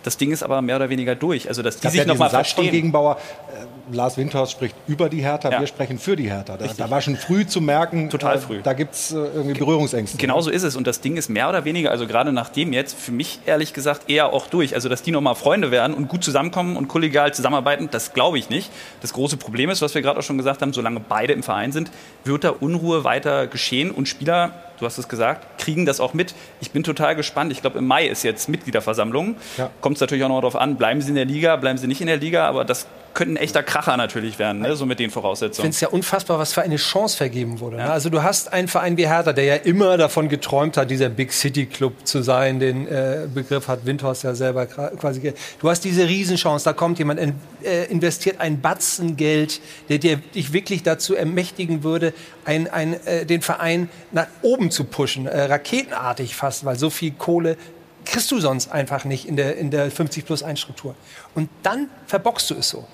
das 0.05 0.17
Ding 0.17 0.31
ist 0.31 0.43
aber 0.43 0.61
mehr 0.61 0.75
oder 0.75 0.89
weniger 0.89 1.15
durch. 1.15 1.47
Also 1.47 1.63
dass 1.63 1.79
die 1.79 1.87
sich 1.87 1.99
ja 1.99 2.05
nochmal 2.05 2.29
verstehen. 2.29 2.71
Gegenbauer, 2.71 3.17
äh, 3.47 3.95
Lars 3.95 4.17
Windhorst 4.17 4.51
spricht 4.51 4.75
über 4.87 5.09
die 5.09 5.21
Hertha, 5.21 5.51
ja. 5.51 5.59
wir 5.59 5.67
sprechen 5.67 5.97
für 5.97 6.15
die 6.15 6.29
Hertha. 6.29 6.57
Da, 6.57 6.67
da, 6.67 6.89
war 6.89 7.01
schon 7.01 7.15
früh 7.15 7.45
zu 7.45 7.61
merken, 7.61 8.09
Total 8.09 8.39
früh. 8.39 8.57
Äh, 8.57 8.61
da 8.61 8.73
gibt 8.73 8.95
es 8.95 9.11
äh, 9.11 9.15
irgendwie 9.17 9.59
Berührungsängste. 9.59 10.17
Genau 10.17 10.41
so 10.41 10.49
ist 10.49 10.63
es. 10.63 10.75
Und 10.75 10.85
das 10.87 11.01
Ding 11.01 11.17
ist 11.17 11.29
mehr 11.29 11.49
oder 11.49 11.65
weniger, 11.65 11.91
also 11.91 12.07
gerade 12.07 12.31
nach 12.31 12.49
dem 12.49 12.73
jetzt, 12.73 12.95
für 12.97 13.11
mich 13.11 13.39
ehrlich 13.45 13.73
gesagt 13.73 14.09
eher 14.09 14.33
auch 14.33 14.47
durch. 14.47 14.75
Also 14.75 14.89
dass 14.89 15.01
die 15.01 15.11
nochmal 15.11 15.35
Freunde 15.35 15.71
werden 15.71 15.95
und 15.95 16.07
gut 16.07 16.23
zusammenkommen 16.23 16.77
und 16.77 16.87
kollegial 16.87 17.33
zusammenarbeiten, 17.33 17.89
das 17.91 18.13
glaube 18.13 18.37
ich 18.37 18.49
nicht. 18.49 18.69
Das 19.01 19.13
große 19.13 19.37
Problem 19.37 19.69
ist, 19.69 19.81
was 19.81 19.95
wir 19.95 20.01
gerade 20.01 20.19
auch 20.19 20.23
schon 20.23 20.37
gesagt 20.37 20.61
haben, 20.61 20.73
solange 20.73 20.99
beide 20.99 21.33
im 21.33 21.43
Verein 21.43 21.71
sind, 21.71 21.89
wird 22.23 22.43
da 22.43 22.49
Unruhe 22.49 23.03
weiter 23.03 23.47
geschehen 23.47 23.91
und 23.91 24.07
Spieler 24.07 24.53
du 24.79 24.85
hast 24.85 24.97
es 24.97 25.07
gesagt, 25.07 25.59
kriegen 25.59 25.85
das 25.85 25.99
auch 25.99 26.13
mit. 26.13 26.35
Ich 26.61 26.71
bin 26.71 26.83
total 26.83 27.15
gespannt. 27.15 27.51
Ich 27.51 27.61
glaube, 27.61 27.79
im 27.79 27.87
Mai 27.87 28.07
ist 28.07 28.23
jetzt 28.23 28.49
Mitgliederversammlung. 28.49 29.35
Ja. 29.57 29.69
Kommt 29.81 29.97
es 29.97 30.01
natürlich 30.01 30.23
auch 30.23 30.29
noch 30.29 30.41
darauf 30.41 30.55
an, 30.55 30.75
bleiben 30.75 31.01
sie 31.01 31.09
in 31.09 31.15
der 31.15 31.25
Liga, 31.25 31.55
bleiben 31.55 31.77
sie 31.77 31.87
nicht 31.87 32.01
in 32.01 32.07
der 32.07 32.17
Liga, 32.17 32.47
aber 32.47 32.65
das 32.65 32.87
könnte 33.15 33.33
ein 33.33 33.37
echter 33.37 33.63
Kracher 33.63 33.97
natürlich 33.97 34.37
werden, 34.37 34.61
ne? 34.61 34.75
so 34.75 34.85
mit 34.85 34.99
den 34.99 35.09
Voraussetzungen. 35.09 35.53
Ich 35.53 35.61
finde 35.61 35.69
es 35.73 35.81
ja 35.81 35.87
unfassbar, 35.87 36.37
was 36.37 36.53
für 36.53 36.61
eine 36.61 36.75
Chance 36.75 37.17
vergeben 37.17 37.59
wurde. 37.59 37.77
Ne? 37.77 37.81
Ja. 37.81 37.87
Ne? 37.87 37.93
Also 37.93 38.09
du 38.09 38.21
hast 38.21 38.53
einen 38.53 38.67
Verein 38.67 38.97
wie 38.97 39.07
Hertha, 39.07 39.33
der 39.33 39.45
ja 39.45 39.55
immer 39.55 39.97
davon 39.97 40.29
geträumt 40.29 40.77
hat, 40.77 40.91
dieser 40.91 41.09
Big 41.09 41.33
City 41.33 41.65
Club 41.65 41.93
zu 42.03 42.21
sein. 42.21 42.59
Den 42.59 42.87
äh, 42.87 43.27
Begriff 43.33 43.67
hat 43.67 43.85
Windhorst 43.85 44.23
ja 44.23 44.35
selber 44.35 44.67
quasi. 44.67 45.33
Du 45.59 45.69
hast 45.69 45.83
diese 45.83 46.07
Riesenchance, 46.07 46.65
da 46.65 46.73
kommt 46.73 46.99
jemand, 46.99 47.19
in, 47.19 47.33
äh, 47.63 47.85
investiert 47.85 48.39
ein 48.39 48.61
Batzen 48.61 49.17
Geld, 49.17 49.61
der 49.89 49.97
dir 49.97 50.17
dich 50.17 50.53
wirklich 50.53 50.83
dazu 50.83 51.15
ermächtigen 51.15 51.83
würde, 51.83 52.13
ein, 52.43 52.67
ein, 52.67 52.93
äh, 53.05 53.25
den 53.25 53.41
Verein 53.41 53.89
nach 54.11 54.27
oben 54.41 54.64
zu 54.71 54.83
pushen, 54.83 55.27
äh, 55.27 55.43
raketenartig 55.43 56.35
fast, 56.35 56.65
weil 56.65 56.77
so 56.77 56.89
viel 56.89 57.11
Kohle 57.11 57.57
kriegst 58.05 58.31
du 58.31 58.39
sonst 58.39 58.71
einfach 58.71 59.05
nicht 59.05 59.25
in 59.27 59.35
der, 59.35 59.57
in 59.57 59.71
der 59.71 59.91
50 59.91 60.25
plus 60.25 60.43
1 60.43 60.59
Struktur. 60.59 60.95
Und 61.33 61.49
dann 61.63 61.89
verbockst 62.07 62.49
du 62.49 62.55
es 62.55 62.69
so. 62.69 62.85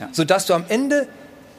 Ja. 0.00 0.08
Sodass 0.12 0.46
du 0.46 0.54
am 0.54 0.64
Ende 0.68 1.06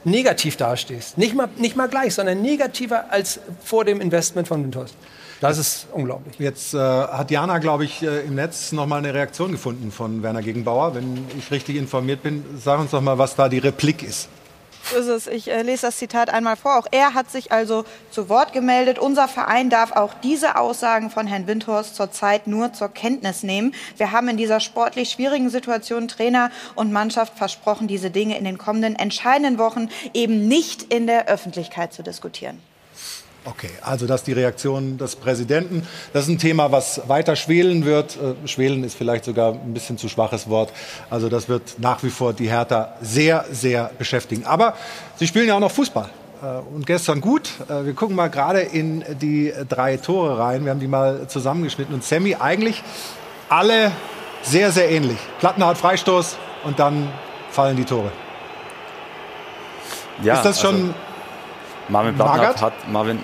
negativ 0.04 0.58
dastehst. 0.58 1.18
Nicht 1.18 1.36
mal, 1.36 1.50
nicht 1.58 1.76
mal 1.76 1.88
gleich, 1.88 2.14
sondern 2.16 2.42
negativer 2.42 3.12
als 3.12 3.40
vor 3.64 3.86
dem 3.86 4.02
Investment 4.02 4.48
von 4.48 4.64
Windhorst. 4.64 4.96
Das 5.40 5.60
ist 5.60 5.88
unglaublich. 5.94 6.40
Jetzt 6.40 6.74
äh, 6.74 6.80
hat 6.80 7.30
Jana, 7.30 7.60
glaube 7.60 7.86
ich, 7.86 8.02
äh, 8.02 8.22
im 8.22 8.36
Netz 8.36 8.72
noch 8.72 8.88
mal 8.88 8.98
eine 8.98 9.14
Reaktion 9.14 9.52
gefunden 9.52 9.92
von 9.92 10.24
Werner 10.24 10.42
Gegenbauer. 10.42 10.96
Wenn 10.96 11.26
ich 11.38 11.52
richtig 11.52 11.76
informiert 11.76 12.24
bin, 12.24 12.44
sag 12.60 12.80
uns 12.80 12.92
doch 12.92 13.02
mal, 13.02 13.20
was 13.20 13.36
da 13.36 13.48
die 13.48 13.60
Replik 13.60 14.02
ist 14.02 14.30
ist 14.92 15.08
es. 15.08 15.28
Ich 15.28 15.50
äh, 15.50 15.62
lese 15.62 15.88
das 15.88 15.98
Zitat 15.98 16.30
einmal 16.30 16.56
vor. 16.56 16.78
Auch 16.78 16.88
er 16.92 17.14
hat 17.14 17.30
sich 17.30 17.52
also 17.52 17.86
zu 18.12 18.30
Wort 18.30 18.54
gemeldet. 18.54 19.00
Unser 19.00 19.28
Verein 19.28 19.70
darf 19.70 19.92
auch 19.92 20.14
diese 20.24 20.58
Aussagen 20.58 21.10
von 21.10 21.28
Herrn 21.28 21.48
Windhorst 21.48 21.96
zurzeit 21.96 22.48
nur 22.48 22.74
zur 22.74 22.90
Kenntnis 22.90 23.44
nehmen. 23.44 23.74
Wir 23.98 24.12
haben 24.12 24.30
in 24.30 24.38
dieser 24.38 24.60
sportlich 24.60 25.10
schwierigen 25.10 25.50
Situation 25.50 26.08
Trainer 26.08 26.52
und 26.76 26.92
Mannschaft 26.92 27.38
versprochen, 27.38 27.88
diese 27.88 28.12
Dinge 28.12 28.38
in 28.38 28.46
den 28.46 28.58
kommenden 28.58 28.96
entscheidenden 28.96 29.58
Wochen 29.58 29.90
eben 30.14 30.48
nicht 30.48 30.94
in 30.94 31.08
der 31.08 31.28
Öffentlichkeit 31.28 31.94
zu 31.94 32.04
diskutieren. 32.04 32.62
Okay, 33.50 33.70
also 33.82 34.08
das 34.08 34.22
ist 34.22 34.28
die 34.28 34.34
Reaktion 34.34 34.98
des 34.98 35.16
Präsidenten. 35.16 35.88
Das 36.12 36.24
ist 36.24 36.30
ein 36.30 36.38
Thema, 36.38 36.74
was 36.74 37.08
weiter 37.08 37.38
schwelen 37.38 37.86
wird. 37.86 38.18
Äh, 38.18 38.46
schwelen 38.46 38.84
ist 38.84 38.98
vielleicht 38.98 39.24
sogar 39.24 39.54
ein 39.54 39.74
bisschen 39.74 39.98
zu 39.98 40.10
schwaches 40.10 40.50
Wort. 40.50 40.74
Also 41.10 41.30
das 41.30 41.48
wird 41.48 41.76
nach 41.78 42.04
wie 42.04 42.10
vor 42.10 42.34
die 42.34 42.50
Hertha 42.50 42.96
sehr, 43.02 43.46
sehr 43.50 43.90
beschäftigen. 43.98 44.46
Aber 44.46 44.74
sie 45.16 45.28
spielen 45.28 45.48
ja 45.48 45.56
auch 45.56 45.62
noch 45.62 45.72
Fußball. 45.72 46.10
Äh, 46.42 46.76
und 46.76 46.86
gestern 46.86 47.22
gut. 47.22 47.52
Äh, 47.70 47.86
wir 47.86 47.94
gucken 47.94 48.18
mal 48.18 48.28
gerade 48.28 48.60
in 48.60 49.06
die 49.22 49.54
drei 49.70 49.96
Tore 49.96 50.38
rein. 50.38 50.66
Wir 50.66 50.72
haben 50.72 50.82
die 50.82 50.88
mal 50.88 51.30
zusammengeschnitten. 51.30 51.96
Und 51.96 52.04
Sammy, 52.04 52.36
eigentlich 52.36 52.84
alle 53.48 53.94
sehr, 54.42 54.74
sehr 54.74 54.92
ähnlich. 54.92 55.20
Plattenhardt 55.40 55.78
Freistoß 55.78 56.36
und 56.66 56.80
dann 56.80 57.08
fallen 57.50 57.78
die 57.78 57.86
Tore. 57.86 58.12
Ja, 60.22 60.34
ist 60.34 60.44
das 60.44 60.60
schon 60.60 60.76
also 60.76 61.07
Marvin 61.90 62.16
Blattner 62.16 62.56
hat, 62.60 62.74
Marvin, 62.92 63.20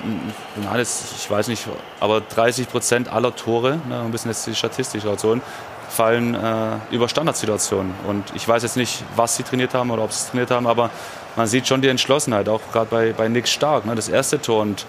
alles, 0.71 1.13
ich 1.17 1.29
weiß 1.29 1.47
nicht, 1.49 1.67
aber 1.99 2.21
30 2.21 2.69
Prozent 2.69 3.11
aller 3.11 3.35
Tore, 3.35 3.79
ne, 3.87 4.01
ein 4.01 4.11
bisschen 4.11 4.31
jetzt 4.31 4.47
die 4.47 4.55
Statistik 4.55 5.05
rausholen, 5.05 5.41
fallen 5.89 6.33
äh, 6.33 6.77
über 6.91 7.09
Standardsituationen. 7.09 7.93
Und 8.07 8.23
ich 8.35 8.47
weiß 8.47 8.63
jetzt 8.63 8.77
nicht, 8.77 9.03
was 9.15 9.35
sie 9.35 9.43
trainiert 9.43 9.73
haben 9.73 9.91
oder 9.91 10.03
ob 10.03 10.11
sie 10.11 10.23
es 10.23 10.29
trainiert 10.29 10.51
haben, 10.51 10.67
aber 10.67 10.89
man 11.35 11.47
sieht 11.47 11.67
schon 11.67 11.81
die 11.81 11.87
Entschlossenheit, 11.87 12.47
auch 12.47 12.61
gerade 12.71 12.87
bei, 12.89 13.13
bei 13.13 13.27
Nick 13.27 13.47
Stark, 13.47 13.85
ne, 13.85 13.95
das 13.95 14.09
erste 14.09 14.41
Tor. 14.41 14.61
Und 14.61 14.85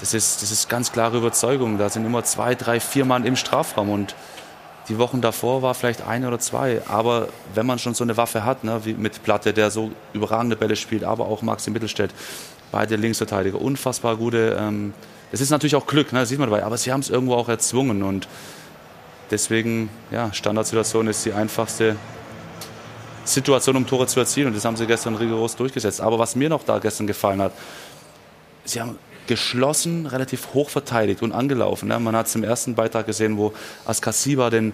das 0.00 0.14
ist, 0.14 0.42
das 0.42 0.50
ist 0.50 0.68
ganz 0.68 0.92
klare 0.92 1.16
Überzeugung. 1.16 1.78
Da 1.78 1.88
sind 1.88 2.06
immer 2.06 2.24
zwei, 2.24 2.54
drei, 2.54 2.78
vier 2.80 3.04
Mann 3.04 3.24
im 3.24 3.36
Strafraum. 3.36 3.90
Und 3.90 4.14
die 4.88 4.98
Wochen 4.98 5.20
davor 5.20 5.62
war 5.62 5.74
vielleicht 5.74 6.06
ein 6.06 6.24
oder 6.24 6.38
zwei. 6.38 6.82
Aber 6.88 7.28
wenn 7.54 7.66
man 7.66 7.78
schon 7.78 7.94
so 7.94 8.04
eine 8.04 8.16
Waffe 8.16 8.44
hat, 8.44 8.64
ne, 8.64 8.80
wie 8.84 8.94
mit 8.94 9.22
Platte, 9.22 9.52
der 9.52 9.70
so 9.70 9.90
überragende 10.12 10.56
Bälle 10.56 10.76
spielt, 10.76 11.04
aber 11.04 11.26
auch 11.26 11.42
Maxi 11.42 11.70
Mittelstädt, 11.70 12.12
beide 12.70 12.96
Linksverteidiger, 12.96 13.60
unfassbar 13.60 14.16
gute. 14.16 14.56
Ähm, 14.58 14.92
das 15.30 15.40
ist 15.40 15.50
natürlich 15.50 15.76
auch 15.76 15.86
Glück, 15.86 16.12
ne, 16.12 16.20
das 16.20 16.30
sieht 16.30 16.38
man 16.38 16.48
dabei, 16.50 16.64
aber 16.64 16.76
sie 16.78 16.92
haben 16.92 17.00
es 17.00 17.10
irgendwo 17.10 17.34
auch 17.34 17.48
erzwungen 17.48 18.02
und 18.02 18.28
deswegen, 19.30 19.90
ja, 20.10 20.32
Standardsituation 20.32 21.06
ist 21.06 21.24
die 21.26 21.32
einfachste 21.32 21.96
Situation, 23.24 23.76
um 23.76 23.86
Tore 23.86 24.06
zu 24.06 24.20
erzielen 24.20 24.48
und 24.48 24.56
das 24.56 24.64
haben 24.64 24.76
sie 24.76 24.86
gestern 24.86 25.14
rigoros 25.16 25.54
durchgesetzt. 25.56 26.00
Aber 26.00 26.18
was 26.18 26.34
mir 26.34 26.48
noch 26.48 26.64
da 26.64 26.78
gestern 26.78 27.06
gefallen 27.06 27.42
hat, 27.42 27.52
sie 28.64 28.80
haben 28.80 28.98
geschlossen, 29.26 30.06
relativ 30.06 30.54
hoch 30.54 30.70
verteidigt 30.70 31.22
und 31.22 31.32
angelaufen. 31.32 31.88
Ne? 31.88 32.00
Man 32.00 32.16
hat 32.16 32.26
es 32.26 32.34
im 32.34 32.42
ersten 32.42 32.74
Beitrag 32.74 33.06
gesehen, 33.06 33.36
wo 33.36 33.52
Askasiba 33.84 34.48
den 34.48 34.72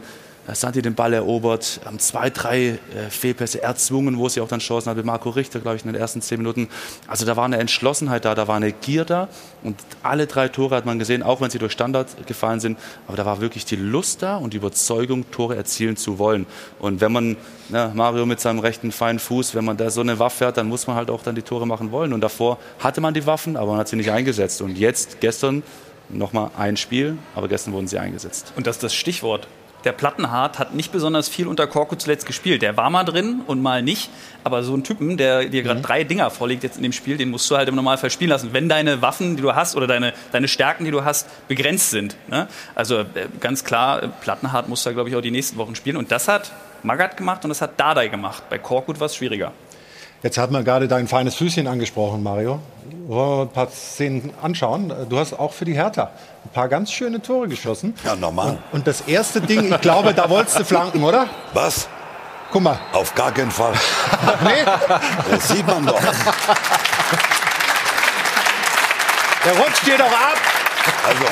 Santi 0.52 0.82
den 0.82 0.94
Ball 0.94 1.14
erobert, 1.14 1.80
haben 1.84 1.98
zwei, 1.98 2.28
drei 2.28 2.66
äh, 2.66 2.78
Fehlpässe 3.08 3.62
erzwungen, 3.62 4.18
wo 4.18 4.28
sie 4.28 4.40
auch 4.40 4.48
dann 4.48 4.60
Chancen 4.60 4.90
hatte. 4.90 5.02
Marco 5.02 5.30
Richter, 5.30 5.60
glaube 5.60 5.76
ich, 5.76 5.84
in 5.84 5.92
den 5.92 6.00
ersten 6.00 6.20
zehn 6.20 6.38
Minuten. 6.38 6.68
Also 7.06 7.24
da 7.24 7.36
war 7.36 7.46
eine 7.46 7.56
Entschlossenheit 7.58 8.24
da, 8.24 8.34
da 8.34 8.46
war 8.46 8.56
eine 8.56 8.72
Gier 8.72 9.04
da. 9.04 9.28
Und 9.62 9.76
alle 10.02 10.26
drei 10.26 10.48
Tore 10.48 10.76
hat 10.76 10.84
man 10.84 10.98
gesehen, 10.98 11.22
auch 11.22 11.40
wenn 11.40 11.50
sie 11.50 11.58
durch 11.58 11.72
Standard 11.72 12.26
gefallen 12.26 12.60
sind. 12.60 12.78
Aber 13.06 13.16
da 13.16 13.24
war 13.24 13.40
wirklich 13.40 13.64
die 13.64 13.76
Lust 13.76 14.22
da 14.22 14.36
und 14.36 14.52
die 14.52 14.58
Überzeugung, 14.58 15.30
Tore 15.30 15.56
erzielen 15.56 15.96
zu 15.96 16.18
wollen. 16.18 16.46
Und 16.78 17.00
wenn 17.00 17.12
man, 17.12 17.36
na, 17.70 17.90
Mario 17.94 18.26
mit 18.26 18.40
seinem 18.40 18.58
rechten 18.58 18.92
feinen 18.92 19.18
Fuß, 19.18 19.54
wenn 19.54 19.64
man 19.64 19.78
da 19.78 19.88
so 19.90 20.02
eine 20.02 20.18
Waffe 20.18 20.46
hat, 20.46 20.58
dann 20.58 20.68
muss 20.68 20.86
man 20.86 20.96
halt 20.96 21.10
auch 21.10 21.22
dann 21.22 21.34
die 21.34 21.42
Tore 21.42 21.66
machen 21.66 21.90
wollen. 21.90 22.12
Und 22.12 22.20
davor 22.20 22.58
hatte 22.78 23.00
man 23.00 23.14
die 23.14 23.26
Waffen, 23.26 23.56
aber 23.56 23.72
man 23.72 23.78
hat 23.78 23.88
sie 23.88 23.96
nicht 23.96 24.10
eingesetzt. 24.10 24.60
Und 24.60 24.76
jetzt, 24.76 25.20
gestern, 25.20 25.62
nochmal 26.10 26.50
ein 26.58 26.76
Spiel, 26.76 27.16
aber 27.34 27.48
gestern 27.48 27.72
wurden 27.72 27.88
sie 27.88 27.98
eingesetzt. 27.98 28.52
Und 28.56 28.66
das 28.66 28.76
ist 28.76 28.82
das 28.82 28.94
Stichwort 28.94 29.48
der 29.84 29.92
Plattenhardt 29.92 30.58
hat 30.58 30.74
nicht 30.74 30.92
besonders 30.92 31.28
viel 31.28 31.46
unter 31.46 31.66
Korkut 31.66 32.00
zuletzt 32.00 32.26
gespielt. 32.26 32.62
Der 32.62 32.76
war 32.76 32.90
mal 32.90 33.04
drin 33.04 33.42
und 33.46 33.62
mal 33.62 33.82
nicht. 33.82 34.10
Aber 34.42 34.62
so 34.62 34.74
ein 34.74 34.84
Typen, 34.84 35.16
der 35.16 35.44
dir 35.46 35.62
gerade 35.62 35.80
mhm. 35.80 35.84
drei 35.84 36.04
Dinger 36.04 36.30
vorlegt 36.30 36.62
jetzt 36.62 36.76
in 36.76 36.82
dem 36.82 36.92
Spiel, 36.92 37.16
den 37.16 37.30
musst 37.30 37.50
du 37.50 37.56
halt 37.56 37.68
im 37.68 37.74
Normalfall 37.74 38.10
spielen 38.10 38.30
lassen, 38.30 38.50
wenn 38.52 38.68
deine 38.68 39.02
Waffen, 39.02 39.36
die 39.36 39.42
du 39.42 39.54
hast 39.54 39.76
oder 39.76 39.86
deine, 39.86 40.12
deine 40.32 40.48
Stärken, 40.48 40.84
die 40.84 40.90
du 40.90 41.04
hast, 41.04 41.28
begrenzt 41.48 41.90
sind. 41.90 42.16
Ne? 42.28 42.48
Also 42.74 43.00
äh, 43.00 43.06
ganz 43.40 43.64
klar, 43.64 44.02
äh, 44.02 44.08
Plattenhardt 44.20 44.68
muss 44.68 44.82
da, 44.82 44.92
glaube 44.92 45.08
ich, 45.08 45.16
auch 45.16 45.22
die 45.22 45.30
nächsten 45.30 45.56
Wochen 45.56 45.74
spielen. 45.74 45.96
Und 45.96 46.10
das 46.10 46.28
hat 46.28 46.52
Magath 46.82 47.16
gemacht 47.16 47.44
und 47.44 47.48
das 47.48 47.60
hat 47.60 47.78
Dardai 47.78 48.08
gemacht. 48.08 48.44
Bei 48.50 48.58
Korkut 48.58 49.00
war 49.00 49.06
es 49.06 49.16
schwieriger. 49.16 49.52
Jetzt 50.24 50.38
hat 50.38 50.50
man 50.50 50.64
gerade 50.64 50.88
dein 50.88 51.06
feines 51.06 51.34
Füßchen 51.34 51.66
angesprochen, 51.66 52.22
Mario. 52.22 52.58
Wollen 53.08 53.40
wir 53.40 53.42
ein 53.42 53.50
paar 53.50 53.68
Szenen 53.68 54.32
anschauen? 54.40 54.90
Du 55.10 55.18
hast 55.18 55.34
auch 55.34 55.52
für 55.52 55.66
die 55.66 55.74
Hertha 55.74 56.12
ein 56.46 56.50
paar 56.50 56.70
ganz 56.70 56.90
schöne 56.90 57.20
Tore 57.20 57.46
geschossen. 57.46 57.92
Ja, 58.06 58.16
normal. 58.16 58.52
Und, 58.72 58.78
und 58.78 58.86
das 58.86 59.02
erste 59.02 59.42
Ding, 59.42 59.70
ich 59.70 59.80
glaube, 59.82 60.14
da 60.14 60.30
wolltest 60.30 60.58
du 60.58 60.64
flanken, 60.64 61.04
oder? 61.04 61.26
Was? 61.52 61.88
Guck 62.50 62.62
mal. 62.62 62.78
Auf 62.94 63.14
gar 63.14 63.32
keinen 63.32 63.50
Fall. 63.50 63.74
nee? 64.44 64.64
Das 65.30 65.46
sieht 65.46 65.66
man 65.66 65.84
doch. 65.84 66.00
Der 69.44 69.52
rutscht 69.58 69.86
dir 69.86 69.98
doch 69.98 70.06
ab. 70.06 70.38
Also, 71.06 71.24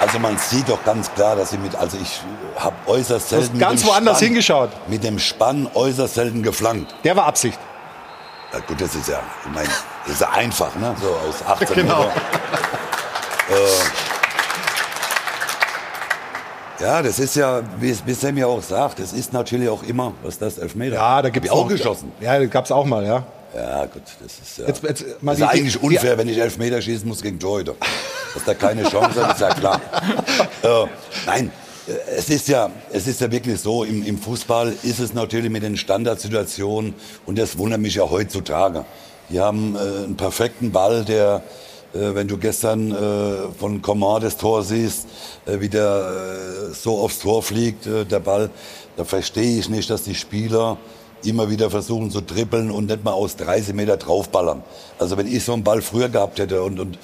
also 0.00 0.18
man 0.18 0.38
sieht 0.38 0.68
doch 0.68 0.82
ganz 0.84 1.12
klar, 1.12 1.36
dass 1.36 1.50
sie 1.50 1.58
mit, 1.58 1.74
also 1.74 1.98
ich 2.00 2.20
habe 2.56 2.76
äußerst 2.86 3.28
selten. 3.28 3.58
ganz 3.58 3.84
woanders 3.84 4.18
Spann, 4.18 4.26
hingeschaut. 4.26 4.70
Mit 4.88 5.04
dem 5.04 5.18
Spann 5.18 5.68
äußerst 5.74 6.14
selten 6.14 6.42
geflankt. 6.42 6.94
Der 7.04 7.16
war 7.16 7.26
Absicht. 7.26 7.58
Ja, 8.52 8.60
gut, 8.60 8.80
das 8.80 8.94
ist 8.94 9.08
ja, 9.08 9.20
ich 9.44 9.52
meine, 9.52 9.68
das 10.04 10.14
ist 10.14 10.20
ja 10.20 10.30
einfach, 10.30 10.74
ne? 10.76 10.94
So 11.00 11.08
aus 11.08 11.44
18 11.46 11.74
genau. 11.74 11.98
Meter. 11.98 12.12
Äh, 13.50 13.54
ja, 16.82 17.02
das 17.02 17.18
ist 17.18 17.34
ja, 17.34 17.60
wie, 17.78 17.96
wie 18.06 18.14
Sam 18.14 18.36
ja 18.36 18.46
auch 18.46 18.62
sagt, 18.62 19.00
das 19.00 19.12
ist 19.12 19.32
natürlich 19.32 19.68
auch 19.68 19.82
immer, 19.82 20.12
was 20.22 20.34
ist 20.34 20.42
das, 20.42 20.58
Elfmeter? 20.58 20.96
Ja, 20.96 21.22
da 21.22 21.30
gibt 21.30 21.46
es 21.46 21.52
auch 21.52 21.66
geschossen. 21.66 22.12
Ja, 22.20 22.38
da 22.38 22.46
gab 22.46 22.66
es 22.66 22.70
auch 22.70 22.84
mal, 22.84 23.04
ja. 23.04 23.24
Ja, 23.58 23.86
gut, 23.86 24.02
das 24.22 24.38
ist 24.38 24.58
ja. 24.58 24.66
Jetzt, 24.68 24.82
jetzt, 24.84 25.04
das 25.20 25.36
ist 25.36 25.42
eigentlich 25.42 25.82
unfair, 25.82 26.16
wenn 26.16 26.28
ich 26.28 26.38
Elfmeter 26.38 26.80
schießen 26.80 27.08
muss 27.08 27.20
gegen 27.22 27.40
Torhüter. 27.40 27.74
Dass 28.34 28.44
da 28.44 28.54
keine 28.54 28.84
Chance 28.84 29.26
hat, 29.26 29.34
ist 29.34 29.40
ja 29.40 29.50
klar. 29.52 29.80
äh, 30.62 30.86
nein, 31.26 31.50
es 32.16 32.28
ist 32.28 32.46
ja, 32.48 32.70
es 32.92 33.08
ist 33.08 33.20
ja 33.20 33.30
wirklich 33.30 33.60
so, 33.60 33.82
im, 33.82 34.04
im 34.04 34.18
Fußball 34.18 34.74
ist 34.84 35.00
es 35.00 35.12
natürlich 35.12 35.50
mit 35.50 35.64
den 35.64 35.76
Standardsituationen, 35.76 36.94
und 37.26 37.36
das 37.38 37.58
wundert 37.58 37.80
mich 37.80 37.96
ja 37.96 38.08
heutzutage. 38.08 38.84
Die 39.28 39.40
haben 39.40 39.74
äh, 39.74 39.78
einen 40.04 40.16
perfekten 40.16 40.70
Ball, 40.70 41.04
der, 41.04 41.42
äh, 41.94 42.14
wenn 42.14 42.28
du 42.28 42.36
gestern 42.38 42.92
äh, 42.92 43.58
von 43.58 43.82
Coman 43.82 44.22
das 44.22 44.36
Tor 44.36 44.62
siehst, 44.62 45.08
äh, 45.46 45.58
wie 45.58 45.68
der 45.68 46.68
äh, 46.70 46.74
so 46.74 46.98
aufs 46.98 47.18
Tor 47.18 47.42
fliegt, 47.42 47.86
äh, 47.86 48.04
der 48.04 48.20
Ball, 48.20 48.50
da 48.96 49.04
verstehe 49.04 49.58
ich 49.58 49.68
nicht, 49.68 49.90
dass 49.90 50.04
die 50.04 50.14
Spieler 50.14 50.78
immer 51.24 51.50
wieder 51.50 51.70
versuchen 51.70 52.10
zu 52.10 52.20
trippeln 52.20 52.70
und 52.70 52.86
nicht 52.86 53.04
mal 53.04 53.12
aus 53.12 53.36
30 53.36 53.74
Meter 53.74 53.96
draufballern. 53.96 54.62
Also 54.98 55.16
wenn 55.16 55.26
ich 55.26 55.44
so 55.44 55.52
einen 55.52 55.64
Ball 55.64 55.82
früher 55.82 56.08
gehabt 56.08 56.38
hätte 56.38 56.62
und, 56.62 56.78
und 56.78 56.98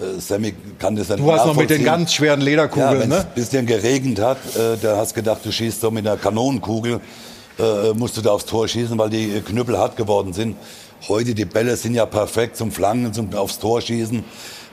äh, 0.00 0.20
Sammy 0.20 0.54
kann 0.78 0.96
das 0.96 1.08
dann 1.08 1.18
Du 1.18 1.32
hast 1.32 1.46
noch 1.46 1.56
mit 1.56 1.70
den 1.70 1.84
ganz 1.84 2.12
schweren 2.12 2.40
Lederkugeln, 2.40 3.00
ja, 3.00 3.06
ne? 3.06 3.14
es 3.16 3.24
ein 3.24 3.34
bisschen 3.34 3.66
geregnet 3.66 4.20
hat, 4.20 4.38
äh, 4.56 4.76
da 4.80 4.96
hast 4.96 5.14
gedacht, 5.14 5.40
du 5.44 5.52
schießt 5.52 5.80
so 5.80 5.90
mit 5.90 6.06
einer 6.06 6.16
Kanonenkugel, 6.16 7.00
äh, 7.58 7.92
musst 7.94 8.16
du 8.16 8.22
da 8.22 8.30
aufs 8.30 8.44
Tor 8.44 8.68
schießen, 8.68 8.96
weil 8.98 9.10
die 9.10 9.40
Knüppel 9.40 9.76
hart 9.76 9.96
geworden 9.96 10.32
sind. 10.32 10.56
Heute 11.08 11.34
die 11.34 11.44
Bälle 11.44 11.76
sind 11.76 11.94
ja 11.94 12.06
perfekt 12.06 12.56
zum 12.56 12.72
Flanken, 12.72 13.12
zum 13.12 13.32
aufs 13.34 13.58
Tor 13.58 13.80
schießen. 13.80 14.24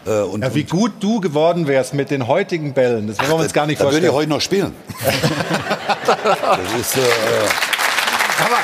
Äh, 0.06 0.22
und, 0.22 0.44
ja, 0.44 0.54
wie 0.54 0.64
gut 0.64 0.94
du 1.00 1.20
geworden 1.20 1.68
wärst 1.68 1.94
mit 1.94 2.12
den 2.12 2.28
heutigen 2.28 2.74
Bällen, 2.74 3.08
das 3.08 3.20
wollen 3.20 3.32
wir 3.32 3.36
uns 3.38 3.54
gar 3.54 3.66
nicht 3.66 3.80
da 3.80 3.86
vorstellen. 3.86 4.06
Da 4.06 4.14
würde 4.14 4.24
ich 4.24 4.30
heute 4.30 4.30
noch 4.30 4.42
spielen. 4.42 4.74
das 6.06 6.80
ist, 6.80 6.98
äh, 6.98 7.75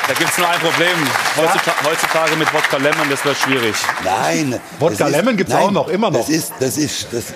da 0.08 0.14
gibt 0.14 0.30
es 0.30 0.38
nur 0.38 0.48
ein 0.48 0.60
Problem. 0.60 0.96
Heutzutage, 1.36 1.76
heutzutage 1.88 2.36
mit 2.36 2.52
Wodka 2.52 2.76
Lemon, 2.76 3.08
das 3.10 3.24
wird 3.24 3.36
schwierig. 3.36 3.74
Nein. 4.04 4.60
Wodka 4.78 5.06
Lemon 5.08 5.36
gibt 5.36 5.50
es 5.50 5.56
auch 5.56 5.70
noch, 5.70 5.88
immer 5.88 6.10
noch. 6.10 6.20
Das 6.20 6.28
ist, 6.28 6.52
das 6.60 6.76
ist, 6.76 7.08
das, 7.12 7.34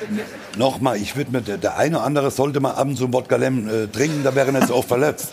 nochmal, 0.56 0.96
ich 0.96 1.16
würde 1.16 1.30
mir, 1.32 1.40
der 1.42 1.76
eine 1.76 1.96
oder 1.96 2.06
andere 2.06 2.30
sollte 2.30 2.60
mal 2.60 2.72
abends 2.72 3.00
so 3.00 3.12
Wodka 3.12 3.36
Lemon 3.36 3.68
äh, 3.68 3.86
trinken, 3.88 4.22
da 4.24 4.34
wäre 4.34 4.52
nicht 4.52 4.68
so 4.68 4.74
oft 4.74 4.88
verletzt. 4.88 5.28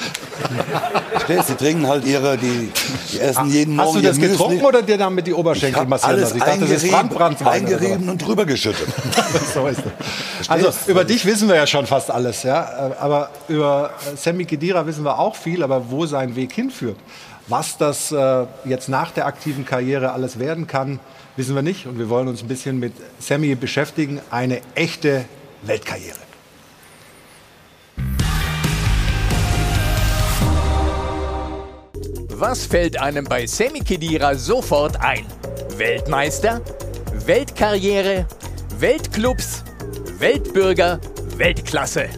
Verstehst 1.12 1.48
Sie 1.48 1.56
trinken 1.56 1.88
halt 1.88 2.06
ihre, 2.06 2.38
die, 2.38 2.72
die 3.12 3.20
essen 3.20 3.48
jeden 3.48 3.80
Hast 3.80 3.94
Morgen 3.94 4.08
Hast 4.08 4.18
du 4.18 4.22
das 4.22 4.32
getrunken 4.32 4.66
oder 4.66 4.82
dir 4.82 4.98
damit 4.98 5.28
die 5.28 5.34
Oberschenkel 5.34 5.86
massieren 5.86 6.20
lassen? 6.20 6.38
Ich 6.38 6.44
dachte, 6.44 6.60
das 6.62 6.84
ist 6.84 6.92
Brandbrand. 6.92 7.46
Eingerieben 7.46 8.10
und 8.10 8.26
drüber 8.26 8.46
geschüttet. 8.46 8.88
so 9.54 9.68
ist 9.68 9.80
es. 9.80 10.50
Also 10.50 10.72
über 10.88 11.04
dich 11.04 11.26
wissen 11.26 11.48
wir 11.48 11.56
ja 11.56 11.68
schon 11.68 11.86
fast 11.86 12.12
alles, 12.12 12.44
ja. 12.44 12.94
Aber 13.00 13.30
über 13.48 13.92
Sammy 14.16 14.46
Kedira 14.46 14.86
wissen 14.86 15.04
wir 15.04 15.18
auch 15.18 15.36
viel, 15.36 15.64
aber 15.64 15.90
wo 15.90 16.06
sein 16.06 16.36
Weg 16.36 16.54
hinführt. 16.54 16.93
Was 17.48 17.78
das 17.78 18.12
äh, 18.12 18.46
jetzt 18.66 18.90
nach 18.90 19.12
der 19.12 19.26
aktiven 19.26 19.66
Karriere 19.66 20.12
alles 20.12 20.40
werden 20.40 20.68
kann, 20.68 21.00
wissen 21.36 21.56
wir 21.56 21.62
nicht. 21.62 21.88
Und 21.88 22.00
wir 22.00 22.10
wollen 22.10 22.28
uns 22.28 22.42
ein 22.42 22.48
bisschen 22.48 22.80
mit 22.80 22.94
Sammy 23.20 23.56
beschäftigen. 23.56 24.22
Eine 24.30 24.62
echte 24.76 25.26
Weltkarriere. 25.64 26.18
Was 32.30 32.66
fällt 32.66 33.00
einem 33.00 33.26
bei 33.26 33.46
Sammy 33.46 33.80
Kedira 33.80 34.36
sofort 34.36 35.00
ein? 35.00 35.26
Weltmeister? 35.78 36.62
Weltkarriere? 37.26 38.28
Weltclubs? 38.80 39.64
Weltbürger? 40.20 41.00
Weltklasse? 41.38 42.10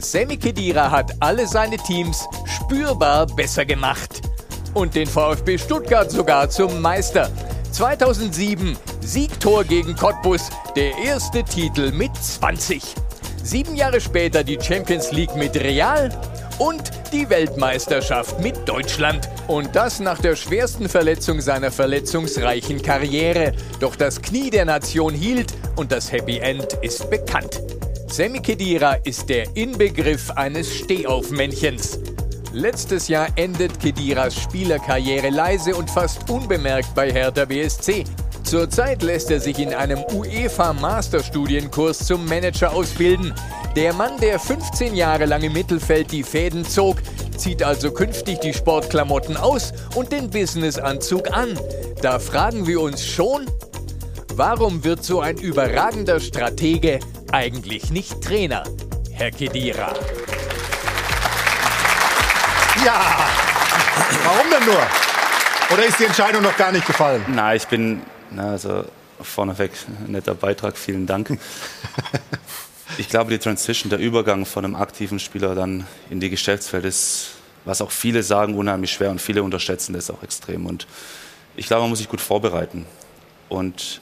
Sammy 0.00 0.36
Kedira 0.36 0.90
hat 0.90 1.12
alle 1.20 1.46
seine 1.46 1.76
Teams 1.76 2.24
spürbar 2.46 3.26
besser 3.26 3.64
gemacht. 3.64 4.22
Und 4.74 4.94
den 4.94 5.06
VfB 5.06 5.58
Stuttgart 5.58 6.10
sogar 6.10 6.48
zum 6.48 6.80
Meister. 6.80 7.30
2007 7.72 8.76
Siegtor 9.00 9.64
gegen 9.64 9.96
Cottbus, 9.96 10.50
der 10.76 10.96
erste 10.98 11.42
Titel 11.42 11.90
mit 11.90 12.14
20. 12.14 12.82
Sieben 13.42 13.74
Jahre 13.74 14.00
später 14.00 14.44
die 14.44 14.58
Champions 14.60 15.10
League 15.10 15.34
mit 15.34 15.56
Real 15.56 16.10
und 16.58 16.90
die 17.12 17.28
Weltmeisterschaft 17.28 18.40
mit 18.40 18.68
Deutschland. 18.68 19.28
Und 19.48 19.74
das 19.74 19.98
nach 19.98 20.20
der 20.20 20.36
schwersten 20.36 20.88
Verletzung 20.88 21.40
seiner 21.40 21.72
verletzungsreichen 21.72 22.82
Karriere. 22.82 23.52
Doch 23.80 23.96
das 23.96 24.22
Knie 24.22 24.50
der 24.50 24.64
Nation 24.64 25.14
hielt 25.14 25.54
und 25.76 25.90
das 25.90 26.12
Happy 26.12 26.38
End 26.38 26.74
ist 26.82 27.10
bekannt. 27.10 27.62
Sammy 28.10 28.40
Kedira 28.40 28.94
ist 29.04 29.28
der 29.28 29.54
Inbegriff 29.54 30.30
eines 30.30 30.74
Stehaufmännchens. 30.74 32.00
Letztes 32.52 33.06
Jahr 33.06 33.28
endet 33.36 33.78
Kediras 33.78 34.34
Spielerkarriere 34.34 35.28
leise 35.28 35.76
und 35.76 35.90
fast 35.90 36.28
unbemerkt 36.30 36.94
bei 36.94 37.12
Hertha 37.12 37.44
BSC. 37.44 38.04
Zurzeit 38.44 39.02
lässt 39.02 39.30
er 39.30 39.40
sich 39.40 39.58
in 39.58 39.74
einem 39.74 40.02
UEFA-Masterstudienkurs 40.10 41.98
zum 42.06 42.24
Manager 42.24 42.72
ausbilden. 42.72 43.34
Der 43.76 43.92
Mann, 43.92 44.18
der 44.20 44.40
15 44.40 44.96
Jahre 44.96 45.26
lang 45.26 45.42
im 45.42 45.52
Mittelfeld 45.52 46.10
die 46.10 46.22
Fäden 46.22 46.64
zog, 46.64 46.96
zieht 47.36 47.62
also 47.62 47.92
künftig 47.92 48.40
die 48.40 48.54
Sportklamotten 48.54 49.36
aus 49.36 49.74
und 49.94 50.12
den 50.12 50.30
Businessanzug 50.30 51.30
an. 51.36 51.58
Da 52.00 52.18
fragen 52.18 52.66
wir 52.66 52.80
uns 52.80 53.06
schon, 53.06 53.46
warum 54.38 54.84
wird 54.84 55.04
so 55.04 55.20
ein 55.20 55.36
überragender 55.36 56.20
Stratege 56.20 57.00
eigentlich 57.32 57.90
nicht 57.90 58.22
Trainer? 58.22 58.62
Herr 59.10 59.32
Kedira. 59.32 59.92
Ja, 62.84 63.28
warum 64.22 64.46
denn 64.48 64.64
nur? 64.64 64.86
Oder 65.72 65.86
ist 65.86 65.98
die 65.98 66.04
Entscheidung 66.04 66.42
noch 66.42 66.56
gar 66.56 66.70
nicht 66.70 66.86
gefallen? 66.86 67.24
Na, 67.26 67.56
ich 67.56 67.66
bin, 67.66 68.00
na, 68.30 68.52
also 68.52 68.84
vorneweg, 69.20 69.72
netter 70.06 70.36
Beitrag, 70.36 70.78
vielen 70.78 71.06
Dank. 71.06 71.36
ich 72.96 73.08
glaube, 73.08 73.32
die 73.32 73.38
Transition, 73.38 73.90
der 73.90 73.98
Übergang 73.98 74.46
von 74.46 74.64
einem 74.64 74.76
aktiven 74.76 75.18
Spieler 75.18 75.56
dann 75.56 75.84
in 76.10 76.20
die 76.20 76.30
Geschäftswelt 76.30 76.84
ist, 76.84 77.30
was 77.64 77.82
auch 77.82 77.90
viele 77.90 78.22
sagen, 78.22 78.54
unheimlich 78.54 78.92
schwer 78.92 79.10
und 79.10 79.20
viele 79.20 79.42
unterschätzen 79.42 79.94
das 79.94 80.10
auch 80.12 80.22
extrem. 80.22 80.64
Und 80.64 80.86
ich 81.56 81.66
glaube, 81.66 81.82
man 81.82 81.90
muss 81.90 81.98
sich 81.98 82.08
gut 82.08 82.20
vorbereiten. 82.20 82.86
Und 83.48 84.00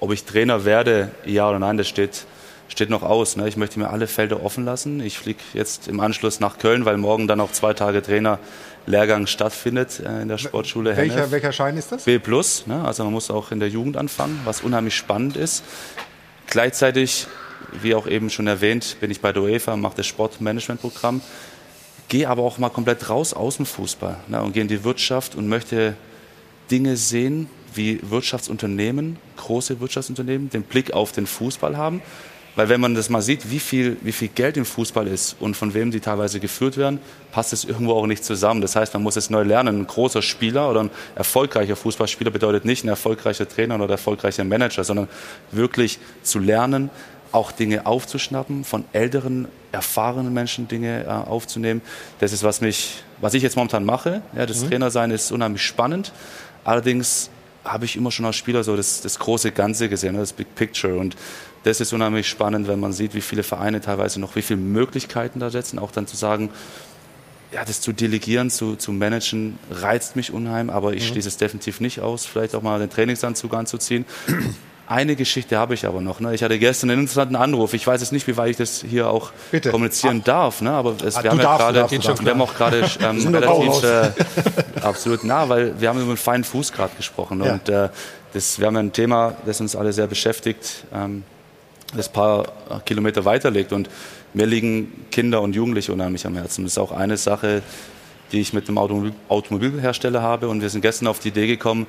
ob 0.00 0.12
ich 0.12 0.24
Trainer 0.24 0.64
werde, 0.64 1.10
ja 1.24 1.48
oder 1.48 1.58
nein, 1.58 1.76
das 1.76 1.88
steht, 1.88 2.24
steht 2.68 2.90
noch 2.90 3.02
aus. 3.02 3.36
Ne? 3.36 3.46
Ich 3.48 3.56
möchte 3.56 3.78
mir 3.78 3.90
alle 3.90 4.06
Felder 4.06 4.42
offen 4.42 4.64
lassen. 4.64 5.00
Ich 5.00 5.18
fliege 5.18 5.40
jetzt 5.52 5.88
im 5.88 6.00
Anschluss 6.00 6.40
nach 6.40 6.58
Köln, 6.58 6.84
weil 6.84 6.96
morgen 6.96 7.28
dann 7.28 7.40
auch 7.40 7.52
zwei 7.52 7.74
Tage 7.74 8.02
Trainerlehrgang 8.02 9.26
stattfindet 9.26 10.00
äh, 10.00 10.22
in 10.22 10.28
der 10.28 10.38
Sportschule 10.38 10.96
welcher, 10.96 11.30
welcher 11.30 11.52
Schein 11.52 11.76
ist 11.76 11.92
das? 11.92 12.04
B+. 12.04 12.18
Ne? 12.66 12.84
Also 12.84 13.04
man 13.04 13.12
muss 13.12 13.30
auch 13.30 13.52
in 13.52 13.60
der 13.60 13.68
Jugend 13.68 13.96
anfangen, 13.96 14.40
was 14.44 14.62
unheimlich 14.62 14.96
spannend 14.96 15.36
ist. 15.36 15.62
Gleichzeitig, 16.46 17.26
wie 17.82 17.94
auch 17.94 18.06
eben 18.06 18.30
schon 18.30 18.46
erwähnt, 18.46 18.96
bin 19.00 19.10
ich 19.10 19.20
bei 19.20 19.32
der 19.32 19.42
UEFA, 19.42 19.76
mache 19.76 19.96
das 19.96 20.06
Sportmanagementprogramm, 20.06 21.20
gehe 22.08 22.28
aber 22.28 22.42
auch 22.42 22.58
mal 22.58 22.70
komplett 22.70 23.10
raus 23.10 23.34
aus 23.34 23.56
dem 23.56 23.66
Fußball 23.66 24.16
ne? 24.28 24.40
und 24.40 24.52
gehe 24.52 24.62
in 24.62 24.68
die 24.68 24.84
Wirtschaft 24.84 25.34
und 25.34 25.48
möchte 25.48 25.96
Dinge 26.70 26.96
sehen, 26.96 27.50
wie 27.76 28.00
Wirtschaftsunternehmen, 28.02 29.18
große 29.36 29.80
Wirtschaftsunternehmen, 29.80 30.50
den 30.50 30.62
Blick 30.62 30.92
auf 30.92 31.12
den 31.12 31.26
Fußball 31.26 31.76
haben 31.76 32.02
Weil 32.56 32.70
wenn 32.70 32.80
man 32.80 32.94
das 32.94 33.10
mal 33.10 33.20
sieht, 33.20 33.50
wie 33.50 33.60
viel, 33.60 33.98
wie 34.00 34.12
viel 34.12 34.28
Geld 34.28 34.56
im 34.56 34.64
Fußball 34.64 35.06
ist 35.06 35.36
und 35.40 35.56
von 35.56 35.74
wem 35.74 35.90
die 35.90 36.00
teilweise 36.00 36.40
geführt 36.40 36.78
werden, 36.78 37.00
passt 37.30 37.52
es 37.52 37.64
irgendwo 37.64 37.92
auch 37.92 38.06
nicht 38.06 38.24
zusammen. 38.24 38.62
Das 38.62 38.74
heißt, 38.74 38.94
man 38.94 39.02
muss 39.02 39.16
es 39.16 39.28
neu 39.28 39.42
lernen. 39.42 39.82
Ein 39.82 39.86
großer 39.86 40.22
Spieler 40.22 40.70
oder 40.70 40.80
ein 40.80 40.90
erfolgreicher 41.14 41.76
Fußballspieler 41.76 42.30
bedeutet 42.30 42.64
nicht 42.64 42.82
ein 42.82 42.88
erfolgreicher 42.88 43.46
Trainer 43.46 43.74
oder 43.74 43.84
ein 43.84 43.90
erfolgreicher 43.90 44.42
Manager, 44.44 44.84
sondern 44.84 45.08
wirklich 45.52 45.98
zu 46.22 46.38
lernen, 46.38 46.88
auch 47.30 47.52
Dinge 47.52 47.84
aufzuschnappen, 47.84 48.64
von 48.64 48.84
älteren, 48.94 49.48
erfahrenen 49.70 50.32
Menschen 50.32 50.66
Dinge 50.66 51.04
äh, 51.04 51.08
aufzunehmen. 51.08 51.82
Das 52.20 52.32
ist, 52.32 52.42
was, 52.42 52.62
mich, 52.62 53.02
was 53.20 53.34
ich 53.34 53.42
jetzt 53.42 53.56
momentan 53.56 53.84
mache. 53.84 54.22
Ja, 54.34 54.46
das 54.46 54.62
mhm. 54.62 54.70
Trainersein 54.70 55.10
ist 55.10 55.30
unheimlich 55.30 55.62
spannend. 55.62 56.12
Allerdings 56.64 57.28
habe 57.66 57.84
ich 57.84 57.96
immer 57.96 58.10
schon 58.10 58.24
als 58.24 58.36
Spieler 58.36 58.64
so 58.64 58.76
das, 58.76 59.00
das 59.00 59.18
große 59.18 59.52
Ganze 59.52 59.88
gesehen, 59.88 60.14
ne, 60.14 60.20
das 60.20 60.32
Big 60.32 60.54
Picture. 60.54 60.96
Und 60.96 61.16
das 61.64 61.80
ist 61.80 61.92
unheimlich 61.92 62.28
spannend, 62.28 62.68
wenn 62.68 62.80
man 62.80 62.92
sieht, 62.92 63.14
wie 63.14 63.20
viele 63.20 63.42
Vereine 63.42 63.80
teilweise 63.80 64.20
noch, 64.20 64.36
wie 64.36 64.42
viele 64.42 64.60
Möglichkeiten 64.60 65.40
da 65.40 65.50
setzen. 65.50 65.78
Auch 65.78 65.90
dann 65.90 66.06
zu 66.06 66.16
sagen, 66.16 66.50
ja, 67.52 67.64
das 67.64 67.80
zu 67.80 67.92
delegieren, 67.92 68.50
zu, 68.50 68.76
zu 68.76 68.92
managen, 68.92 69.58
reizt 69.70 70.16
mich 70.16 70.32
unheim, 70.32 70.70
aber 70.70 70.94
ich 70.94 71.04
mhm. 71.04 71.12
schließe 71.12 71.28
es 71.28 71.36
definitiv 71.36 71.80
nicht 71.80 72.00
aus, 72.00 72.26
vielleicht 72.26 72.54
auch 72.54 72.62
mal 72.62 72.78
den 72.78 72.90
Trainingsanzug 72.90 73.54
anzuziehen. 73.54 74.04
Eine 74.88 75.16
Geschichte 75.16 75.58
habe 75.58 75.74
ich 75.74 75.84
aber 75.84 76.00
noch. 76.00 76.20
Ne? 76.20 76.32
Ich 76.34 76.44
hatte 76.44 76.58
gestern 76.60 76.90
einen 76.90 77.00
interessanten 77.02 77.34
Anruf. 77.34 77.74
Ich 77.74 77.84
weiß 77.84 78.00
jetzt 78.00 78.12
nicht, 78.12 78.28
wie 78.28 78.36
weit 78.36 78.50
ich 78.50 78.56
das 78.56 78.84
hier 78.88 79.10
auch 79.10 79.32
Bitte. 79.50 79.70
kommunizieren 79.70 80.18
ah. 80.20 80.26
darf. 80.26 80.60
Ne? 80.60 80.70
Aber 80.70 80.94
es, 81.04 81.16
ah, 81.16 81.24
wir, 81.24 81.30
haben 81.30 81.40
ja 81.40 81.56
grade, 81.56 81.90
wir 81.90 82.30
haben 82.30 82.40
auch 82.40 82.54
gerade 82.54 82.78
ähm, 83.00 83.34
relativ 83.34 83.82
äh, 83.82 84.10
absolut 84.80 85.24
nah, 85.24 85.48
weil 85.48 85.80
wir 85.80 85.88
haben 85.88 85.98
über 85.98 86.10
einen 86.10 86.16
feinen 86.16 86.44
Fuß 86.44 86.72
gerade 86.72 86.94
gesprochen. 86.96 87.42
Ja. 87.42 87.54
Und 87.54 87.68
äh, 87.68 87.88
das, 88.32 88.60
wir 88.60 88.68
haben 88.68 88.76
ein 88.76 88.92
Thema, 88.92 89.36
das 89.44 89.60
uns 89.60 89.74
alle 89.74 89.92
sehr 89.92 90.06
beschäftigt, 90.06 90.84
ähm, 90.94 91.24
das 91.96 92.08
ein 92.08 92.12
paar 92.12 92.46
Kilometer 92.84 93.24
weiter 93.24 93.50
liegt. 93.50 93.72
Und 93.72 93.90
mir 94.34 94.46
liegen 94.46 95.06
Kinder 95.10 95.42
und 95.42 95.56
Jugendliche 95.56 95.92
unheimlich 95.92 96.26
am 96.26 96.36
Herzen. 96.36 96.62
Das 96.62 96.74
ist 96.74 96.78
auch 96.78 96.92
eine 96.92 97.16
Sache, 97.16 97.62
die 98.30 98.40
ich 98.40 98.52
mit 98.52 98.68
dem 98.68 98.78
Automobil 98.78 99.12
Automobilhersteller 99.28 100.22
habe. 100.22 100.48
Und 100.48 100.60
wir 100.60 100.70
sind 100.70 100.82
gestern 100.82 101.08
auf 101.08 101.18
die 101.18 101.28
Idee 101.28 101.48
gekommen, 101.48 101.86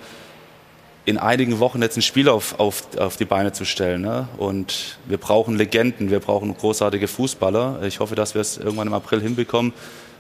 in 1.08 1.18
einigen 1.18 1.60
Wochen 1.60 1.82
jetzt 1.82 1.96
ein 1.96 2.02
Spiel 2.02 2.28
auf, 2.28 2.60
auf, 2.60 2.84
auf 2.98 3.16
die 3.16 3.24
Beine 3.24 3.54
zu 3.54 3.64
stellen. 3.64 4.02
Ne? 4.02 4.28
Und 4.38 4.98
wir 5.06 5.18
brauchen 5.18 5.56
Legenden, 5.56 6.12
wir 6.12 6.20
brauchen 6.20 6.54
großartige 6.54 7.08
Fußballer. 7.08 7.80
Ich 7.84 8.02
hoffe, 8.02 8.16
dass 8.16 8.34
wir 8.34 8.42
es 8.42 8.58
irgendwann 8.58 8.88
im 8.88 8.94
April 8.94 9.22
hinbekommen. 9.22 9.72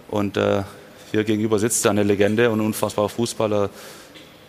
Und 0.07 0.37
äh, 0.37 0.63
hier 1.11 1.25
gegenüber 1.25 1.59
sitzt 1.59 1.85
eine 1.87 2.03
Legende 2.03 2.49
und 2.49 2.61
ein 2.61 2.65
unfassbarer 2.67 3.09
Fußballer. 3.09 3.69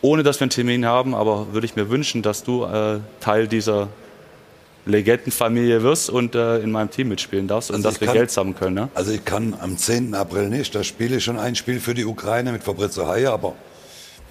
Ohne 0.01 0.23
dass 0.23 0.39
wir 0.39 0.45
einen 0.45 0.51
Termin 0.51 0.87
haben, 0.87 1.17
aber 1.17 1.53
würde 1.53 1.67
ich 1.67 1.75
mir 1.75 1.91
wünschen, 1.91 2.23
dass 2.23 2.45
du 2.45 2.63
äh, 2.67 3.01
Teil 3.19 3.49
dieser 3.49 3.89
Legendenfamilie 4.87 5.83
wirst 5.83 6.09
und 6.09 6.37
äh, 6.37 6.61
in 6.61 6.71
meinem 6.71 6.93
Team 6.93 7.09
mitspielen 7.09 7.49
darfst 7.49 7.73
also 7.73 7.79
und 7.79 7.83
dass 7.83 8.01
wir 8.01 8.07
kann, 8.07 8.17
Geld 8.17 8.31
sammeln 8.31 8.55
können. 8.57 8.75
Ne? 8.75 8.89
Also 8.95 9.11
ich 9.11 9.25
kann 9.25 9.57
am 9.61 9.77
10. 9.77 10.15
April 10.15 10.51
nicht. 10.51 10.73
Da 10.73 10.85
spiele 10.85 11.17
ich 11.17 11.25
schon 11.25 11.37
ein 11.37 11.57
Spiel 11.57 11.81
für 11.81 11.95
die 11.95 12.05
Ukraine 12.05 12.53
mit 12.53 12.63
Fabrizio 12.63 13.09
Haie, 13.09 13.29
aber 13.29 13.55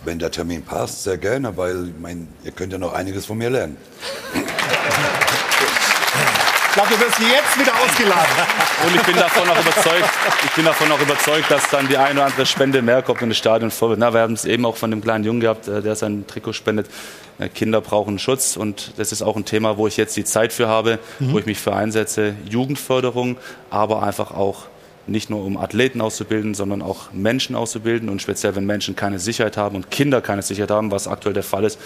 wenn 0.03 0.19
der 0.19 0.31
Termin 0.31 0.63
passt, 0.63 1.03
sehr 1.03 1.17
gerne, 1.17 1.55
weil 1.57 1.87
ich 1.87 1.93
mein, 1.99 2.27
ihr 2.43 2.51
könnt 2.51 2.71
ja 2.71 2.77
noch 2.77 2.93
einiges 2.93 3.25
von 3.25 3.37
mir 3.37 3.49
lernen. 3.49 3.77
Ich 6.69 6.83
glaube, 6.83 6.93
du 6.93 6.99
wirst 7.01 7.19
jetzt 7.19 7.59
wieder 7.59 7.73
ausgeladen. 7.73 8.35
Und 8.85 8.95
ich 8.95 9.01
bin 9.01 9.15
davon 9.15 9.49
auch 9.49 9.59
überzeugt, 9.59 10.09
ich 10.45 10.51
bin 10.51 10.65
davon 10.65 10.91
auch 10.91 11.01
überzeugt, 11.01 11.49
dass 11.49 11.67
dann 11.71 11.87
die 11.87 11.97
eine 11.97 12.19
oder 12.19 12.25
andere 12.25 12.45
Spende 12.45 12.83
mehr 12.83 13.01
kommt 13.01 13.23
in 13.23 13.29
das 13.29 13.37
Stadion 13.39 13.71
vor. 13.71 13.95
Na, 13.97 14.13
wir 14.13 14.21
haben 14.21 14.35
es 14.35 14.45
eben 14.45 14.63
auch 14.63 14.77
von 14.77 14.91
dem 14.91 15.01
kleinen 15.01 15.23
Jungen 15.23 15.39
gehabt, 15.39 15.67
äh, 15.67 15.81
der 15.81 15.95
sein 15.95 16.25
Trikot 16.27 16.53
spendet. 16.53 16.87
Äh, 17.39 17.49
Kinder 17.49 17.81
brauchen 17.81 18.19
Schutz 18.19 18.55
und 18.57 18.91
das 18.97 19.11
ist 19.11 19.23
auch 19.23 19.35
ein 19.35 19.45
Thema, 19.45 19.77
wo 19.77 19.87
ich 19.87 19.97
jetzt 19.97 20.15
die 20.17 20.23
Zeit 20.23 20.53
für 20.53 20.67
habe, 20.67 20.99
mhm. 21.17 21.33
wo 21.33 21.39
ich 21.39 21.47
mich 21.47 21.57
für 21.57 21.75
einsetze. 21.75 22.35
Jugendförderung, 22.47 23.37
aber 23.71 24.03
einfach 24.03 24.29
auch 24.29 24.67
nicht 25.07 25.29
nur 25.29 25.43
um 25.43 25.57
Athleten 25.57 26.01
auszubilden, 26.01 26.53
sondern 26.53 26.81
auch 26.81 27.11
Menschen 27.13 27.55
auszubilden 27.55 28.09
und 28.09 28.21
speziell, 28.21 28.55
wenn 28.55 28.65
Menschen 28.65 28.95
keine 28.95 29.19
Sicherheit 29.19 29.57
haben 29.57 29.75
und 29.75 29.91
Kinder 29.91 30.21
keine 30.21 30.41
Sicherheit 30.41 30.71
haben, 30.71 30.91
was 30.91 31.07
aktuell 31.07 31.33
der 31.33 31.43
Fall 31.43 31.63
ist. 31.63 31.79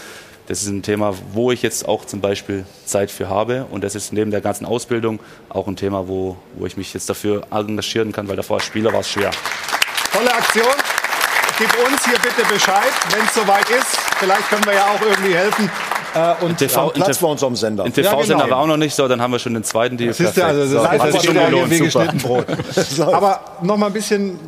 Das 0.48 0.64
ist 0.64 0.70
ein 0.70 0.82
Thema, 0.82 1.14
wo 1.34 1.52
ich 1.52 1.62
jetzt 1.62 1.88
auch 1.88 2.06
zum 2.06 2.20
Beispiel 2.20 2.66
Zeit 2.86 3.12
für 3.12 3.30
habe 3.30 3.68
und 3.72 3.84
das 3.84 3.96
ist 3.96 4.12
neben 4.12 4.32
der 4.32 4.42
ganzen 4.42 4.66
Ausbildung 4.66 5.20
auch 5.50 5.68
ein 5.68 5.76
Thema, 5.76 6.08
wo, 6.08 6.38
wo 6.56 6.66
ich 6.66 6.78
mich 6.78 6.94
jetzt 6.94 7.10
dafür 7.10 7.44
engagieren 7.52 8.12
kann, 8.12 8.28
weil 8.28 8.36
davor 8.36 8.58
als 8.58 8.66
Spieler 8.66 8.92
war 8.92 9.02
es 9.02 9.10
schwer. 9.10 9.32
Tolle 10.12 10.34
Aktion. 10.34 10.74
Gib 11.58 11.70
uns 11.88 12.04
hier 12.06 12.18
bitte 12.20 12.48
Bescheid, 12.52 12.92
wenn 13.12 13.24
es 13.24 13.34
soweit 13.34 13.70
ist. 13.70 13.98
Vielleicht 14.18 14.50
können 14.50 14.66
wir 14.66 14.74
ja 14.74 14.86
auch 14.88 15.02
irgendwie 15.02 15.36
helfen. 15.36 15.70
Äh, 16.14 16.44
und 16.44 16.58
TV, 16.58 16.88
ja, 16.88 17.04
Platz 17.04 17.18
bei 17.20 17.28
uns 17.28 17.44
am 17.44 17.56
Sender. 17.56 17.86
Ein 17.86 17.94
TV-Sender 17.94 18.38
ja, 18.38 18.44
genau. 18.44 18.56
war 18.56 18.64
auch 18.64 18.68
noch 18.68 18.78
nicht 18.78 18.94
so, 18.94 19.08
dann 19.08 19.22
haben 19.22 19.32
wir 19.32 19.40
schon 19.40 19.54
den 19.54 19.64
zweiten 19.64 19.98
Deal. 19.98 20.14
Siehst 20.14 20.38
du, 20.38 20.46
also 20.46 20.76
das 20.76 20.90
heißt, 20.90 21.16
das 21.16 21.26
schon 21.26 21.36
gelohnt, 21.36 21.70
geschnitten 21.70 22.18
Brot. 22.18 22.46
Aber 23.00 23.40
noch 23.62 23.78
mal 23.78 23.88
ein 23.88 23.94
bisschen 23.94 24.40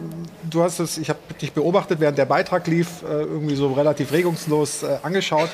du 0.54 0.64
hast 0.64 0.80
es, 0.80 0.98
ich 0.98 1.10
habe 1.10 1.20
dich 1.42 1.52
beobachtet, 1.54 2.00
während 2.00 2.18
der 2.18 2.26
Beitrag 2.26 2.68
lief, 2.68 3.02
äh, 3.04 3.22
irgendwie 3.22 3.56
so 3.56 3.74
relativ 3.74 4.12
regungslos 4.12 4.84
äh, 4.84 4.98
angeschaut. 5.02 5.50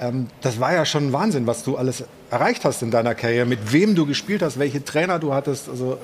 Ähm, 0.00 0.28
das 0.40 0.60
war 0.60 0.72
ja 0.72 0.84
schon 0.84 1.12
Wahnsinn, 1.12 1.46
was 1.46 1.64
du 1.64 1.76
alles 1.76 2.04
erreicht 2.30 2.64
hast 2.64 2.82
in 2.82 2.90
deiner 2.90 3.14
Karriere, 3.14 3.46
mit 3.46 3.72
wem 3.72 3.94
du 3.94 4.06
gespielt 4.06 4.42
hast, 4.42 4.58
welche 4.58 4.84
Trainer 4.84 5.18
du 5.18 5.34
hattest. 5.34 5.68
Also 5.68 5.98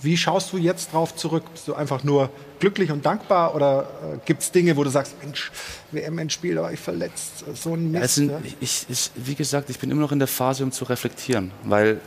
wie 0.00 0.16
schaust 0.16 0.52
du 0.52 0.58
jetzt 0.58 0.92
drauf 0.92 1.14
zurück? 1.14 1.44
Bist 1.52 1.68
du 1.68 1.74
einfach 1.74 2.02
nur 2.02 2.30
glücklich 2.62 2.92
und 2.92 3.04
dankbar 3.04 3.56
oder 3.56 3.88
äh, 4.14 4.18
gibt 4.24 4.40
es 4.40 4.52
Dinge, 4.52 4.76
wo 4.76 4.84
du 4.84 4.90
sagst, 4.90 5.16
Mensch, 5.20 5.50
WM-Endspiel, 5.90 6.54
da 6.54 6.62
war 6.62 6.72
ich 6.72 6.78
verletzt, 6.78 7.44
so 7.54 7.74
ein 7.74 7.90
Mist? 7.90 8.20
Also, 8.20 8.40
ich, 8.60 8.86
ich, 8.88 9.10
wie 9.16 9.34
gesagt, 9.34 9.68
ich 9.68 9.80
bin 9.80 9.90
immer 9.90 10.02
noch 10.02 10.12
in 10.12 10.20
der 10.20 10.28
Phase, 10.28 10.62
um 10.62 10.70
zu 10.70 10.84
reflektieren, 10.84 11.50
weil 11.64 12.00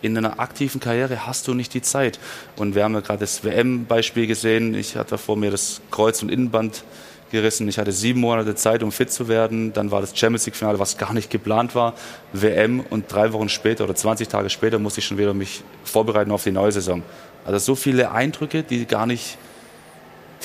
in 0.00 0.16
einer 0.16 0.38
aktiven 0.38 0.80
Karriere 0.80 1.26
hast 1.26 1.48
du 1.48 1.54
nicht 1.54 1.74
die 1.74 1.82
Zeit. 1.82 2.20
Und 2.54 2.76
wir 2.76 2.84
haben 2.84 2.94
ja 2.94 3.00
gerade 3.00 3.18
das 3.18 3.42
WM-Beispiel 3.42 4.28
gesehen. 4.28 4.74
Ich 4.74 4.94
hatte 4.94 5.18
vor 5.18 5.36
mir 5.36 5.50
das 5.50 5.80
Kreuz- 5.90 6.22
und 6.22 6.30
Innenband 6.30 6.84
gerissen. 7.32 7.66
Ich 7.66 7.78
hatte 7.78 7.90
sieben 7.90 8.20
Monate 8.20 8.54
Zeit, 8.54 8.84
um 8.84 8.92
fit 8.92 9.10
zu 9.10 9.26
werden. 9.26 9.72
Dann 9.72 9.90
war 9.90 10.00
das 10.00 10.16
Champions 10.16 10.46
League-Finale, 10.46 10.78
was 10.78 10.96
gar 10.96 11.12
nicht 11.12 11.28
geplant 11.28 11.74
war, 11.74 11.94
WM. 12.32 12.78
Und 12.78 13.12
drei 13.12 13.32
Wochen 13.32 13.48
später 13.48 13.82
oder 13.82 13.96
20 13.96 14.28
Tage 14.28 14.48
später 14.48 14.78
musste 14.78 15.00
ich 15.00 15.06
schon 15.06 15.18
wieder 15.18 15.34
mich 15.34 15.64
vorbereiten 15.82 16.30
auf 16.30 16.44
die 16.44 16.52
neue 16.52 16.70
Saison. 16.70 17.02
Also 17.44 17.58
so 17.58 17.74
viele 17.74 18.12
Eindrücke, 18.12 18.62
die 18.62 18.86
gar 18.86 19.06
nicht, 19.06 19.36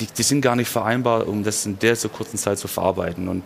die, 0.00 0.06
die 0.06 0.22
sind 0.22 0.40
gar 0.40 0.56
nicht 0.56 0.68
vereinbar, 0.68 1.26
um 1.28 1.44
das 1.44 1.66
in 1.66 1.78
der 1.78 1.96
so 1.96 2.08
kurzen 2.08 2.36
Zeit 2.36 2.58
zu 2.58 2.68
verarbeiten. 2.68 3.28
Und 3.28 3.42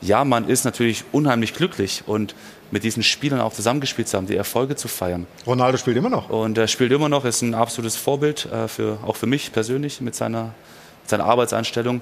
ja, 0.00 0.24
man 0.24 0.48
ist 0.48 0.64
natürlich 0.64 1.04
unheimlich 1.12 1.54
glücklich 1.54 2.04
und 2.06 2.34
mit 2.70 2.84
diesen 2.84 3.02
Spielern 3.02 3.40
auch 3.40 3.52
zusammengespielt 3.52 4.08
zu 4.08 4.16
haben, 4.16 4.26
die 4.26 4.36
Erfolge 4.36 4.76
zu 4.76 4.88
feiern. 4.88 5.26
Ronaldo 5.46 5.76
spielt 5.76 5.96
immer 5.96 6.08
noch. 6.08 6.30
Und 6.30 6.56
er 6.56 6.68
spielt 6.68 6.92
immer 6.92 7.08
noch, 7.08 7.24
ist 7.24 7.42
ein 7.42 7.54
absolutes 7.54 7.96
Vorbild, 7.96 8.46
äh, 8.46 8.68
für, 8.68 8.98
auch 9.04 9.16
für 9.16 9.26
mich 9.26 9.52
persönlich 9.52 10.00
mit 10.00 10.14
seiner, 10.14 10.54
mit 11.02 11.10
seiner 11.10 11.24
Arbeitseinstellung. 11.24 12.00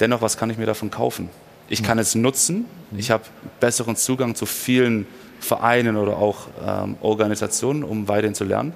Dennoch, 0.00 0.20
was 0.20 0.36
kann 0.36 0.50
ich 0.50 0.58
mir 0.58 0.66
davon 0.66 0.90
kaufen? 0.90 1.30
Ich 1.68 1.82
kann 1.82 1.98
es 1.98 2.14
nutzen. 2.14 2.66
Ich 2.96 3.10
habe 3.10 3.24
besseren 3.60 3.96
Zugang 3.96 4.34
zu 4.34 4.44
vielen 4.44 5.06
Vereinen 5.40 5.96
oder 5.96 6.18
auch 6.18 6.48
ähm, 6.66 6.96
Organisationen, 7.00 7.82
um 7.82 8.08
weiterhin 8.08 8.34
zu 8.34 8.44
lernen. 8.44 8.74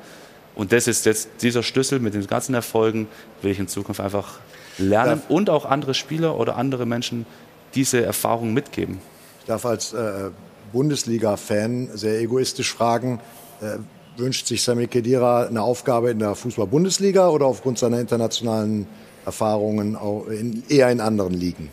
Und 0.56 0.72
das 0.72 0.88
ist 0.88 1.06
jetzt 1.06 1.28
dieser 1.42 1.62
Schlüssel 1.62 2.00
mit 2.00 2.14
den 2.14 2.26
ganzen 2.26 2.54
Erfolgen, 2.54 3.06
will 3.42 3.52
ich 3.52 3.58
in 3.58 3.68
Zukunft 3.68 4.00
einfach 4.00 4.40
lernen 4.78 5.20
darf, 5.20 5.30
und 5.30 5.50
auch 5.50 5.66
andere 5.66 5.94
Spieler 5.94 6.38
oder 6.38 6.56
andere 6.56 6.86
Menschen 6.86 7.26
diese 7.74 8.02
Erfahrung 8.02 8.54
mitgeben. 8.54 8.98
Ich 9.40 9.46
darf 9.46 9.66
als 9.66 9.92
äh, 9.92 10.30
Bundesliga-Fan 10.72 11.90
sehr 11.94 12.20
egoistisch 12.20 12.72
fragen, 12.72 13.20
äh, 13.60 13.76
wünscht 14.18 14.46
sich 14.46 14.62
Sami 14.62 14.86
Khedira 14.86 15.46
eine 15.46 15.60
Aufgabe 15.60 16.10
in 16.10 16.18
der 16.18 16.34
Fußball-Bundesliga 16.34 17.28
oder 17.28 17.46
aufgrund 17.46 17.78
seiner 17.78 18.00
internationalen 18.00 18.86
Erfahrungen 19.26 19.94
auch 19.94 20.26
in, 20.26 20.62
eher 20.68 20.90
in 20.90 21.00
anderen 21.00 21.34
Ligen? 21.34 21.68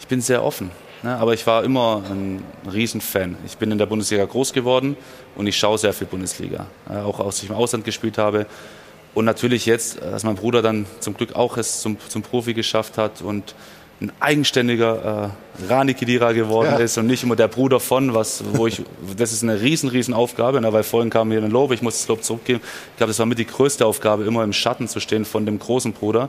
Ich 0.00 0.08
bin 0.08 0.20
sehr 0.20 0.42
offen. 0.42 0.70
Ne? 1.04 1.16
Aber 1.16 1.34
ich 1.34 1.46
war 1.46 1.62
immer 1.64 2.02
ein 2.08 2.42
Riesenfan. 2.72 3.36
Ich 3.46 3.58
bin 3.58 3.70
in 3.70 3.78
der 3.78 3.86
Bundesliga 3.86 4.24
groß 4.24 4.54
geworden 4.54 4.96
und 5.36 5.46
ich 5.46 5.56
schaue 5.56 5.76
sehr 5.76 5.92
viel 5.92 6.06
Bundesliga. 6.06 6.66
Auch 6.88 7.20
als 7.20 7.42
ich 7.42 7.50
im 7.50 7.54
Ausland 7.54 7.84
gespielt 7.84 8.16
habe. 8.16 8.46
Und 9.12 9.26
natürlich 9.26 9.66
jetzt, 9.66 10.00
dass 10.00 10.24
mein 10.24 10.34
Bruder 10.34 10.62
dann 10.62 10.86
zum 11.00 11.14
Glück 11.14 11.36
auch 11.36 11.58
es 11.58 11.82
zum, 11.82 11.98
zum 12.08 12.22
Profi 12.22 12.54
geschafft 12.54 12.96
hat 12.98 13.20
und 13.22 13.54
ein 14.00 14.10
eigenständiger 14.18 15.30
äh, 15.60 15.66
Rani 15.68 15.94
Kidira 15.94 16.32
geworden 16.32 16.72
ja. 16.72 16.78
ist 16.78 16.98
und 16.98 17.06
nicht 17.06 17.22
immer 17.22 17.36
der 17.36 17.46
Bruder 17.46 17.78
von, 17.78 18.12
was, 18.12 18.42
wo 18.52 18.66
ich, 18.66 18.82
das 19.16 19.32
ist 19.32 19.44
eine 19.44 19.60
riesen, 19.60 19.88
riesen 19.88 20.14
Aufgabe, 20.14 20.60
ne, 20.60 20.72
weil 20.72 20.82
vorhin 20.82 21.10
kam 21.10 21.28
mir 21.28 21.40
ein 21.40 21.50
Lob, 21.50 21.70
ich 21.70 21.80
muss 21.80 21.98
das 21.98 22.08
Lob 22.08 22.24
zurückgeben. 22.24 22.60
Ich 22.90 22.96
glaube, 22.96 23.10
das 23.10 23.20
war 23.20 23.26
mit 23.26 23.38
die 23.38 23.46
größte 23.46 23.86
Aufgabe, 23.86 24.24
immer 24.24 24.42
im 24.42 24.52
Schatten 24.52 24.88
zu 24.88 24.98
stehen 24.98 25.24
von 25.24 25.46
dem 25.46 25.60
großen 25.60 25.92
Bruder 25.92 26.28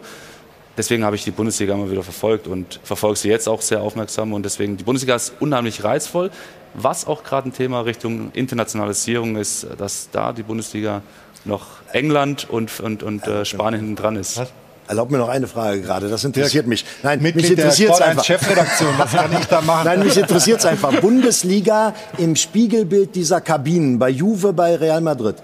deswegen 0.78 1.04
habe 1.04 1.16
ich 1.16 1.24
die 1.24 1.32
Bundesliga 1.32 1.74
immer 1.74 1.90
wieder 1.90 2.04
verfolgt 2.04 2.48
und 2.48 2.80
verfolge 2.84 3.18
sie 3.18 3.30
jetzt 3.30 3.48
auch 3.48 3.62
sehr 3.62 3.82
aufmerksam. 3.82 4.34
Und 4.34 4.44
deswegen, 4.44 4.78
die 4.78 4.84
Bundesliga 4.84 5.16
ist 5.16 5.34
unheimlich 5.40 5.84
reizvoll. 5.84 6.32
Was 6.74 7.08
auch 7.08 7.24
gerade 7.24 7.50
ein 7.50 7.54
Thema 7.54 7.82
Richtung 7.82 8.32
Internationalisierung 8.34 9.38
ist, 9.38 9.66
dass 9.78 10.10
da 10.12 10.34
die 10.34 10.44
Bundesliga 10.44 11.02
noch 11.46 11.68
England 11.94 12.50
und, 12.50 12.80
und, 12.80 13.04
und 13.04 13.26
äh, 13.28 13.46
Spanien 13.46 13.82
hinten 13.82 13.96
dran 13.96 14.16
ist. 14.18 14.38
Was? 14.38 14.52
Erlaub 14.88 15.10
mir 15.10 15.18
noch 15.18 15.30
eine 15.30 15.48
Frage 15.48 15.82
gerade, 15.82 16.10
das 16.10 16.24
interessiert 16.24 16.68
mich. 16.68 16.86
Nein, 17.02 17.20
Mitglied 17.20 17.50
mich 17.50 17.58
interessiert 17.58 17.92
es 17.92 18.02
einfach. 18.02 18.24
Chefredaktion, 18.24 18.94
was 18.98 19.14
kann 19.14 19.34
ich 19.34 19.46
da 19.46 19.62
machen? 19.62 19.86
Nein, 19.86 20.04
mich 20.04 20.16
interessiert 20.16 20.60
es 20.60 20.66
einfach. 20.66 21.02
Bundesliga 21.02 21.96
im 22.20 22.36
Spiegelbild 22.36 23.16
dieser 23.16 23.42
Kabinen 23.42 23.98
bei 23.98 24.10
Juve, 24.10 24.54
bei 24.54 24.76
Real 24.76 25.02
Madrid. 25.02 25.38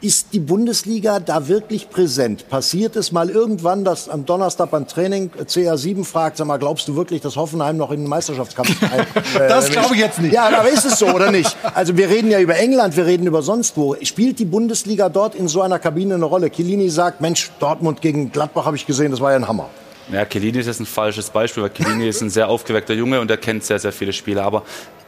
Ist 0.00 0.28
die 0.32 0.38
Bundesliga 0.38 1.18
da 1.18 1.48
wirklich 1.48 1.90
präsent? 1.90 2.48
Passiert 2.48 2.94
es 2.94 3.10
mal 3.10 3.30
irgendwann, 3.30 3.84
dass 3.84 4.08
am 4.08 4.24
Donnerstag 4.24 4.70
beim 4.70 4.86
Training 4.86 5.32
CR7 5.36 6.04
fragt, 6.04 6.36
sag 6.36 6.46
mal, 6.46 6.56
glaubst 6.56 6.86
du 6.86 6.94
wirklich, 6.94 7.20
dass 7.20 7.34
Hoffenheim 7.34 7.76
noch 7.76 7.90
in 7.90 8.02
den 8.02 8.08
Meisterschaftskampf 8.08 8.80
ein, 8.92 9.00
äh, 9.00 9.48
Das 9.48 9.68
glaube 9.70 9.96
ich 9.96 10.00
jetzt 10.00 10.20
nicht. 10.20 10.32
Ja, 10.32 10.56
aber 10.56 10.68
ist 10.68 10.84
es 10.84 11.00
so 11.00 11.06
oder 11.06 11.32
nicht? 11.32 11.56
Also 11.74 11.96
wir 11.96 12.08
reden 12.08 12.30
ja 12.30 12.38
über 12.38 12.56
England, 12.56 12.96
wir 12.96 13.06
reden 13.06 13.26
über 13.26 13.42
sonst 13.42 13.76
wo. 13.76 13.96
Spielt 14.02 14.38
die 14.38 14.44
Bundesliga 14.44 15.08
dort 15.08 15.34
in 15.34 15.48
so 15.48 15.62
einer 15.62 15.80
Kabine 15.80 16.14
eine 16.14 16.26
Rolle? 16.26 16.48
Chiellini 16.48 16.90
sagt, 16.90 17.20
Mensch, 17.20 17.50
Dortmund 17.58 18.00
gegen 18.00 18.30
Gladbach 18.30 18.66
habe 18.66 18.76
ich 18.76 18.86
gesehen, 18.86 19.10
das 19.10 19.20
war 19.20 19.32
ja 19.32 19.36
ein 19.36 19.48
Hammer. 19.48 19.68
Ja, 20.12 20.24
Chiellini 20.24 20.58
ist 20.60 20.66
jetzt 20.66 20.78
ein 20.78 20.86
falsches 20.86 21.28
Beispiel, 21.30 21.64
weil 21.64 21.70
Chiellini 21.70 22.08
ist 22.08 22.22
ein 22.22 22.30
sehr 22.30 22.48
aufgeweckter 22.48 22.94
Junge 22.94 23.20
und 23.20 23.32
er 23.32 23.36
kennt 23.36 23.64
sehr, 23.64 23.80
sehr 23.80 23.92
viele 23.92 24.12
Spieler. 24.12 24.44
Aber 24.44 24.62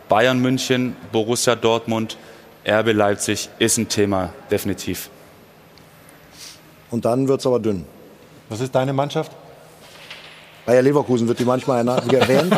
Bayern 0.08 0.40
München, 0.40 0.96
Borussia 1.12 1.54
Dortmund, 1.54 2.16
RB 2.66 2.92
Leipzig 2.92 3.48
ist 3.58 3.78
ein 3.78 3.88
Thema, 3.88 4.32
definitiv. 4.50 5.08
Und 6.90 7.04
dann 7.04 7.28
wird's 7.28 7.46
aber 7.46 7.60
dünn. 7.60 7.84
Was 8.48 8.60
ist 8.60 8.74
deine 8.74 8.92
Mannschaft? 8.92 9.32
Bayer 10.66 10.82
Leverkusen 10.82 11.26
wird 11.26 11.38
die 11.38 11.44
manchmal 11.44 11.86
erwähnt. 12.12 12.54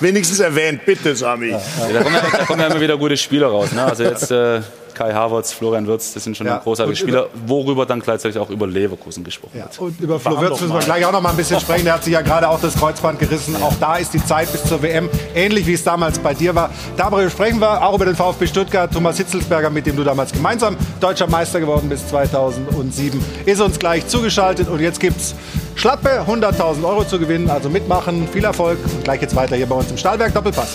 Wenigstens 0.00 0.40
erwähnt, 0.40 0.84
bitte, 0.86 1.14
Sami. 1.14 1.50
Ja, 1.50 1.60
da, 1.92 2.02
kommen 2.02 2.14
ja, 2.14 2.22
da 2.30 2.44
kommen 2.44 2.60
ja 2.60 2.66
immer 2.68 2.80
wieder 2.80 2.96
gute 2.96 3.16
Spieler 3.16 3.48
raus. 3.48 3.72
Ne? 3.72 3.84
Also 3.84 4.02
jetzt 4.04 4.30
äh, 4.30 4.60
Kai 4.98 5.12
Havertz, 5.14 5.52
Florian 5.52 5.86
Wirtz, 5.86 6.12
das 6.12 6.24
sind 6.24 6.36
schon 6.36 6.48
Ja, 6.48 6.58
großartige 6.58 6.96
Spieler, 6.96 7.26
worüber 7.46 7.86
dann 7.86 8.00
gleichzeitig 8.00 8.36
auch 8.36 8.50
über 8.50 8.66
Leverkusen 8.66 9.22
gesprochen 9.22 9.52
Ja, 9.56 9.64
wird. 9.66 9.78
und 9.78 10.00
über 10.00 10.18
Flo 10.18 10.40
Wirtz 10.40 10.60
müssen 10.60 10.72
wir 10.74 10.80
gleich 10.80 11.04
auch 11.06 11.12
noch 11.12 11.20
mal 11.22 11.30
ein 11.30 11.36
bisschen 11.36 11.60
sprechen. 11.60 11.84
Der 11.84 11.94
hat 11.94 12.02
sich 12.02 12.12
ja 12.12 12.20
gerade 12.20 12.48
auch 12.48 12.60
das 12.60 12.74
Kreuzband 12.74 13.20
gerissen. 13.20 13.54
Auch 13.62 13.72
da 13.78 13.96
ist 13.96 14.12
die 14.12 14.24
Zeit 14.24 14.50
bis 14.50 14.64
zur 14.64 14.82
WM 14.82 15.08
ähnlich 15.36 15.66
wie 15.68 15.74
es 15.74 15.84
damals 15.84 16.18
bei 16.18 16.34
dir 16.34 16.52
war. 16.56 16.70
Darüber 16.96 17.30
sprechen 17.30 17.60
wir 17.60 17.80
auch 17.80 17.94
über 17.94 18.06
den 18.06 18.16
VfB 18.16 18.48
Stuttgart. 18.48 18.92
Thomas 18.92 19.16
Hitzelsberger, 19.18 19.70
mit 19.70 19.86
dem 19.86 19.94
du 19.96 20.02
damals 20.02 20.32
gemeinsam 20.32 20.76
deutscher 20.98 21.28
Meister 21.28 21.60
geworden 21.60 21.88
bist 21.88 22.08
2007, 22.08 23.24
ist 23.46 23.60
uns 23.60 23.78
gleich 23.78 24.06
zugeschaltet. 24.08 24.68
Und 24.68 24.80
jetzt 24.80 24.98
gibt's 24.98 25.36
schlappe 25.76 26.24
100.000 26.26 26.82
Euro 26.84 27.04
zu 27.04 27.20
gewinnen. 27.20 27.48
Also 27.50 27.68
mitmachen, 27.70 28.26
viel 28.26 28.42
Erfolg. 28.44 28.78
Und 28.84 29.04
gleich 29.04 29.20
geht's 29.20 29.36
weiter 29.36 29.54
hier 29.54 29.66
bei 29.66 29.76
uns 29.76 29.90
im 29.92 29.96
Stahlberg 29.96 30.34
Doppelpass. 30.34 30.74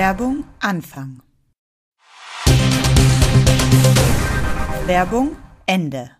Werbung 0.00 0.44
Anfang. 0.60 1.20
Werbung 4.86 5.36
Ende. 5.66 6.10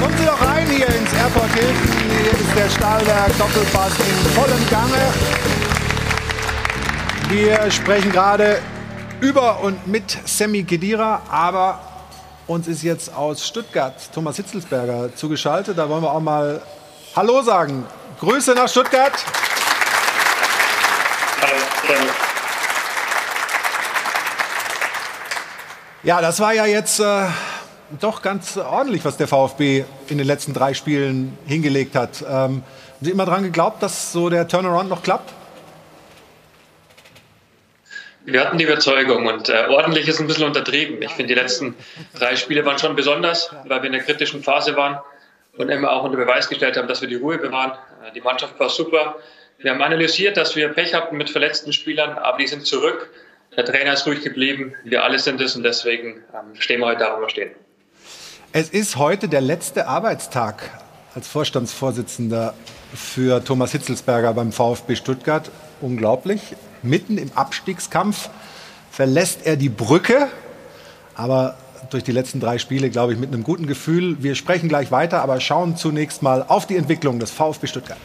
Kommen 0.00 0.16
Sie 0.18 0.24
doch 0.24 0.44
rein 0.44 0.66
hier 0.66 0.88
ins 0.88 1.12
Airport 1.12 1.52
Hilton. 1.54 1.88
Hier 2.10 2.32
ist 2.32 2.56
der 2.56 2.68
Stahlwerk 2.68 3.38
Doppelpass 3.38 3.92
in 4.00 4.16
vollem 4.34 4.70
Gange. 4.70 5.02
Wir 7.28 7.70
sprechen 7.70 8.10
gerade 8.10 8.58
über 9.20 9.60
und 9.60 9.86
mit 9.86 10.18
Sammy 10.24 10.64
Kedira, 10.64 11.22
aber 11.30 11.78
uns 12.48 12.66
ist 12.66 12.82
jetzt 12.82 13.14
aus 13.14 13.46
Stuttgart 13.46 13.94
Thomas 14.12 14.34
Hitzelsberger 14.34 15.14
zugeschaltet. 15.14 15.78
Da 15.78 15.88
wollen 15.88 16.02
wir 16.02 16.10
auch 16.10 16.18
mal 16.18 16.60
Hallo 17.14 17.40
sagen. 17.42 17.86
Grüße 18.20 18.52
nach 18.54 18.68
Stuttgart. 18.68 19.12
Ja, 26.02 26.20
das 26.20 26.40
war 26.40 26.52
ja 26.52 26.66
jetzt 26.66 27.00
äh, 27.00 27.26
doch 28.00 28.22
ganz 28.22 28.56
ordentlich, 28.56 29.04
was 29.04 29.16
der 29.16 29.28
VfB 29.28 29.84
in 30.08 30.18
den 30.18 30.26
letzten 30.26 30.52
drei 30.52 30.74
Spielen 30.74 31.38
hingelegt 31.46 31.94
hat. 31.94 32.22
Ähm, 32.22 32.28
haben 32.28 32.64
Sie 33.00 33.10
immer 33.10 33.26
dran 33.26 33.44
geglaubt, 33.44 33.82
dass 33.82 34.12
so 34.12 34.28
der 34.28 34.48
Turnaround 34.48 34.88
noch 34.88 35.02
klappt? 35.02 35.32
Wir 38.24 38.44
hatten 38.44 38.58
die 38.58 38.64
Überzeugung 38.64 39.26
und 39.26 39.48
äh, 39.48 39.66
ordentlich 39.68 40.08
ist 40.08 40.20
ein 40.20 40.26
bisschen 40.26 40.44
untertrieben. 40.44 41.00
Ich 41.02 41.12
finde, 41.12 41.34
die 41.34 41.40
letzten 41.40 41.76
drei 42.18 42.36
Spiele 42.36 42.64
waren 42.64 42.78
schon 42.78 42.96
besonders, 42.96 43.54
weil 43.64 43.80
wir 43.80 43.86
in 43.86 43.92
der 43.92 44.02
kritischen 44.02 44.42
Phase 44.42 44.76
waren 44.76 44.98
und 45.56 45.68
immer 45.68 45.92
auch 45.92 46.04
unter 46.04 46.16
Beweis 46.16 46.48
gestellt 46.48 46.76
haben, 46.76 46.88
dass 46.88 47.00
wir 47.00 47.08
die 47.08 47.16
Ruhe 47.16 47.38
bewahren. 47.38 47.72
Äh, 48.04 48.12
die 48.12 48.20
Mannschaft 48.20 48.58
war 48.58 48.68
super. 48.68 49.16
Wir 49.58 49.72
haben 49.72 49.82
analysiert, 49.82 50.36
dass 50.36 50.54
wir 50.54 50.68
Pech 50.68 50.94
hatten 50.94 51.16
mit 51.16 51.30
verletzten 51.30 51.72
Spielern, 51.72 52.18
aber 52.18 52.38
die 52.38 52.46
sind 52.46 52.66
zurück. 52.66 53.10
Der 53.56 53.64
Trainer 53.64 53.94
ist 53.94 54.06
ruhig 54.06 54.22
geblieben. 54.22 54.74
Wir 54.84 55.02
alle 55.02 55.18
sind 55.18 55.40
es 55.40 55.56
und 55.56 55.64
deswegen 55.64 56.22
ähm, 56.32 56.54
stehen 56.60 56.80
wir 56.80 56.86
heute 56.86 57.00
da, 57.00 57.16
wo 57.16 57.20
wir 57.22 57.28
stehen. 57.28 57.50
Es 58.52 58.70
ist 58.70 58.96
heute 58.96 59.28
der 59.28 59.40
letzte 59.40 59.88
Arbeitstag 59.88 60.70
als 61.14 61.28
Vorstandsvorsitzender 61.28 62.54
für 62.94 63.44
Thomas 63.44 63.72
Hitzelsberger 63.72 64.32
beim 64.32 64.52
VfB 64.52 64.96
Stuttgart. 64.96 65.50
Unglaublich. 65.80 66.54
Mitten 66.82 67.18
im 67.18 67.32
Abstiegskampf 67.34 68.30
verlässt 68.90 69.44
er 69.44 69.56
die 69.56 69.68
Brücke, 69.68 70.28
aber 71.14 71.56
durch 71.90 72.04
die 72.04 72.12
letzten 72.12 72.40
drei 72.40 72.58
Spiele, 72.58 72.90
glaube 72.90 73.12
ich, 73.12 73.18
mit 73.18 73.32
einem 73.32 73.44
guten 73.44 73.66
Gefühl. 73.66 74.22
Wir 74.22 74.34
sprechen 74.34 74.68
gleich 74.68 74.90
weiter, 74.90 75.22
aber 75.22 75.40
schauen 75.40 75.76
zunächst 75.76 76.22
mal 76.22 76.44
auf 76.46 76.66
die 76.66 76.76
Entwicklung 76.76 77.18
des 77.18 77.30
VfB 77.30 77.66
Stuttgart. 77.66 77.98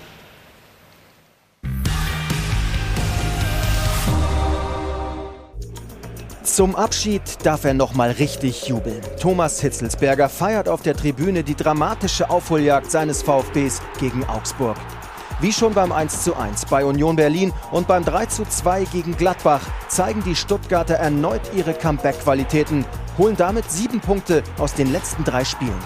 Zum 6.44 6.76
Abschied 6.76 7.24
darf 7.42 7.64
er 7.64 7.74
noch 7.74 7.96
mal 7.96 8.12
richtig 8.12 8.68
jubeln. 8.68 9.02
Thomas 9.20 9.60
Hitzelsberger 9.60 10.30
feiert 10.30 10.70
auf 10.70 10.84
der 10.84 10.96
Tribüne 10.96 11.44
die 11.44 11.56
dramatische 11.56 12.30
Aufholjagd 12.30 12.92
seines 12.92 13.24
VfBs 13.24 13.82
gegen 14.00 14.24
Augsburg. 14.26 14.78
Wie 15.40 15.52
schon 15.52 15.74
beim 15.74 15.92
1:1 15.92 16.68
bei 16.70 16.86
Union 16.86 17.16
Berlin 17.16 17.52
und 17.72 17.88
beim 17.88 18.04
3:2 18.04 18.86
gegen 18.92 19.18
Gladbach 19.18 19.62
zeigen 19.88 20.24
die 20.24 20.36
Stuttgarter 20.36 20.94
erneut 20.94 21.42
ihre 21.56 21.74
Comeback-Qualitäten, 21.74 22.86
holen 23.18 23.36
damit 23.38 23.70
sieben 23.72 24.00
Punkte 24.00 24.44
aus 24.58 24.74
den 24.74 24.92
letzten 24.92 25.24
drei 25.24 25.46
Spielen. 25.46 25.80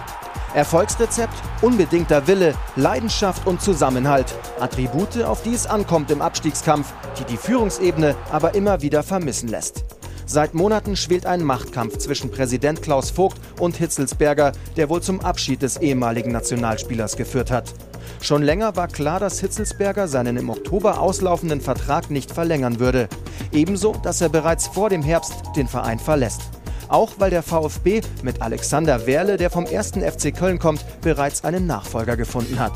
Erfolgsrezept, 0.54 1.34
unbedingter 1.62 2.26
Wille, 2.28 2.56
Leidenschaft 2.76 3.46
und 3.46 3.62
Zusammenhalt. 3.62 4.34
Attribute, 4.60 5.24
auf 5.24 5.44
die 5.44 5.54
es 5.54 5.68
ankommt 5.68 6.10
im 6.10 6.22
Abstiegskampf, 6.22 6.94
die 7.20 7.26
die 7.26 7.38
Führungsebene 7.38 8.16
aber 8.32 8.56
immer 8.56 8.82
wieder 8.82 9.04
vermissen 9.04 9.50
lässt. 9.50 9.84
Seit 10.26 10.54
Monaten 10.54 10.98
schwelt 10.98 11.26
ein 11.26 11.42
Machtkampf 11.44 12.00
zwischen 12.00 12.32
Präsident 12.32 12.82
Klaus 12.82 13.12
Vogt 13.12 13.40
und 13.60 13.78
Hitzelsberger, 13.78 14.52
der 14.76 14.90
wohl 14.90 15.02
zum 15.02 15.22
Abschied 15.22 15.62
des 15.62 15.78
ehemaligen 15.78 16.32
Nationalspielers 16.32 17.16
geführt 17.16 17.50
hat. 17.50 17.74
Schon 18.20 18.42
länger 18.42 18.76
war 18.76 18.88
klar, 18.88 19.20
dass 19.20 19.40
Hitzelsberger 19.40 20.08
seinen 20.08 20.38
im 20.38 20.50
Oktober 20.50 21.00
auslaufenden 21.00 21.62
Vertrag 21.62 22.10
nicht 22.10 22.32
verlängern 22.32 22.80
würde. 22.80 23.08
Ebenso, 23.54 23.94
dass 24.04 24.20
er 24.20 24.30
bereits 24.30 24.68
vor 24.68 24.90
dem 24.90 25.02
Herbst 25.02 25.34
den 25.56 25.68
Verein 25.68 26.00
verlässt. 26.00 26.42
Auch 26.90 27.14
weil 27.18 27.30
der 27.30 27.44
VfB 27.44 28.02
mit 28.24 28.42
Alexander 28.42 29.06
Werle, 29.06 29.38
der 29.38 29.50
vom 29.50 29.66
1. 29.66 29.92
FC 29.92 30.36
Köln 30.36 30.60
kommt, 30.60 30.86
bereits 31.02 31.44
einen 31.44 31.68
Nachfolger 31.68 32.16
gefunden 32.16 32.60
hat. 32.60 32.74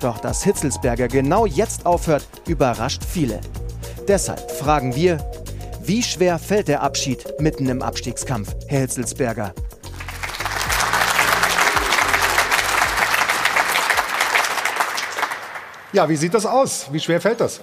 Doch 0.00 0.18
dass 0.18 0.42
Hitzelsberger 0.44 1.08
genau 1.08 1.46
jetzt 1.46 1.86
aufhört, 1.86 2.26
überrascht 2.46 3.02
viele. 3.04 3.40
Deshalb 4.08 4.50
fragen 4.50 4.94
wir, 4.94 5.18
wie 5.82 6.02
schwer 6.02 6.38
fällt 6.38 6.68
der 6.68 6.82
Abschied 6.82 7.24
mitten 7.38 7.68
im 7.68 7.82
Abstiegskampf, 7.82 8.54
Herr 8.68 8.80
Hitzelsberger? 8.80 9.54
Ja, 15.92 16.08
wie 16.08 16.16
sieht 16.16 16.34
das 16.34 16.46
aus? 16.46 16.86
Wie 16.92 17.00
schwer 17.00 17.20
fällt 17.20 17.40
das? 17.40 17.60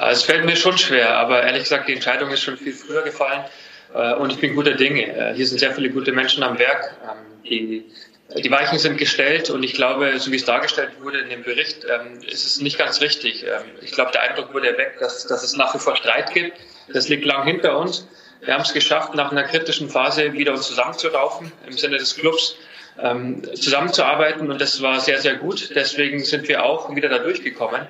Es 0.00 0.22
fällt 0.22 0.44
mir 0.44 0.56
schon 0.56 0.78
schwer, 0.78 1.16
aber 1.16 1.42
ehrlich 1.42 1.64
gesagt, 1.64 1.88
die 1.88 1.94
Entscheidung 1.94 2.30
ist 2.30 2.42
schon 2.42 2.56
viel 2.56 2.72
früher 2.72 3.02
gefallen 3.02 3.44
äh, 3.94 4.14
und 4.14 4.30
ich 4.30 4.38
bin 4.38 4.54
guter 4.54 4.74
Dinge. 4.74 5.06
Äh, 5.06 5.34
Hier 5.34 5.46
sind 5.46 5.58
sehr 5.58 5.72
viele 5.72 5.90
gute 5.90 6.12
Menschen 6.12 6.42
am 6.42 6.58
Werk. 6.58 6.96
Ähm, 7.02 7.42
Die, 7.44 7.84
die 8.36 8.50
Weichen 8.50 8.78
sind 8.78 8.98
gestellt 8.98 9.50
und 9.50 9.62
ich 9.62 9.72
glaube, 9.74 10.18
so 10.18 10.30
wie 10.30 10.36
es 10.36 10.44
dargestellt 10.44 10.90
wurde 11.00 11.18
in 11.18 11.30
dem 11.30 11.42
Bericht, 11.42 11.84
ähm, 11.84 12.20
ist 12.26 12.44
es 12.46 12.60
nicht 12.60 12.78
ganz 12.78 13.00
richtig. 13.00 13.44
Ähm, 13.44 13.62
Ich 13.80 13.92
glaube, 13.92 14.12
der 14.12 14.22
Eindruck 14.22 14.54
wurde 14.54 14.76
weg, 14.78 14.98
dass, 15.00 15.26
dass 15.26 15.42
es 15.42 15.56
nach 15.56 15.74
wie 15.74 15.78
vor 15.78 15.96
Streit 15.96 16.32
gibt. 16.32 16.56
Das 16.92 17.08
liegt 17.08 17.24
lang 17.24 17.44
hinter 17.44 17.78
uns. 17.78 18.06
Wir 18.40 18.54
haben 18.54 18.62
es 18.62 18.72
geschafft, 18.72 19.14
nach 19.14 19.32
einer 19.32 19.44
kritischen 19.44 19.88
Phase 19.88 20.32
wieder 20.32 20.52
uns 20.52 20.68
zusammenzuraufen 20.68 21.50
im 21.66 21.72
Sinne 21.72 21.98
des 21.98 22.14
Clubs 22.14 22.56
zusammenzuarbeiten 23.54 24.50
und 24.50 24.60
das 24.60 24.82
war 24.82 24.98
sehr, 24.98 25.20
sehr 25.20 25.36
gut. 25.36 25.70
Deswegen 25.74 26.18
sind 26.24 26.48
wir 26.48 26.64
auch 26.64 26.92
wieder 26.96 27.08
da 27.08 27.18
durchgekommen. 27.18 27.86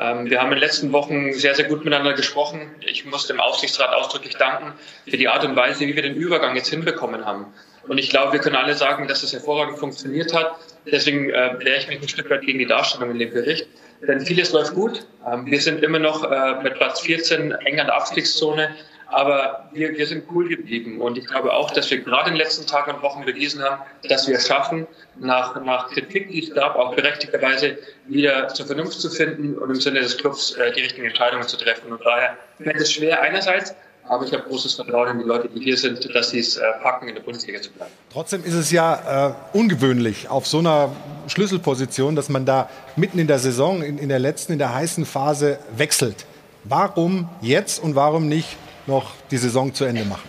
Ähm, 0.00 0.30
wir 0.30 0.40
haben 0.40 0.46
in 0.46 0.56
den 0.56 0.60
letzten 0.60 0.92
Wochen 0.92 1.32
sehr, 1.34 1.54
sehr 1.54 1.66
gut 1.66 1.84
miteinander 1.84 2.14
gesprochen. 2.14 2.70
Ich 2.80 3.04
muss 3.04 3.26
dem 3.26 3.38
Aufsichtsrat 3.38 3.94
ausdrücklich 3.94 4.34
danken 4.36 4.72
für 5.06 5.18
die 5.18 5.28
Art 5.28 5.44
und 5.44 5.54
Weise, 5.56 5.86
wie 5.86 5.94
wir 5.94 6.02
den 6.02 6.14
Übergang 6.14 6.56
jetzt 6.56 6.70
hinbekommen 6.70 7.26
haben. 7.26 7.46
Und 7.86 7.98
ich 7.98 8.08
glaube, 8.08 8.32
wir 8.32 8.40
können 8.40 8.56
alle 8.56 8.74
sagen, 8.74 9.08
dass 9.08 9.22
es 9.22 9.32
hervorragend 9.32 9.78
funktioniert 9.78 10.32
hat. 10.34 10.56
Deswegen 10.90 11.30
äh, 11.30 11.54
wehre 11.58 11.78
ich 11.78 11.88
mich 11.88 12.00
ein 12.00 12.08
Stück 12.08 12.30
weit 12.30 12.42
gegen 12.42 12.58
die 12.58 12.66
Darstellung 12.66 13.10
in 13.10 13.18
dem 13.18 13.30
Bericht. 13.30 13.66
denn 14.06 14.20
vieles 14.20 14.52
läuft 14.52 14.74
gut. 14.74 15.04
Ähm, 15.30 15.44
wir 15.46 15.60
sind 15.60 15.82
immer 15.82 15.98
noch 15.98 16.24
äh, 16.24 16.62
mit 16.62 16.74
Platz 16.74 17.00
14 17.00 17.52
eng 17.52 17.80
an 17.80 17.86
der 17.86 17.96
Abstiegszone. 17.96 18.74
Aber 19.10 19.68
wir, 19.72 19.96
wir 19.96 20.06
sind 20.06 20.24
cool 20.32 20.48
geblieben. 20.48 21.00
Und 21.00 21.18
ich 21.18 21.26
glaube 21.26 21.52
auch, 21.52 21.70
dass 21.72 21.90
wir 21.90 21.98
gerade 21.98 22.28
in 22.28 22.34
den 22.34 22.42
letzten 22.42 22.66
Tagen 22.66 22.92
und 22.92 23.02
Wochen 23.02 23.24
bewiesen 23.24 23.62
haben, 23.62 23.82
dass 24.08 24.28
wir 24.28 24.36
es 24.36 24.46
schaffen, 24.46 24.86
nach, 25.18 25.60
nach 25.62 25.90
Kritik, 25.90 26.30
die 26.30 26.44
es 26.44 26.54
gab, 26.54 26.76
auch 26.76 26.94
berechtigterweise 26.94 27.78
wieder 28.06 28.48
zur 28.48 28.66
Vernunft 28.66 29.00
zu 29.00 29.10
finden 29.10 29.58
und 29.58 29.70
im 29.70 29.80
Sinne 29.80 30.00
des 30.00 30.16
Clubs 30.16 30.52
äh, 30.52 30.72
die 30.72 30.80
richtigen 30.82 31.06
Entscheidungen 31.06 31.46
zu 31.46 31.56
treffen. 31.56 31.92
Und 31.92 32.00
daher 32.04 32.36
fällt 32.62 32.76
es 32.76 32.92
schwer 32.92 33.20
einerseits, 33.20 33.74
aber 34.08 34.24
ich 34.24 34.32
habe 34.32 34.44
großes 34.44 34.74
Vertrauen 34.74 35.08
in 35.10 35.18
die 35.20 35.24
Leute, 35.24 35.48
die 35.48 35.62
hier 35.62 35.76
sind, 35.76 36.08
dass 36.14 36.30
sie 36.30 36.38
es 36.38 36.56
äh, 36.56 36.62
packen, 36.82 37.08
in 37.08 37.14
der 37.14 37.22
Bundesliga 37.22 37.60
zu 37.60 37.70
bleiben. 37.70 37.92
Trotzdem 38.12 38.44
ist 38.44 38.54
es 38.54 38.70
ja 38.70 39.28
äh, 39.28 39.56
ungewöhnlich 39.56 40.28
auf 40.28 40.46
so 40.46 40.58
einer 40.58 40.90
Schlüsselposition, 41.28 42.16
dass 42.16 42.28
man 42.28 42.44
da 42.44 42.68
mitten 42.96 43.18
in 43.18 43.26
der 43.26 43.38
Saison, 43.38 43.82
in, 43.82 43.98
in 43.98 44.08
der 44.08 44.18
letzten, 44.18 44.52
in 44.52 44.58
der 44.58 44.74
heißen 44.74 45.04
Phase 45.04 45.58
wechselt. 45.76 46.26
Warum 46.64 47.28
jetzt 47.40 47.82
und 47.82 47.94
warum 47.94 48.28
nicht 48.28 48.56
noch 48.86 49.12
die 49.30 49.38
Saison 49.38 49.72
zu 49.74 49.84
Ende 49.84 50.04
machen? 50.04 50.28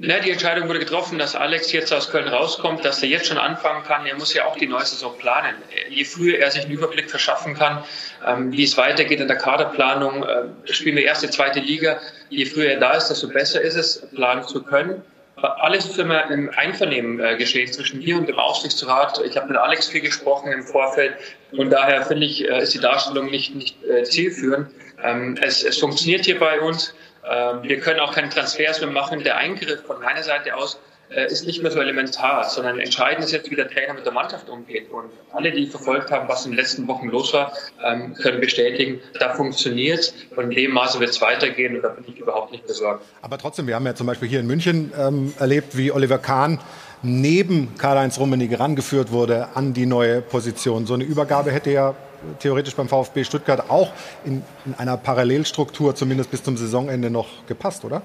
Ja, 0.00 0.20
die 0.20 0.30
Entscheidung 0.30 0.68
wurde 0.68 0.78
getroffen, 0.78 1.18
dass 1.18 1.34
Alex 1.34 1.72
jetzt 1.72 1.92
aus 1.92 2.08
Köln 2.08 2.28
rauskommt, 2.28 2.84
dass 2.84 3.02
er 3.02 3.08
jetzt 3.08 3.26
schon 3.26 3.36
anfangen 3.36 3.82
kann. 3.82 4.06
Er 4.06 4.14
muss 4.14 4.32
ja 4.32 4.44
auch 4.44 4.56
die 4.56 4.68
neue 4.68 4.84
Saison 4.84 5.18
planen. 5.18 5.56
Je 5.88 6.04
früher 6.04 6.38
er 6.38 6.52
sich 6.52 6.62
einen 6.62 6.70
Überblick 6.70 7.10
verschaffen 7.10 7.54
kann, 7.54 7.82
ähm, 8.24 8.52
wie 8.52 8.62
es 8.62 8.76
weitergeht 8.76 9.18
in 9.18 9.26
der 9.26 9.38
Kaderplanung, 9.38 10.22
äh, 10.22 10.72
spielen 10.72 10.94
wir 10.94 11.04
erste, 11.04 11.28
zweite 11.30 11.58
Liga. 11.58 11.98
Je 12.28 12.44
früher 12.44 12.70
er 12.70 12.78
da 12.78 12.92
ist, 12.92 13.08
desto 13.08 13.26
besser 13.26 13.60
ist 13.60 13.74
es, 13.74 14.06
planen 14.14 14.44
zu 14.44 14.62
können. 14.62 15.02
Alles 15.34 15.84
ist 15.86 15.98
immer 15.98 16.30
im 16.30 16.50
Einvernehmen 16.50 17.18
äh, 17.18 17.36
geschehen 17.36 17.72
zwischen 17.72 17.98
mir 17.98 18.16
und 18.18 18.28
dem 18.28 18.38
Aufsichtsrat. 18.38 19.20
Ich 19.24 19.36
habe 19.36 19.48
mit 19.48 19.56
Alex 19.56 19.88
viel 19.88 20.00
gesprochen 20.00 20.52
im 20.52 20.62
Vorfeld 20.62 21.14
und 21.52 21.70
daher 21.70 22.04
finde 22.04 22.26
ich, 22.26 22.48
äh, 22.48 22.62
ist 22.62 22.72
die 22.72 22.80
Darstellung 22.80 23.30
nicht, 23.30 23.54
nicht 23.56 23.76
äh, 23.84 24.04
zielführend. 24.04 24.68
Ähm, 25.02 25.36
es, 25.42 25.62
es 25.62 25.78
funktioniert 25.78 26.24
hier 26.24 26.38
bei 26.38 26.60
uns. 26.60 26.94
Ähm, 27.28 27.62
wir 27.62 27.78
können 27.80 28.00
auch 28.00 28.14
keine 28.14 28.28
Transfers 28.28 28.80
mehr 28.80 28.90
machen. 28.90 29.22
Der 29.22 29.36
Eingriff 29.36 29.82
von 29.86 30.00
meiner 30.00 30.22
Seite 30.22 30.56
aus 30.56 30.78
äh, 31.10 31.26
ist 31.26 31.46
nicht 31.46 31.62
mehr 31.62 31.70
so 31.70 31.80
elementar, 31.80 32.44
sondern 32.48 32.78
entscheidend 32.78 33.24
ist 33.24 33.32
jetzt, 33.32 33.50
wie 33.50 33.56
der 33.56 33.68
Trainer 33.68 33.94
mit 33.94 34.04
der 34.04 34.12
Mannschaft 34.12 34.48
umgeht. 34.48 34.90
Und 34.90 35.10
alle, 35.32 35.50
die 35.50 35.66
verfolgt 35.66 36.10
haben, 36.10 36.28
was 36.28 36.44
in 36.44 36.52
den 36.52 36.58
letzten 36.58 36.86
Wochen 36.86 37.08
los 37.08 37.32
war, 37.32 37.52
ähm, 37.82 38.14
können 38.14 38.40
bestätigen, 38.40 39.00
da 39.18 39.34
funktioniert 39.34 40.12
und 40.36 40.44
in 40.44 40.50
dem 40.50 40.72
Maße 40.72 41.00
wird 41.00 41.10
es 41.10 41.20
weitergehen 41.20 41.76
und 41.76 41.82
da 41.82 41.88
bin 41.88 42.04
ich 42.06 42.18
überhaupt 42.18 42.52
nicht 42.52 42.66
besorgt. 42.66 43.04
Aber 43.22 43.38
trotzdem, 43.38 43.66
wir 43.66 43.74
haben 43.74 43.86
ja 43.86 43.94
zum 43.94 44.06
Beispiel 44.06 44.28
hier 44.28 44.40
in 44.40 44.46
München 44.46 44.92
ähm, 44.98 45.32
erlebt, 45.38 45.76
wie 45.76 45.92
Oliver 45.92 46.18
Kahn 46.18 46.60
neben 47.02 47.76
Karl-Heinz 47.78 48.18
Rummenigge 48.18 48.58
rangeführt 48.58 49.10
wurde 49.12 49.48
an 49.54 49.72
die 49.72 49.86
neue 49.86 50.20
Position. 50.20 50.84
So 50.84 50.94
eine 50.94 51.04
Übergabe 51.04 51.52
hätte 51.52 51.70
ja 51.70 51.94
theoretisch 52.40 52.74
beim 52.74 52.88
VfB 52.88 53.24
Stuttgart 53.24 53.70
auch 53.70 53.92
in, 54.24 54.42
in 54.64 54.74
einer 54.74 54.96
Parallelstruktur 54.96 55.94
zumindest 55.94 56.30
bis 56.30 56.42
zum 56.42 56.56
Saisonende 56.56 57.10
noch 57.10 57.46
gepasst, 57.46 57.84
oder? 57.84 58.02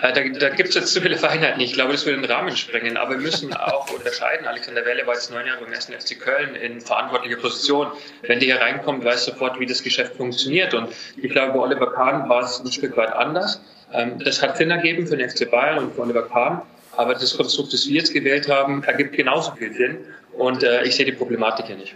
Äh, 0.00 0.12
da, 0.12 0.48
da 0.48 0.48
gibt 0.48 0.70
es 0.70 0.74
jetzt 0.74 0.92
zu 0.92 1.00
viele 1.00 1.16
Feinheiten. 1.16 1.60
Ich 1.60 1.74
glaube, 1.74 1.92
das 1.92 2.06
würde 2.06 2.20
den 2.20 2.30
Rahmen 2.30 2.56
sprengen. 2.56 2.96
Aber 2.96 3.12
wir 3.12 3.18
müssen 3.18 3.54
auch 3.54 3.90
unterscheiden. 3.90 4.46
Alexander 4.46 4.84
Welle 4.84 5.06
war 5.06 5.14
jetzt 5.14 5.30
neun 5.30 5.46
Jahre 5.46 5.64
beim 5.64 5.72
1. 5.72 5.86
FC 5.86 6.18
Köln 6.18 6.54
in 6.54 6.80
verantwortlicher 6.80 7.36
Position. 7.36 7.88
Wenn 8.22 8.40
der 8.40 8.56
hier 8.56 8.60
reinkommt, 8.60 9.04
weiß 9.04 9.26
sofort, 9.26 9.60
wie 9.60 9.66
das 9.66 9.82
Geschäft 9.82 10.16
funktioniert. 10.16 10.74
Und 10.74 10.88
ich 11.16 11.30
glaube, 11.30 11.52
bei 11.52 11.58
Oliver 11.58 11.92
Kahn 11.92 12.28
war 12.28 12.42
es 12.42 12.58
ein 12.58 12.72
Stück 12.72 12.96
weit 12.96 13.12
anders. 13.12 13.60
Ähm, 13.92 14.18
das 14.24 14.42
hat 14.42 14.56
Sinn 14.56 14.70
ergeben 14.70 15.06
für 15.06 15.16
den 15.16 15.28
FC 15.28 15.50
Bayern 15.50 15.78
und 15.78 15.94
für 15.94 16.02
Oliver 16.02 16.28
Kahn. 16.28 16.62
Aber 16.96 17.14
das 17.14 17.36
Konstrukt, 17.36 17.72
das 17.72 17.86
wir 17.86 17.94
jetzt 17.94 18.12
gewählt 18.12 18.48
haben, 18.48 18.82
ergibt 18.84 19.14
genauso 19.14 19.52
viel 19.52 19.72
Sinn. 19.72 19.98
Und 20.36 20.62
äh, 20.62 20.84
ich 20.84 20.94
sehe 20.94 21.04
die 21.04 21.12
Problematik 21.12 21.66
hier 21.66 21.76
nicht. 21.76 21.94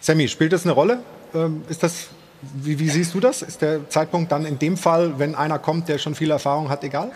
Sammy, 0.00 0.28
spielt 0.28 0.52
das 0.52 0.64
eine 0.64 0.72
Rolle? 0.72 1.02
Ähm, 1.34 1.64
ist 1.68 1.82
das, 1.82 2.08
wie, 2.42 2.78
wie, 2.78 2.88
siehst 2.88 3.14
du 3.14 3.20
das? 3.20 3.42
Ist 3.42 3.62
der 3.62 3.88
Zeitpunkt 3.88 4.32
dann 4.32 4.46
in 4.46 4.58
dem 4.58 4.76
Fall, 4.76 5.18
wenn 5.18 5.34
einer 5.34 5.58
kommt, 5.58 5.88
der 5.88 5.98
schon 5.98 6.14
viel 6.14 6.30
Erfahrung 6.30 6.68
hat, 6.68 6.84
egal? 6.84 7.12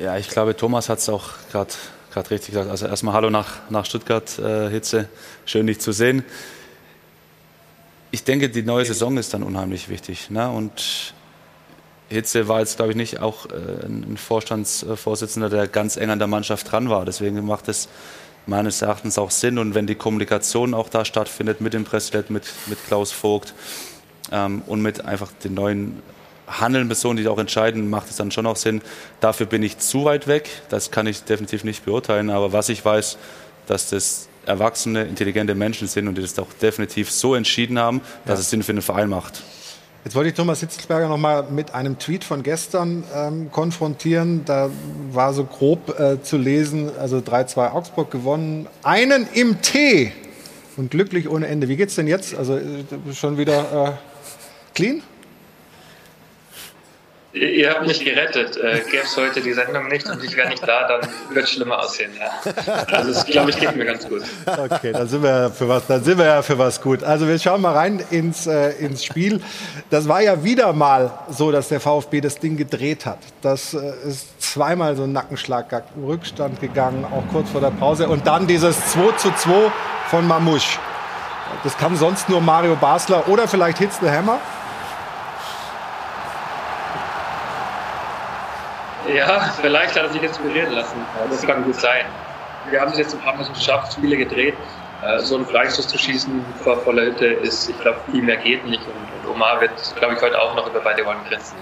Ja, 0.00 0.16
ich 0.16 0.28
glaube, 0.28 0.56
Thomas 0.56 0.88
hat 0.88 0.98
es 0.98 1.08
auch 1.08 1.30
gerade 1.50 2.30
richtig 2.30 2.54
gesagt. 2.54 2.70
Also 2.70 2.86
erstmal 2.86 3.14
Hallo 3.14 3.30
nach, 3.30 3.70
nach 3.70 3.84
Stuttgart, 3.84 4.38
äh, 4.38 4.70
Hitze. 4.70 5.08
Schön, 5.44 5.66
dich 5.66 5.80
zu 5.80 5.92
sehen. 5.92 6.24
Ich 8.10 8.24
denke, 8.24 8.48
die 8.48 8.62
neue 8.62 8.84
Saison 8.84 9.16
ist 9.18 9.34
dann 9.34 9.42
unheimlich 9.42 9.88
wichtig. 9.88 10.30
Ne? 10.30 10.48
Und 10.50 11.14
Hitze 12.10 12.48
war 12.48 12.60
jetzt, 12.60 12.76
glaube 12.76 12.90
ich, 12.90 12.96
nicht 12.96 13.20
auch 13.20 13.46
äh, 13.46 13.86
ein 13.86 14.16
Vorstandsvorsitzender, 14.16 15.48
der 15.48 15.68
ganz 15.68 15.96
eng 15.96 16.10
an 16.10 16.18
der 16.18 16.28
Mannschaft 16.28 16.70
dran 16.70 16.90
war. 16.90 17.04
Deswegen 17.04 17.44
macht 17.46 17.68
es 17.68 17.88
meines 18.46 18.82
Erachtens 18.82 19.16
auch 19.16 19.30
Sinn. 19.30 19.58
Und 19.58 19.74
wenn 19.74 19.86
die 19.86 19.94
Kommunikation 19.94 20.74
auch 20.74 20.88
da 20.88 21.04
stattfindet 21.04 21.60
mit 21.60 21.72
dem 21.72 21.84
Präsidenten, 21.84 22.32
mit, 22.32 22.44
mit 22.66 22.78
Klaus 22.86 23.12
Vogt 23.12 23.54
ähm, 24.32 24.62
und 24.66 24.82
mit 24.82 25.04
einfach 25.04 25.30
den 25.44 25.54
neuen 25.54 26.02
handelnden 26.48 26.88
Personen, 26.88 27.16
die 27.16 27.28
auch 27.28 27.38
entscheiden, 27.38 27.88
macht 27.88 28.10
es 28.10 28.16
dann 28.16 28.32
schon 28.32 28.46
auch 28.46 28.56
Sinn. 28.56 28.82
Dafür 29.20 29.46
bin 29.46 29.62
ich 29.62 29.78
zu 29.78 30.04
weit 30.04 30.26
weg. 30.26 30.48
Das 30.68 30.90
kann 30.90 31.06
ich 31.06 31.22
definitiv 31.22 31.62
nicht 31.62 31.84
beurteilen. 31.84 32.28
Aber 32.28 32.52
was 32.52 32.68
ich 32.68 32.84
weiß, 32.84 33.18
dass 33.66 33.90
das 33.90 34.28
erwachsene, 34.46 35.04
intelligente 35.04 35.54
Menschen 35.54 35.86
sind 35.86 36.08
und 36.08 36.16
die 36.16 36.22
das 36.22 36.36
auch 36.40 36.52
definitiv 36.60 37.10
so 37.10 37.36
entschieden 37.36 37.78
haben, 37.78 38.00
dass 38.24 38.40
es 38.40 38.50
Sinn 38.50 38.64
für 38.64 38.72
den 38.72 38.82
Verein 38.82 39.08
macht. 39.08 39.42
Jetzt 40.02 40.14
wollte 40.14 40.30
ich 40.30 40.34
Thomas 40.34 40.60
Hitzelsberger 40.60 41.08
noch 41.08 41.18
mal 41.18 41.44
mit 41.50 41.74
einem 41.74 41.98
Tweet 41.98 42.24
von 42.24 42.42
gestern 42.42 43.04
ähm, 43.14 43.52
konfrontieren. 43.52 44.46
Da 44.46 44.70
war 45.12 45.34
so 45.34 45.44
grob 45.44 46.00
äh, 46.00 46.22
zu 46.22 46.38
lesen, 46.38 46.90
also 46.98 47.18
3-2 47.18 47.72
Augsburg 47.72 48.10
gewonnen, 48.10 48.66
einen 48.82 49.28
im 49.34 49.60
Tee 49.60 50.12
und 50.78 50.90
glücklich 50.90 51.28
ohne 51.28 51.48
Ende. 51.48 51.68
Wie 51.68 51.76
geht's 51.76 51.96
denn 51.96 52.06
jetzt? 52.06 52.34
Also 52.34 52.56
äh, 52.56 52.84
schon 53.12 53.36
wieder 53.36 53.88
äh, 53.88 53.92
clean? 54.74 55.02
Ihr 57.32 57.70
habt 57.70 57.86
mich 57.86 58.04
gerettet. 58.04 58.56
Äh, 58.56 58.80
Gäbe 58.90 59.04
es 59.04 59.16
heute 59.16 59.40
die 59.40 59.52
Sendung 59.52 59.86
nicht 59.86 60.08
und 60.08 60.22
ich 60.24 60.36
wäre 60.36 60.48
nicht 60.48 60.66
da, 60.66 60.88
dann 60.88 61.08
wird 61.32 61.44
es 61.44 61.52
schlimmer 61.52 61.78
aussehen. 61.78 62.10
Ja. 62.18 62.52
Also 62.90 63.12
das, 63.12 63.24
glaube 63.24 63.50
ich, 63.50 63.58
geht 63.58 63.76
mir 63.76 63.84
ganz 63.84 64.08
gut. 64.08 64.22
Okay, 64.46 64.92
dann 64.92 65.06
sind 65.06 65.22
wir 65.22 65.50
für 65.50 65.68
was, 65.68 65.86
dann 65.86 66.02
sind 66.02 66.18
wir 66.18 66.24
ja 66.24 66.42
für 66.42 66.58
was 66.58 66.80
gut. 66.80 67.04
Also 67.04 67.28
wir 67.28 67.38
schauen 67.38 67.60
mal 67.60 67.72
rein 67.72 68.02
ins, 68.10 68.48
äh, 68.48 68.70
ins 68.72 69.04
Spiel. 69.04 69.40
Das 69.90 70.08
war 70.08 70.20
ja 70.20 70.42
wieder 70.42 70.72
mal 70.72 71.10
so, 71.30 71.52
dass 71.52 71.68
der 71.68 71.78
VfB 71.78 72.20
das 72.20 72.38
Ding 72.38 72.56
gedreht 72.56 73.06
hat. 73.06 73.18
Das 73.42 73.74
äh, 73.74 73.92
ist 74.08 74.42
zweimal 74.42 74.96
so 74.96 75.04
ein 75.04 75.12
Nackenschlag 75.12 75.84
Rückstand 76.04 76.60
gegangen, 76.60 77.04
auch 77.04 77.22
kurz 77.32 77.50
vor 77.50 77.60
der 77.60 77.70
Pause. 77.70 78.08
Und 78.08 78.26
dann 78.26 78.48
dieses 78.48 78.76
2 78.92 79.12
zu 79.18 79.32
2 79.32 79.50
von 80.08 80.26
Mamouche. 80.26 80.78
Das 81.62 81.76
kann 81.76 81.94
sonst 81.96 82.28
nur 82.28 82.40
Mario 82.40 82.74
Basler 82.74 83.28
oder 83.28 83.46
vielleicht 83.46 83.78
Hitz 83.78 83.98
the 84.00 84.10
Hammer. 84.10 84.40
Ja, 89.14 89.52
vielleicht 89.60 89.96
hat 89.96 90.04
er 90.04 90.12
sich 90.12 90.22
inspirieren 90.22 90.72
lassen. 90.72 90.96
Das 91.30 91.42
kann 91.42 91.64
gut 91.64 91.76
sein. 91.76 92.04
Wir 92.70 92.80
haben 92.80 92.92
es 92.92 92.98
jetzt 92.98 93.14
ein 93.14 93.20
paar 93.20 93.34
Mal 93.34 93.48
geschafft, 93.48 93.94
Spiele 93.94 94.16
gedreht. 94.16 94.54
Äh, 95.02 95.18
so 95.20 95.36
einen 95.36 95.46
Freistoß 95.46 95.88
zu 95.88 95.98
schießen 95.98 96.44
vor 96.62 96.78
voller 96.80 97.02
Hütte 97.06 97.26
ist, 97.26 97.68
ich 97.68 97.80
glaube, 97.80 97.98
viel 98.10 98.22
mehr 98.22 98.36
geht 98.36 98.64
nicht. 98.66 98.82
Und, 98.82 99.30
Omar 99.30 99.60
wird, 99.60 99.72
glaube 99.96 100.14
ich, 100.14 100.22
heute 100.22 100.40
auch 100.40 100.54
noch 100.54 100.66
über 100.68 100.80
beide 100.80 101.02
Rollen 101.02 101.24
grenzen. 101.28 101.56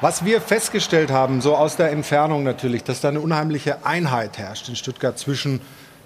Was 0.00 0.24
wir 0.24 0.40
festgestellt 0.40 1.10
haben, 1.10 1.40
so 1.40 1.54
aus 1.54 1.76
der 1.76 1.90
Entfernung 1.90 2.42
natürlich, 2.42 2.84
dass 2.84 3.00
da 3.00 3.08
eine 3.08 3.20
unheimliche 3.20 3.84
Einheit 3.84 4.38
herrscht 4.38 4.68
in 4.68 4.76
Stuttgart 4.76 5.18
zwischen 5.18 5.60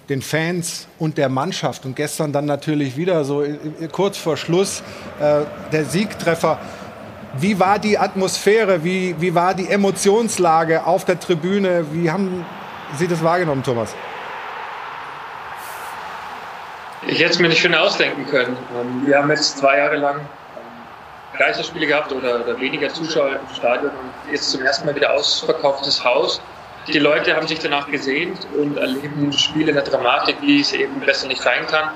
den 0.09 0.21
Fans 0.21 0.87
und 0.99 1.17
der 1.17 1.29
Mannschaft. 1.29 1.85
Und 1.85 1.95
gestern 1.95 2.31
dann 2.31 2.45
natürlich 2.45 2.97
wieder 2.97 3.23
so 3.23 3.43
kurz 3.91 4.17
vor 4.17 4.37
Schluss 4.37 4.83
äh, 5.19 5.41
der 5.71 5.85
Siegtreffer. 5.85 6.59
Wie 7.37 7.59
war 7.59 7.79
die 7.79 7.97
Atmosphäre? 7.97 8.83
Wie, 8.85 9.15
wie 9.19 9.35
war 9.35 9.53
die 9.53 9.69
Emotionslage 9.69 10.85
auf 10.85 11.03
der 11.03 11.19
Tribüne? 11.19 11.85
Wie 11.91 12.09
haben 12.09 12.45
Sie 12.97 13.09
das 13.09 13.21
wahrgenommen, 13.21 13.61
Thomas? 13.61 13.93
Ich 17.07 17.19
hätte 17.19 17.31
es 17.31 17.39
mir 17.39 17.49
nicht 17.49 17.59
schöner 17.59 17.81
ausdenken 17.81 18.25
können. 18.27 18.55
Ähm, 18.79 19.05
wir 19.05 19.17
haben 19.17 19.29
jetzt 19.29 19.57
zwei 19.57 19.79
Jahre 19.79 19.97
lang 19.97 20.15
ähm, 20.15 21.37
Geisterspiele 21.37 21.87
gehabt 21.87 22.13
oder, 22.13 22.41
oder 22.41 22.57
weniger 22.59 22.87
Zuschauer 22.87 23.31
im 23.31 23.55
Stadion 23.55 23.91
und 23.91 24.31
jetzt 24.31 24.51
zum 24.51 24.61
ersten 24.61 24.85
Mal 24.85 24.95
wieder 24.95 25.13
ausverkauftes 25.13 26.05
Haus. 26.05 26.41
Die 26.87 26.99
Leute 26.99 27.35
haben 27.35 27.47
sich 27.47 27.59
danach 27.59 27.91
gesehnt 27.91 28.47
und 28.57 28.77
erleben 28.77 29.33
Spiele 29.33 29.69
in 29.69 29.75
der 29.75 29.83
Dramatik, 29.83 30.37
wie 30.41 30.61
es 30.61 30.71
eben 30.71 31.01
besser 31.01 31.27
nicht 31.27 31.41
sein 31.41 31.67
kann. 31.67 31.89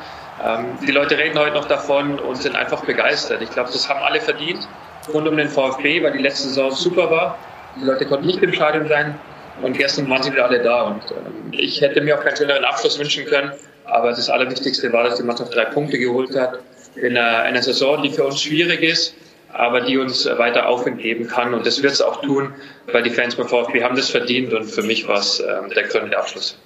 Ähm, 0.44 0.78
die 0.86 0.91
Leute 0.91 1.18
reden 1.18 1.40
heute 1.40 1.53
noch 1.53 1.68
davon 1.68 2.20
und 2.20 2.36
sind 2.36 2.57
einfach 2.57 2.84
begeistert. 2.84 3.41
Ich 3.41 3.52
glaube, 3.52 3.70
das 3.72 3.88
haben 3.88 4.03
alle 4.03 4.20
verdient 4.20 4.68
rund 5.14 5.27
um 5.27 5.38
den 5.38 5.49
VfB, 5.49 6.03
weil 6.03 6.14
die 6.14 6.19
letzte 6.19 6.49
Saison 6.49 6.72
super 6.72 7.10
war. 7.10 7.38
Die 7.80 7.86
Leute 7.86 8.06
konnten 8.06 8.27
nicht 8.27 8.41
im 8.41 8.53
Stadion 8.53 8.88
sein 8.88 9.15
und 9.61 9.77
gestern 9.77 10.10
waren 10.10 10.23
sie 10.23 10.31
wieder 10.31 10.45
alle 10.45 10.61
da. 10.61 10.84
Und 10.84 11.03
äh, 11.11 11.57
ich 11.57 11.81
hätte 11.81 12.02
mir 12.02 12.18
auch 12.18 12.23
keinen 12.23 12.38
schöneren 12.38 12.64
Abschluss 12.65 12.98
wünschen 12.99 13.26
können. 13.26 13.52
Aber 13.86 14.10
das 14.10 14.30
Allerwichtigste 14.30 14.91
war, 14.94 15.03
dass 15.03 15.15
die 15.15 15.23
Mannschaft 15.23 15.56
drei 15.56 15.65
Punkte 15.65 15.98
geholt 15.98 16.36
hat 16.36 16.60
in 16.95 17.18
einer, 17.18 17.40
einer 17.40 17.61
Saison, 17.61 18.02
die 18.03 18.10
für 18.10 18.23
uns 18.23 18.41
schwierig 18.41 18.81
ist. 18.84 19.15
aber 19.53 19.81
die 19.81 19.98
uns 19.98 20.26
weiter 20.26 20.68
Aufwind 20.68 20.99
geben 21.02 21.27
kann. 21.27 21.53
Und 21.53 21.65
das 21.65 21.81
wird 21.81 21.94
es 21.94 22.02
auch 22.02 22.22
tun, 22.22 22.53
weil 22.91 23.03
die 23.03 23.10
Fans 23.10 23.36
beim 23.36 23.48
VfB 23.48 23.84
haben 23.84 23.95
das 23.95 24.10
verdient 24.10 24.53
und 24.53 24.65
für 24.65 24.84
mich 24.84 25.07
war 25.07 25.19
es 25.19 25.40
ähm, 25.40 25.69
der 25.76 25.88
krönende 25.88 26.18
Abschluss. 26.18 26.57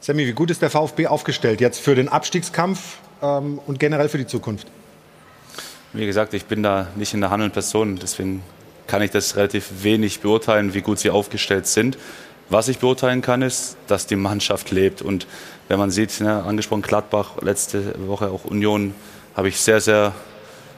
Sammy, 0.00 0.26
wie 0.26 0.32
gut 0.32 0.50
ist 0.50 0.60
der 0.60 0.70
VfB 0.70 1.06
aufgestellt 1.06 1.60
jetzt 1.60 1.80
für 1.80 1.94
den 1.94 2.08
Abstiegskampf 2.08 2.98
ähm, 3.22 3.58
und 3.66 3.80
generell 3.80 4.08
für 4.08 4.18
die 4.18 4.26
Zukunft? 4.26 4.68
Wie 5.96 6.06
gesagt, 6.06 6.34
ich 6.34 6.46
bin 6.46 6.64
da 6.64 6.88
nicht 6.96 7.14
in 7.14 7.20
der 7.20 7.30
handelnden 7.30 7.52
Person, 7.54 8.00
deswegen 8.02 8.42
kann 8.88 9.00
ich 9.00 9.12
das 9.12 9.36
relativ 9.36 9.84
wenig 9.84 10.20
beurteilen, 10.22 10.74
wie 10.74 10.80
gut 10.80 10.98
sie 10.98 11.08
aufgestellt 11.08 11.68
sind. 11.68 11.96
Was 12.50 12.66
ich 12.66 12.78
beurteilen 12.78 13.22
kann, 13.22 13.42
ist, 13.42 13.76
dass 13.86 14.08
die 14.08 14.16
Mannschaft 14.16 14.72
lebt. 14.72 15.02
Und 15.02 15.28
wenn 15.68 15.78
man 15.78 15.92
sieht, 15.92 16.20
ne, 16.20 16.42
angesprochen 16.42 16.82
Gladbach, 16.82 17.40
letzte 17.42 17.94
Woche 18.08 18.28
auch 18.30 18.44
Union, 18.44 18.92
habe 19.36 19.46
ich 19.46 19.60
sehr, 19.60 19.80
sehr 19.80 20.12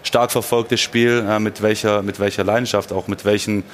stark 0.03 0.33
verfolgt 0.33 0.71
das 0.71 0.81
Spiel, 0.81 1.25
äh, 1.27 1.41
mit, 1.41 1.63
welcher, 1.63 2.03
mit 2.03 2.21
welcher 2.21 2.45
Leidenschaft, 2.45 2.93
auch 2.93 3.09
mit 3.09 3.25
welchen 3.25 3.65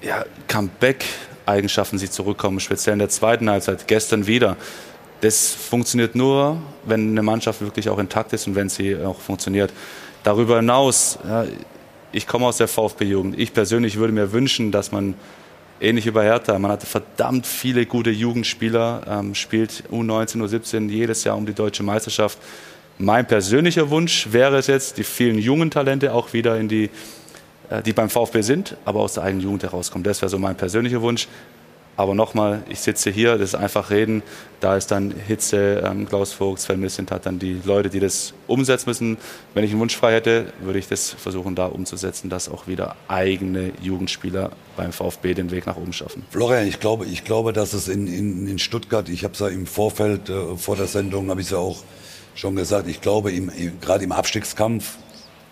ja, 0.00 0.24
Comeback-Eigenschaften 0.48 1.98
sie 1.98 2.08
zurückkommen, 2.08 2.58
speziell 2.58 2.94
in 2.94 3.00
der 3.00 3.10
zweiten 3.10 3.50
Halbzeit, 3.50 3.86
gestern 3.86 4.26
wieder. 4.26 4.56
Das 5.20 5.52
funktioniert 5.52 6.14
nur, 6.14 6.56
wenn 6.86 7.10
eine 7.10 7.22
Mannschaft 7.22 7.60
wirklich 7.60 7.90
auch 7.90 7.98
intakt 7.98 8.32
ist 8.32 8.46
und 8.46 8.54
wenn 8.54 8.70
sie 8.70 8.96
auch 8.96 9.20
funktioniert. 9.20 9.70
Darüber 10.22 10.56
hinaus, 10.56 11.18
ja, 11.26 11.46
ich 12.12 12.26
komme 12.26 12.46
aus 12.46 12.58
der 12.58 12.68
VfB-Jugend. 12.68 13.38
Ich 13.38 13.52
persönlich 13.52 13.96
würde 13.96 14.12
mir 14.12 14.32
wünschen, 14.32 14.72
dass 14.72 14.92
man 14.92 15.14
ähnlich 15.80 16.12
bei 16.12 16.24
Hertha, 16.24 16.58
man 16.58 16.72
hatte 16.72 16.86
verdammt 16.86 17.46
viele 17.46 17.86
gute 17.86 18.10
Jugendspieler, 18.10 19.02
ähm, 19.08 19.34
spielt 19.34 19.84
U19, 19.90 20.42
U17 20.42 20.88
jedes 20.88 21.24
Jahr 21.24 21.36
um 21.36 21.46
die 21.46 21.54
deutsche 21.54 21.82
Meisterschaft. 21.82 22.38
Mein 22.98 23.26
persönlicher 23.26 23.88
Wunsch 23.88 24.28
wäre 24.30 24.58
es 24.58 24.66
jetzt, 24.66 24.98
die 24.98 25.04
vielen 25.04 25.38
jungen 25.38 25.70
Talente 25.70 26.12
auch 26.12 26.32
wieder 26.34 26.58
in 26.58 26.68
die, 26.68 26.90
äh, 27.70 27.82
die 27.82 27.94
beim 27.94 28.10
VfB 28.10 28.42
sind, 28.42 28.76
aber 28.84 29.00
aus 29.00 29.14
der 29.14 29.22
eigenen 29.22 29.44
Jugend 29.44 29.62
herauskommen. 29.62 30.04
Das 30.04 30.20
wäre 30.20 30.28
so 30.28 30.38
mein 30.38 30.56
persönlicher 30.56 31.00
Wunsch. 31.00 31.28
Aber 32.00 32.14
nochmal, 32.14 32.62
ich 32.70 32.80
sitze 32.80 33.10
hier, 33.10 33.36
das 33.36 33.50
ist 33.50 33.54
einfach 33.56 33.90
reden. 33.90 34.22
Da 34.60 34.74
ist 34.74 34.90
dann 34.90 35.10
Hitze, 35.10 35.82
ähm, 35.84 36.08
Klaus 36.08 36.32
Vogt, 36.32 36.58
Sven 36.58 36.80
Missint 36.80 37.10
hat 37.10 37.26
dann 37.26 37.38
die 37.38 37.60
Leute, 37.62 37.90
die 37.90 38.00
das 38.00 38.32
umsetzen 38.46 38.88
müssen. 38.88 39.18
Wenn 39.52 39.64
ich 39.64 39.70
einen 39.72 39.80
Wunsch 39.80 39.98
frei 39.98 40.14
hätte, 40.14 40.50
würde 40.62 40.78
ich 40.78 40.88
das 40.88 41.10
versuchen, 41.10 41.54
da 41.54 41.66
umzusetzen, 41.66 42.30
dass 42.30 42.48
auch 42.48 42.66
wieder 42.66 42.96
eigene 43.06 43.72
Jugendspieler 43.82 44.52
beim 44.78 44.92
VfB 44.92 45.34
den 45.34 45.50
Weg 45.50 45.66
nach 45.66 45.76
oben 45.76 45.92
schaffen. 45.92 46.24
Florian, 46.30 46.66
ich 46.66 46.80
glaube, 46.80 47.04
ich 47.04 47.22
glaube, 47.22 47.52
dass 47.52 47.74
es 47.74 47.86
in, 47.86 48.06
in, 48.06 48.46
in 48.46 48.58
Stuttgart, 48.58 49.06
ich 49.10 49.22
habe 49.22 49.34
es 49.34 49.40
ja 49.40 49.48
im 49.48 49.66
Vorfeld 49.66 50.30
äh, 50.30 50.56
vor 50.56 50.76
der 50.76 50.86
Sendung, 50.86 51.28
habe 51.28 51.42
ich 51.42 51.48
es 51.48 51.50
ja 51.52 51.58
auch 51.58 51.82
schon 52.34 52.56
gesagt, 52.56 52.88
ich 52.88 53.02
glaube, 53.02 53.30
im, 53.30 53.52
gerade 53.82 54.04
im 54.04 54.12
Abstiegskampf 54.12 54.96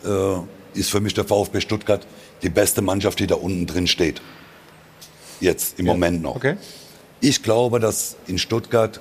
äh, 0.02 0.78
ist 0.78 0.90
für 0.90 1.00
mich 1.00 1.12
der 1.12 1.26
VfB 1.26 1.60
Stuttgart 1.60 2.06
die 2.40 2.48
beste 2.48 2.80
Mannschaft, 2.80 3.18
die 3.20 3.26
da 3.26 3.34
unten 3.34 3.66
drin 3.66 3.86
steht. 3.86 4.22
Jetzt 5.40 5.78
im 5.78 5.86
ja. 5.86 5.92
Moment 5.92 6.22
noch. 6.22 6.36
Okay. 6.36 6.56
Ich 7.20 7.42
glaube, 7.42 7.80
dass 7.80 8.16
in 8.26 8.38
Stuttgart 8.38 9.00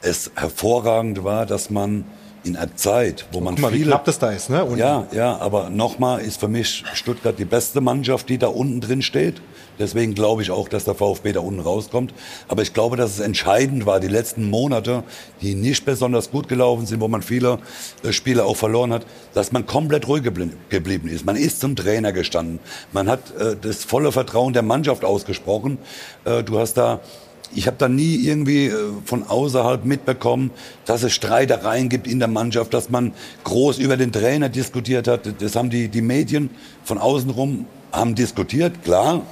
es 0.00 0.30
hervorragend 0.34 1.24
war, 1.24 1.46
dass 1.46 1.70
man 1.70 2.04
in 2.44 2.56
einer 2.56 2.74
Zeit, 2.76 3.26
wo 3.32 3.40
man 3.40 3.54
Guck 3.54 3.62
mal, 3.62 3.72
viele, 3.72 3.84
wie 3.84 3.88
knapp 3.88 4.04
das 4.04 4.18
da 4.18 4.30
ist, 4.30 4.48
ne? 4.48 4.64
Und 4.64 4.78
ja, 4.78 5.06
ja, 5.12 5.36
aber 5.38 5.70
nochmal 5.70 6.20
ist 6.20 6.40
für 6.40 6.48
mich 6.48 6.84
Stuttgart 6.94 7.38
die 7.38 7.44
beste 7.44 7.80
Mannschaft, 7.80 8.28
die 8.28 8.38
da 8.38 8.46
unten 8.48 8.80
drin 8.80 9.02
steht. 9.02 9.40
Deswegen 9.78 10.14
glaube 10.14 10.42
ich 10.42 10.50
auch, 10.50 10.68
dass 10.68 10.84
der 10.84 10.94
VfB 10.94 11.32
da 11.32 11.40
unten 11.40 11.60
rauskommt. 11.60 12.12
Aber 12.48 12.62
ich 12.62 12.74
glaube, 12.74 12.96
dass 12.96 13.12
es 13.12 13.20
entscheidend 13.20 13.86
war, 13.86 14.00
die 14.00 14.08
letzten 14.08 14.48
Monate, 14.50 15.04
die 15.40 15.54
nicht 15.54 15.84
besonders 15.84 16.30
gut 16.30 16.48
gelaufen 16.48 16.86
sind, 16.86 17.00
wo 17.00 17.08
man 17.08 17.22
viele 17.22 17.58
äh, 18.02 18.12
Spiele 18.12 18.44
auch 18.44 18.56
verloren 18.56 18.92
hat, 18.92 19.06
dass 19.34 19.52
man 19.52 19.66
komplett 19.66 20.08
ruhig 20.08 20.22
geblieben 20.68 21.08
ist. 21.08 21.24
Man 21.24 21.36
ist 21.36 21.60
zum 21.60 21.76
Trainer 21.76 22.12
gestanden. 22.12 22.58
Man 22.92 23.08
hat 23.08 23.20
äh, 23.38 23.56
das 23.60 23.84
volle 23.84 24.12
Vertrauen 24.12 24.52
der 24.52 24.62
Mannschaft 24.62 25.04
ausgesprochen. 25.04 25.78
Äh, 26.24 26.42
du 26.42 26.58
hast 26.58 26.74
da 26.74 27.00
ich 27.54 27.66
habe 27.66 27.78
da 27.78 27.88
nie 27.88 28.16
irgendwie 28.16 28.70
von 29.06 29.22
außerhalb 29.22 29.86
mitbekommen, 29.86 30.50
dass 30.84 31.02
es 31.02 31.12
Streitereien 31.14 31.88
gibt 31.88 32.06
in 32.06 32.18
der 32.18 32.28
Mannschaft, 32.28 32.74
dass 32.74 32.90
man 32.90 33.14
groß 33.44 33.78
über 33.78 33.96
den 33.96 34.12
Trainer 34.12 34.50
diskutiert 34.50 35.08
hat. 35.08 35.22
Das 35.40 35.56
haben 35.56 35.70
die, 35.70 35.88
die 35.88 36.02
Medien 36.02 36.50
von 36.84 36.98
außen 36.98 37.30
rum 37.30 37.64
haben 37.90 38.14
diskutiert, 38.14 38.84
klar, 38.84 39.22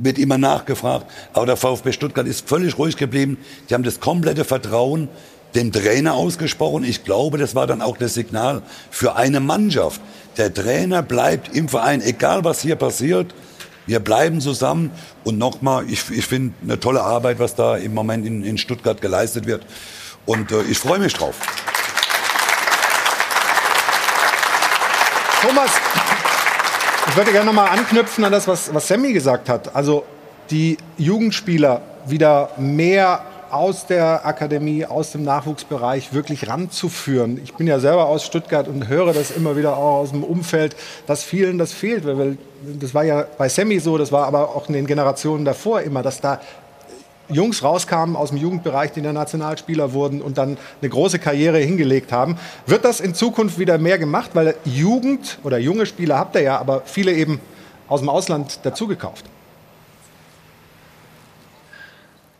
wird 0.00 0.18
immer 0.18 0.38
nachgefragt. 0.38 1.06
Aber 1.32 1.46
der 1.46 1.56
VfB 1.56 1.92
Stuttgart 1.92 2.26
ist 2.26 2.48
völlig 2.48 2.78
ruhig 2.78 2.96
geblieben. 2.96 3.38
Die 3.68 3.74
haben 3.74 3.84
das 3.84 4.00
komplette 4.00 4.44
Vertrauen 4.44 5.08
dem 5.54 5.72
Trainer 5.72 6.14
ausgesprochen. 6.14 6.84
Ich 6.84 7.04
glaube, 7.04 7.38
das 7.38 7.54
war 7.54 7.66
dann 7.66 7.82
auch 7.82 7.96
das 7.96 8.14
Signal 8.14 8.62
für 8.90 9.16
eine 9.16 9.40
Mannschaft. 9.40 10.00
Der 10.36 10.52
Trainer 10.52 11.02
bleibt 11.02 11.54
im 11.54 11.68
Verein, 11.68 12.00
egal 12.00 12.44
was 12.44 12.62
hier 12.62 12.76
passiert. 12.76 13.34
Wir 13.86 14.00
bleiben 14.00 14.40
zusammen. 14.40 14.90
Und 15.24 15.38
nochmal, 15.38 15.84
ich, 15.88 16.10
ich 16.10 16.24
finde 16.26 16.54
eine 16.62 16.80
tolle 16.80 17.02
Arbeit, 17.02 17.38
was 17.38 17.54
da 17.54 17.76
im 17.76 17.94
Moment 17.94 18.26
in, 18.26 18.42
in 18.44 18.56
Stuttgart 18.56 19.00
geleistet 19.00 19.46
wird. 19.46 19.66
Und 20.24 20.52
äh, 20.52 20.62
ich 20.62 20.78
freue 20.78 21.00
mich 21.00 21.12
drauf. 21.12 21.34
Thomas, 25.42 25.72
ich 27.12 27.18
würde 27.18 27.30
gerne 27.30 27.44
noch 27.44 27.52
mal 27.52 27.66
anknüpfen 27.66 28.24
an 28.24 28.32
das, 28.32 28.48
was, 28.48 28.72
was 28.72 28.88
Sammy 28.88 29.12
gesagt 29.12 29.50
hat. 29.50 29.76
Also 29.76 30.04
die 30.50 30.78
Jugendspieler 30.96 31.82
wieder 32.06 32.48
mehr 32.56 33.22
aus 33.50 33.86
der 33.86 34.24
Akademie, 34.24 34.86
aus 34.86 35.12
dem 35.12 35.22
Nachwuchsbereich 35.22 36.14
wirklich 36.14 36.48
ranzuführen. 36.48 37.38
Ich 37.44 37.52
bin 37.52 37.66
ja 37.66 37.80
selber 37.80 38.06
aus 38.06 38.24
Stuttgart 38.24 38.66
und 38.66 38.88
höre 38.88 39.12
das 39.12 39.30
immer 39.30 39.58
wieder 39.58 39.76
auch 39.76 39.98
aus 39.98 40.12
dem 40.12 40.24
Umfeld, 40.24 40.74
dass 41.06 41.22
vielen 41.22 41.58
das 41.58 41.74
fehlt. 41.74 42.04
Das 42.80 42.94
war 42.94 43.04
ja 43.04 43.26
bei 43.36 43.50
Sammy 43.50 43.78
so, 43.78 43.98
das 43.98 44.10
war 44.10 44.26
aber 44.26 44.56
auch 44.56 44.68
in 44.68 44.72
den 44.72 44.86
Generationen 44.86 45.44
davor 45.44 45.82
immer, 45.82 46.02
dass 46.02 46.22
da 46.22 46.40
Jungs 47.32 47.62
rauskamen 47.62 48.16
aus 48.16 48.30
dem 48.30 48.38
Jugendbereich, 48.38 48.92
die 48.92 49.02
dann 49.02 49.14
Nationalspieler 49.14 49.92
wurden 49.92 50.22
und 50.22 50.38
dann 50.38 50.56
eine 50.80 50.90
große 50.90 51.18
Karriere 51.18 51.58
hingelegt 51.58 52.12
haben. 52.12 52.38
Wird 52.66 52.84
das 52.84 53.00
in 53.00 53.14
Zukunft 53.14 53.58
wieder 53.58 53.78
mehr 53.78 53.98
gemacht? 53.98 54.30
Weil 54.34 54.54
Jugend 54.64 55.38
oder 55.42 55.58
junge 55.58 55.86
Spieler 55.86 56.18
habt 56.18 56.34
ihr 56.36 56.42
ja, 56.42 56.58
aber 56.58 56.82
viele 56.84 57.12
eben 57.12 57.40
aus 57.88 58.00
dem 58.00 58.08
Ausland 58.08 58.60
dazugekauft 58.64 59.24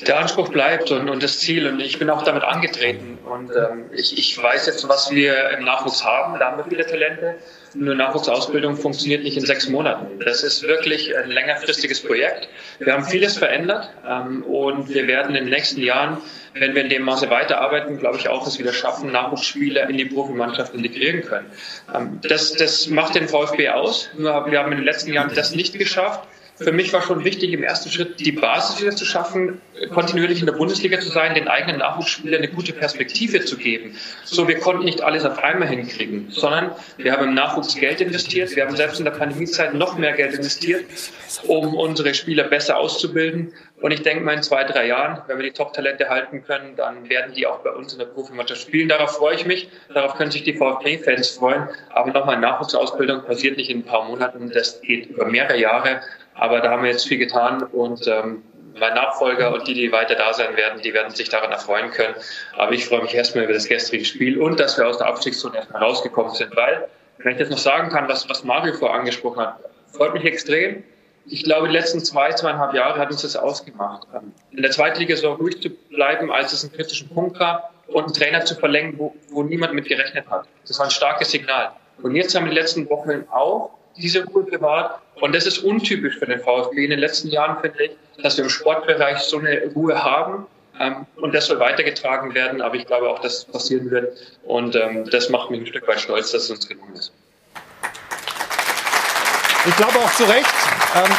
der 0.07 0.19
Anspruch 0.19 0.49
bleibt 0.49 0.91
und, 0.91 1.09
und 1.09 1.23
das 1.23 1.39
Ziel. 1.39 1.67
Und 1.67 1.81
ich 1.81 1.99
bin 1.99 2.11
auch 2.11 2.23
damit 2.23 2.43
angetreten. 2.45 3.19
Und 3.25 3.51
ähm, 3.51 3.91
ich, 3.93 4.19
ich 4.19 4.41
weiß 4.41 4.67
jetzt, 4.67 4.89
was 4.89 5.11
wir 5.11 5.51
im 5.51 5.65
Nachwuchs 5.65 6.05
haben. 6.05 6.39
Da 6.39 6.51
haben 6.51 6.59
wir 6.59 6.65
viele 6.65 6.87
Talente. 6.87 7.37
Eine 7.75 7.95
Nachwuchsausbildung 7.95 8.77
funktioniert 8.77 9.23
nicht 9.23 9.37
in 9.37 9.47
sechs 9.47 9.69
Monaten. 9.69 10.19
Das 10.25 10.43
ist 10.43 10.63
wirklich 10.63 11.17
ein 11.17 11.31
längerfristiges 11.31 12.03
Projekt. 12.03 12.49
Wir 12.79 12.93
haben 12.93 13.05
vieles 13.05 13.39
verändert 13.39 13.91
ähm, 14.09 14.43
und 14.43 14.89
wir 14.89 15.07
werden 15.07 15.35
in 15.35 15.45
den 15.45 15.51
nächsten 15.51 15.81
Jahren, 15.81 16.19
wenn 16.55 16.75
wir 16.75 16.83
in 16.83 16.91
dem 16.91 17.03
Maße 17.03 17.31
weiterarbeiten, 17.31 17.99
glaube 17.99 18.19
ich 18.19 18.29
auch 18.29 18.47
es 18.47 18.59
wieder 18.59 18.73
schaffen, 18.73 19.11
Nachwuchsspieler 19.13 19.89
in 19.89 19.97
die 19.97 20.05
Profimannschaft 20.05 20.75
integrieren 20.75 21.23
können. 21.23 21.47
Ähm, 21.95 22.21
das, 22.23 22.53
das 22.55 22.89
macht 22.89 23.15
den 23.15 23.29
VfB 23.29 23.71
aus. 23.71 24.11
Nur 24.17 24.51
wir 24.51 24.59
haben 24.59 24.73
in 24.73 24.79
den 24.79 24.85
letzten 24.85 25.13
Jahren 25.13 25.33
das 25.35 25.55
nicht 25.55 25.79
geschafft 25.79 26.29
für 26.63 26.73
mich 26.73 26.93
war 26.93 27.03
schon 27.03 27.25
wichtig, 27.25 27.53
im 27.53 27.63
ersten 27.63 27.91
Schritt 27.91 28.21
die 28.21 28.33
Basis 28.33 28.81
wieder 28.81 28.95
zu 28.95 29.05
schaffen, 29.05 29.61
kontinuierlich 29.93 30.41
in 30.41 30.47
der 30.47 30.55
Bundesliga 30.55 31.01
zu 31.01 31.09
sein, 31.09 31.35
den 31.35 31.49
eigenen 31.49 31.79
Nachwuchsspielern 31.79 32.43
eine 32.43 32.49
gute 32.49 32.73
Perspektive 32.73 33.45
zu 33.45 33.57
geben. 33.57 33.97
So, 34.25 34.49
wir 34.49 34.59
konnten 34.59 34.85
nicht 34.85 35.03
alles 35.03 35.25
auf 35.25 35.39
einmal 35.39 35.69
hinkriegen, 35.69 36.27
sondern 36.31 36.73
wir 36.97 37.13
haben 37.13 37.29
im 37.29 37.35
Nachwuchs 37.35 37.75
Geld 37.75 38.01
investiert. 38.01 38.55
Wir 38.55 38.67
haben 38.67 38.77
selbst 38.77 38.99
in 38.99 39.05
der 39.05 39.13
Pandemiezeit 39.13 39.75
noch 39.75 39.97
mehr 39.99 40.13
Geld 40.13 40.35
investiert, 40.35 40.85
um 41.47 41.75
unsere 41.75 42.15
Spieler 42.15 42.45
besser 42.45 42.79
auszubilden. 42.79 43.53
Und 43.83 43.91
ich 43.91 44.03
denke 44.03 44.23
mal, 44.23 44.35
in 44.35 44.43
zwei, 44.45 44.63
drei 44.63 44.87
Jahren, 44.87 45.23
wenn 45.27 45.39
wir 45.39 45.45
die 45.45 45.51
Top-Talente 45.51 46.09
halten 46.09 46.45
können, 46.45 46.77
dann 46.77 47.09
werden 47.09 47.35
die 47.35 47.49
auch 47.49 47.59
bei 47.61 47.71
uns 47.71 47.93
in 47.93 47.99
der 47.99 48.07
Profimannschaft 48.07 48.61
spielen. 48.61 48.89
Darauf 48.89 49.17
freue 49.17 49.35
ich 49.35 49.45
mich. 49.45 49.69
Darauf 49.93 50.15
können 50.15 50.31
sich 50.31 50.45
die 50.45 50.55
VfB-Fans 50.55 51.31
freuen. 51.31 51.69
Aber 51.91 52.13
nochmal, 52.13 52.39
Nachwuchsausbildung 52.39 53.25
passiert 53.25 53.57
nicht 53.57 53.71
in 53.71 53.81
ein 53.81 53.85
paar 53.85 54.05
Monaten. 54.05 54.53
Das 54.55 54.81
geht 54.83 55.07
über 55.07 55.25
mehrere 55.27 55.59
Jahre. 55.59 56.01
Aber 56.35 56.61
da 56.61 56.71
haben 56.71 56.83
wir 56.83 56.91
jetzt 56.91 57.07
viel 57.07 57.19
getan 57.19 57.63
und 57.63 58.07
ähm, 58.07 58.43
mein 58.79 58.95
Nachfolger 58.95 59.53
und 59.53 59.67
die, 59.69 59.75
die 59.75 59.93
weiter 59.93 60.15
da 60.15 60.33
sein 60.33 60.57
werden, 60.57 60.81
die 60.83 60.95
werden 60.95 61.15
sich 61.15 61.29
daran 61.29 61.51
erfreuen 61.51 61.91
können. 61.91 62.15
Aber 62.57 62.73
ich 62.73 62.87
freue 62.87 63.03
mich 63.03 63.15
erstmal 63.15 63.45
über 63.45 63.53
das 63.53 63.67
gestrige 63.67 64.05
Spiel 64.05 64.41
und 64.41 64.59
dass 64.59 64.79
wir 64.79 64.87
aus 64.87 64.99
der 64.99 65.09
Abstiegszone 65.09 65.57
erstmal 65.57 65.83
rausgekommen 65.83 66.35
sind, 66.35 66.57
weil, 66.57 66.89
wenn 67.19 67.33
ich 67.33 67.39
das 67.39 67.51
noch 67.51 67.59
sagen 67.59 67.91
kann, 67.91 68.09
was, 68.09 68.29
was 68.29 68.45
Mario 68.45 68.75
vorher 68.75 68.99
angesprochen 68.99 69.41
hat, 69.41 69.59
freut 69.93 70.15
mich 70.15 70.25
extrem. 70.25 70.83
Ich 71.27 71.45
glaube, 71.45 71.69
die 71.69 71.75
letzten 71.75 72.01
zwei, 72.01 72.33
zweieinhalb 72.33 72.75
Jahre 72.75 72.99
hat 72.99 73.11
uns 73.11 73.23
das 73.23 73.37
ausgemacht. 73.37 74.09
Ähm, 74.15 74.33
in 74.51 74.63
der 74.63 74.71
Zweitligasaison 74.71 75.37
ruhig 75.37 75.61
zu 75.61 75.71
bleiben, 75.71 76.33
als 76.33 76.53
es 76.53 76.65
einen 76.65 76.73
kritischen 76.73 77.09
Punkt 77.11 77.39
gab 77.39 77.73
und 77.87 78.05
einen 78.05 78.15
Trainer 78.15 78.45
zu 78.45 78.55
verlängern, 78.55 78.95
wo, 78.97 79.15
wo 79.31 79.43
niemand 79.43 79.75
mit 79.75 79.87
gerechnet 79.87 80.29
hat. 80.29 80.47
Das 80.67 80.79
war 80.79 80.87
ein 80.87 80.91
starkes 80.91 81.31
Signal. 81.31 81.73
Und 82.03 82.17
jetzt 82.17 82.35
haben 82.35 82.45
wir 82.45 82.51
die 82.51 82.59
letzten 82.59 82.89
Wochen 82.89 83.25
auch 83.31 83.71
diese 83.97 84.25
Ruhe 84.25 84.45
bewahrt. 84.45 85.01
Und 85.21 85.35
das 85.35 85.47
ist 85.47 85.59
untypisch 85.59 86.19
für 86.19 86.27
den 86.27 86.41
VfB 86.41 86.85
in 86.85 86.91
den 86.91 86.99
letzten 86.99 87.29
Jahren, 87.29 87.61
finde 87.61 87.85
ich, 87.85 87.91
dass 88.23 88.37
wir 88.37 88.45
im 88.45 88.51
Sportbereich 88.51 89.19
so 89.19 89.39
eine 89.39 89.63
Ruhe 89.75 90.03
haben. 90.03 90.47
Ähm, 90.81 91.07
und 91.17 91.35
das 91.35 91.47
soll 91.47 91.61
weitergetragen 91.61 92.35
werden, 92.35 92.63
aber 92.63 92.77
ich 92.77 92.87
glaube 92.87 93.09
auch, 93.09 93.21
dass 93.21 93.39
es 93.39 93.45
passieren 93.45 93.91
wird. 93.91 94.17
Und 94.45 94.75
ähm, 94.75 95.09
das 95.11 95.29
macht 95.29 95.51
mich 95.51 95.61
ein 95.61 95.67
Stück 95.67 95.87
weit 95.87 96.01
stolz, 96.01 96.33
dass 96.33 96.45
es 96.45 96.51
uns 96.51 96.69
gelungen 96.69 96.95
ist. 96.95 97.13
Ich 99.67 99.77
glaube 99.77 99.99
auch 99.99 100.13
zu 100.15 100.25
Recht. 100.25 100.55
Ähm, 100.97 101.11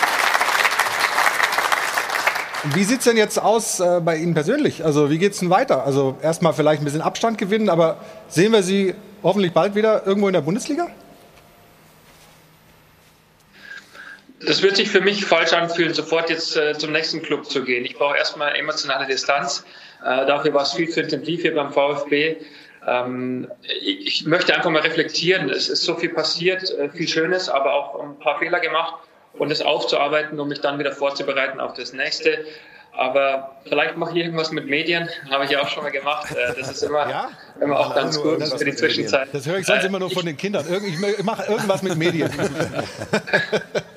wie 2.73 2.83
sieht 2.83 2.99
es 2.99 3.05
denn 3.05 3.17
jetzt 3.17 3.41
aus 3.41 3.79
äh, 3.79 4.01
bei 4.03 4.17
Ihnen 4.17 4.33
persönlich? 4.33 4.83
Also 4.83 5.09
wie 5.09 5.17
geht 5.17 5.33
es 5.33 5.39
denn 5.39 5.49
weiter? 5.49 5.85
Also 5.85 6.17
erstmal 6.21 6.53
vielleicht 6.53 6.81
ein 6.81 6.85
bisschen 6.85 7.01
Abstand 7.01 7.37
gewinnen, 7.37 7.69
aber 7.69 7.97
sehen 8.27 8.51
wir 8.51 8.63
Sie 8.63 8.95
hoffentlich 9.21 9.53
bald 9.53 9.75
wieder 9.75 10.05
irgendwo 10.07 10.27
in 10.27 10.33
der 10.33 10.41
Bundesliga? 10.41 10.87
Das 14.45 14.61
wird 14.61 14.75
sich 14.75 14.89
für 14.89 15.01
mich 15.01 15.25
falsch 15.25 15.53
anfühlen, 15.53 15.93
sofort 15.93 16.29
jetzt 16.29 16.55
äh, 16.57 16.77
zum 16.77 16.91
nächsten 16.91 17.21
Club 17.21 17.45
zu 17.45 17.63
gehen. 17.63 17.85
Ich 17.85 17.95
brauche 17.95 18.17
erstmal 18.17 18.55
emotionale 18.55 19.05
Distanz. 19.05 19.65
Äh, 20.03 20.25
dafür 20.25 20.53
war 20.53 20.63
es 20.63 20.73
viel 20.73 20.89
zu 20.89 21.01
intensiv 21.01 21.41
hier 21.41 21.55
beim 21.55 21.71
VfB. 21.71 22.37
Ähm, 22.85 23.49
ich, 23.81 24.25
möchte 24.25 24.53
einfach 24.53 24.69
mal 24.69 24.81
reflektieren. 24.81 25.49
Es 25.49 25.69
ist 25.69 25.83
so 25.83 25.95
viel 25.95 26.09
passiert, 26.09 26.69
äh, 26.71 26.89
viel 26.89 27.07
Schönes, 27.07 27.49
aber 27.49 27.73
auch 27.73 28.01
ein 28.01 28.19
paar 28.19 28.39
Fehler 28.39 28.59
gemacht 28.59 28.95
und 29.33 29.51
es 29.51 29.61
aufzuarbeiten, 29.61 30.39
um 30.39 30.49
mich 30.49 30.61
dann 30.61 30.79
wieder 30.79 30.91
vorzubereiten 30.91 31.59
auf 31.59 31.73
das 31.73 31.93
nächste. 31.93 32.45
Aber 32.95 33.55
vielleicht 33.67 33.97
mache 33.97 34.11
ich 34.11 34.17
irgendwas 34.17 34.51
mit 34.51 34.67
Medien, 34.67 35.09
habe 35.31 35.45
ich 35.45 35.51
ja 35.51 35.61
auch 35.61 35.67
schon 35.69 35.83
mal 35.83 35.91
gemacht. 35.91 36.31
Äh, 36.35 36.53
das 36.59 36.69
ist 36.69 36.83
immer, 36.83 37.09
ja? 37.09 37.29
immer 37.59 37.79
auch 37.79 37.95
ganz 37.95 38.21
gut 38.21 38.43
für 38.43 38.65
die 38.65 38.75
Zwischenzeit. 38.75 39.29
Das 39.31 39.47
höre 39.47 39.59
ich 39.59 39.65
sonst 39.65 39.83
äh, 39.83 39.87
immer 39.87 39.99
nur 39.99 40.11
von 40.11 40.25
den 40.25 40.37
Kindern. 40.37 40.65
Ich 40.85 41.23
mache 41.23 41.51
irgendwas 41.51 41.81
mit 41.81 41.97
Medien. 41.97 42.29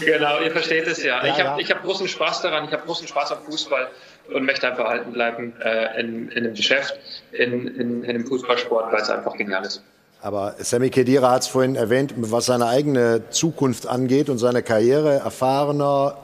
genau, 0.00 0.40
ihr 0.40 0.50
versteht 0.50 0.86
es 0.86 1.02
ja. 1.02 1.24
ja 1.24 1.34
ich 1.34 1.44
habe 1.44 1.62
ja. 1.62 1.68
hab 1.68 1.82
großen 1.82 2.08
Spaß 2.08 2.42
daran, 2.42 2.64
ich 2.64 2.72
habe 2.72 2.82
großen 2.84 3.06
Spaß 3.06 3.32
am 3.32 3.38
Fußball 3.44 3.88
und 4.34 4.44
möchte 4.44 4.68
einfach 4.68 4.84
erhalten 4.84 5.12
bleiben 5.12 5.54
äh, 5.62 6.00
in, 6.00 6.28
in 6.28 6.44
dem 6.44 6.54
Geschäft, 6.54 6.94
in, 7.32 7.66
in, 7.66 8.02
in 8.02 8.12
dem 8.12 8.26
Fußballsport, 8.26 8.92
weil 8.92 9.02
es 9.02 9.10
einfach 9.10 9.36
genial 9.36 9.64
ist. 9.64 9.82
Aber 10.22 10.54
Sammy 10.58 10.90
Kedira 10.90 11.30
hat 11.30 11.42
es 11.42 11.48
vorhin 11.48 11.76
erwähnt, 11.76 12.14
was 12.16 12.46
seine 12.46 12.66
eigene 12.66 13.28
Zukunft 13.30 13.86
angeht 13.86 14.28
und 14.28 14.38
seine 14.38 14.62
Karriere. 14.62 15.16
Erfahrener, 15.16 16.16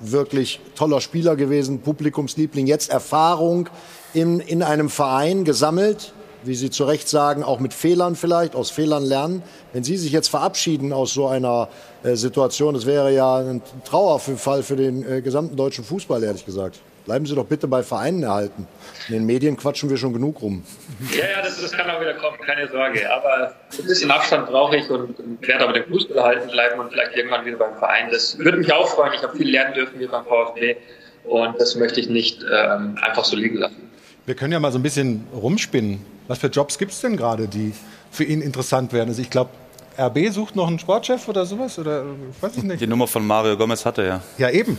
wirklich 0.00 0.60
toller 0.74 1.00
Spieler 1.00 1.36
gewesen, 1.36 1.80
Publikumsliebling, 1.80 2.66
jetzt 2.66 2.90
Erfahrung 2.90 3.68
in, 4.14 4.40
in 4.40 4.62
einem 4.62 4.88
Verein 4.88 5.44
gesammelt, 5.44 6.12
wie 6.44 6.54
Sie 6.54 6.70
zu 6.70 6.84
Recht 6.84 7.08
sagen, 7.08 7.42
auch 7.42 7.60
mit 7.60 7.74
Fehlern 7.74 8.16
vielleicht, 8.16 8.54
aus 8.54 8.70
Fehlern 8.70 9.04
lernen. 9.04 9.42
Wenn 9.72 9.84
Sie 9.84 9.96
sich 9.96 10.12
jetzt 10.12 10.28
verabschieden 10.28 10.92
aus 10.92 11.14
so 11.14 11.26
einer 11.26 11.68
äh, 12.02 12.14
Situation, 12.14 12.74
das 12.74 12.86
wäre 12.86 13.12
ja 13.12 13.36
ein 13.38 13.62
Trauerfall 13.84 14.62
für 14.62 14.76
den 14.76 15.10
äh, 15.10 15.22
gesamten 15.22 15.56
deutschen 15.56 15.84
Fußball, 15.84 16.22
ehrlich 16.22 16.44
gesagt. 16.44 16.80
Bleiben 17.04 17.26
Sie 17.26 17.34
doch 17.34 17.46
bitte 17.46 17.66
bei 17.66 17.82
Vereinen 17.82 18.22
erhalten. 18.22 18.68
In 19.08 19.14
den 19.14 19.26
Medien 19.26 19.56
quatschen 19.56 19.90
wir 19.90 19.96
schon 19.96 20.12
genug 20.12 20.40
rum. 20.40 20.62
Ja, 21.10 21.24
ja, 21.24 21.42
das, 21.42 21.60
das 21.60 21.72
kann 21.72 21.90
auch 21.90 22.00
wieder 22.00 22.14
kommen, 22.14 22.38
keine 22.46 22.68
Sorge. 22.68 23.12
Aber 23.12 23.54
ein 23.76 23.86
bisschen 23.86 24.10
Abstand 24.10 24.46
brauche 24.46 24.76
ich 24.76 24.88
und, 24.88 25.18
und 25.18 25.48
werde 25.48 25.64
aber 25.64 25.72
den 25.72 25.84
Fußball 25.86 26.16
erhalten 26.16 26.50
bleiben 26.50 26.78
und 26.78 26.92
vielleicht 26.92 27.16
irgendwann 27.16 27.44
wieder 27.44 27.56
beim 27.56 27.76
Verein. 27.76 28.08
Das 28.12 28.38
würde 28.38 28.58
mich 28.58 28.72
auch 28.72 28.86
freuen. 28.86 29.14
Ich 29.14 29.22
habe 29.22 29.36
viel 29.36 29.50
lernen 29.50 29.74
dürfen 29.74 29.98
hier 29.98 30.08
beim 30.08 30.24
VfB 30.24 30.76
und 31.24 31.60
das 31.60 31.74
möchte 31.74 32.00
ich 32.00 32.08
nicht 32.08 32.42
ähm, 32.42 32.96
einfach 33.02 33.24
so 33.24 33.36
liegen 33.36 33.56
lassen. 33.56 33.90
Wir 34.24 34.36
können 34.36 34.52
ja 34.52 34.60
mal 34.60 34.70
so 34.70 34.78
ein 34.78 34.82
bisschen 34.82 35.26
rumspinnen. 35.34 36.00
Was 36.28 36.38
für 36.38 36.46
Jobs 36.46 36.78
gibt 36.78 36.92
es 36.92 37.00
denn 37.00 37.16
gerade, 37.16 37.48
die 37.48 37.74
für 38.10 38.24
ihn 38.24 38.40
interessant 38.40 38.92
wären? 38.92 39.08
Also 39.08 39.20
ich 39.20 39.30
glaube, 39.30 39.50
RB 39.98 40.30
sucht 40.30 40.54
noch 40.54 40.68
einen 40.68 40.78
Sportchef 40.78 41.26
oder 41.28 41.44
sowas? 41.44 41.78
Oder 41.78 42.04
weiß 42.40 42.56
ich 42.56 42.62
nicht. 42.62 42.80
Die 42.80 42.86
Nummer 42.86 43.08
von 43.08 43.26
Mario 43.26 43.56
Gomez 43.56 43.84
hatte 43.84 44.02
er. 44.02 44.22
Ja, 44.38 44.50
eben. 44.50 44.78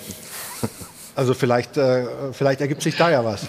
Also 1.16 1.34
vielleicht, 1.34 1.78
äh, 1.78 2.06
vielleicht 2.32 2.62
ergibt 2.62 2.82
sich 2.82 2.96
da 2.96 3.12
ja 3.12 3.24
was. 3.24 3.46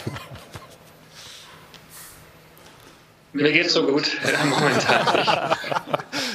Mir 3.33 3.53
geht's 3.53 3.73
so 3.73 3.87
gut 3.87 4.11
momentan. 4.45 5.57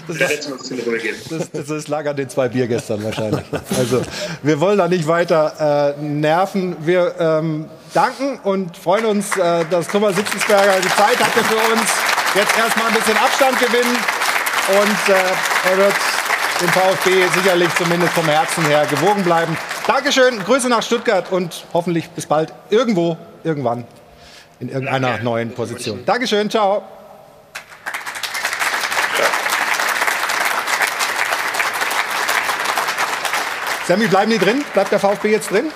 Das, 0.08 0.20
ist, 0.20 1.32
das, 1.32 1.52
das, 1.52 1.68
das 1.68 1.88
lag 1.88 2.08
an 2.08 2.16
den 2.16 2.30
zwei 2.30 2.50
Bier 2.50 2.68
gestern 2.68 3.04
wahrscheinlich. 3.04 3.46
Also 3.78 4.02
wir 4.42 4.60
wollen 4.60 4.78
da 4.80 4.88
nicht 4.88 5.06
weiter 5.08 5.96
äh, 5.98 6.02
nerven. 6.02 6.76
Wir 6.86 7.16
ähm, 7.20 7.70
danken 7.94 8.40
und 8.44 8.78
freuen 8.78 9.06
uns, 9.06 9.36
äh, 9.38 9.66
dass 9.70 9.88
Thomas 9.88 10.16
Sitzensberger 10.16 10.80
die 10.82 10.90
Zeit 10.90 11.20
hatte 11.20 11.44
für 11.44 11.74
uns. 11.74 11.90
Jetzt 12.36 12.58
erstmal 12.58 12.88
ein 12.88 12.94
bisschen 12.94 13.18
Abstand 13.18 13.60
gewinnen 13.60 13.98
und 14.82 15.14
äh, 15.14 15.72
er 15.72 15.78
wird 15.78 15.96
dem 16.62 16.70
VfB 16.70 17.28
sicherlich 17.34 17.74
zumindest 17.76 18.14
vom 18.14 18.26
Herzen 18.26 18.66
her 18.66 18.86
gewogen 18.86 19.24
bleiben. 19.24 19.58
Dankeschön, 19.88 20.44
Grüße 20.44 20.70
nach 20.70 20.84
Stuttgart 20.84 21.32
und 21.32 21.66
hoffentlich 21.74 22.10
bis 22.10 22.26
bald 22.26 22.54
irgendwo, 22.70 23.18
irgendwann 23.44 23.86
in 24.60 24.70
irgendeiner 24.70 25.20
neuen 25.20 25.54
Position. 25.54 26.06
Dankeschön, 26.06 26.50
ciao. 26.50 26.84
Sammy, 33.88 34.06
bleiben 34.06 34.30
die 34.30 34.38
drin? 34.38 34.64
Bleibt 34.74 34.92
der 34.92 35.00
VfB 35.00 35.32
jetzt 35.32 35.50
drin? 35.50 35.72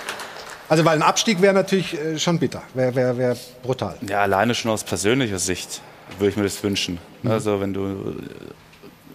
Also, 0.70 0.86
weil 0.86 0.98
ein 0.98 1.04
Abstieg 1.04 1.42
wäre 1.42 1.54
natürlich 1.54 1.94
äh, 1.94 2.18
schon 2.18 2.40
bitter, 2.40 2.64
wäre 2.74 2.96
wär, 2.96 3.18
wär 3.18 3.38
brutal. 3.62 3.96
Ja, 4.08 4.22
alleine 4.22 4.56
schon 4.56 4.72
aus 4.72 4.84
persönlicher 4.84 5.40
Sicht 5.40 5.82
würde 6.20 6.30
ich 6.30 6.38
mir 6.38 6.44
das 6.44 6.64
wünschen. 6.64 7.00
Mhm. 7.22 7.32
Also, 7.32 7.60
wenn 7.60 7.74
du 7.74 8.16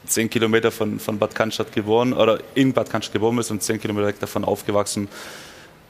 zehn 0.06 0.30
Kilometer 0.30 0.70
von, 0.70 0.98
von 0.98 1.18
Bad 1.18 1.34
Cannstatt 1.34 1.72
geboren 1.72 2.12
oder 2.12 2.38
in 2.54 2.72
Bad 2.72 2.90
Cannstatt 2.90 3.12
geboren 3.12 3.36
bist 3.36 3.50
und 3.50 3.62
zehn 3.62 3.80
Kilometer 3.80 4.06
weg 4.06 4.20
davon 4.20 4.44
aufgewachsen, 4.44 5.08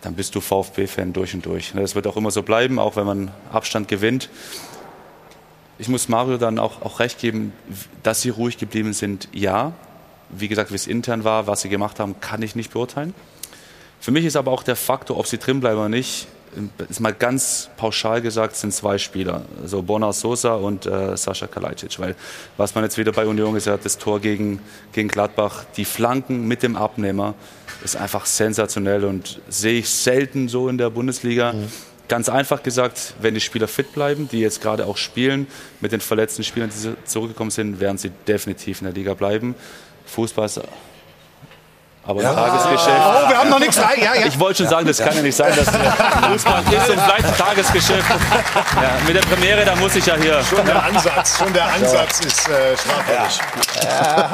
dann 0.02 0.14
bist 0.14 0.34
du 0.34 0.40
VfB-Fan 0.40 1.12
durch 1.12 1.34
und 1.34 1.44
durch. 1.46 1.72
Das 1.74 1.94
wird 1.94 2.06
auch 2.06 2.16
immer 2.16 2.30
so 2.30 2.42
bleiben, 2.42 2.78
auch 2.78 2.96
wenn 2.96 3.06
man 3.06 3.30
Abstand 3.52 3.88
gewinnt. 3.88 4.28
Ich 5.78 5.88
muss 5.88 6.08
Mario 6.08 6.38
dann 6.38 6.58
auch, 6.58 6.82
auch 6.82 7.00
recht 7.00 7.18
geben, 7.18 7.52
dass 8.02 8.22
sie 8.22 8.30
ruhig 8.30 8.58
geblieben 8.58 8.92
sind, 8.92 9.28
ja. 9.32 9.72
Wie 10.30 10.48
gesagt, 10.48 10.70
wie 10.70 10.76
es 10.76 10.86
intern 10.86 11.24
war, 11.24 11.46
was 11.46 11.62
sie 11.62 11.68
gemacht 11.68 12.00
haben, 12.00 12.20
kann 12.20 12.42
ich 12.42 12.54
nicht 12.54 12.72
beurteilen. 12.72 13.14
Für 14.00 14.10
mich 14.10 14.24
ist 14.24 14.36
aber 14.36 14.52
auch 14.52 14.62
der 14.62 14.76
Faktor, 14.76 15.18
ob 15.18 15.26
sie 15.26 15.38
drin 15.38 15.60
bleiben 15.60 15.78
oder 15.78 15.88
nicht, 15.88 16.28
ist 16.88 17.00
mal 17.00 17.12
ganz 17.12 17.68
pauschal 17.76 18.20
gesagt, 18.22 18.56
sind 18.56 18.72
zwei 18.72 18.98
Spieler, 18.98 19.42
also 19.62 19.82
Bona 19.82 20.12
Sosa 20.12 20.54
und 20.54 20.86
äh, 20.86 21.16
Sascha 21.16 21.46
Kalajdzic. 21.46 21.98
Weil 21.98 22.14
was 22.56 22.74
man 22.74 22.84
jetzt 22.84 22.98
wieder 22.98 23.12
bei 23.12 23.26
Union 23.26 23.54
gesagt 23.54 23.78
hat, 23.78 23.84
das 23.84 23.98
Tor 23.98 24.20
gegen, 24.20 24.60
gegen 24.92 25.08
Gladbach, 25.08 25.64
die 25.76 25.84
Flanken 25.84 26.46
mit 26.46 26.62
dem 26.62 26.76
Abnehmer, 26.76 27.34
ist 27.84 27.96
einfach 27.96 28.26
sensationell 28.26 29.04
und 29.04 29.40
sehe 29.48 29.80
ich 29.80 29.88
selten 29.88 30.48
so 30.48 30.68
in 30.68 30.78
der 30.78 30.90
Bundesliga. 30.90 31.52
Mhm. 31.52 31.68
Ganz 32.08 32.28
einfach 32.28 32.62
gesagt, 32.62 33.14
wenn 33.20 33.34
die 33.34 33.40
Spieler 33.40 33.68
fit 33.68 33.92
bleiben, 33.92 34.28
die 34.32 34.40
jetzt 34.40 34.62
gerade 34.62 34.86
auch 34.86 34.96
spielen, 34.96 35.46
mit 35.80 35.92
den 35.92 36.00
verletzten 36.00 36.42
Spielern, 36.42 36.70
die 36.70 36.94
zurückgekommen 37.04 37.50
sind, 37.50 37.80
werden 37.80 37.98
sie 37.98 38.10
definitiv 38.26 38.80
in 38.80 38.86
der 38.86 38.94
Liga 38.94 39.12
bleiben. 39.14 39.54
Fußball 40.06 40.46
ist 40.46 40.60
aber 42.08 42.22
ja. 42.22 42.32
Tagesgeschäft. 42.32 43.02
Oh, 43.04 43.28
wir 43.28 43.38
haben 43.38 43.50
noch 43.50 43.58
nichts 43.60 43.78
rein. 43.78 43.98
Ja, 44.02 44.14
ja. 44.14 44.26
Ich 44.26 44.40
wollte 44.40 44.62
schon 44.62 44.68
sagen, 44.68 44.86
das 44.86 44.96
kann 44.96 45.14
ja 45.14 45.20
nicht 45.20 45.36
sein, 45.36 45.52
dass 45.54 45.66
Fußball 45.66 46.62
ist 46.72 46.88
und 46.88 47.04
bleibt 47.04 47.24
ein 47.24 47.36
Tagesgeschäft. 47.36 48.04
Ja, 48.78 48.90
mit 49.06 49.16
der 49.16 49.20
Premiere, 49.22 49.64
da 49.64 49.74
muss 49.76 49.94
ich 49.96 50.06
ja 50.06 50.14
hier. 50.16 50.40
Schon 50.42 50.64
der 50.64 50.82
Ansatz, 50.82 51.38
schon 51.38 51.52
der 51.52 51.64
Ansatz 51.64 52.20
ist 52.20 52.48
äh, 52.48 52.76
straffällig. 52.76 53.40
Er 53.82 54.30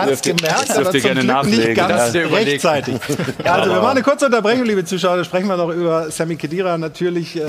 hat 0.00 0.10
es 0.10 0.22
gemerkt, 0.22 0.70
aber 0.76 0.90
zum 0.90 1.00
gerne 1.00 1.20
Glück 1.20 1.44
nicht 1.44 1.74
ganz 1.74 2.14
rechtzeitig. 2.14 2.96
Also, 3.44 3.70
wir 3.70 3.76
machen 3.76 3.90
eine 3.90 4.02
kurze 4.02 4.26
Unterbrechung, 4.26 4.64
liebe 4.64 4.84
Zuschauer. 4.84 5.18
Da 5.18 5.24
sprechen 5.24 5.48
wir 5.48 5.56
noch 5.56 5.68
über 5.68 6.10
Sammy 6.10 6.36
Kedira 6.36 6.78
natürlich. 6.78 7.36
Äh, 7.36 7.46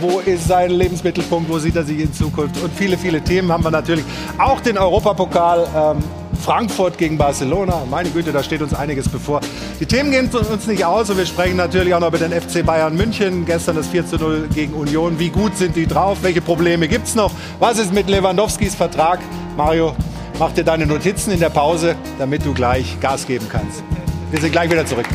wo 0.00 0.20
ist 0.20 0.48
sein 0.48 0.70
Lebensmittelpunkt? 0.70 1.50
Wo 1.50 1.58
sieht 1.58 1.76
er 1.76 1.84
sich 1.84 2.00
in 2.00 2.12
Zukunft? 2.12 2.60
Und 2.62 2.72
viele, 2.74 2.96
viele 2.96 3.20
Themen 3.20 3.52
haben 3.52 3.64
wir 3.64 3.70
natürlich. 3.70 4.04
Auch 4.38 4.60
den 4.60 4.78
Europapokal. 4.78 5.66
Ähm, 5.76 6.02
Frankfurt 6.36 6.98
gegen 6.98 7.18
Barcelona. 7.18 7.84
Meine 7.90 8.10
Güte, 8.10 8.32
da 8.32 8.42
steht 8.42 8.62
uns 8.62 8.74
einiges 8.74 9.08
bevor. 9.08 9.40
Die 9.80 9.86
Themen 9.86 10.10
gehen 10.10 10.30
uns 10.30 10.66
nicht 10.66 10.84
aus 10.84 11.10
und 11.10 11.18
wir 11.18 11.26
sprechen 11.26 11.56
natürlich 11.56 11.94
auch 11.94 12.00
noch 12.00 12.08
über 12.08 12.18
den 12.18 12.32
FC 12.32 12.64
Bayern 12.64 12.96
München. 12.96 13.44
Gestern 13.44 13.76
das 13.76 13.88
4 13.88 14.06
zu 14.06 14.16
0 14.16 14.48
gegen 14.54 14.74
Union. 14.74 15.18
Wie 15.18 15.30
gut 15.30 15.56
sind 15.56 15.76
die 15.76 15.86
drauf? 15.86 16.18
Welche 16.22 16.40
Probleme 16.40 16.88
gibt 16.88 17.06
es 17.06 17.14
noch? 17.14 17.32
Was 17.58 17.78
ist 17.78 17.92
mit 17.92 18.08
Lewandowskis 18.08 18.74
Vertrag? 18.74 19.18
Mario, 19.56 19.94
mach 20.38 20.52
dir 20.52 20.64
deine 20.64 20.86
Notizen 20.86 21.32
in 21.32 21.40
der 21.40 21.50
Pause, 21.50 21.96
damit 22.18 22.44
du 22.44 22.54
gleich 22.54 22.98
Gas 23.00 23.26
geben 23.26 23.46
kannst. 23.50 23.82
Wir 24.30 24.40
sind 24.40 24.52
gleich 24.52 24.70
wieder 24.70 24.86
zurück. 24.86 25.06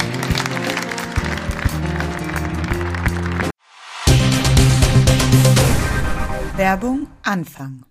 Werbung 6.62 7.08
Anfang. 7.24 7.86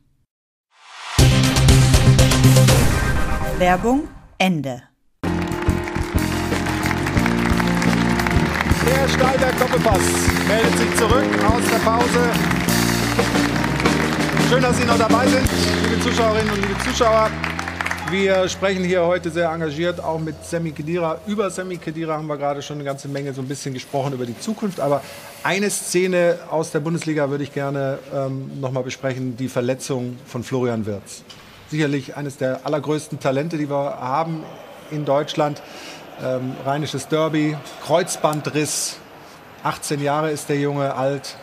Werbung 3.60 4.08
Ende. 4.38 4.82
Der 8.86 9.06
Stahlberg 9.06 9.58
Doppelpass 9.58 10.00
meldet 10.48 10.78
sich 10.78 10.96
zurück 10.96 11.26
aus 11.44 11.62
der 11.70 11.76
Pause. 11.84 12.30
Schön, 14.48 14.62
dass 14.62 14.78
Sie 14.78 14.86
noch 14.86 14.96
dabei 14.96 15.26
sind, 15.26 15.46
liebe 15.82 16.00
Zuschauerinnen 16.00 16.50
und 16.54 16.62
liebe 16.62 16.78
Zuschauer. 16.78 17.28
Wir 18.10 18.48
sprechen 18.48 18.82
hier 18.82 19.04
heute 19.04 19.28
sehr 19.28 19.50
engagiert 19.50 20.02
auch 20.02 20.18
mit 20.18 20.42
Sammy 20.42 20.72
Kedira. 20.72 21.20
Über 21.26 21.50
Sammy 21.50 21.76
Kedira 21.76 22.14
haben 22.14 22.28
wir 22.28 22.38
gerade 22.38 22.62
schon 22.62 22.76
eine 22.78 22.84
ganze 22.84 23.08
Menge 23.08 23.34
so 23.34 23.42
ein 23.42 23.48
bisschen 23.48 23.74
gesprochen 23.74 24.14
über 24.14 24.24
die 24.24 24.40
Zukunft. 24.40 24.80
Aber 24.80 25.02
eine 25.42 25.68
Szene 25.68 26.38
aus 26.50 26.70
der 26.70 26.80
Bundesliga 26.80 27.28
würde 27.28 27.44
ich 27.44 27.52
gerne 27.52 27.98
ähm, 28.14 28.58
noch 28.58 28.72
mal 28.72 28.82
besprechen: 28.82 29.36
die 29.36 29.48
Verletzung 29.48 30.16
von 30.24 30.42
Florian 30.42 30.86
Wirtz 30.86 31.24
sicherlich 31.70 32.16
eines 32.16 32.36
der 32.36 32.66
allergrößten 32.66 33.20
Talente, 33.20 33.56
die 33.56 33.70
wir 33.70 33.76
haben 33.76 34.44
in 34.90 35.04
Deutschland. 35.04 35.62
Ähm, 36.22 36.54
Rheinisches 36.64 37.08
Derby, 37.08 37.56
Kreuzbandriss. 37.84 38.96
18 39.62 40.02
Jahre 40.02 40.30
ist 40.30 40.48
der 40.48 40.58
Junge 40.58 40.94
alt. 40.94 41.36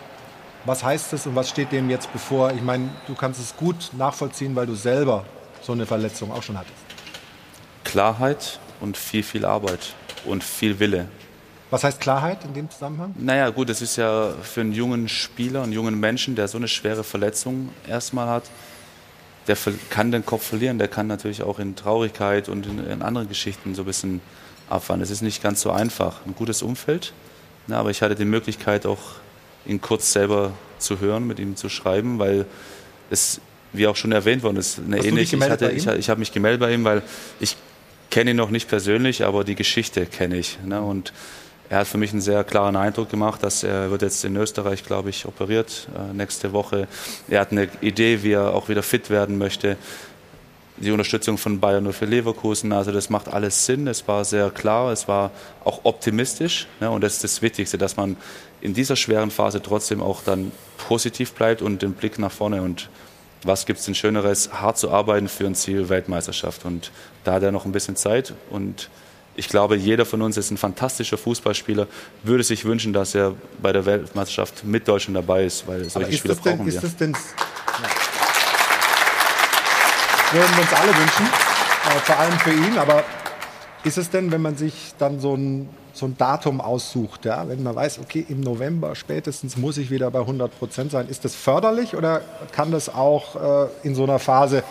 Was 0.65 0.83
heißt 0.83 1.13
das 1.13 1.25
und 1.25 1.35
was 1.35 1.49
steht 1.49 1.71
dem 1.71 1.89
jetzt 1.89 2.11
bevor? 2.11 2.51
Ich 2.51 2.61
meine, 2.61 2.89
du 3.07 3.15
kannst 3.15 3.39
es 3.39 3.55
gut 3.55 3.91
nachvollziehen, 3.97 4.55
weil 4.55 4.65
du 4.65 4.75
selber 4.75 5.23
so 5.61 5.71
eine 5.71 5.85
Verletzung 5.85 6.31
auch 6.31 6.43
schon 6.43 6.57
hattest. 6.57 6.75
Klarheit 7.85 8.59
und 8.81 8.97
viel, 8.97 9.23
viel 9.23 9.45
Arbeit 9.45 9.93
und 10.25 10.43
viel 10.43 10.79
Wille. 10.79 11.07
Was 11.69 11.83
heißt 11.83 11.99
Klarheit 11.99 12.43
in 12.43 12.53
dem 12.53 12.69
Zusammenhang? 12.69 13.13
Naja, 13.17 13.49
gut, 13.49 13.69
es 13.69 13.81
ist 13.81 13.97
ja 13.97 14.31
für 14.41 14.61
einen 14.61 14.73
jungen 14.73 15.09
Spieler, 15.09 15.63
einen 15.63 15.73
jungen 15.73 15.99
Menschen, 15.99 16.35
der 16.35 16.47
so 16.47 16.57
eine 16.57 16.67
schwere 16.67 17.03
Verletzung 17.03 17.69
erstmal 17.87 18.27
hat, 18.27 18.43
der 19.47 19.57
kann 19.89 20.11
den 20.11 20.25
Kopf 20.25 20.47
verlieren, 20.47 20.77
der 20.77 20.87
kann 20.87 21.07
natürlich 21.07 21.41
auch 21.41 21.59
in 21.59 21.75
Traurigkeit 21.75 22.49
und 22.49 22.65
in, 22.65 22.85
in 22.85 23.01
anderen 23.01 23.29
Geschichten 23.29 23.75
so 23.75 23.83
ein 23.83 23.85
bisschen 23.85 24.21
abfahren. 24.69 25.01
Es 25.01 25.09
ist 25.09 25.21
nicht 25.21 25.41
ganz 25.41 25.61
so 25.61 25.71
einfach. 25.71 26.25
Ein 26.25 26.35
gutes 26.35 26.61
Umfeld, 26.61 27.13
na, 27.67 27.79
aber 27.79 27.89
ich 27.89 28.01
hatte 28.01 28.15
die 28.15 28.25
Möglichkeit 28.25 28.85
auch 28.85 28.99
ihn 29.65 29.81
kurz 29.81 30.11
selber 30.11 30.53
zu 30.79 30.99
hören, 30.99 31.27
mit 31.27 31.39
ihm 31.39 31.55
zu 31.55 31.69
schreiben, 31.69 32.19
weil 32.19 32.45
es, 33.09 33.41
wie 33.73 33.87
auch 33.87 33.95
schon 33.95 34.11
erwähnt 34.11 34.43
worden 34.43 34.57
ist, 34.57 34.79
eine 34.79 35.03
ähnliche. 35.03 35.35
Ich, 35.35 35.41
hatte, 35.49 35.71
ich, 35.71 35.87
ich 35.87 36.09
habe 36.09 36.19
mich 36.19 36.31
gemeldet 36.31 36.59
bei 36.61 36.73
ihm, 36.73 36.83
weil 36.83 37.01
ich 37.39 37.57
kenne 38.09 38.31
ihn 38.31 38.37
noch 38.37 38.49
nicht 38.49 38.67
persönlich, 38.67 39.25
aber 39.25 39.43
die 39.43 39.55
Geschichte 39.55 40.05
kenne 40.05 40.37
ich. 40.37 40.57
Ne? 40.63 40.81
Und 40.81 41.13
er 41.69 41.79
hat 41.79 41.87
für 41.87 41.97
mich 41.97 42.11
einen 42.11 42.21
sehr 42.21 42.43
klaren 42.43 42.75
Eindruck 42.75 43.09
gemacht, 43.09 43.43
dass 43.43 43.63
er 43.63 43.91
wird 43.91 44.01
jetzt 44.01 44.23
in 44.23 44.35
Österreich, 44.37 44.85
glaube 44.85 45.09
ich, 45.09 45.25
operiert 45.25 45.87
äh, 45.95 46.13
nächste 46.13 46.53
Woche. 46.53 46.87
Er 47.27 47.41
hat 47.41 47.51
eine 47.51 47.67
Idee, 47.81 48.23
wie 48.23 48.31
er 48.31 48.53
auch 48.53 48.69
wieder 48.69 48.83
fit 48.83 49.09
werden 49.09 49.37
möchte. 49.37 49.77
Die 50.77 50.91
Unterstützung 50.91 51.37
von 51.37 51.59
Bayern 51.59 51.91
für 51.91 52.05
Leverkusen, 52.05 52.71
also 52.71 52.91
das 52.91 53.09
macht 53.09 53.27
alles 53.27 53.65
Sinn. 53.65 53.87
Es 53.87 54.07
war 54.07 54.23
sehr 54.23 54.49
klar, 54.51 54.91
es 54.91 55.07
war 55.07 55.31
auch 55.63 55.81
optimistisch. 55.83 56.67
Ne? 56.79 56.89
Und 56.89 57.03
das 57.03 57.15
ist 57.15 57.23
das 57.23 57.41
Wichtigste, 57.41 57.77
dass 57.77 57.97
man 57.97 58.15
in 58.61 58.73
dieser 58.73 58.95
schweren 58.95 59.31
Phase 59.31 59.61
trotzdem 59.61 60.01
auch 60.01 60.21
dann 60.23 60.51
positiv 60.77 61.33
bleibt 61.33 61.61
und 61.61 61.81
den 61.81 61.93
Blick 61.93 62.19
nach 62.19 62.31
vorne. 62.31 62.61
Und 62.61 62.89
was 63.43 63.65
gibt 63.65 63.79
es 63.79 63.85
denn 63.85 63.95
Schöneres, 63.95 64.53
hart 64.53 64.77
zu 64.77 64.91
arbeiten 64.91 65.27
für 65.27 65.45
ein 65.45 65.55
Ziel 65.55 65.89
Weltmeisterschaft. 65.89 66.63
Und 66.63 66.91
da 67.23 67.33
hat 67.33 67.43
er 67.43 67.51
noch 67.51 67.65
ein 67.65 67.71
bisschen 67.71 67.95
Zeit. 67.95 68.33
Und 68.51 68.89
ich 69.37 69.47
glaube, 69.47 69.77
jeder 69.77 70.05
von 70.05 70.21
uns 70.21 70.35
ist 70.35 70.51
ein 70.51 70.57
fantastischer 70.57 71.17
Fußballspieler, 71.17 71.87
würde 72.23 72.43
sich 72.43 72.65
wünschen, 72.65 72.91
dass 72.91 73.15
er 73.15 73.35
bei 73.61 73.71
der 73.71 73.85
Weltmeisterschaft 73.85 74.65
mit 74.65 74.87
Deutschland 74.87 75.15
dabei 75.15 75.45
ist, 75.45 75.67
weil 75.67 75.87
solche 75.89 76.09
ist 76.09 76.17
Spieler 76.17 76.35
denn, 76.35 76.57
brauchen 76.57 76.67
ist 76.67 76.73
wir. 76.73 76.81
Das 76.81 76.97
denn, 76.97 77.13
ja. 77.13 77.89
Würden 80.33 80.55
wir 80.55 80.61
uns 80.61 80.73
alle 80.73 80.95
wünschen, 80.97 81.25
äh, 81.25 81.99
vor 82.03 82.17
allem 82.17 82.39
für 82.39 82.51
ihn. 82.51 82.77
Aber 82.77 83.03
ist 83.83 83.97
es 83.97 84.09
denn, 84.09 84.31
wenn 84.31 84.41
man 84.41 84.57
sich 84.57 84.93
dann 84.97 85.19
so 85.19 85.35
ein 85.35 85.69
so 85.97 86.05
ein 86.05 86.15
Datum 86.15 86.61
aussucht, 86.61 87.25
ja, 87.25 87.49
wenn 87.49 87.63
man 87.63 87.75
weiß, 87.75 87.99
okay, 87.99 88.23
im 88.29 88.41
November 88.41 88.95
spätestens 88.95 89.57
muss 89.57 89.77
ich 89.77 89.89
wieder 89.89 90.11
bei 90.11 90.19
100 90.19 90.57
Prozent 90.59 90.91
sein, 90.91 91.07
ist 91.07 91.25
das 91.25 91.33
förderlich 91.33 91.95
oder 91.95 92.21
kann 92.51 92.71
das 92.71 92.93
auch 92.93 93.35
äh, 93.35 93.67
in 93.81 93.95
so 93.95 94.03
einer 94.03 94.19
Phase 94.19 94.63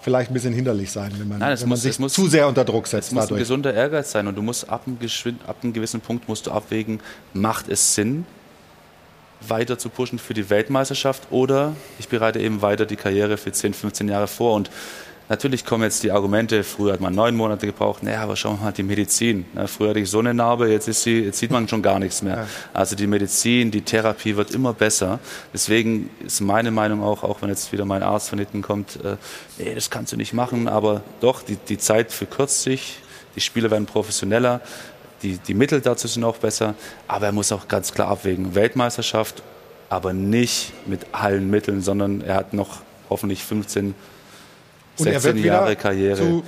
vielleicht 0.00 0.30
ein 0.30 0.34
bisschen 0.34 0.52
hinderlich 0.52 0.90
sein, 0.90 1.12
wenn 1.18 1.28
man, 1.28 1.38
Nein, 1.38 1.50
wenn 1.50 1.60
man 1.60 1.68
muss, 1.70 1.82
sich 1.82 1.98
muss, 1.98 2.12
zu 2.12 2.28
sehr 2.28 2.48
unter 2.48 2.64
Druck 2.64 2.86
setzt 2.86 3.08
Es 3.08 3.12
muss 3.14 3.24
dadurch? 3.24 3.38
ein 3.38 3.42
gesunder 3.42 3.74
Ehrgeiz 3.74 4.10
sein 4.12 4.26
und 4.26 4.36
du 4.36 4.42
musst 4.42 4.68
ab 4.68 4.82
einem, 4.86 4.98
ab 5.46 5.56
einem 5.62 5.72
gewissen 5.72 6.00
Punkt 6.00 6.28
musst 6.28 6.46
du 6.46 6.50
abwägen, 6.50 7.00
macht 7.32 7.68
es 7.68 7.94
Sinn, 7.94 8.26
weiter 9.40 9.78
zu 9.78 9.88
pushen 9.88 10.18
für 10.18 10.34
die 10.34 10.50
Weltmeisterschaft 10.50 11.28
oder 11.30 11.74
ich 11.98 12.08
bereite 12.08 12.40
eben 12.40 12.62
weiter 12.62 12.86
die 12.86 12.96
Karriere 12.96 13.36
für 13.36 13.52
10, 13.52 13.74
15 13.74 14.08
Jahre 14.08 14.26
vor 14.26 14.54
und 14.54 14.70
Natürlich 15.28 15.66
kommen 15.66 15.82
jetzt 15.82 16.02
die 16.02 16.10
Argumente, 16.10 16.64
früher 16.64 16.94
hat 16.94 17.00
man 17.00 17.14
neun 17.14 17.36
Monate 17.36 17.66
gebraucht, 17.66 18.02
naja, 18.02 18.22
aber 18.22 18.34
schauen 18.34 18.58
wir 18.58 18.64
mal 18.64 18.72
die 18.72 18.82
Medizin. 18.82 19.44
früher 19.66 19.90
hatte 19.90 20.00
ich 20.00 20.08
so 20.08 20.20
eine 20.20 20.32
Narbe, 20.32 20.70
jetzt, 20.70 20.88
ist 20.88 21.02
sie, 21.02 21.20
jetzt 21.20 21.38
sieht 21.38 21.50
man 21.50 21.68
schon 21.68 21.82
gar 21.82 21.98
nichts 21.98 22.22
mehr. 22.22 22.46
Also 22.72 22.96
die 22.96 23.06
Medizin, 23.06 23.70
die 23.70 23.82
Therapie 23.82 24.36
wird 24.36 24.52
immer 24.52 24.72
besser. 24.72 25.18
Deswegen 25.52 26.08
ist 26.24 26.40
meine 26.40 26.70
Meinung 26.70 27.02
auch, 27.02 27.24
auch 27.24 27.42
wenn 27.42 27.50
jetzt 27.50 27.70
wieder 27.72 27.84
mein 27.84 28.02
Arzt 28.02 28.30
von 28.30 28.38
hinten 28.38 28.62
kommt, 28.62 28.96
äh, 29.04 29.16
nee, 29.58 29.74
das 29.74 29.90
kannst 29.90 30.12
du 30.12 30.16
nicht 30.16 30.32
machen, 30.32 30.66
aber 30.66 31.02
doch, 31.20 31.42
die, 31.42 31.56
die 31.56 31.76
Zeit 31.76 32.10
verkürzt 32.10 32.62
sich, 32.62 33.00
die 33.36 33.42
Spieler 33.42 33.70
werden 33.70 33.84
professioneller, 33.84 34.62
die, 35.22 35.36
die 35.36 35.54
Mittel 35.54 35.82
dazu 35.82 36.08
sind 36.08 36.24
auch 36.24 36.38
besser, 36.38 36.74
aber 37.06 37.26
er 37.26 37.32
muss 37.32 37.52
auch 37.52 37.68
ganz 37.68 37.92
klar 37.92 38.08
abwägen, 38.08 38.54
Weltmeisterschaft, 38.54 39.42
aber 39.90 40.14
nicht 40.14 40.72
mit 40.86 41.06
allen 41.12 41.50
Mitteln, 41.50 41.82
sondern 41.82 42.22
er 42.22 42.34
hat 42.34 42.54
noch 42.54 42.78
hoffentlich 43.10 43.44
15 43.44 43.94
Und 44.98 45.06
er 45.06 45.20
16 45.20 45.36
wird 45.36 45.46
Jahre 45.46 45.76
Karriere. 45.76 46.16
zu 46.16 46.42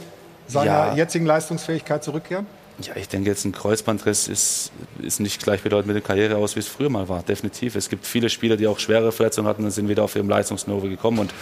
seiner 0.47 0.66
Ja. 0.66 0.94
jetzigen 0.94 1.27
Leistungsfähigkeit 1.27 2.02
zurückkehren? 2.02 2.47
Ja, 2.82 2.97
ich 2.97 3.09
denke 3.09 3.28
jetzt 3.28 3.44
ein 3.44 3.52
Kreuzbandriss 3.52 4.27
ist, 4.27 4.72
ist 5.02 5.20
nicht 5.20 5.43
gleichbedeutend 5.43 5.86
mit 5.86 5.97
der 5.97 6.02
Karriere 6.02 6.36
aus, 6.36 6.56
wie 6.56 6.60
es 6.60 6.68
früher 6.68 6.89
mal 6.89 7.09
war. 7.10 7.22
Definitiv. 7.22 7.74
Es 7.77 7.90
gibt 7.90 8.06
viele 8.06 8.31
Spieler, 8.31 8.56
die 8.56 8.66
auch 8.66 8.78
schwere 8.78 9.12
Verletzungen 9.12 9.47
hatten 9.47 9.64
und 9.64 9.70
sind 9.70 9.89
wieder 9.89 10.02
auf 10.02 10.16
ihrem 10.16 10.31
Leistungsniveau 10.31 10.81
gekommen. 10.89 11.18
Und 11.18 11.35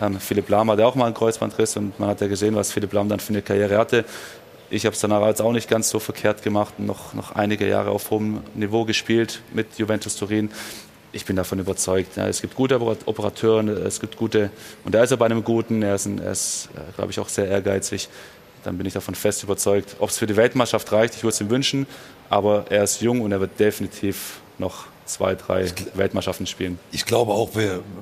ähm, 0.00 0.20
Philipp 0.20 0.48
Lahm 0.48 0.70
hatte 0.70 0.86
auch 0.86 0.94
mal 0.94 1.06
einen 1.06 1.14
Kreuzbandriss 1.14 1.76
und 1.76 1.98
man 1.98 2.10
hat 2.10 2.20
ja 2.20 2.28
gesehen, 2.28 2.54
was 2.54 2.70
Philipp 2.70 2.92
Lahm 2.92 3.08
dann 3.08 3.18
für 3.18 3.30
eine 3.30 3.42
Karriere 3.42 3.76
hatte. 3.76 4.04
Ich 4.70 4.86
habe 4.86 4.94
es 4.94 5.00
danach 5.00 5.26
jetzt 5.26 5.42
auch 5.42 5.52
nicht 5.52 5.68
ganz 5.68 5.88
so 5.90 5.98
verkehrt 5.98 6.42
gemacht 6.42 6.74
und 6.78 6.86
noch, 6.86 7.12
noch 7.12 7.32
einige 7.34 7.68
Jahre 7.68 7.90
auf 7.90 8.10
hohem 8.10 8.42
Niveau 8.54 8.84
gespielt 8.84 9.40
mit 9.52 9.76
Juventus 9.76 10.14
Turin. 10.16 10.50
Ich 11.14 11.24
bin 11.24 11.36
davon 11.36 11.60
überzeugt. 11.60 12.16
Ja, 12.16 12.26
es 12.26 12.40
gibt 12.40 12.56
gute 12.56 12.80
Operateure, 12.80 13.68
es 13.86 14.00
gibt 14.00 14.16
gute, 14.16 14.50
und 14.84 14.94
da 14.94 15.04
ist 15.04 15.12
er 15.12 15.16
bei 15.16 15.26
einem 15.26 15.44
guten, 15.44 15.80
er 15.82 15.94
ist, 15.94 16.06
ein- 16.06 16.18
er 16.18 16.32
ist 16.32 16.68
äh, 16.74 16.80
glaube 16.96 17.12
ich, 17.12 17.20
auch 17.20 17.28
sehr 17.28 17.46
ehrgeizig. 17.46 18.08
Dann 18.64 18.76
bin 18.78 18.86
ich 18.86 18.94
davon 18.94 19.14
fest 19.14 19.42
überzeugt. 19.44 19.94
Ob 20.00 20.08
es 20.10 20.18
für 20.18 20.26
die 20.26 20.36
Weltmeisterschaft 20.36 20.90
reicht, 20.90 21.14
ich 21.14 21.22
würde 21.22 21.34
es 21.34 21.40
ihm 21.40 21.50
wünschen, 21.50 21.86
aber 22.30 22.64
er 22.68 22.82
ist 22.82 23.00
jung 23.00 23.20
und 23.20 23.30
er 23.30 23.38
wird 23.40 23.60
definitiv 23.60 24.40
noch 24.58 24.86
zwei, 25.06 25.34
drei 25.34 25.66
Weltmeisterschaften 25.94 26.46
spielen. 26.46 26.78
Ich 26.92 27.04
glaube 27.04 27.32
auch, 27.32 27.50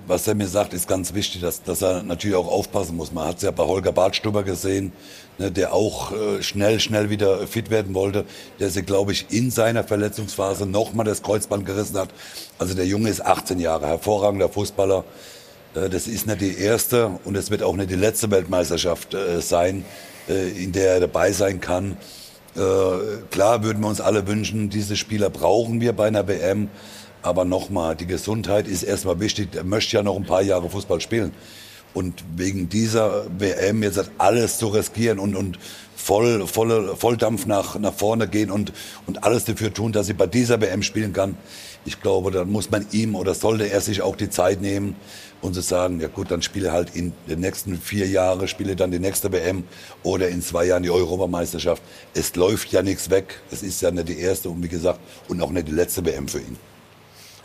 was 0.06 0.28
er 0.28 0.34
mir 0.34 0.46
sagt, 0.46 0.72
ist 0.72 0.88
ganz 0.88 1.14
wichtig, 1.14 1.40
dass, 1.40 1.62
dass 1.62 1.82
er 1.82 2.02
natürlich 2.02 2.36
auch 2.36 2.48
aufpassen 2.48 2.96
muss. 2.96 3.12
Man 3.12 3.26
hat 3.26 3.36
es 3.36 3.42
ja 3.42 3.50
bei 3.50 3.64
Holger 3.64 3.92
Bartstuber 3.92 4.42
gesehen, 4.42 4.92
ne, 5.38 5.50
der 5.50 5.72
auch 5.72 6.12
äh, 6.12 6.42
schnell, 6.42 6.80
schnell 6.80 7.10
wieder 7.10 7.46
fit 7.46 7.70
werden 7.70 7.94
wollte, 7.94 8.24
der 8.60 8.70
sich, 8.70 8.86
glaube 8.86 9.12
ich, 9.12 9.26
in 9.30 9.50
seiner 9.50 9.84
Verletzungsphase 9.84 10.66
nochmal 10.66 11.04
das 11.04 11.22
Kreuzband 11.22 11.66
gerissen 11.66 11.98
hat. 11.98 12.10
Also 12.58 12.74
der 12.74 12.86
Junge 12.86 13.08
ist 13.10 13.24
18 13.24 13.58
Jahre, 13.58 13.86
hervorragender 13.86 14.48
Fußballer. 14.48 15.04
Äh, 15.74 15.88
Das 15.88 16.06
ist 16.06 16.26
nicht 16.26 16.40
die 16.40 16.56
erste 16.56 17.18
und 17.24 17.36
es 17.36 17.50
wird 17.50 17.62
auch 17.62 17.74
nicht 17.74 17.90
die 17.90 17.96
letzte 17.96 18.30
Weltmeisterschaft 18.30 19.14
äh, 19.14 19.40
sein, 19.40 19.84
äh, 20.28 20.50
in 20.50 20.72
der 20.72 20.94
er 20.94 21.00
dabei 21.00 21.32
sein 21.32 21.60
kann. 21.60 21.96
Äh, 22.54 22.60
klar 23.30 23.64
würden 23.64 23.80
wir 23.82 23.88
uns 23.88 24.00
alle 24.00 24.26
wünschen, 24.26 24.68
diese 24.68 24.96
Spieler 24.96 25.30
brauchen 25.30 25.80
wir 25.80 25.92
bei 25.94 26.06
einer 26.06 26.28
WM. 26.28 26.68
Aber 27.22 27.44
nochmal, 27.44 27.94
die 27.96 28.06
Gesundheit 28.06 28.66
ist 28.66 28.82
erstmal 28.82 29.20
wichtig. 29.20 29.54
Er 29.54 29.64
möchte 29.64 29.96
ja 29.96 30.02
noch 30.02 30.16
ein 30.16 30.24
paar 30.24 30.42
Jahre 30.42 30.68
Fußball 30.68 31.00
spielen. 31.00 31.32
Und 31.94 32.24
wegen 32.36 32.68
dieser 32.68 33.26
WM 33.38 33.82
jetzt 33.82 34.10
alles 34.18 34.58
zu 34.58 34.68
riskieren 34.68 35.18
und, 35.18 35.36
und 35.36 35.58
voll, 35.94 36.46
volle, 36.46 36.96
Volldampf 36.96 37.46
nach, 37.46 37.78
nach 37.78 37.92
vorne 37.92 38.28
gehen 38.28 38.50
und, 38.50 38.72
und 39.06 39.24
alles 39.24 39.44
dafür 39.44 39.72
tun, 39.72 39.92
dass 39.92 40.06
sie 40.06 40.14
bei 40.14 40.26
dieser 40.26 40.60
WM 40.60 40.82
spielen 40.82 41.12
kann. 41.12 41.36
Ich 41.84 42.00
glaube, 42.00 42.30
dann 42.30 42.50
muss 42.50 42.70
man 42.70 42.86
ihm 42.92 43.14
oder 43.14 43.34
sollte 43.34 43.70
er 43.70 43.80
sich 43.80 44.02
auch 44.02 44.16
die 44.16 44.30
Zeit 44.30 44.60
nehmen 44.60 44.96
und 45.42 45.54
zu 45.54 45.60
sagen, 45.60 46.00
ja 46.00 46.08
gut, 46.08 46.30
dann 46.30 46.40
spiele 46.40 46.72
halt 46.72 46.94
in 46.94 47.12
den 47.28 47.40
nächsten 47.40 47.76
vier 47.78 48.06
Jahren, 48.08 48.48
spiele 48.48 48.74
dann 48.74 48.90
die 48.90 49.00
nächste 49.00 49.30
WM 49.30 49.64
oder 50.02 50.28
in 50.28 50.40
zwei 50.40 50.64
Jahren 50.64 50.84
die 50.84 50.90
Europameisterschaft. 50.90 51.82
Es 52.14 52.34
läuft 52.36 52.72
ja 52.72 52.82
nichts 52.82 53.10
weg. 53.10 53.40
Es 53.50 53.62
ist 53.62 53.82
ja 53.82 53.90
nicht 53.90 54.08
die 54.08 54.18
erste 54.18 54.48
und 54.48 54.62
wie 54.62 54.68
gesagt, 54.68 55.00
und 55.28 55.42
auch 55.42 55.50
nicht 55.50 55.68
die 55.68 55.72
letzte 55.72 56.04
WM 56.06 56.26
für 56.26 56.38
ihn. 56.38 56.56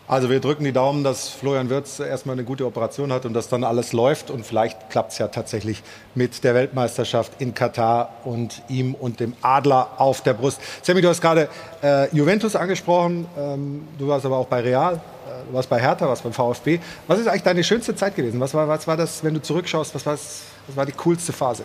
Also 0.09 0.29
wir 0.29 0.39
drücken 0.39 0.63
die 0.63 0.71
Daumen, 0.71 1.03
dass 1.03 1.27
Florian 1.27 1.69
Wirtz 1.69 1.99
erstmal 1.99 2.33
eine 2.35 2.45
gute 2.45 2.65
Operation 2.65 3.11
hat 3.11 3.25
und 3.25 3.33
dass 3.33 3.49
dann 3.49 3.65
alles 3.65 3.91
läuft. 3.91 4.29
Und 4.29 4.45
vielleicht 4.45 4.89
klappt 4.89 5.11
es 5.11 5.17
ja 5.17 5.27
tatsächlich 5.27 5.83
mit 6.15 6.45
der 6.45 6.55
Weltmeisterschaft 6.55 7.33
in 7.39 7.53
Katar 7.53 8.13
und 8.23 8.61
ihm 8.69 8.93
und 8.95 9.19
dem 9.19 9.33
Adler 9.41 9.89
auf 9.97 10.21
der 10.21 10.33
Brust. 10.33 10.61
Sammy, 10.81 11.01
du 11.01 11.09
hast 11.09 11.19
gerade 11.19 11.49
äh, 11.83 12.07
Juventus 12.15 12.55
angesprochen. 12.55 13.27
Ähm, 13.37 13.85
du 13.99 14.07
warst 14.07 14.25
aber 14.25 14.37
auch 14.37 14.47
bei 14.47 14.61
Real. 14.61 14.95
Äh, 14.95 14.99
Du 15.49 15.53
warst 15.53 15.69
bei 15.69 15.79
Hertha, 15.79 16.07
warst 16.07 16.23
beim 16.23 16.33
VfB. 16.33 16.79
Was 17.07 17.19
ist 17.19 17.27
eigentlich 17.27 17.43
deine 17.43 17.63
schönste 17.63 17.95
Zeit 17.95 18.15
gewesen? 18.15 18.39
Was 18.39 18.53
war, 18.53 18.67
was 18.67 18.85
war 18.87 18.97
das, 18.97 19.23
wenn 19.23 19.33
du 19.33 19.41
zurückschaust, 19.41 19.93
was, 19.95 20.05
war's- 20.05 20.41
was 20.67 20.75
war 20.75 20.85
die 20.85 20.91
coolste 20.93 21.31
Phase? 21.33 21.63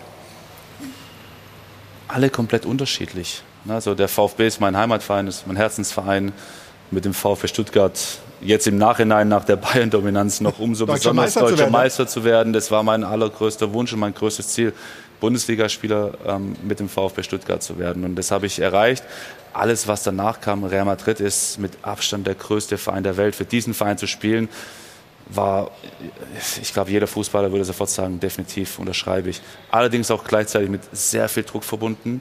alle 2.08 2.28
komplett 2.28 2.66
unterschiedlich. 2.66 3.42
Also 3.66 3.94
der 3.94 4.06
VfB 4.08 4.46
ist 4.46 4.60
mein 4.60 4.76
Heimatverein, 4.76 5.26
ist 5.28 5.46
mein 5.46 5.56
Herzensverein. 5.56 6.32
Mit 6.92 7.04
dem 7.04 7.14
VfB 7.14 7.48
Stuttgart 7.48 7.98
jetzt 8.40 8.66
im 8.66 8.76
Nachhinein 8.76 9.28
nach 9.28 9.44
der 9.44 9.56
Bayern-Dominanz 9.56 10.40
noch 10.40 10.58
umso 10.58 10.86
besonders 10.86 11.34
Meister 11.34 11.40
zu 11.40 11.46
deutscher 11.46 11.58
werden, 11.58 11.72
ne? 11.72 11.78
Meister 11.78 12.06
zu 12.06 12.24
werden. 12.24 12.52
Das 12.52 12.70
war 12.70 12.82
mein 12.82 13.02
allergrößter 13.02 13.72
Wunsch 13.72 13.92
und 13.92 13.98
mein 13.98 14.14
größtes 14.14 14.48
Ziel, 14.48 14.72
Bundesligaspieler 15.20 16.12
ähm, 16.26 16.56
mit 16.62 16.80
dem 16.80 16.88
VfB 16.88 17.22
Stuttgart 17.22 17.62
zu 17.62 17.78
werden. 17.78 18.04
Und 18.04 18.16
das 18.16 18.30
habe 18.30 18.46
ich 18.46 18.58
erreicht. 18.58 19.04
Alles, 19.52 19.86
was 19.88 20.02
danach 20.02 20.40
kam, 20.40 20.64
Real 20.64 20.84
Madrid 20.84 21.20
ist 21.20 21.58
mit 21.58 21.72
Abstand 21.82 22.26
der 22.26 22.34
größte 22.34 22.78
Verein 22.78 23.04
der 23.04 23.16
Welt. 23.16 23.34
Für 23.34 23.44
diesen 23.44 23.74
Verein 23.74 23.98
zu 23.98 24.06
spielen, 24.06 24.48
war, 25.28 25.70
ich 26.60 26.72
glaube, 26.72 26.90
jeder 26.90 27.06
Fußballer 27.06 27.52
würde 27.52 27.64
sofort 27.64 27.90
sagen, 27.90 28.20
definitiv 28.20 28.78
unterschreibe 28.78 29.30
ich. 29.30 29.40
Allerdings 29.70 30.10
auch 30.10 30.24
gleichzeitig 30.24 30.68
mit 30.68 30.82
sehr 30.92 31.28
viel 31.28 31.44
Druck 31.44 31.64
verbunden. 31.64 32.20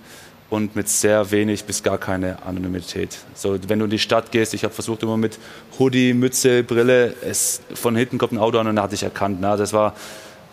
Und 0.51 0.75
mit 0.75 0.89
sehr 0.89 1.31
wenig 1.31 1.63
bis 1.63 1.81
gar 1.81 1.97
keine 1.97 2.43
Anonymität. 2.45 3.17
So, 3.33 3.57
wenn 3.67 3.79
du 3.79 3.85
in 3.85 3.91
die 3.91 3.99
Stadt 3.99 4.31
gehst, 4.31 4.53
ich 4.53 4.65
habe 4.65 4.73
versucht 4.73 5.01
immer 5.01 5.15
mit 5.15 5.39
Hoodie, 5.79 6.13
Mütze, 6.13 6.61
Brille, 6.61 7.15
es, 7.25 7.61
von 7.73 7.95
hinten 7.95 8.17
kommt 8.17 8.33
ein 8.33 8.37
Auto 8.37 8.59
an 8.59 8.67
und 8.67 8.75
dann 8.75 8.83
hatte 8.83 8.93
ich 8.93 9.03
erkannt. 9.03 9.37
Na, 9.39 9.55
das 9.55 9.71
war 9.71 9.95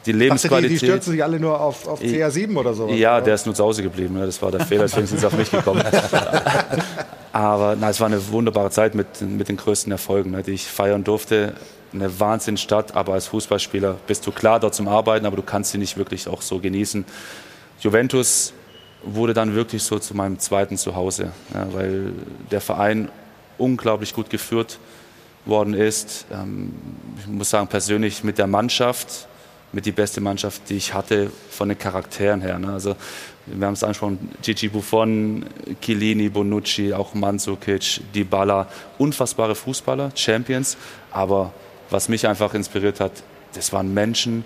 die 0.07 0.13
Lebensqualität. 0.13 0.71
Die, 0.71 0.79
die 0.79 0.87
stürzen 0.87 1.13
sich 1.13 1.23
alle 1.23 1.41
nur 1.41 1.61
auf, 1.61 1.89
auf 1.89 2.01
CR7 2.01 2.57
oder 2.57 2.75
so. 2.75 2.89
Ja, 2.89 3.17
oder? 3.17 3.25
der 3.25 3.35
ist 3.35 3.47
nur 3.47 3.57
zu 3.57 3.65
Hause 3.65 3.83
geblieben. 3.83 4.15
Ne? 4.15 4.25
Das 4.25 4.41
war 4.41 4.53
der 4.53 4.61
Fehler, 4.61 4.85
deswegen 4.85 5.09
sind 5.09 5.19
sie 5.19 5.27
auf 5.27 5.37
mich 5.37 5.51
gekommen. 5.51 5.83
Aber 7.33 7.77
na, 7.79 7.91
es 7.91 7.99
war 7.99 8.07
eine 8.07 8.25
wunderbare 8.29 8.71
Zeit 8.71 8.95
mit, 8.95 9.21
mit 9.21 9.49
den 9.49 9.57
größten 9.57 9.91
Erfolgen, 9.91 10.31
ne, 10.31 10.43
die 10.43 10.53
ich 10.53 10.65
feiern 10.65 11.03
durfte. 11.03 11.55
Eine 11.93 12.21
Wahnsinnsstadt, 12.21 12.95
aber 12.95 13.15
als 13.15 13.29
Fußballspieler 13.29 13.97
bist 14.07 14.27
du 14.27 14.31
klar 14.31 14.61
dort 14.61 14.75
zum 14.75 14.89
Arbeiten, 14.89 15.25
aber 15.25 15.37
du 15.37 15.43
kannst 15.43 15.73
sie 15.73 15.79
nicht 15.79 15.97
wirklich 15.97 16.29
auch 16.29 16.43
so 16.43 16.59
genießen. 16.59 17.05
Juventus 17.81 18.53
wurde 19.03 19.35
dann 19.35 19.55
wirklich 19.55 19.83
so 19.83 19.99
zu 19.99 20.15
meinem 20.15 20.39
zweiten 20.39 20.77
Zuhause, 20.77 21.33
ja, 21.55 21.67
weil 21.73 22.13
der 22.51 22.61
Verein 22.61 23.09
unglaublich 23.57 24.15
gut 24.15 24.31
geführt 24.31 24.79
worden 25.45 25.75
ist. 25.75 26.27
Ähm, 26.33 26.73
ich 27.19 27.27
muss 27.27 27.51
sagen, 27.51 27.69
persönlich 27.69 28.25
mit 28.25 28.39
der 28.39 28.47
Mannschaft, 28.47 29.29
mit 29.73 29.87
die 29.87 29.93
beste 29.93 30.21
Mannschaft, 30.21 30.63
die 30.69 30.77
ich 30.77 30.95
hatte, 30.95 31.31
von 31.51 31.69
den 31.69 31.79
Charakteren 31.79 32.41
her. 32.41 32.59
Ne? 32.59 32.73
Also, 32.73 32.97
wir 33.47 33.67
haben 33.67 33.75
es 33.75 33.83
angesprochen, 33.83 34.31
Gigi 34.43 34.69
Buffon, 34.69 35.45
Chiellini, 35.81 36.29
Bonucci, 36.29 36.93
auch 36.93 37.15
Mandzukic, 37.15 38.01
Dybala, 38.15 38.69
unfassbare 38.99 39.55
Fußballer, 39.55 40.11
Champions. 40.15 40.77
Aber 41.11 41.53
was 41.91 42.09
mich 42.09 42.27
einfach 42.27 42.53
inspiriert 42.55 43.01
hat, 43.01 43.13
das 43.55 43.73
waren 43.73 43.93
Menschen, 43.95 44.45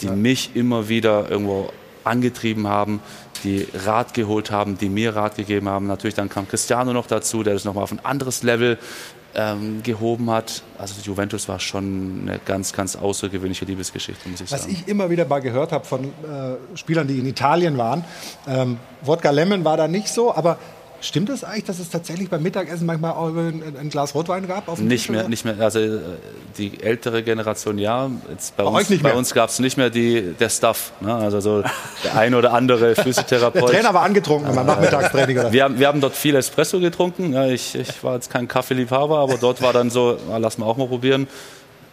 die 0.00 0.06
ja. 0.06 0.12
mich 0.12 0.50
immer 0.54 0.88
wieder 0.88 1.30
irgendwo 1.30 1.70
angetrieben 2.04 2.66
haben, 2.66 3.00
die 3.44 3.66
Rat 3.84 4.14
geholt 4.14 4.50
haben, 4.50 4.78
die 4.78 4.88
mir 4.88 5.16
Rat 5.16 5.36
gegeben 5.36 5.68
haben. 5.68 5.86
Natürlich 5.86 6.14
dann 6.14 6.28
kam 6.28 6.48
Cristiano 6.48 6.92
noch 6.92 7.06
dazu, 7.06 7.42
der 7.42 7.54
das 7.54 7.64
nochmal 7.64 7.84
auf 7.84 7.92
ein 7.92 8.04
anderes 8.04 8.42
Level 8.42 8.78
ähm, 9.34 9.82
gehoben 9.82 10.30
hat. 10.30 10.62
Also 10.78 10.94
Juventus 11.02 11.48
war 11.48 11.60
schon 11.60 12.22
eine 12.22 12.40
ganz, 12.44 12.72
ganz 12.72 12.96
außergewöhnliche 12.96 13.64
Liebesgeschichte, 13.64 14.28
muss 14.28 14.40
ich 14.40 14.50
Was 14.50 14.62
sagen. 14.62 14.72
Was 14.72 14.80
ich 14.80 14.88
immer 14.88 15.10
wieder 15.10 15.26
mal 15.26 15.40
gehört 15.40 15.72
habe 15.72 15.84
von 15.84 16.04
äh, 16.04 16.76
Spielern, 16.76 17.06
die 17.06 17.18
in 17.18 17.26
Italien 17.26 17.78
waren, 17.78 18.04
ähm, 18.46 18.78
Wodka 19.02 19.30
Lemon 19.30 19.64
war 19.64 19.76
da 19.76 19.86
nicht 19.86 20.08
so, 20.08 20.34
aber 20.34 20.58
Stimmt 21.00 21.28
das 21.28 21.44
eigentlich, 21.44 21.64
dass 21.64 21.78
es 21.78 21.90
tatsächlich 21.90 22.28
beim 22.28 22.42
Mittagessen 22.42 22.84
manchmal 22.84 23.12
auch 23.12 23.28
ein, 23.28 23.62
ein 23.78 23.88
Glas 23.88 24.14
Rotwein 24.14 24.48
gab? 24.48 24.66
nicht 24.78 24.88
Tisch, 24.88 25.08
mehr, 25.10 25.20
oder? 25.20 25.28
nicht 25.28 25.44
mehr. 25.44 25.56
Also 25.60 25.78
äh, 25.78 26.00
die 26.56 26.82
ältere 26.82 27.22
Generation 27.22 27.78
ja. 27.78 28.10
Jetzt 28.30 28.56
bei, 28.56 28.64
bei 28.64 28.70
uns, 28.70 29.02
bei 29.02 29.14
uns 29.14 29.32
gab 29.32 29.48
es 29.50 29.60
nicht 29.60 29.76
mehr 29.76 29.90
die, 29.90 30.34
der 30.38 30.48
Stuff. 30.48 30.92
Ne? 31.00 31.14
Also 31.14 31.40
so 31.40 31.62
der 32.04 32.16
ein 32.16 32.34
oder 32.34 32.52
andere 32.52 32.94
Physiotherapeut. 32.96 33.62
der 33.62 33.80
Trainer 33.80 33.94
war 33.94 34.02
angetrunken 34.02 34.54
beim 34.54 34.66
Nachmittagstraining. 34.66 35.38
Oder? 35.38 35.52
Wir, 35.52 35.64
haben, 35.64 35.78
wir 35.78 35.86
haben 35.86 36.00
dort 36.00 36.16
viel 36.16 36.34
Espresso 36.34 36.80
getrunken. 36.80 37.34
Ich, 37.50 37.76
ich 37.76 38.02
war 38.02 38.14
jetzt 38.14 38.30
kein 38.30 38.48
Kaffeeliebhaber, 38.48 39.18
aber 39.18 39.36
dort 39.38 39.62
war 39.62 39.72
dann 39.72 39.90
so, 39.90 40.18
na, 40.28 40.38
lass 40.38 40.58
mal 40.58 40.66
auch 40.66 40.76
mal 40.76 40.88
probieren 40.88 41.28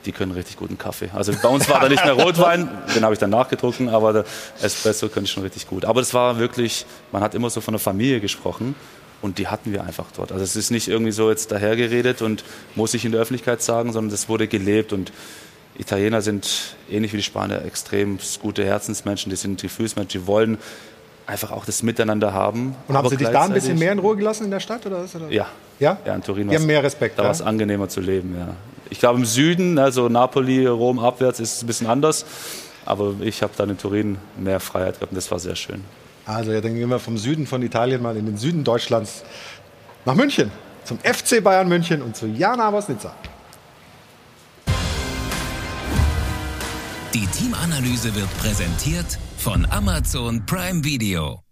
die 0.06 0.11
können 0.11 0.32
richtig 0.32 0.57
guten 0.57 0.77
Kaffee. 0.77 1.10
Also 1.14 1.34
bei 1.41 1.49
uns 1.49 1.69
war 1.69 1.80
da 1.80 1.90
nicht 1.90 2.03
mehr 2.03 2.14
Rotwein, 2.14 2.69
den 2.95 3.03
habe 3.03 3.14
ich 3.14 3.19
dann 3.19 3.30
nachgetrunken, 3.30 3.90
aber 3.90 4.14
der 4.14 4.26
Espresso 4.61 5.07
könnte 5.10 5.27
ich 5.27 5.32
schon 5.32 5.44
richtig 5.44 5.68
gut. 5.68 5.86
Aber 5.86 6.02
es 6.02 6.14
war 6.14 6.40
wirklich, 6.40 6.86
man 7.11 7.22
hat 7.22 7.36
immer 7.36 7.49
so 7.49 7.61
von 7.61 7.73
der 7.73 7.80
Familie 7.80 8.19
gesprochen 8.19 8.76
und 9.22 9.38
die 9.38 9.48
hatten 9.48 9.72
wir 9.72 9.84
einfach 9.84 10.06
dort. 10.15 10.32
Also 10.32 10.44
es 10.44 10.56
ist 10.56 10.72
nicht 10.72 10.88
irgendwie 10.88 11.11
so 11.11 11.30
jetzt 11.30 11.52
dahergeredet 11.52 12.22
und 12.22 12.44
muss 12.76 12.94
ich 12.94 13.06
in 13.06 13.11
der 13.11 13.22
Öffentlichkeit 13.22 13.61
sagen, 13.61 13.91
sondern 13.91 14.11
das 14.11 14.30
wurde 14.30 14.48
gelebt 14.48 14.94
und 14.94 15.11
Italiener 15.77 16.22
sind 16.22 16.76
ähnlich 16.90 17.11
wie 17.11 17.18
die 17.18 17.23
Spanier 17.23 17.64
extrem 17.65 18.18
gute 18.41 18.64
Herzensmenschen, 18.64 19.30
die 19.30 19.36
sind 19.36 19.61
Gefühlsmenschen, 19.61 20.22
die 20.22 20.27
wollen 20.27 20.57
einfach 21.27 21.52
auch 21.52 21.65
das 21.65 21.84
Miteinander 21.84 22.34
haben. 22.34 22.76
Und 22.88 22.95
haben 22.95 23.10
Sie 23.10 23.18
dich 23.18 23.27
da 23.27 23.44
ein 23.44 23.53
bisschen 23.53 23.77
mehr 23.77 23.91
in 23.91 23.99
Ruhe 23.99 24.15
gelassen 24.15 24.45
in 24.45 24.52
der 24.52 24.60
Stadt? 24.60 24.86
Oder? 24.86 25.06
Ja. 25.30 25.48
Ja? 25.80 25.98
Ja, 26.06 26.15
in 26.15 26.23
Turin 26.23 26.48
war 26.48 26.56
es 26.56 26.64
mehr 26.64 26.84
Respekt. 26.84 27.19
Da 27.19 27.23
war 27.23 27.32
es 27.32 27.41
angenehmer 27.41 27.90
zu 27.90 27.99
leben, 27.99 28.36
ja. 28.38 28.56
Ich 28.90 28.99
glaube 28.99 29.20
im 29.20 29.26
Süden, 29.26 29.80
also 29.80 30.10
Napoli, 30.10 30.66
Rom 30.66 30.99
abwärts, 30.99 31.40
ist 31.40 31.56
es 31.56 31.64
ein 31.64 31.68
bisschen 31.68 31.88
anders. 31.88 32.26
Aber 32.86 33.16
ich 33.22 33.41
habe 33.41 33.53
dann 33.57 33.72
in 33.72 33.78
Turin 33.78 34.18
mehr 34.38 34.60
Freiheit 34.60 34.95
gehabt 34.95 35.12
und 35.12 35.16
das 35.16 35.32
war 35.32 35.40
sehr 35.40 35.56
schön. 35.56 35.84
Also 36.26 36.52
ja, 36.52 36.62
dann 36.62 36.76
gehen 36.76 36.90
wir 36.90 36.99
vom 36.99 37.18
Süden 37.18 37.48
von 37.48 37.62
Italien 37.62 38.02
mal 38.02 38.16
in 38.18 38.26
den 38.26 38.38
Süden 38.38 38.64
Deutschlands 38.64 39.24
nach 40.06 40.16
München, 40.16 40.52
zum 40.84 40.99
FC 40.99 41.44
Bayern 41.44 41.68
München 41.68 42.02
und 42.02 42.16
zu 42.16 42.28
Jana 42.28 42.72
Wosnitzer. 42.72 43.16
Die 47.14 47.28
Teamanalyse 47.28 48.14
wird 48.14 48.38
präsentiert 48.40 49.18
von 49.38 49.66
Amazon 49.72 50.45
Prime 50.45 50.84
Video. 50.84 51.44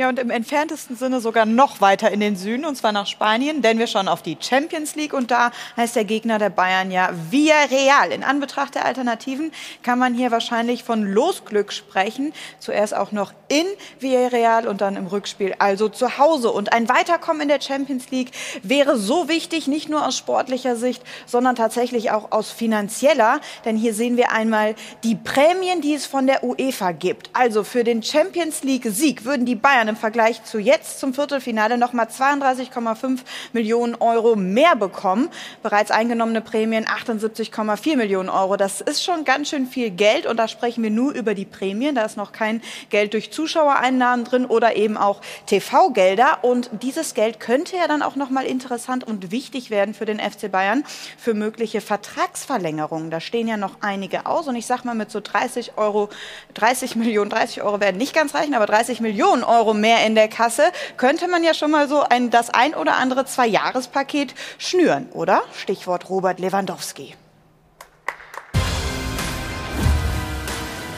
Ja, 0.00 0.08
und 0.08 0.18
im 0.18 0.30
entferntesten 0.30 0.96
Sinne 0.96 1.20
sogar 1.20 1.44
noch 1.44 1.82
weiter 1.82 2.10
in 2.10 2.20
den 2.20 2.34
Süden, 2.34 2.64
und 2.64 2.74
zwar 2.74 2.90
nach 2.90 3.06
Spanien, 3.06 3.60
denn 3.60 3.78
wir 3.78 3.86
schauen 3.86 4.08
auf 4.08 4.22
die 4.22 4.38
Champions 4.40 4.94
League 4.94 5.12
und 5.12 5.30
da 5.30 5.50
heißt 5.76 5.94
der 5.94 6.06
Gegner 6.06 6.38
der 6.38 6.48
Bayern 6.48 6.90
ja 6.90 7.10
Villarreal. 7.28 8.10
In 8.10 8.24
Anbetracht 8.24 8.76
der 8.76 8.86
Alternativen 8.86 9.52
kann 9.82 9.98
man 9.98 10.14
hier 10.14 10.30
wahrscheinlich 10.30 10.84
von 10.84 11.02
Losglück 11.02 11.70
sprechen. 11.70 12.32
Zuerst 12.60 12.96
auch 12.96 13.12
noch 13.12 13.34
in 13.48 13.66
Villarreal 13.98 14.66
und 14.68 14.80
dann 14.80 14.96
im 14.96 15.06
Rückspiel, 15.06 15.54
also 15.58 15.90
zu 15.90 16.16
Hause. 16.16 16.50
Und 16.50 16.72
ein 16.72 16.88
Weiterkommen 16.88 17.42
in 17.42 17.48
der 17.48 17.60
Champions 17.60 18.10
League 18.10 18.30
wäre 18.62 18.96
so 18.96 19.28
wichtig, 19.28 19.66
nicht 19.66 19.90
nur 19.90 20.06
aus 20.06 20.16
sportlicher 20.16 20.76
Sicht, 20.76 21.02
sondern 21.26 21.56
tatsächlich 21.56 22.10
auch 22.10 22.32
aus 22.32 22.50
finanzieller. 22.50 23.42
Denn 23.66 23.76
hier 23.76 23.92
sehen 23.92 24.16
wir 24.16 24.32
einmal 24.32 24.76
die 25.04 25.16
Prämien, 25.16 25.82
die 25.82 25.92
es 25.92 26.06
von 26.06 26.26
der 26.26 26.42
UEFA 26.42 26.92
gibt. 26.92 27.28
Also 27.34 27.64
für 27.64 27.84
den 27.84 28.02
Champions 28.02 28.62
League-Sieg 28.62 29.26
würden 29.26 29.44
die 29.44 29.56
Bayern 29.56 29.89
im 29.90 29.96
Vergleich 29.96 30.42
zu 30.44 30.58
jetzt 30.58 31.00
zum 31.00 31.12
Viertelfinale 31.12 31.76
noch 31.76 31.92
mal 31.92 32.06
32,5 32.06 33.18
Millionen 33.52 33.96
Euro 33.96 34.36
mehr 34.36 34.76
bekommen. 34.76 35.28
Bereits 35.62 35.90
eingenommene 35.90 36.40
Prämien 36.40 36.86
78,4 36.86 37.96
Millionen 37.96 38.30
Euro. 38.30 38.56
Das 38.56 38.80
ist 38.80 39.04
schon 39.04 39.24
ganz 39.24 39.50
schön 39.50 39.66
viel 39.66 39.90
Geld 39.90 40.26
und 40.26 40.38
da 40.38 40.48
sprechen 40.48 40.82
wir 40.82 40.90
nur 40.90 41.12
über 41.12 41.34
die 41.34 41.44
Prämien. 41.44 41.94
Da 41.94 42.04
ist 42.04 42.16
noch 42.16 42.32
kein 42.32 42.62
Geld 42.88 43.12
durch 43.12 43.32
Zuschauereinnahmen 43.32 44.24
drin 44.24 44.46
oder 44.46 44.76
eben 44.76 44.96
auch 44.96 45.20
TV-Gelder. 45.46 46.38
Und 46.42 46.70
dieses 46.82 47.14
Geld 47.14 47.40
könnte 47.40 47.76
ja 47.76 47.88
dann 47.88 48.02
auch 48.02 48.16
noch 48.16 48.30
mal 48.30 48.46
interessant 48.46 49.04
und 49.04 49.30
wichtig 49.32 49.70
werden 49.70 49.92
für 49.92 50.06
den 50.06 50.20
FC 50.20 50.50
Bayern 50.50 50.84
für 51.18 51.34
mögliche 51.34 51.80
Vertragsverlängerungen. 51.80 53.10
Da 53.10 53.20
stehen 53.20 53.48
ja 53.48 53.56
noch 53.56 53.78
einige 53.80 54.26
aus 54.26 54.46
und 54.46 54.54
ich 54.54 54.66
sag 54.66 54.84
mal 54.84 54.94
mit 54.94 55.10
so 55.10 55.20
30 55.20 55.72
Euro, 55.76 56.08
30 56.54 56.94
Millionen, 56.94 57.30
30 57.30 57.62
Euro 57.62 57.80
werden 57.80 57.96
nicht 57.96 58.14
ganz 58.14 58.34
reichen, 58.34 58.54
aber 58.54 58.66
30 58.66 59.00
Millionen 59.00 59.42
Euro 59.42 59.69
mehr 59.72 60.06
in 60.06 60.14
der 60.14 60.28
Kasse, 60.28 60.64
könnte 60.96 61.28
man 61.28 61.44
ja 61.44 61.54
schon 61.54 61.70
mal 61.70 61.88
so 61.88 62.02
ein, 62.02 62.30
das 62.30 62.50
ein 62.50 62.74
oder 62.74 62.96
andere 62.96 63.24
Zwei-Jahres-Paket 63.24 64.34
schnüren, 64.58 65.08
oder? 65.12 65.42
Stichwort 65.54 66.08
Robert 66.10 66.40
Lewandowski. 66.40 67.14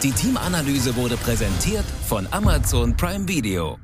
Die 0.02 0.10
Teamanalyse 0.10 0.96
wurde 0.96 1.16
präsentiert 1.16 1.84
von 2.08 2.26
Amazon 2.32 2.96
Prime 2.96 3.28
Video. 3.28 3.78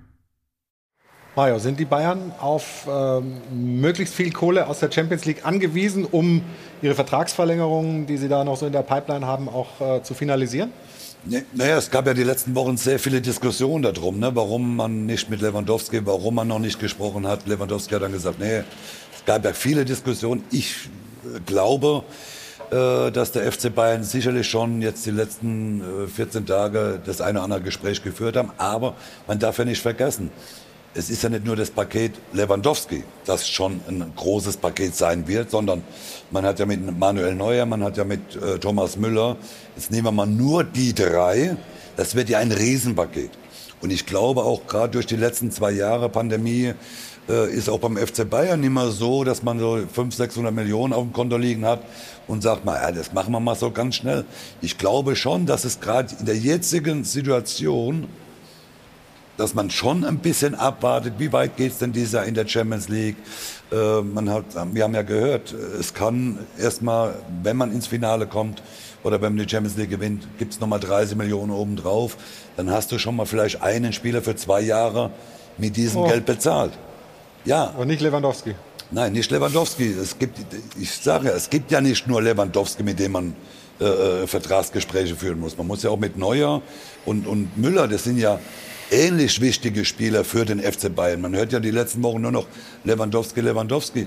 Mario, 1.36 1.60
sind 1.60 1.78
die 1.78 1.84
Bayern 1.84 2.32
auf 2.40 2.88
ähm, 2.90 3.40
möglichst 3.52 4.12
viel 4.12 4.32
Kohle 4.32 4.66
aus 4.66 4.80
der 4.80 4.90
Champions 4.90 5.24
League 5.24 5.46
angewiesen, 5.46 6.04
um 6.04 6.42
ihre 6.82 6.96
Vertragsverlängerungen, 6.96 8.06
die 8.06 8.16
sie 8.16 8.28
da 8.28 8.42
noch 8.42 8.56
so 8.56 8.66
in 8.66 8.72
der 8.72 8.82
Pipeline 8.82 9.24
haben, 9.24 9.48
auch 9.48 9.80
äh, 9.80 10.02
zu 10.02 10.14
finalisieren? 10.14 10.72
Naja, 11.24 11.76
es 11.76 11.90
gab 11.90 12.06
ja 12.06 12.14
die 12.14 12.22
letzten 12.22 12.54
Wochen 12.54 12.76
sehr 12.76 12.98
viele 12.98 13.20
Diskussionen 13.20 13.82
darum, 13.82 14.18
ne, 14.18 14.34
warum 14.34 14.76
man 14.76 15.06
nicht 15.06 15.28
mit 15.28 15.40
Lewandowski, 15.40 16.06
warum 16.06 16.36
man 16.36 16.48
noch 16.48 16.60
nicht 16.60 16.78
gesprochen 16.78 17.26
hat. 17.26 17.46
Lewandowski 17.46 17.94
hat 17.94 18.02
dann 18.02 18.12
gesagt, 18.12 18.38
nee, 18.38 18.62
es 19.14 19.24
gab 19.26 19.44
ja 19.44 19.52
viele 19.52 19.84
Diskussionen. 19.84 20.44
Ich 20.50 20.88
äh, 21.24 21.40
glaube, 21.44 22.04
äh, 22.70 23.10
dass 23.10 23.32
der 23.32 23.50
FC 23.50 23.74
Bayern 23.74 24.04
sicherlich 24.04 24.48
schon 24.48 24.80
jetzt 24.80 25.06
die 25.06 25.10
letzten 25.10 26.04
äh, 26.04 26.06
14 26.06 26.46
Tage 26.46 27.00
das 27.04 27.20
eine 27.20 27.38
oder 27.38 27.44
andere 27.44 27.62
Gespräch 27.62 28.02
geführt 28.02 28.36
haben. 28.36 28.52
Aber 28.56 28.94
man 29.26 29.38
darf 29.38 29.58
ja 29.58 29.64
nicht 29.64 29.82
vergessen, 29.82 30.30
es 30.94 31.10
ist 31.10 31.22
ja 31.22 31.28
nicht 31.28 31.44
nur 31.44 31.56
das 31.56 31.70
Paket 31.70 32.12
Lewandowski, 32.32 33.04
das 33.24 33.48
schon 33.48 33.80
ein 33.88 34.12
großes 34.16 34.56
Paket 34.56 34.94
sein 34.96 35.28
wird, 35.28 35.50
sondern 35.50 35.82
man 36.30 36.44
hat 36.44 36.58
ja 36.58 36.66
mit 36.66 36.98
Manuel 36.98 37.34
Neuer, 37.34 37.66
man 37.66 37.84
hat 37.84 37.96
ja 37.96 38.04
mit 38.04 38.36
äh, 38.36 38.58
Thomas 38.58 38.96
Müller, 38.96 39.36
jetzt 39.76 39.90
nehmen 39.90 40.06
wir 40.06 40.12
mal 40.12 40.26
nur 40.26 40.64
die 40.64 40.94
drei, 40.94 41.56
das 41.96 42.14
wird 42.14 42.28
ja 42.28 42.38
ein 42.38 42.52
Riesenpaket. 42.52 43.30
Und 43.80 43.90
ich 43.92 44.06
glaube 44.06 44.42
auch 44.42 44.66
gerade 44.66 44.92
durch 44.92 45.06
die 45.06 45.16
letzten 45.16 45.50
zwei 45.52 45.70
Jahre 45.70 46.08
Pandemie 46.08 46.74
äh, 47.28 47.52
ist 47.52 47.68
auch 47.68 47.78
beim 47.78 47.96
FC 47.96 48.28
Bayern 48.28 48.64
immer 48.64 48.90
so, 48.90 49.22
dass 49.22 49.42
man 49.42 49.58
so 49.58 49.76
500, 49.76 50.14
600 50.14 50.54
Millionen 50.54 50.92
auf 50.92 51.02
dem 51.02 51.12
Konto 51.12 51.36
liegen 51.36 51.64
hat 51.64 51.82
und 52.26 52.42
sagt 52.42 52.64
mal, 52.64 52.80
ja, 52.80 52.90
das 52.90 53.12
machen 53.12 53.32
wir 53.32 53.40
mal 53.40 53.54
so 53.54 53.70
ganz 53.70 53.96
schnell. 53.96 54.24
Ich 54.62 54.78
glaube 54.78 55.14
schon, 55.14 55.46
dass 55.46 55.64
es 55.64 55.80
gerade 55.80 56.14
in 56.18 56.26
der 56.26 56.36
jetzigen 56.36 57.04
Situation 57.04 58.08
dass 59.38 59.54
man 59.54 59.70
schon 59.70 60.04
ein 60.04 60.18
bisschen 60.18 60.54
abwartet, 60.54 61.14
wie 61.18 61.32
weit 61.32 61.56
geht 61.56 61.72
es 61.72 61.78
denn 61.78 61.92
dieses 61.92 62.12
Jahr 62.12 62.24
in 62.24 62.34
der 62.34 62.46
Champions 62.46 62.88
League. 62.88 63.16
Äh, 63.72 64.02
man 64.02 64.28
hat, 64.28 64.44
wir 64.72 64.82
haben 64.84 64.94
ja 64.94 65.02
gehört, 65.02 65.54
es 65.78 65.94
kann 65.94 66.38
erstmal, 66.58 67.14
wenn 67.42 67.56
man 67.56 67.72
ins 67.72 67.86
Finale 67.86 68.26
kommt 68.26 68.62
oder 69.04 69.22
wenn 69.22 69.34
man 69.36 69.46
die 69.46 69.50
Champions 69.50 69.76
League 69.76 69.90
gewinnt, 69.90 70.26
gibt 70.38 70.52
es 70.54 70.60
nochmal 70.60 70.80
30 70.80 71.16
Millionen 71.16 71.52
obendrauf. 71.52 72.16
Dann 72.56 72.70
hast 72.70 72.90
du 72.90 72.98
schon 72.98 73.14
mal 73.16 73.26
vielleicht 73.26 73.62
einen 73.62 73.92
Spieler 73.92 74.22
für 74.22 74.34
zwei 74.34 74.60
Jahre 74.60 75.10
mit 75.56 75.76
diesem 75.76 76.02
Oh. 76.02 76.08
Geld 76.08 76.26
bezahlt. 76.26 76.72
Ja. 77.44 77.66
Und 77.78 77.86
nicht 77.86 78.02
Lewandowski. 78.02 78.56
Nein, 78.90 79.12
nicht 79.12 79.30
Lewandowski. 79.30 79.94
Es 80.02 80.18
gibt, 80.18 80.38
ich 80.80 80.90
sage 80.90 81.28
ja, 81.28 81.34
es 81.34 81.48
gibt 81.48 81.70
ja 81.70 81.80
nicht 81.80 82.08
nur 82.08 82.20
Lewandowski, 82.20 82.82
mit 82.82 82.98
dem 82.98 83.12
man 83.12 83.36
äh, 83.80 83.84
äh, 83.84 84.26
Vertragsgespräche 84.26 85.14
führen 85.14 85.38
muss. 85.38 85.56
Man 85.56 85.68
muss 85.68 85.84
ja 85.84 85.90
auch 85.90 85.98
mit 85.98 86.16
Neuer 86.18 86.60
und, 87.06 87.26
und 87.28 87.56
Müller, 87.56 87.86
das 87.86 88.02
sind 88.02 88.18
ja 88.18 88.40
ähnlich 88.90 89.40
wichtige 89.40 89.84
Spieler 89.84 90.24
für 90.24 90.44
den 90.44 90.60
FC 90.60 90.94
Bayern. 90.94 91.20
Man 91.20 91.34
hört 91.34 91.52
ja 91.52 91.60
die 91.60 91.70
letzten 91.70 92.02
Wochen 92.02 92.20
nur 92.20 92.32
noch 92.32 92.46
Lewandowski, 92.84 93.40
Lewandowski. 93.40 94.06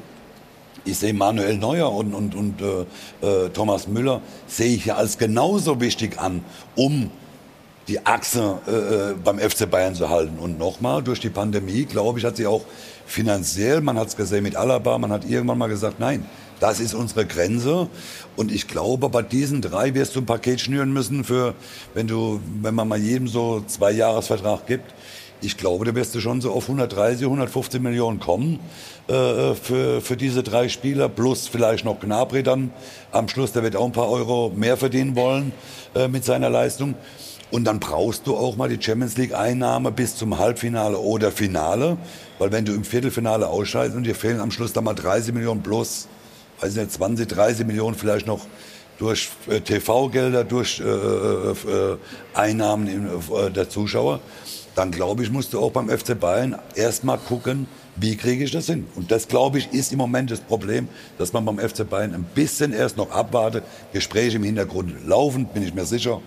Ich 0.84 0.98
sehe 0.98 1.14
Manuel 1.14 1.58
Neuer 1.58 1.92
und, 1.92 2.14
und, 2.14 2.34
und 2.34 2.62
äh, 2.62 3.26
äh, 3.26 3.50
Thomas 3.50 3.88
Müller 3.88 4.22
sehe 4.48 4.76
ich 4.76 4.86
ja 4.86 4.96
als 4.96 5.18
genauso 5.18 5.80
wichtig 5.80 6.20
an, 6.20 6.44
um 6.76 7.12
die 7.88 8.06
Achse 8.06 8.60
äh, 8.68 8.72
äh, 8.72 9.16
beim 9.24 9.38
FC 9.38 9.70
Bayern 9.70 9.94
zu 9.94 10.10
halten. 10.10 10.40
Und 10.40 10.58
nochmal, 10.58 11.04
durch 11.04 11.20
die 11.20 11.30
Pandemie, 11.30 11.86
glaube 11.86 12.20
ich, 12.20 12.26
hat 12.26 12.38
sie 12.38 12.48
auch 12.48 12.64
finanziell, 13.06 13.82
man 13.82 13.98
hat 13.98 14.08
es 14.08 14.16
gesehen 14.16 14.44
mit 14.44 14.56
Alaba, 14.56 14.98
man 14.98 15.12
hat 15.12 15.30
irgendwann 15.30 15.58
mal 15.58 15.68
gesagt, 15.68 16.00
nein, 16.00 16.26
das 16.62 16.80
ist 16.80 16.94
unsere 16.94 17.26
Grenze. 17.26 17.90
Und 18.38 18.52
ich 18.52 18.68
glaube, 18.68 19.10
bei 19.10 19.24
diesen 19.24 19.62
drei 19.62 19.94
wirst 19.94 20.16
du 20.16 20.22
ein 20.22 20.26
Paket 20.26 20.62
schnüren 20.62 20.94
müssen 20.94 21.24
für, 21.26 21.56
wenn 21.94 22.08
du, 22.08 22.40
wenn 22.62 22.76
man 22.76 22.88
mal 22.88 23.00
jedem 23.00 23.28
so 23.28 23.64
zwei 23.68 23.92
Jahresvertrag 23.92 24.68
gibt. 24.68 24.94
Ich 25.42 25.58
glaube, 25.58 25.86
da 25.86 25.96
wirst 25.96 26.14
du 26.14 26.20
schon 26.20 26.40
so 26.40 26.52
auf 26.52 26.66
130, 26.66 27.26
150 27.26 27.82
Millionen 27.82 28.20
kommen 28.20 28.60
äh, 29.08 29.56
für, 29.56 30.00
für 30.00 30.16
diese 30.16 30.44
drei 30.44 30.70
Spieler, 30.70 31.10
plus 31.10 31.48
vielleicht 31.48 31.84
noch 31.84 32.00
Gnabry 32.00 32.44
dann 32.44 32.72
am 33.12 33.28
Schluss, 33.28 33.52
der 33.52 33.64
wird 33.64 33.76
auch 33.76 33.86
ein 33.86 33.92
paar 33.92 34.10
Euro 34.10 34.52
mehr 34.56 34.78
verdienen 34.78 35.16
wollen 35.16 35.52
äh, 35.96 36.08
mit 36.08 36.24
seiner 36.24 36.52
Leistung. 36.52 36.94
Und 37.50 37.64
dann 37.64 37.80
brauchst 37.80 38.28
du 38.28 38.38
auch 38.38 38.56
mal 38.56 38.70
die 38.70 38.82
Champions 38.82 39.18
League 39.18 39.34
Einnahme 39.34 39.92
bis 39.92 40.16
zum 40.16 40.38
Halbfinale 40.38 41.00
oder 41.00 41.32
Finale, 41.32 41.98
weil 42.38 42.52
wenn 42.52 42.64
du 42.64 42.74
im 42.74 42.84
Viertelfinale 42.84 43.48
ausscheidest 43.48 43.98
und 43.98 44.04
dir 44.04 44.16
fehlen 44.16 44.40
am 44.40 44.52
Schluss 44.52 44.74
dann 44.74 44.84
mal 44.84 44.94
30 44.94 45.34
Millionen 45.34 45.64
plus, 45.64 46.08
weiß 46.62 46.76
nicht, 46.76 46.92
20, 46.92 47.28
30 47.28 47.66
Millionen 47.66 47.96
vielleicht 47.96 48.28
noch 48.28 48.46
durch 48.98 49.30
äh, 49.50 49.60
TV-Gelder, 49.62 50.44
durch 50.44 50.80
äh, 50.80 50.84
äh, 50.84 51.52
äh, 51.52 51.98
Einnahmen 52.34 52.88
im, 52.88 53.08
äh, 53.08 53.50
der 53.50 53.68
Zuschauer, 53.68 54.20
dann 54.76 54.92
glaube 54.92 55.24
ich, 55.24 55.32
musst 55.32 55.54
du 55.54 55.60
auch 55.60 55.72
beim 55.72 55.90
FC 55.90 56.18
Bayern 56.18 56.56
erstmal 56.76 57.18
gucken, 57.18 57.68
wie 57.96 58.16
kriege 58.16 58.44
ich 58.44 58.52
das 58.52 58.68
hin? 58.68 58.88
Und 58.96 59.12
das, 59.12 59.28
glaube 59.28 59.58
ich, 59.58 59.74
ist 59.74 59.92
im 59.92 59.98
Moment 59.98 60.32
das 60.32 60.40
Problem, 60.40 60.88
dass 61.18 61.34
man 61.34 61.44
beim 61.44 61.60
FC 61.60 61.88
Bayern 61.90 62.14
ein 62.14 62.24
bisschen 62.24 62.74
erst 62.74 62.96
noch 62.96 63.12
abwartet. 63.12 63.64
Gespräche 63.92 64.38
im 64.38 64.44
Hintergrund 64.44 65.06
laufen, 65.06 65.46
bin 65.46 65.64
ich 65.64 65.74
mir 65.74 65.86
sicher. 65.86 66.22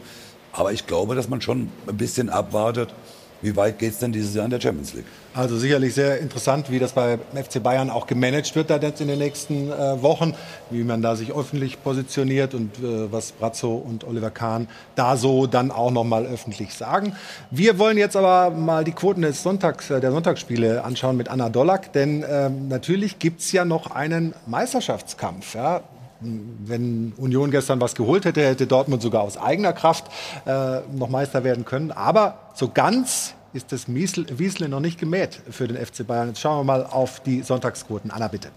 Aber 0.52 0.72
ich 0.72 0.86
glaube, 0.86 1.14
dass 1.14 1.28
man 1.28 1.40
schon 1.40 1.70
ein 1.86 1.96
bisschen 1.96 2.28
abwartet, 2.28 2.94
wie 3.40 3.56
weit 3.56 3.78
geht 3.78 3.92
es 3.92 3.98
denn 3.98 4.12
dieses 4.12 4.34
Jahr 4.34 4.44
in 4.44 4.50
der 4.50 4.60
Champions 4.60 4.94
League. 4.94 5.06
Also 5.36 5.56
sicherlich 5.56 5.94
sehr 5.94 6.20
interessant, 6.20 6.70
wie 6.70 6.78
das 6.78 6.92
bei 6.92 7.18
FC 7.34 7.60
Bayern 7.60 7.90
auch 7.90 8.06
gemanagt 8.06 8.54
wird 8.54 8.70
da 8.70 8.76
jetzt 8.76 9.00
in 9.00 9.08
den 9.08 9.18
nächsten 9.18 9.68
äh, 9.68 10.00
Wochen, 10.00 10.32
wie 10.70 10.84
man 10.84 11.02
da 11.02 11.16
sich 11.16 11.34
öffentlich 11.34 11.82
positioniert 11.82 12.54
und 12.54 12.78
äh, 12.78 13.10
was 13.10 13.32
Brazzo 13.32 13.74
und 13.74 14.04
Oliver 14.04 14.30
Kahn 14.30 14.68
da 14.94 15.16
so 15.16 15.48
dann 15.48 15.72
auch 15.72 15.90
noch 15.90 16.04
mal 16.04 16.24
öffentlich 16.24 16.72
sagen. 16.72 17.16
Wir 17.50 17.80
wollen 17.80 17.98
jetzt 17.98 18.14
aber 18.14 18.54
mal 18.54 18.84
die 18.84 18.92
Quoten 18.92 19.22
des 19.22 19.42
Sonntags, 19.42 19.90
äh, 19.90 20.00
der 20.00 20.12
Sonntagsspiele 20.12 20.84
anschauen 20.84 21.16
mit 21.16 21.28
Anna 21.28 21.48
Dollack, 21.48 21.92
denn 21.92 22.24
ähm, 22.30 22.68
natürlich 22.68 23.18
gibt's 23.18 23.50
ja 23.50 23.64
noch 23.64 23.90
einen 23.90 24.34
Meisterschaftskampf. 24.46 25.56
Ja? 25.56 25.80
Wenn 26.20 27.12
Union 27.16 27.50
gestern 27.50 27.80
was 27.80 27.96
geholt 27.96 28.24
hätte, 28.24 28.46
hätte 28.46 28.68
Dortmund 28.68 29.02
sogar 29.02 29.22
aus 29.22 29.36
eigener 29.36 29.72
Kraft 29.72 30.04
äh, 30.46 30.78
noch 30.92 31.08
Meister 31.08 31.42
werden 31.42 31.64
können. 31.64 31.90
Aber 31.90 32.38
so 32.54 32.70
ganz 32.72 33.34
ist 33.54 33.72
das 33.72 33.86
Wiesle 33.88 34.68
noch 34.68 34.80
nicht 34.80 34.98
gemäht 34.98 35.40
für 35.48 35.66
den 35.68 35.76
FC 35.76 36.06
Bayern. 36.06 36.28
Jetzt 36.28 36.40
schauen 36.40 36.58
wir 36.58 36.64
mal 36.64 36.84
auf 36.84 37.20
die 37.20 37.40
Sonntagsquoten. 37.42 38.10
Anna, 38.10 38.28
bitte. 38.28 38.50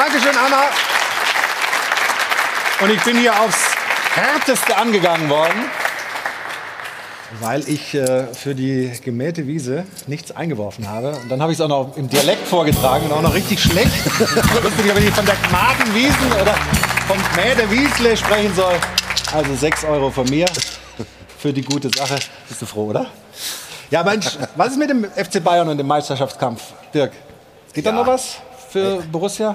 Dankeschön, 0.00 0.34
Anna. 0.34 0.62
Und 2.80 2.90
ich 2.90 3.02
bin 3.02 3.18
hier 3.18 3.38
aufs 3.38 3.58
Härteste 4.14 4.74
angegangen 4.74 5.28
worden, 5.28 5.66
weil 7.40 7.68
ich 7.68 7.94
äh, 7.94 8.24
für 8.32 8.54
die 8.54 8.90
gemähte 9.04 9.46
Wiese 9.46 9.84
nichts 10.06 10.32
eingeworfen 10.32 10.88
habe. 10.88 11.10
Und 11.16 11.28
dann 11.28 11.42
habe 11.42 11.52
ich 11.52 11.58
es 11.58 11.60
auch 11.62 11.68
noch 11.68 11.98
im 11.98 12.08
Dialekt 12.08 12.48
vorgetragen 12.48 13.08
und 13.08 13.12
auch 13.12 13.20
noch 13.20 13.34
richtig 13.34 13.62
schlecht. 13.62 13.92
Lustig, 14.18 14.94
wenn 14.94 15.06
ich 15.06 15.14
von 15.14 15.26
der 15.26 15.36
gmaten 15.36 15.94
Wiesen 15.94 16.32
oder 16.40 16.54
vom 17.06 17.18
Mähte 17.36 17.70
Wiesle 17.70 18.16
sprechen 18.16 18.54
soll. 18.54 18.76
Also 19.34 19.54
6 19.54 19.84
Euro 19.84 20.10
von 20.10 20.26
mir 20.30 20.46
für 21.36 21.52
die 21.52 21.62
gute 21.62 21.90
Sache. 21.90 22.16
Bist 22.48 22.62
du 22.62 22.64
froh, 22.64 22.86
oder? 22.86 23.04
Ja, 23.90 24.02
Mensch, 24.02 24.38
was 24.56 24.68
ist 24.68 24.78
mit 24.78 24.88
dem 24.88 25.04
FC 25.04 25.44
Bayern 25.44 25.68
und 25.68 25.76
dem 25.76 25.86
Meisterschaftskampf? 25.86 26.62
Dirk, 26.94 27.12
geht 27.74 27.84
da 27.84 27.92
noch 27.92 28.06
was 28.06 28.36
für 28.70 29.02
Borussia? 29.12 29.54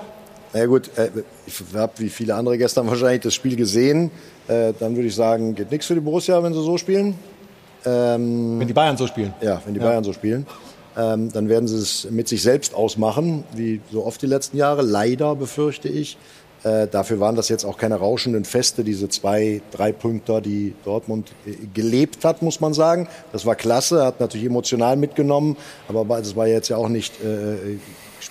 Na 0.55 0.61
ja, 0.61 0.67
gut, 0.67 0.89
äh, 0.95 1.09
ich 1.45 1.61
habe 1.73 1.91
wie 1.97 2.07
viele 2.07 2.33
andere 2.33 2.57
gestern 2.57 2.87
wahrscheinlich 2.87 3.19
das 3.19 3.33
Spiel 3.33 3.57
gesehen. 3.57 4.09
Äh, 4.47 4.71
dann 4.79 4.95
würde 4.95 5.09
ich 5.09 5.15
sagen, 5.15 5.53
geht 5.53 5.69
nichts 5.69 5.85
für 5.85 5.95
die 5.95 5.99
Borussia, 5.99 6.41
wenn 6.41 6.53
sie 6.53 6.63
so 6.63 6.77
spielen. 6.77 7.15
Ähm, 7.85 8.57
wenn 8.57 8.65
die 8.65 8.73
Bayern 8.73 8.95
so 8.95 9.05
spielen? 9.05 9.33
Ja, 9.41 9.61
wenn 9.65 9.73
die 9.73 9.81
Ja. 9.81 9.87
Bayern 9.87 10.05
so 10.05 10.13
spielen. 10.13 10.47
Ähm, 10.95 11.29
dann 11.33 11.49
werden 11.49 11.67
sie 11.67 11.75
es 11.75 12.09
mit 12.09 12.29
sich 12.29 12.41
selbst 12.41 12.73
ausmachen, 12.73 13.43
wie 13.53 13.81
so 13.91 14.05
oft 14.05 14.21
die 14.21 14.27
letzten 14.27 14.55
Jahre. 14.55 14.81
Leider 14.81 15.35
befürchte 15.35 15.89
ich. 15.89 16.17
Äh, 16.63 16.87
dafür 16.87 17.19
waren 17.19 17.35
das 17.35 17.49
jetzt 17.49 17.65
auch 17.65 17.77
keine 17.77 17.95
rauschenden 17.95 18.45
Feste, 18.45 18.85
diese 18.85 19.09
zwei, 19.09 19.61
drei 19.71 19.91
Punkter, 19.91 20.39
die 20.39 20.73
Dortmund 20.85 21.33
äh, 21.45 21.51
gelebt 21.73 22.23
hat, 22.23 22.41
muss 22.41 22.61
man 22.61 22.73
sagen. 22.73 23.09
Das 23.33 23.45
war 23.45 23.55
klasse, 23.55 24.05
hat 24.05 24.21
natürlich 24.21 24.47
emotional 24.47 24.95
mitgenommen, 24.95 25.57
aber 25.89 26.05
das 26.17 26.37
war 26.37 26.47
jetzt 26.47 26.69
ja 26.69 26.77
auch 26.77 26.87
nicht 26.87 27.21
äh, 27.21 27.77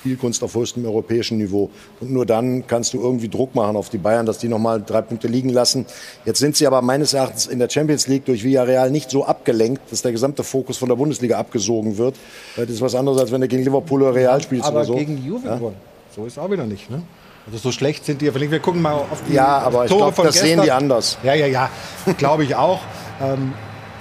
Spielkunst 0.05 0.44
auf 0.44 0.55
höchstem 0.55 0.85
europäischen 0.85 1.39
Niveau. 1.39 1.70
Und 1.98 2.10
nur 2.10 2.26
dann 2.26 2.66
kannst 2.66 2.93
du 2.93 3.01
irgendwie 3.01 3.31
Druck 3.31 3.55
machen 3.55 3.74
auf 3.74 3.89
die 3.89 3.97
Bayern, 3.97 4.26
dass 4.26 4.36
die 4.36 4.48
nochmal 4.48 4.82
drei 4.85 5.01
Punkte 5.01 5.28
liegen 5.28 5.48
lassen. 5.48 5.86
Jetzt 6.26 6.40
sind 6.40 6.56
sie 6.56 6.66
aber 6.66 6.82
meines 6.82 7.14
Erachtens 7.14 7.47
in 7.47 7.59
der 7.59 7.70
Champions 7.70 8.06
League 8.06 8.26
durch 8.26 8.44
Villarreal 8.44 8.90
nicht 8.90 9.10
so 9.10 9.24
abgelenkt, 9.24 9.81
dass 9.90 10.02
der 10.02 10.12
gesamte 10.12 10.44
Fokus 10.44 10.76
von 10.76 10.90
der 10.90 10.97
Bundesliga 10.97 11.39
abgesogen 11.39 11.97
wird. 11.97 12.16
Das 12.55 12.68
ist 12.68 12.82
was 12.82 12.94
anderes, 12.94 13.18
als 13.18 13.32
wenn 13.32 13.40
du 13.40 13.48
gegen 13.48 13.64
Liverpool 13.64 14.02
oder 14.02 14.14
Real 14.14 14.43
spielst 14.43 14.66
aber 14.66 14.76
oder 14.81 14.85
so. 14.85 14.94
gegen 14.97 15.24
Juve 15.24 15.47
Ja? 15.48 15.56
gewonnen. 15.56 15.76
So 16.14 16.26
ist 16.26 16.39
auch 16.39 16.51
wieder 16.51 16.66
nicht, 16.66 16.90
ne? 16.90 17.01
Also 17.47 17.56
so 17.59 17.72
schlecht 17.72 18.05
sind 18.05 18.20
die. 18.20 18.35
Wir 18.35 18.59
gucken 18.60 18.82
mal 18.82 18.93
auf 18.93 19.22
die 19.26 19.32
Ja, 19.35 19.59
aber 19.60 19.85
ich 19.85 19.90
Tore 19.90 20.02
glaub, 20.02 20.14
von 20.16 20.26
das 20.26 20.35
sehen 20.35 20.44
gestern. 20.60 20.64
die 20.64 20.70
anders. 20.72 21.16
Ja, 21.22 21.32
ja, 21.35 21.47
ja. 21.47 21.70
Glaube 22.18 22.44
ich 22.44 22.55
auch. 22.55 22.81
Ähm, 23.22 23.52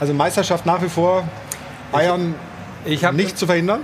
also 0.02 0.14
Meisterschaft 0.14 0.66
nach 0.66 0.82
wie 0.84 0.90
vor. 0.90 1.24
Bayern 1.94 2.36
Ich 2.86 3.06
hab- 3.06 3.16
nicht 3.16 3.38
zu 3.38 3.46
verhindern. 3.46 3.80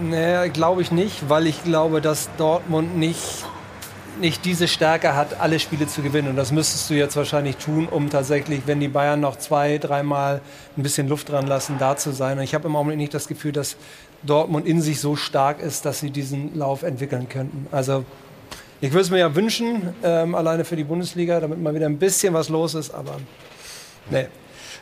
Nee, 0.00 0.48
glaube 0.48 0.82
ich 0.82 0.90
nicht, 0.90 1.28
weil 1.28 1.46
ich 1.46 1.62
glaube, 1.64 2.00
dass 2.00 2.30
Dortmund 2.38 2.96
nicht, 2.96 3.44
nicht 4.20 4.44
diese 4.44 4.66
Stärke 4.66 5.14
hat, 5.14 5.40
alle 5.40 5.58
Spiele 5.58 5.86
zu 5.86 6.02
gewinnen. 6.02 6.28
Und 6.28 6.36
das 6.36 6.50
müsstest 6.50 6.88
du 6.88 6.94
jetzt 6.94 7.16
wahrscheinlich 7.16 7.56
tun, 7.56 7.88
um 7.88 8.08
tatsächlich, 8.08 8.62
wenn 8.66 8.80
die 8.80 8.88
Bayern 8.88 9.20
noch 9.20 9.36
zwei, 9.36 9.78
dreimal 9.78 10.40
ein 10.76 10.82
bisschen 10.82 11.08
Luft 11.08 11.28
dran 11.28 11.46
lassen, 11.46 11.76
da 11.78 11.96
zu 11.96 12.12
sein. 12.12 12.38
Und 12.38 12.44
ich 12.44 12.54
habe 12.54 12.68
im 12.68 12.76
Augenblick 12.76 12.98
nicht 12.98 13.14
das 13.14 13.28
Gefühl, 13.28 13.52
dass 13.52 13.76
Dortmund 14.22 14.66
in 14.66 14.80
sich 14.80 15.00
so 15.00 15.14
stark 15.14 15.60
ist, 15.60 15.84
dass 15.84 16.00
sie 16.00 16.10
diesen 16.10 16.56
Lauf 16.56 16.82
entwickeln 16.82 17.28
könnten. 17.28 17.66
Also 17.70 18.04
ich 18.80 18.92
würde 18.92 19.02
es 19.02 19.10
mir 19.10 19.18
ja 19.18 19.34
wünschen, 19.34 19.94
ähm, 20.02 20.34
alleine 20.34 20.64
für 20.64 20.76
die 20.76 20.84
Bundesliga, 20.84 21.38
damit 21.38 21.60
mal 21.60 21.74
wieder 21.74 21.86
ein 21.86 21.98
bisschen 21.98 22.34
was 22.34 22.48
los 22.48 22.74
ist, 22.74 22.92
aber 22.92 23.16
nee. 24.10 24.26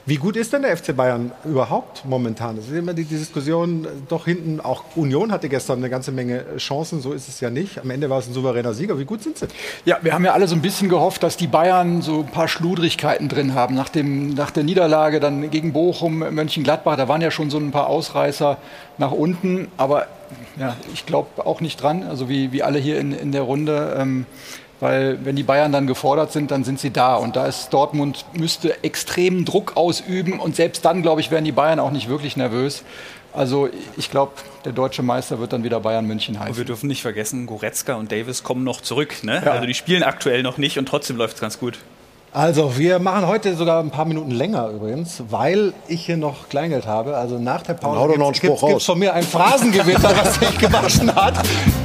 Wie 0.07 0.17
gut 0.17 0.37
ist 0.37 0.53
denn 0.53 0.63
der 0.63 0.77
FC 0.77 0.97
Bayern 0.97 1.31
überhaupt 1.45 2.05
momentan? 2.07 2.57
Das 2.57 2.67
ist 2.67 2.73
immer 2.73 2.95
die, 2.95 3.05
Diskussion, 3.05 3.87
doch 4.09 4.25
hinten, 4.25 4.61
auch 4.61 4.85
Union 4.97 5.31
hatte 5.31 5.49
gestern 5.49 5.79
eine 5.79 5.91
ganze 5.91 6.11
Menge 6.11 6.57
Chancen, 6.57 7.01
so 7.03 7.13
ist 7.13 7.29
es 7.29 7.41
ja 7.41 7.51
nicht. 7.51 7.79
Am 7.79 7.91
Ende 7.91 8.09
war 8.09 8.19
es 8.19 8.27
ein 8.27 8.33
souveräner 8.33 8.73
Sieger. 8.73 8.99
Wie 8.99 9.05
gut 9.05 9.23
sind 9.23 9.37
sie? 9.37 9.47
Ja, 9.85 9.99
wir 10.01 10.15
haben 10.15 10.25
ja 10.25 10.33
alle 10.33 10.49
so 10.49 10.55
ein 10.55 10.63
bisschen 10.63 10.89
gehofft, 10.89 11.23
dass 11.23 11.37
die 11.37 11.47
Bayern 11.47 12.01
so 12.01 12.21
ein 12.21 12.27
paar 12.27 12.49
Schludrigkeiten 12.49 13.29
drin 13.29 13.55
haben. 13.55 13.75
Nach, 13.75 13.91
dem, 13.91 14.31
nach 14.31 14.51
der 14.51 14.65
Niederlage 14.65 15.21
dann 15.21 15.51
gegen 15.51 15.73
Bochum, 15.73 16.19
Mönchengladbach, 16.19 16.97
da 16.97 17.07
waren 17.09 17.21
ja 17.21 17.31
schon 17.31 17.51
so 17.51 17.59
ein 17.59 17.71
paar 17.71 17.89
Ausreißer 17.89 18.57
nach 18.97 19.13
unten. 19.13 19.69
Aber 19.77 20.07
ja, 20.59 20.77
ich 20.95 21.05
glaube 21.05 21.47
auch 21.47 21.61
nicht 21.61 21.83
dran, 21.83 22.05
also 22.05 22.29
wie, 22.29 22.53
wie 22.53 22.63
alle 22.63 22.79
hier 22.79 22.99
in, 22.99 23.13
in 23.13 23.33
der 23.33 23.43
Runde. 23.43 23.97
Ähm, 23.99 24.27
weil 24.81 25.25
wenn 25.25 25.37
die 25.37 25.43
Bayern 25.43 25.73
dann 25.73 25.87
gefordert 25.87 26.33
sind, 26.33 26.51
dann 26.51 26.65
sind 26.65 26.81
sie 26.81 26.91
da. 26.91 27.17
Und 27.17 27.37
da 27.37 27.47
ist 27.47 27.71
Dortmund, 27.71 28.25
müsste 28.33 28.83
extremen 28.83 29.45
Druck 29.45 29.77
ausüben. 29.77 30.41
Und 30.41 30.57
selbst 30.57 30.85
dann, 30.85 31.03
glaube 31.03 31.21
ich, 31.21 31.31
wären 31.31 31.45
die 31.45 31.53
Bayern 31.53 31.79
auch 31.79 31.91
nicht 31.91 32.09
wirklich 32.09 32.37
nervös. 32.37 32.83
Also 33.33 33.69
ich 33.97 34.11
glaube, 34.11 34.33
der 34.65 34.73
deutsche 34.73 35.03
Meister 35.03 35.39
wird 35.39 35.53
dann 35.53 35.63
wieder 35.63 35.79
Bayern 35.81 36.07
München 36.07 36.35
Und 36.35 36.41
wir 36.43 36.49
heißen. 36.49 36.67
dürfen 36.67 36.89
nicht 36.89 37.03
vergessen, 37.03 37.47
Goretzka 37.47 37.95
und 37.95 38.11
Davis 38.11 38.43
kommen 38.43 38.65
noch 38.65 38.81
zurück. 38.81 39.23
Ne? 39.23 39.41
Ja. 39.45 39.53
Also 39.53 39.67
die 39.67 39.75
spielen 39.75 40.03
aktuell 40.03 40.43
noch 40.43 40.59
nicht 40.59 40.79
und 40.79 40.87
trotzdem 40.87 41.17
läuft 41.17 41.35
es 41.37 41.41
ganz 41.41 41.59
gut. 41.61 41.79
Also, 42.33 42.79
wir 42.79 43.01
machen 43.01 43.27
heute 43.27 43.57
sogar 43.57 43.81
ein 43.83 43.91
paar 43.91 44.05
Minuten 44.05 44.31
länger 44.31 44.69
übrigens, 44.69 45.21
weil 45.31 45.73
ich 45.89 46.07
hier 46.07 46.17
noch 46.17 46.49
Kleingeld 46.49 46.87
habe. 46.87 47.17
Also 47.17 47.39
nach 47.41 47.63
der 47.63 47.75
Pause 47.75 48.07
gibt's- 48.13 48.41
gibt's- 48.41 48.41
gibt's 48.61 48.63
raus. 48.63 48.85
von 48.85 49.01
mir 49.01 49.13
ein 49.15 49.25
Phrasengewitter, 49.25 50.13
was 50.23 50.37
sich 50.37 50.57
gewaschen 50.59 51.13
hat. 51.13 51.35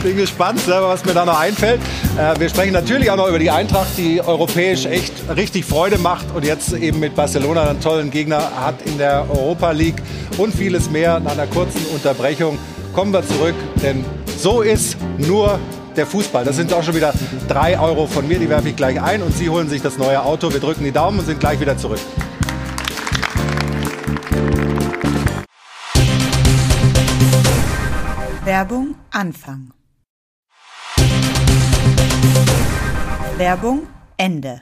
Bin 0.03 0.15
gespannt, 0.17 0.61
was 0.67 1.03
mir 1.03 1.15
da 1.15 1.26
noch 1.26 1.39
einfällt. 1.39 1.81
Äh, 2.15 2.39
wir 2.39 2.47
sprechen 2.49 2.73
natürlich 2.73 3.09
auch 3.09 3.15
noch 3.15 3.27
über 3.27 3.39
die 3.39 3.49
Eintracht, 3.49 3.97
die 3.97 4.22
europäisch 4.22 4.85
echt 4.85 5.13
richtig 5.35 5.65
Freude 5.65 5.97
macht 5.97 6.27
und 6.35 6.45
jetzt 6.45 6.73
eben 6.73 6.99
mit 6.99 7.15
Barcelona 7.15 7.63
einen 7.63 7.81
tollen 7.81 8.11
Gegner 8.11 8.51
hat 8.63 8.76
in 8.85 8.99
der 8.99 9.26
Europa 9.27 9.72
League 9.72 10.01
und 10.38 10.53
vieles 10.53 10.91
mehr. 10.91 11.19
Nach 11.22 11.31
einer 11.31 11.47
kurzen 11.47 11.84
Unterbrechung 11.91 12.59
kommen 12.93 13.11
wir 13.11 13.26
zurück, 13.27 13.55
denn 13.81 14.05
so 14.38 14.61
ist 14.61 14.95
nur 15.17 15.57
der 15.97 16.05
Fußball. 16.05 16.43
Das 16.45 16.55
sind 16.55 16.73
auch 16.73 16.84
schon 16.84 16.95
wieder 16.95 17.13
drei 17.47 17.80
Euro 17.80 18.07
von 18.07 18.27
mir, 18.27 18.39
die 18.39 18.49
werfe 18.49 18.69
ich 18.69 18.76
gleich 18.76 19.01
ein 19.01 19.22
und 19.22 19.35
Sie 19.35 19.49
holen 19.49 19.69
sich 19.69 19.81
das 19.81 19.97
neue 19.97 20.22
Auto. 20.23 20.51
Wir 20.51 20.59
drücken 20.59 20.84
die 20.84 20.91
Daumen 20.91 21.19
und 21.19 21.26
sind 21.26 21.39
gleich 21.39 21.59
wieder 21.59 21.77
zurück. 21.77 21.99
Werbung 28.43 28.95
Anfang. 29.11 29.72
Werbung 33.38 33.88
Ende. 34.17 34.61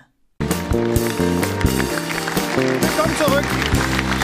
Willkommen 2.55 3.17
zurück. 3.17 3.45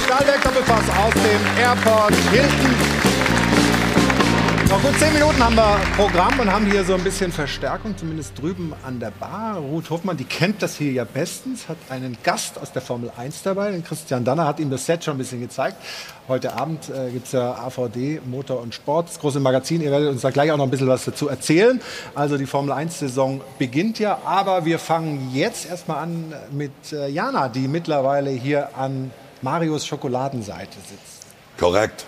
Stahlwerk 0.06 0.42
Doppelpass 0.44 0.90
aus 0.90 1.14
dem 1.14 1.62
Airport 1.62 2.16
Hilton. 2.32 2.99
Noch 4.70 4.84
gut 4.84 5.00
zehn 5.00 5.12
Minuten 5.14 5.44
haben 5.44 5.56
wir 5.56 5.82
Programm 5.98 6.40
und 6.40 6.52
haben 6.52 6.68
hier 6.68 6.84
so 6.84 6.94
ein 6.94 7.04
bisschen 7.04 7.32
Verstärkung, 7.32 7.98
zumindest 7.98 8.40
drüben 8.40 8.72
an 8.86 9.00
der 9.00 9.10
Bar. 9.10 9.58
Ruth 9.58 9.90
Hofmann, 9.90 10.16
die 10.16 10.26
kennt 10.26 10.62
das 10.62 10.76
hier 10.76 10.92
ja 10.92 11.06
bestens, 11.06 11.68
hat 11.68 11.78
einen 11.90 12.16
Gast 12.22 12.60
aus 12.62 12.72
der 12.72 12.84
Formel 12.84 13.12
1 13.18 13.42
dabei. 13.42 13.72
Den 13.72 13.84
Christian 13.84 14.24
Danner 14.24 14.46
hat 14.46 14.60
ihm 14.60 14.70
das 14.70 14.86
Set 14.86 15.04
schon 15.04 15.16
ein 15.16 15.18
bisschen 15.18 15.42
gezeigt. 15.42 15.78
Heute 16.28 16.54
Abend 16.54 16.88
äh, 16.88 17.10
gibt 17.10 17.26
es 17.26 17.32
ja 17.32 17.54
AVD, 17.54 18.22
Motor 18.24 18.62
und 18.62 18.76
Sport, 18.76 19.10
das 19.10 19.20
große 19.20 19.40
Magazin. 19.40 19.82
Ihr 19.82 19.90
werdet 19.90 20.12
uns 20.12 20.22
da 20.22 20.30
gleich 20.30 20.52
auch 20.52 20.58
noch 20.58 20.66
ein 20.66 20.70
bisschen 20.70 20.88
was 20.88 21.04
dazu 21.04 21.30
erzählen. 21.30 21.82
Also 22.14 22.38
die 22.38 22.46
Formel 22.46 22.72
1-Saison 22.72 23.42
beginnt 23.58 23.98
ja, 23.98 24.20
aber 24.24 24.66
wir 24.66 24.78
fangen 24.78 25.32
jetzt 25.34 25.68
erstmal 25.68 26.04
an 26.04 26.32
mit 26.52 26.94
äh, 26.94 27.10
Jana, 27.10 27.50
die 27.50 27.68
mittlerweile 27.68 28.30
hier 28.30 28.78
an 28.78 29.10
Marios 29.42 29.88
Schokoladenseite 29.88 30.78
sitzt. 30.88 31.26
Korrekt. 31.58 32.06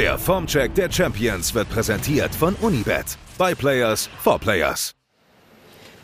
Der 0.00 0.16
Formcheck 0.16 0.74
der 0.74 0.90
Champions 0.90 1.52
wird 1.54 1.68
präsentiert 1.68 2.34
von 2.34 2.54
Unibet. 2.62 3.18
By 3.36 3.54
Players 3.54 4.08
for 4.22 4.38
Players. 4.38 4.94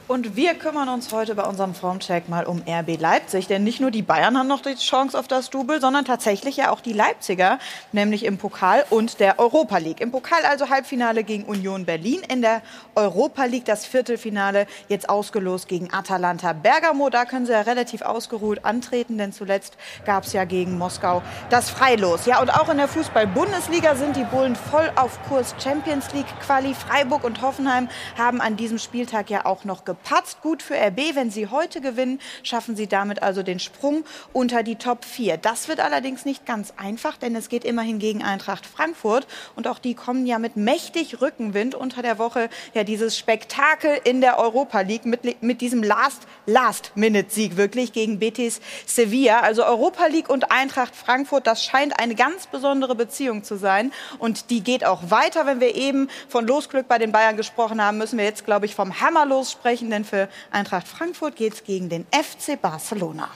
Und 0.09 0.37
wir 0.37 0.55
kümmern 0.55 0.89
uns 0.89 1.13
heute 1.13 1.35
bei 1.35 1.43
unserem 1.43 1.75
Formcheck 1.75 2.29
mal 2.29 2.45
um 2.45 2.63
RB 2.65 3.01
Leipzig. 3.01 3.49
Denn 3.49 3.65
nicht 3.65 3.81
nur 3.81 3.91
die 3.91 4.03
Bayern 4.03 4.39
haben 4.39 4.47
noch 4.47 4.63
die 4.63 4.77
Chance 4.77 5.19
auf 5.19 5.27
das 5.27 5.51
Double, 5.51 5.81
sondern 5.81 6.05
tatsächlich 6.05 6.59
ja 6.59 6.71
auch 6.71 6.81
die 6.81 6.93
Leipziger, 6.93 7.59
nämlich 7.91 8.25
im 8.25 8.39
Pokal 8.39 8.85
und 8.91 9.19
der 9.19 9.41
Europa 9.41 9.79
League. 9.79 10.01
Im 10.01 10.13
Pokal 10.13 10.45
also 10.45 10.71
Halbfinale 10.71 11.25
gegen 11.25 11.43
Union 11.43 11.85
Berlin. 11.87 12.21
In 12.29 12.41
der 12.41 12.63
Europa 12.95 13.47
League 13.47 13.65
das 13.65 13.85
Viertelfinale 13.85 14.69
jetzt 14.89 15.09
ausgelost 15.09 15.67
gegen 15.67 15.93
Atalanta 15.93 16.53
Bergamo. 16.53 17.11
Da 17.11 17.25
können 17.25 17.47
sie 17.47 17.53
ja 17.53 17.63
relativ 17.63 18.03
ausgeruht 18.03 18.65
antreten, 18.65 19.19
denn 19.19 19.33
zuletzt 19.33 19.77
gab 20.05 20.23
es 20.23 20.33
ja 20.33 20.45
gegen 20.45 20.79
Moskau 20.79 21.21
das 21.51 21.69
Freilos. 21.69 22.27
Ja, 22.27 22.41
und 22.41 22.51
auch 22.51 22.69
in 22.69 22.77
der 22.77 22.87
Fußball-Bundesliga 22.87 23.97
sind 23.97 24.15
die 24.15 24.25
Bullen 24.25 24.55
voll 24.55 24.89
auf 24.95 25.19
Kurs. 25.29 25.57
Champions 25.61 26.13
League 26.13 26.33
Quali 26.47 26.75
Freiburg 26.75 27.25
und 27.25 27.43
Hoffenheim 27.43 27.89
haben 28.17 28.41
an 28.41 28.57
diesem 28.57 28.79
Spieltag 28.79 29.31
ja 29.31 29.45
auch 29.47 29.65
noch 29.65 29.85
gepatzt. 29.97 30.43
Gut 30.43 30.63
für 30.63 30.75
RB, 30.75 31.15
wenn 31.15 31.31
sie 31.31 31.49
heute 31.49 31.81
gewinnen, 31.81 32.21
schaffen 32.43 32.77
sie 32.77 32.87
damit 32.87 33.23
also 33.23 33.43
den 33.43 33.59
Sprung 33.59 34.05
unter 34.33 34.63
die 34.63 34.77
Top 34.77 35.05
4. 35.05 35.37
Das 35.39 35.69
wird 35.69 35.81
allerdings 35.81 36.25
nicht 36.25 36.47
ganz 36.47 36.73
einfach, 36.77 37.17
denn 37.17 37.35
es 37.35 37.49
geht 37.49 37.65
immerhin 37.65 37.99
gegen 37.99 38.23
Eintracht 38.23 38.67
Frankfurt 38.67 39.27
und 39.55 39.67
auch 39.67 39.79
die 39.79 39.95
kommen 39.95 40.27
ja 40.27 40.39
mit 40.39 40.57
mächtig 40.57 41.21
Rückenwind 41.21 41.75
unter 41.75 42.03
der 42.03 42.19
Woche 42.19 42.49
ja 42.75 42.85
dieses 42.85 43.17
Spektakel 43.17 43.99
in 44.05 44.21
der 44.21 44.39
Europa 44.39 44.81
League 44.81 45.07
mit, 45.07 45.43
mit 45.43 45.61
diesem 45.61 45.83
Last 45.83 46.27
Last 46.47 46.93
Minute 46.95 47.31
Sieg 47.31 47.57
wirklich 47.57 47.93
gegen 47.93 48.19
Betis 48.19 48.61
Sevilla. 48.87 49.41
Also 49.41 49.65
Europa 49.65 50.07
League 50.07 50.29
und 50.29 50.51
Eintracht 50.51 50.95
Frankfurt, 50.95 51.47
das 51.47 51.65
scheint 51.65 51.99
eine 51.99 52.15
ganz 52.15 52.47
besondere 52.47 52.95
Beziehung 52.95 53.43
zu 53.43 53.57
sein 53.57 53.93
und 54.19 54.51
die 54.51 54.61
geht 54.61 54.85
auch 54.85 55.11
weiter, 55.11 55.47
wenn 55.47 55.61
wir 55.61 55.75
eben 55.75 56.09
von 56.29 56.47
Losglück 56.47 56.87
bei 56.87 56.99
den 56.99 57.13
Bayern 57.13 57.37
gesprochen 57.37 57.83
haben, 57.83 57.99
müssen 57.99 58.19
wir 58.19 58.25
jetzt 58.25 58.45
glaube 58.45 58.67
ich 58.67 58.75
vom 58.75 59.01
Hammerlos 59.01 59.51
sprechen, 59.51 59.86
denn 59.91 60.05
für 60.05 60.29
Eintracht 60.51 60.89
Frankfurt 60.89 61.37
geht 61.37 61.55
es 61.55 61.65
gegen 61.65 61.89
den 61.89 62.07
FC 62.13 62.61
Barcelona. 62.61 63.29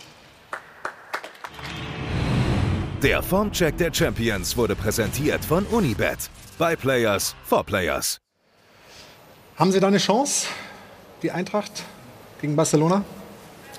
Der 3.02 3.22
Formcheck 3.22 3.78
der 3.78 3.94
Champions 3.94 4.56
wurde 4.56 4.76
präsentiert 4.76 5.42
von 5.44 5.64
Unibet. 5.66 6.28
By 6.58 6.76
Players 6.76 7.34
for 7.44 7.64
Players. 7.64 8.18
Haben 9.56 9.72
Sie 9.72 9.80
da 9.80 9.86
eine 9.86 9.98
Chance, 9.98 10.48
die 11.22 11.30
Eintracht 11.30 11.82
gegen 12.40 12.56
Barcelona? 12.56 13.02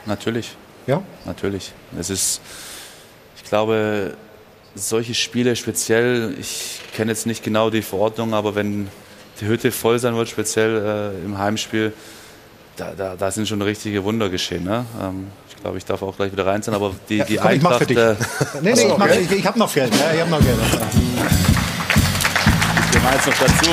Natürlich. 0.07 0.55
Ja? 0.87 1.03
Natürlich. 1.25 1.71
Es 1.99 2.09
ist, 2.09 2.41
ich 3.35 3.43
glaube, 3.43 4.17
solche 4.75 5.13
Spiele 5.13 5.55
speziell, 5.55 6.35
ich 6.39 6.81
kenne 6.93 7.11
jetzt 7.11 7.25
nicht 7.25 7.43
genau 7.43 7.69
die 7.69 7.81
Verordnung, 7.81 8.33
aber 8.33 8.55
wenn 8.55 8.89
die 9.39 9.45
Hütte 9.45 9.71
voll 9.71 9.99
sein 9.99 10.15
wird, 10.15 10.29
speziell 10.29 11.13
äh, 11.21 11.25
im 11.25 11.37
Heimspiel, 11.37 11.93
da, 12.81 12.93
da, 12.97 13.15
da 13.15 13.31
sind 13.31 13.47
schon 13.47 13.61
richtige 13.61 14.03
Wunder 14.03 14.29
geschehen. 14.29 14.63
Ne? 14.63 14.85
Ähm, 15.01 15.27
ich 15.49 15.61
glaube, 15.61 15.77
ich 15.77 15.85
darf 15.85 16.01
auch 16.01 16.15
gleich 16.15 16.31
wieder 16.31 16.45
rein 16.47 16.61
sein, 16.63 16.73
aber 16.73 16.91
die, 17.09 17.17
Ja, 17.17 17.25
die 17.25 17.35
komm, 17.37 17.51
ich 17.51 17.61
mach 17.61 17.79
Eintracht. 17.79 17.87
für 17.87 17.93
dich. 17.93 17.97
äh, 17.97 18.15
Nee, 18.61 18.73
nee, 18.73 18.87
ich, 18.91 18.97
mach, 18.97 19.07
ich, 19.09 19.31
ich 19.31 19.45
habe 19.45 19.59
noch 19.59 19.71
Geld. 19.73 19.93
Ja, 19.95 20.11
ich 20.13 20.19
habe 20.21 20.29
noch 20.31 20.39
Geld. 20.39 20.57
Wir 22.91 22.99
machen 23.01 23.13
jetzt 23.15 23.27
noch 23.27 23.37
dazu. 23.37 23.69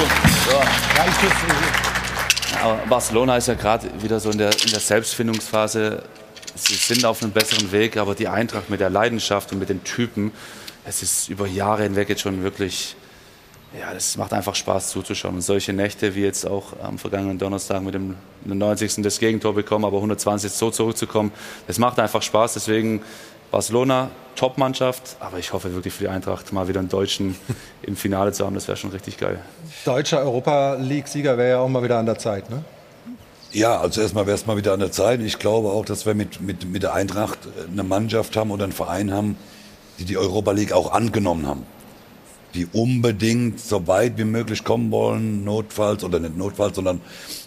Ja, 0.97 1.05
ich 1.07 2.59
aber 2.63 2.77
Barcelona 2.89 3.37
ist 3.37 3.49
ja 3.49 3.55
gerade 3.55 3.87
wieder 4.03 4.19
so 4.21 4.31
in 4.31 4.39
der, 4.39 4.51
in 4.65 4.71
der 4.71 4.81
Selbstfindungsphase. 4.81 6.03
Sie 6.55 6.75
sind 6.75 7.05
auf 7.05 7.23
einem 7.23 7.31
besseren 7.33 7.71
Weg, 7.73 7.97
aber 7.97 8.15
die 8.15 8.27
Eintracht 8.29 8.69
mit 8.69 8.81
der 8.81 8.91
Leidenschaft 8.91 9.53
und 9.53 9.59
mit 9.61 9.69
den 9.69 9.85
Typen, 9.85 10.33
es 10.85 11.03
ist 11.03 11.29
über 11.29 11.47
Jahre 11.47 11.85
hinweg 11.85 12.09
jetzt 12.09 12.23
schon 12.23 12.43
wirklich, 12.43 12.97
ja, 13.79 13.93
das 13.93 14.17
macht 14.17 14.33
einfach 14.33 14.55
Spaß 14.55 14.89
zuzuschauen. 14.91 15.37
Und 15.37 15.43
solche 15.43 15.73
Nächte 15.73 16.15
wie 16.15 16.23
jetzt 16.23 16.47
auch 16.47 16.73
am 16.83 16.99
vergangenen 16.99 17.39
Donnerstag 17.39 17.83
mit 17.83 17.95
dem 17.95 18.15
90. 18.45 19.03
das 19.03 19.19
Gegentor 19.19 19.55
bekommen, 19.55 19.85
aber 19.85 19.99
120 19.99 20.51
so 20.51 20.71
zurückzukommen, 20.71 21.33
das 21.67 21.79
macht 21.79 21.99
einfach 21.99 22.23
Spaß. 22.23 22.55
Deswegen 22.55 23.03
Barcelona, 23.51 24.11
Top-Mannschaft, 24.37 25.17
aber 25.21 25.39
ich 25.39 25.53
hoffe 25.53 25.75
wirklich 25.75 25.93
für 25.93 26.05
die 26.05 26.09
Eintracht 26.09 26.53
mal 26.53 26.69
wieder 26.69 26.81
einen 26.81 26.89
Deutschen 26.89 27.37
im 27.83 27.97
Finale 27.97 28.33
zu 28.33 28.47
haben. 28.47 28.55
Das 28.55 28.69
wäre 28.69 28.77
schon 28.77 28.91
richtig 28.91 29.19
geil. 29.19 29.41
Deutscher 29.85 30.21
Europa 30.21 30.75
League-Sieger 30.75 31.37
wäre 31.37 31.51
ja 31.51 31.59
auch 31.59 31.69
mal 31.69 31.83
wieder 31.83 31.99
an 31.99 32.07
der 32.07 32.19
Zeit, 32.19 32.49
ne? 32.49 32.65
Ja, 33.51 33.81
also 33.81 34.03
erstmal 34.03 34.27
wäre 34.27 34.37
es 34.37 34.45
mal 34.45 34.59
wieder 34.59 34.75
an 34.75 34.81
der 34.81 34.93
Zeit. 34.93 35.21
Ich 35.21 35.39
glaube 35.39 35.71
auch, 35.71 35.87
dass 35.87 36.05
wir 36.05 36.15
mit, 36.15 36.43
mit, 36.43 36.71
mit 36.71 36.83
der 36.83 36.93
Eintracht 36.93 37.39
eine 37.71 37.83
Mannschaft 37.83 38.37
haben 38.37 38.51
oder 38.51 38.65
einen 38.65 38.75
Verein 38.75 39.11
haben, 39.11 39.39
die 39.99 40.05
die 40.05 40.19
Europa 40.19 40.53
League 40.53 40.73
auch 40.73 40.93
angenommen 40.93 41.47
haben. 41.47 41.65
Die 42.59 42.67
unbedingt 42.73 43.61
so 43.61 43.87
weit 43.87 44.19
wie 44.19 44.25
möglich 44.25 44.65
kommen 44.65 44.91
wollen, 44.91 45.45
notfalls 45.45 46.03
oder 46.03 46.19
nicht 46.19 46.37
notfalls, 46.37 46.75
sondern 46.75 47.01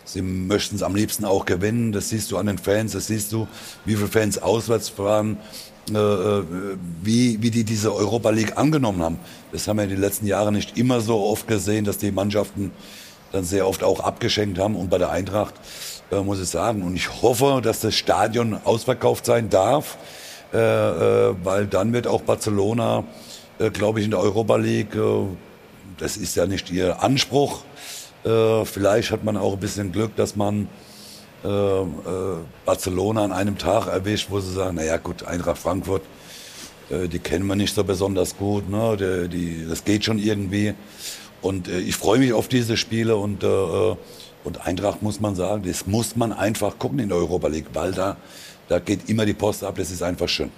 sie 0.06 0.22
möchten 0.22 0.78
es 0.78 0.84
am 0.84 0.96
liebsten 0.96 1.26
auch 1.26 1.44
gewinnen. 1.44 1.92
Das 1.92 2.08
siehst 2.08 2.32
du 2.32 2.38
an 2.38 2.46
den 2.46 2.58
Fans, 2.58 2.94
das 2.94 3.08
siehst 3.08 3.34
du, 3.34 3.46
wie 3.84 3.98
viele 3.98 4.08
Fans 4.08 4.42
auswärts 4.42 4.88
fahren, 4.88 5.36
äh, 5.90 5.98
äh, 5.98 6.44
wie, 7.04 7.42
wie 7.42 7.52
die 7.52 7.66
diese 7.66 7.94
Europa 7.94 8.30
League 8.30 8.58
angenommen 8.58 9.02
haben. 9.02 9.20
Das 9.52 9.68
haben 9.68 9.78
wir 9.78 9.84
in 9.84 9.90
den 9.90 10.00
letzten 10.00 10.28
Jahren 10.28 10.54
nicht 10.54 10.78
immer 10.78 11.02
so 11.02 11.20
oft 11.20 11.46
gesehen, 11.46 11.84
dass 11.84 11.98
die 11.98 12.12
Mannschaften 12.12 12.72
dann 13.34 13.44
sehr 13.44 13.68
oft 13.68 13.84
auch 13.84 14.00
abgeschenkt 14.00 14.60
haben. 14.60 14.78
Und 14.78 14.90
bei 14.90 14.98
der 14.98 15.12
Eintracht 15.12 15.56
äh, 16.10 16.22
muss 16.22 16.40
ich 16.40 16.48
sagen, 16.48 16.84
und 16.84 16.96
ich 16.96 17.22
hoffe, 17.22 17.60
dass 17.62 17.82
das 17.82 17.96
Stadion 17.96 18.58
ausverkauft 18.64 19.26
sein 19.26 19.50
darf, 19.50 19.98
äh, 20.54 20.58
äh, 20.58 21.36
weil 21.44 21.68
dann 21.68 21.92
wird 21.92 22.08
auch 22.08 22.22
Barcelona, 22.22 23.04
glaube 23.70 24.00
ich, 24.00 24.06
in 24.06 24.12
der 24.12 24.20
Europa 24.20 24.56
League, 24.56 24.98
das 25.98 26.18
ist 26.18 26.36
ja 26.36 26.46
nicht 26.46 26.72
ihr 26.72 27.04
Anspruch, 27.04 27.62
vielleicht 28.24 29.12
hat 29.12 29.24
man 29.24 29.38
auch 29.38 29.54
ein 29.54 29.60
bisschen 29.60 29.92
Glück, 29.92 30.16
dass 30.16 30.36
man 30.36 30.68
äh, 31.44 31.48
äh, 31.48 31.86
Barcelona 32.66 33.24
an 33.24 33.32
einem 33.32 33.58
Tag 33.58 33.88
erwischt, 33.88 34.28
wo 34.30 34.40
sie 34.40 34.54
sagen, 34.54 34.76
naja 34.76 34.98
gut, 34.98 35.24
Eintracht 35.24 35.58
Frankfurt, 35.58 36.04
äh, 36.92 37.08
die 37.08 37.18
kennen 37.18 37.48
wir 37.48 37.56
nicht 37.56 37.74
so 37.74 37.84
besonders 37.84 38.38
gut, 38.38 38.70
ne? 38.70 38.96
Die, 38.96 39.28
die, 39.28 39.66
das 39.68 39.84
geht 39.84 40.06
schon 40.06 40.20
irgendwie. 40.20 40.76
Und 41.42 41.68
äh, 41.68 41.80
ich 41.80 41.96
freue 41.96 42.20
mich 42.20 42.34
auf 42.34 42.48
diese 42.48 42.78
Spiele 42.78 43.16
und, 43.16 43.44
äh, 43.44 43.48
äh, 43.48 43.96
und 44.44 44.68
Eintracht 44.68 45.02
muss 45.02 45.20
man 45.20 45.34
sagen, 45.34 45.64
das 45.66 45.88
muss 45.88 46.16
man 46.16 46.32
einfach 46.32 46.78
gucken 46.78 47.00
in 47.00 47.10
der 47.10 47.18
Europa 47.18 47.48
League, 47.48 47.68
weil 47.74 47.92
da, 47.92 48.18
da 48.68 48.78
geht 48.78 49.10
immer 49.10 49.26
die 49.26 49.34
Post 49.34 49.64
ab, 49.64 49.76
das 49.78 49.90
ist 49.90 50.04
einfach 50.04 50.30
schön. 50.30 50.52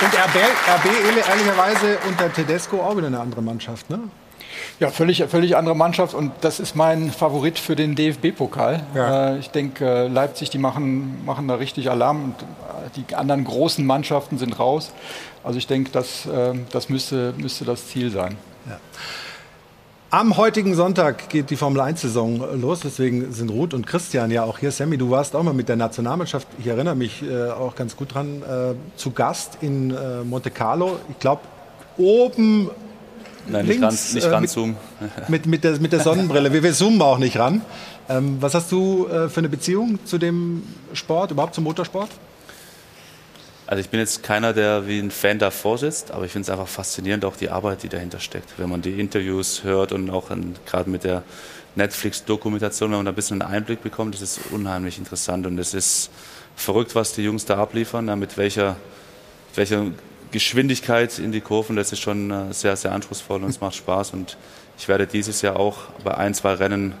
Und 0.00 0.14
RB, 0.14 0.36
RB 0.36 1.28
ehrlicherweise 1.28 1.98
unter 2.06 2.32
Tedesco 2.32 2.80
auch 2.80 2.96
wieder 2.96 3.08
eine 3.08 3.18
andere 3.18 3.42
Mannschaft, 3.42 3.90
ne? 3.90 3.98
Ja, 4.80 4.90
völlig, 4.90 5.24
völlig 5.24 5.56
andere 5.56 5.74
Mannschaft 5.74 6.14
und 6.14 6.32
das 6.40 6.60
ist 6.60 6.76
mein 6.76 7.10
Favorit 7.10 7.58
für 7.58 7.74
den 7.74 7.96
DFB-Pokal. 7.96 8.86
Ja. 8.94 9.30
Äh, 9.30 9.38
ich 9.38 9.50
denke, 9.50 9.84
äh, 9.84 10.08
Leipzig, 10.08 10.50
die 10.50 10.58
machen, 10.58 11.24
machen 11.24 11.48
da 11.48 11.56
richtig 11.56 11.90
Alarm 11.90 12.24
und 12.24 12.42
äh, 12.42 12.90
die 13.08 13.14
anderen 13.16 13.42
großen 13.42 13.84
Mannschaften 13.84 14.38
sind 14.38 14.58
raus. 14.60 14.92
Also 15.42 15.58
ich 15.58 15.66
denke, 15.66 15.90
das, 15.92 16.28
das 16.72 16.88
müsste, 16.88 17.32
müsste 17.38 17.64
das 17.64 17.86
Ziel 17.86 18.10
sein. 18.10 18.36
Ja. 18.68 18.78
Am 20.10 20.38
heutigen 20.38 20.74
Sonntag 20.74 21.28
geht 21.28 21.50
die 21.50 21.56
Formel 21.56 21.82
1-Saison 21.82 22.58
los, 22.58 22.80
deswegen 22.80 23.30
sind 23.30 23.50
Ruth 23.50 23.74
und 23.74 23.86
Christian 23.86 24.30
ja 24.30 24.42
auch 24.42 24.58
hier. 24.58 24.72
Sammy, 24.72 24.96
du 24.96 25.10
warst 25.10 25.36
auch 25.36 25.42
mal 25.42 25.52
mit 25.52 25.68
der 25.68 25.76
Nationalmannschaft, 25.76 26.48
ich 26.58 26.66
erinnere 26.66 26.94
mich 26.94 27.22
äh, 27.22 27.50
auch 27.50 27.74
ganz 27.74 27.94
gut 27.94 28.14
dran, 28.14 28.40
äh, 28.40 28.74
zu 28.96 29.10
Gast 29.10 29.58
in 29.60 29.90
äh, 29.90 30.24
Monte 30.24 30.50
Carlo. 30.50 30.98
Ich 31.10 31.18
glaube, 31.18 31.42
oben 31.98 32.70
Nein, 33.46 33.66
nicht 33.66 33.80
links, 33.80 34.08
ran, 34.08 34.14
nicht 34.14 34.32
ranzoomen. 34.32 34.76
Äh, 34.98 35.24
mit, 35.30 35.44
mit, 35.44 35.62
der, 35.62 35.78
mit 35.78 35.92
der 35.92 36.00
Sonnenbrille. 36.00 36.54
Wir, 36.54 36.62
wir 36.62 36.72
zoomen 36.72 37.02
auch 37.02 37.18
nicht 37.18 37.38
ran. 37.38 37.60
Ähm, 38.08 38.38
was 38.40 38.54
hast 38.54 38.72
du 38.72 39.08
äh, 39.08 39.28
für 39.28 39.40
eine 39.40 39.50
Beziehung 39.50 39.98
zu 40.06 40.16
dem 40.16 40.62
Sport, 40.94 41.32
überhaupt 41.32 41.54
zum 41.54 41.64
Motorsport? 41.64 42.08
Also 43.68 43.82
ich 43.82 43.90
bin 43.90 44.00
jetzt 44.00 44.22
keiner, 44.22 44.54
der 44.54 44.88
wie 44.88 44.98
ein 44.98 45.10
Fan 45.10 45.38
davor 45.38 45.76
sitzt, 45.76 46.10
aber 46.10 46.24
ich 46.24 46.32
finde 46.32 46.44
es 46.44 46.50
einfach 46.50 46.66
faszinierend, 46.66 47.26
auch 47.26 47.36
die 47.36 47.50
Arbeit, 47.50 47.82
die 47.82 47.90
dahinter 47.90 48.18
steckt. 48.18 48.54
Wenn 48.56 48.70
man 48.70 48.80
die 48.80 48.98
Interviews 48.98 49.62
hört 49.62 49.92
und 49.92 50.08
auch 50.08 50.30
gerade 50.64 50.88
mit 50.88 51.04
der 51.04 51.22
Netflix-Dokumentation, 51.74 52.90
wenn 52.90 52.96
man 53.00 53.04
da 53.04 53.12
ein 53.12 53.14
bisschen 53.14 53.42
einen 53.42 53.52
Einblick 53.52 53.82
bekommt, 53.82 54.14
das 54.14 54.22
ist 54.22 54.40
unheimlich 54.52 54.96
interessant 54.96 55.46
und 55.46 55.58
es 55.58 55.74
ist 55.74 56.08
verrückt, 56.56 56.94
was 56.94 57.12
die 57.12 57.20
Jungs 57.20 57.44
da 57.44 57.58
abliefern, 57.58 58.18
mit 58.18 58.38
welcher, 58.38 58.76
welcher 59.54 59.84
Geschwindigkeit 60.30 61.18
in 61.18 61.30
die 61.30 61.42
Kurven, 61.42 61.76
das 61.76 61.92
ist 61.92 62.00
schon 62.00 62.30
äh, 62.30 62.54
sehr, 62.54 62.74
sehr 62.74 62.92
anspruchsvoll 62.92 63.44
und 63.44 63.50
es 63.50 63.60
macht 63.60 63.74
Spaß. 63.74 64.14
Und 64.14 64.38
ich 64.78 64.88
werde 64.88 65.06
dieses 65.06 65.42
Jahr 65.42 65.56
auch 65.56 65.90
bei 66.02 66.16
ein, 66.16 66.32
zwei 66.32 66.54
Rennen 66.54 66.94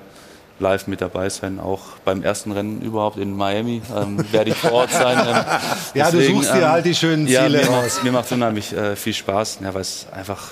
live 0.60 0.86
mit 0.86 1.00
dabei 1.00 1.28
sein. 1.28 1.60
Auch 1.60 1.80
beim 2.04 2.22
ersten 2.22 2.52
Rennen 2.52 2.80
überhaupt 2.80 3.16
in 3.18 3.36
Miami 3.36 3.82
ähm, 3.96 4.24
werde 4.32 4.50
ich 4.50 4.56
vor 4.56 4.72
Ort 4.72 4.90
sein. 4.90 5.18
Ähm, 5.18 5.34
ja, 5.94 6.10
deswegen, 6.10 6.34
du 6.34 6.36
suchst 6.40 6.54
dir 6.54 6.58
ähm, 6.58 6.68
halt 6.68 6.84
die 6.84 6.94
schönen 6.94 7.26
Ziele 7.26 7.40
ja, 7.40 7.48
mir 7.48 7.66
raus. 7.66 7.94
Macht, 7.94 8.04
mir 8.04 8.12
macht 8.12 8.26
es 8.26 8.32
unheimlich 8.32 8.72
äh, 8.72 8.96
viel 8.96 9.14
Spaß, 9.14 9.58
ja, 9.62 9.74
weil 9.74 9.82
es 9.82 10.06
einfach 10.12 10.50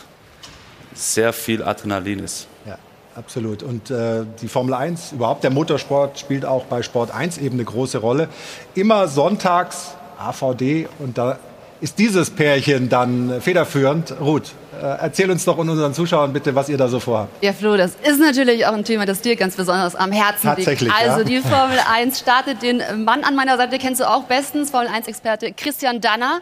sehr 0.94 1.32
viel 1.32 1.62
Adrenalin 1.62 2.20
ist. 2.20 2.46
Ja, 2.66 2.78
absolut. 3.14 3.62
Und 3.62 3.90
äh, 3.90 4.24
die 4.40 4.48
Formel 4.48 4.74
1, 4.74 5.12
überhaupt 5.12 5.44
der 5.44 5.50
Motorsport 5.50 6.18
spielt 6.18 6.44
auch 6.44 6.64
bei 6.64 6.82
Sport 6.82 7.10
1 7.10 7.38
eben 7.38 7.54
eine 7.54 7.64
große 7.64 7.98
Rolle. 7.98 8.28
Immer 8.74 9.08
sonntags 9.08 9.94
AVD 10.18 10.88
und 10.98 11.18
da 11.18 11.38
ist 11.80 11.98
dieses 11.98 12.30
Pärchen 12.30 12.88
dann 12.88 13.40
federführend. 13.40 14.14
Ruth, 14.20 14.52
erzähl 14.80 15.30
uns 15.30 15.44
doch 15.44 15.58
und 15.58 15.68
unseren 15.68 15.94
Zuschauern 15.94 16.32
bitte, 16.32 16.54
was 16.54 16.68
ihr 16.68 16.76
da 16.76 16.88
so 16.88 17.00
vorhabt. 17.00 17.42
Ja, 17.42 17.52
Flo, 17.52 17.76
das 17.76 17.92
ist 18.02 18.20
natürlich 18.20 18.66
auch 18.66 18.72
ein 18.72 18.84
Thema, 18.84 19.06
das 19.06 19.20
dir 19.20 19.36
ganz 19.36 19.56
besonders 19.56 19.94
am 19.94 20.12
Herzen 20.12 20.54
liegt. 20.56 20.68
Also 20.68 21.18
ja. 21.18 21.24
die 21.24 21.40
Formel 21.40 21.78
1 21.92 22.18
startet 22.18 22.62
den 22.62 22.82
Mann 23.04 23.24
an 23.24 23.34
meiner 23.34 23.56
Seite, 23.56 23.78
kennst 23.78 24.00
du 24.00 24.08
auch 24.08 24.24
bestens, 24.24 24.70
Formel 24.70 24.88
1-Experte 24.88 25.52
Christian 25.52 26.00
Danner. 26.00 26.40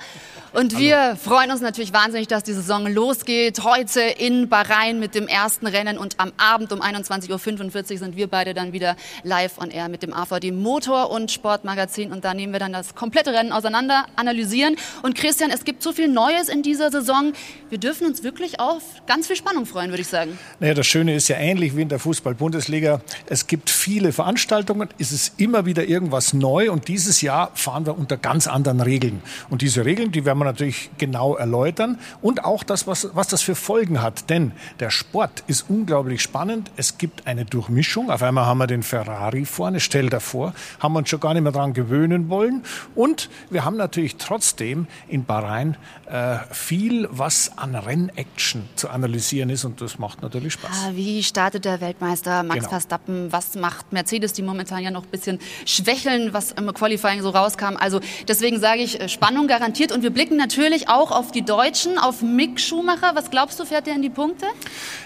Und 0.55 0.79
wir 0.79 1.01
Hallo. 1.01 1.17
freuen 1.17 1.51
uns 1.51 1.63
natürlich 1.63 1.93
wahnsinnig, 1.93 2.29
dass 2.29 2.45
die 2.45 2.53
Saison 2.53 2.87
losgeht. 2.87 3.65
Heute 3.65 4.01
in 4.01 4.49
Bahrain 4.49 5.01
mit 5.01 5.17
dem 5.17 5.27
ersten 5.27 5.67
Rennen 5.67 5.99
und 5.99 6.21
am 6.21 6.31
Abend 6.37 6.73
um 6.73 6.81
21.45 6.81 7.93
Uhr 7.93 7.99
sind 7.99 8.15
wir 8.15 8.29
beide 8.29 8.55
dann 8.55 8.73
wieder 8.73 8.95
live 9.25 9.59
on 9.59 9.73
air 9.73 9.89
mit 9.89 10.05
dem 10.05 10.15
AVD 10.15 10.53
Motor- 10.53 11.11
und 11.11 11.33
Sportmagazin. 11.33 12.13
Und 12.13 12.25
da 12.25 12.35
nehmen 12.35 12.53
wir 12.53 12.61
dann 12.61 12.73
das 12.73 12.95
komplette 12.95 13.33
Rennen 13.33 13.51
auseinander, 13.51 14.07
analysieren. 14.15 14.77
Und 15.03 15.17
Christian, 15.17 15.51
es 15.51 15.65
gibt 15.65 15.83
so 15.83 15.91
viel 15.91 16.07
Neues 16.07 16.49
in 16.49 16.63
dieser 16.63 16.93
Saison. 16.93 17.33
Wir 17.69 17.79
dürfen 17.79 18.07
uns 18.07 18.23
wirklich 18.23 18.61
auf 18.61 18.85
ganz 19.09 19.27
viel 19.27 19.35
Spannung 19.35 19.67
freuen, 19.67 19.91
würde 19.91 20.03
ich 20.03 20.09
sagen. 20.09 20.39
Naja, 20.61 20.75
das 20.75 20.87
Schöne 20.87 21.17
ist 21.17 21.27
ja 21.27 21.37
ähnlich 21.37 21.77
wie 21.77 21.83
in 21.83 21.89
der 21.89 21.99
Fußball-Bundesliga. 21.99 23.01
Es 23.27 23.49
gibt 23.49 23.71
viele 23.71 24.13
Veranstaltungen, 24.13 24.89
es 25.01 25.11
ist 25.11 25.41
immer 25.41 25.67
wieder 25.67 25.83
irgendwas 25.83 26.33
neu. 26.33 26.71
Und 26.71 26.87
dieses 26.87 27.23
Jahr 27.23 27.51
fahren 27.57 27.87
wir 27.87 27.99
unter 27.99 28.17
ganz 28.17 28.47
anderen 28.47 28.81
Regeln. 28.81 29.21
Und 29.51 29.61
diese 29.61 29.85
Regeln, 29.85 30.13
die 30.13 30.25
werden 30.25 30.39
wir 30.39 30.44
natürlich 30.45 30.91
genau 30.99 31.37
erläutern 31.37 31.99
und 32.23 32.45
auch 32.45 32.63
das, 32.63 32.87
was, 32.87 33.09
was 33.15 33.29
das 33.29 33.43
für 33.43 33.55
Folgen 33.55 34.03
hat. 34.03 34.31
Denn 34.31 34.53
der 34.81 34.91
Sport 34.91 35.45
ist 35.47 35.67
unglaublich 35.69 36.23
spannend. 36.23 36.71
Es 36.77 36.99
gibt 36.99 37.27
eine 37.27 37.45
Durchmischung. 37.45 38.11
Auf 38.11 38.23
einmal 38.23 38.47
haben 38.47 38.59
wir 38.59 38.67
den 38.67 38.83
Ferrari 38.83 39.45
vorne, 39.45 39.81
stell 39.81 40.09
davor, 40.11 40.55
haben 40.81 40.93
wir 40.95 40.99
uns 40.99 41.09
schon 41.09 41.21
gar 41.21 41.35
nicht 41.35 41.43
mehr 41.43 41.53
daran 41.53 41.73
gewöhnen 41.73 42.29
wollen. 42.29 42.63
Und 42.95 43.29
wir 43.51 43.65
haben 43.65 43.77
natürlich 43.77 44.17
trotzdem 44.17 44.87
in 45.09 45.25
Bahrain 45.25 45.77
äh, 46.07 46.37
viel, 46.51 47.09
was 47.11 47.57
an 47.57 47.75
Rennaction 47.75 48.69
zu 48.77 48.89
analysieren 48.91 49.51
ist 49.51 49.65
und 49.65 49.81
das 49.81 49.99
macht 49.99 50.23
natürlich 50.23 50.55
Spaß. 50.55 50.71
Ah, 50.73 50.91
wie 50.95 51.23
startet 51.23 51.65
der 51.65 51.81
Weltmeister 51.81 52.43
Max 52.43 52.61
Genau. 52.61 52.69
Verstappen? 52.69 53.33
Was 53.33 53.55
macht 53.57 53.93
Mercedes, 53.93 54.33
die 54.33 54.43
momentan 54.43 54.83
ja 54.83 54.91
noch 54.91 55.05
ein 55.05 55.11
bisschen 55.11 55.39
schwächeln, 55.67 56.33
was 56.33 56.53
im 56.53 56.73
Qualifying 56.73 57.23
so 57.23 57.31
rauskam? 57.31 57.77
Also 57.79 58.01
deswegen 58.29 58.61
sage 58.61 58.81
ich 58.83 59.01
äh, 59.01 59.09
Spannung 59.09 59.47
garantiert 59.49 59.93
und 59.93 60.03
wir 60.03 60.11
blicken 60.11 60.34
natürlich 60.37 60.89
auch 60.89 61.11
auf 61.11 61.33
die 61.33 61.43
Deutschen, 61.43 61.99
auf 61.99 62.23
Mick 62.23 62.61
Schumacher. 62.61 63.13
Was 63.15 63.31
glaubst 63.31 63.59
du, 63.61 63.65
fährt 63.65 63.87
der 63.87 63.95
in 63.95 64.03
die 64.03 64.11
Punkte? 64.11 64.47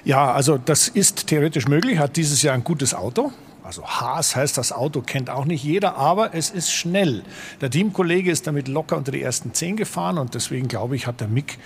Ja, 0.05 0.32
also 0.32 0.59
das 0.59 0.88
ist 0.88 1.26
theoretisch 1.26 1.68
möglich, 1.68 1.98
hat 1.98 2.16
dieses 2.16 2.42
Jahr 2.42 2.55
ein 2.55 2.64
gutes 2.64 2.94
Auto. 2.94 3.32
Also 3.68 3.84
Haas 3.84 4.34
heißt 4.34 4.56
das 4.56 4.72
Auto, 4.72 5.02
kennt 5.02 5.28
auch 5.28 5.44
nicht 5.44 5.62
jeder, 5.62 5.96
aber 5.96 6.34
es 6.34 6.48
ist 6.48 6.72
schnell. 6.72 7.22
Der 7.60 7.68
Teamkollege 7.68 8.30
ist 8.30 8.46
damit 8.46 8.66
locker 8.66 8.96
unter 8.96 9.12
die 9.12 9.20
ersten 9.20 9.52
zehn 9.52 9.76
gefahren 9.76 10.16
und 10.16 10.32
deswegen 10.32 10.68
glaube 10.68 10.96
ich, 10.96 11.06
hat 11.06 11.20
der 11.20 11.28
Mick 11.28 11.59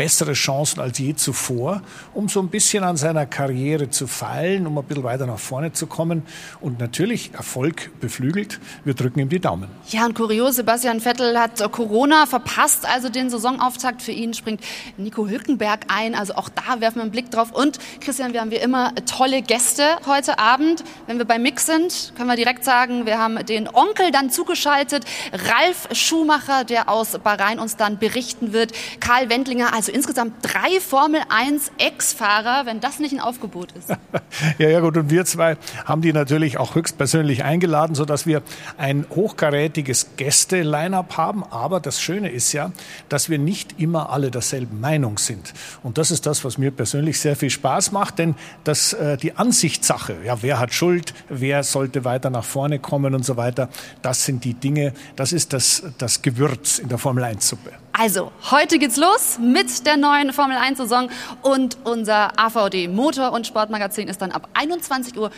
bessere 0.00 0.32
Chancen 0.32 0.80
als 0.80 0.96
je 0.96 1.14
zuvor, 1.14 1.82
um 2.14 2.26
so 2.30 2.40
ein 2.40 2.48
bisschen 2.48 2.84
an 2.84 2.96
seiner 2.96 3.26
Karriere 3.26 3.90
zu 3.90 4.06
feilen, 4.06 4.66
um 4.66 4.78
ein 4.78 4.84
bisschen 4.84 5.04
weiter 5.04 5.26
nach 5.26 5.38
vorne 5.38 5.72
zu 5.74 5.86
kommen. 5.86 6.22
Und 6.62 6.80
natürlich 6.80 7.34
Erfolg 7.34 7.90
beflügelt. 8.00 8.60
Wir 8.82 8.94
drücken 8.94 9.18
ihm 9.20 9.28
die 9.28 9.40
Daumen. 9.40 9.68
Ja, 9.90 10.06
und 10.06 10.14
kurios, 10.14 10.56
Sebastian 10.56 11.02
Vettel 11.02 11.38
hat 11.38 11.70
Corona 11.70 12.24
verpasst, 12.24 12.88
also 12.88 13.10
den 13.10 13.28
Saisonauftakt 13.28 14.00
für 14.00 14.12
ihn 14.12 14.32
springt 14.32 14.62
Nico 14.96 15.28
Hülkenberg 15.28 15.80
ein. 15.88 16.14
Also 16.14 16.32
auch 16.34 16.48
da 16.48 16.80
werfen 16.80 16.96
wir 16.96 17.02
einen 17.02 17.10
Blick 17.10 17.30
drauf. 17.30 17.52
Und 17.52 17.78
Christian, 18.00 18.32
wir 18.32 18.40
haben 18.40 18.50
wie 18.50 18.56
immer 18.56 18.94
tolle 19.04 19.42
Gäste 19.42 19.84
heute 20.06 20.38
Abend. 20.38 20.82
Wenn 21.08 21.18
wir 21.18 21.26
beim 21.26 21.42
Mix 21.42 21.66
sind, 21.66 22.14
können 22.16 22.30
wir 22.30 22.36
direkt 22.36 22.64
sagen, 22.64 23.04
wir 23.04 23.18
haben 23.18 23.44
den 23.44 23.68
Onkel 23.68 24.12
dann 24.12 24.30
zugeschaltet, 24.30 25.04
Ralf 25.30 25.88
Schumacher, 25.92 26.64
der 26.64 26.88
aus 26.88 27.18
Bahrain 27.22 27.58
uns 27.58 27.76
dann 27.76 27.98
berichten 27.98 28.54
wird, 28.54 28.72
Karl 29.00 29.28
Wendlinger, 29.28 29.74
also 29.74 29.89
insgesamt 29.90 30.34
drei 30.42 30.80
Formel 30.80 31.20
1 31.28 31.72
Ex-Fahrer, 31.78 32.66
wenn 32.66 32.80
das 32.80 32.98
nicht 32.98 33.12
ein 33.12 33.20
Aufgebot 33.20 33.72
ist. 33.72 33.90
ja, 34.58 34.68
ja 34.68 34.80
gut, 34.80 34.96
und 34.96 35.10
wir 35.10 35.24
zwei 35.24 35.56
haben 35.84 36.02
die 36.02 36.12
natürlich 36.12 36.58
auch 36.58 36.74
höchstpersönlich 36.74 37.44
eingeladen, 37.44 37.94
sodass 37.94 38.26
wir 38.26 38.42
ein 38.76 39.06
hochkarätiges 39.14 40.10
Gäste-Line-Up 40.16 41.16
haben. 41.16 41.44
Aber 41.44 41.80
das 41.80 42.00
Schöne 42.00 42.30
ist 42.30 42.52
ja, 42.52 42.72
dass 43.08 43.28
wir 43.28 43.38
nicht 43.38 43.80
immer 43.80 44.10
alle 44.10 44.30
derselben 44.30 44.80
Meinung 44.80 45.18
sind. 45.18 45.52
Und 45.82 45.98
das 45.98 46.10
ist 46.10 46.26
das, 46.26 46.44
was 46.44 46.58
mir 46.58 46.70
persönlich 46.70 47.20
sehr 47.20 47.36
viel 47.36 47.50
Spaß 47.50 47.92
macht, 47.92 48.18
denn 48.18 48.34
das, 48.64 48.92
äh, 48.92 49.16
die 49.16 49.36
Ansichtssache, 49.36 50.16
ja, 50.24 50.42
wer 50.42 50.58
hat 50.58 50.72
Schuld, 50.72 51.14
wer 51.28 51.62
sollte 51.62 52.04
weiter 52.04 52.30
nach 52.30 52.44
vorne 52.44 52.78
kommen 52.78 53.14
und 53.14 53.24
so 53.24 53.36
weiter, 53.36 53.68
das 54.02 54.24
sind 54.24 54.44
die 54.44 54.54
Dinge, 54.54 54.92
das 55.16 55.32
ist 55.32 55.52
das, 55.52 55.82
das 55.98 56.22
Gewürz 56.22 56.78
in 56.78 56.88
der 56.88 56.98
Formel 56.98 57.24
1-Suppe. 57.24 57.70
Also, 58.02 58.32
heute 58.50 58.78
geht's 58.78 58.96
los 58.96 59.38
mit 59.38 59.84
der 59.84 59.98
neuen 59.98 60.32
Formel 60.32 60.56
1 60.56 60.78
Saison 60.78 61.10
und 61.42 61.76
unser 61.84 62.32
AVD 62.40 62.88
Motor- 62.88 63.32
und 63.32 63.46
Sportmagazin 63.46 64.08
ist 64.08 64.22
dann 64.22 64.32
ab 64.32 64.48
21.45 64.54 65.18
Uhr 65.18 65.30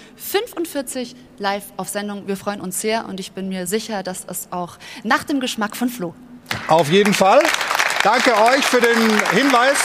live 1.39 1.64
auf 1.76 1.89
Sendung. 1.89 2.28
Wir 2.28 2.36
freuen 2.36 2.60
uns 2.60 2.80
sehr 2.80 3.09
und 3.09 3.18
ich 3.18 3.32
bin 3.32 3.48
mir 3.48 3.66
sicher, 3.66 4.05
dass 4.05 4.24
es 4.28 4.47
auch 4.52 4.78
nach 5.02 5.24
dem 5.24 5.40
Geschmack 5.40 5.76
von 5.76 5.89
Flo. 5.89 6.14
Auf 6.68 6.89
jeden 6.89 7.14
Fall. 7.14 7.40
Danke 8.05 8.32
euch 8.32 8.64
für 8.64 8.80
den 8.80 9.10
Hinweis. 9.32 9.78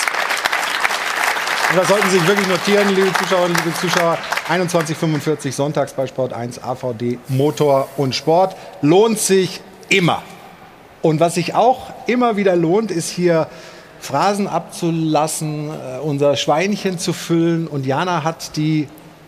Und 1.71 1.77
das 1.77 1.87
sollten 1.87 2.07
Sie 2.11 2.19
sich 2.19 2.27
wirklich 2.27 2.47
notieren, 2.47 2.89
liebe 2.93 3.11
Zuschauerinnen, 3.13 3.57
liebe 3.65 3.75
Zuschauer. 3.75 4.19
21.45 4.49 5.51
sonntags 5.51 5.93
bei 5.93 6.05
Sport 6.05 6.31
1 6.31 6.61
AVD 6.61 7.17
Motor 7.29 7.89
und 7.97 8.13
Sport. 8.13 8.55
Lohnt 8.83 9.17
sich 9.17 9.61
immer. 9.89 10.21
Und 11.01 11.19
was 11.19 11.35
sich 11.35 11.53
auch 11.53 11.91
immer 12.07 12.37
wieder 12.37 12.55
lohnt, 12.55 12.91
ist 12.91 13.09
hier 13.09 13.47
Phrasen 13.99 14.47
abzulassen, 14.47 15.69
äh, 15.69 15.99
unser 15.99 16.35
Schweinchen 16.35 16.99
zu 16.99 17.13
füllen. 17.13 17.67
Und 17.67 17.85
Jana 17.85 18.23
hat 18.23 18.55
die 18.55 18.87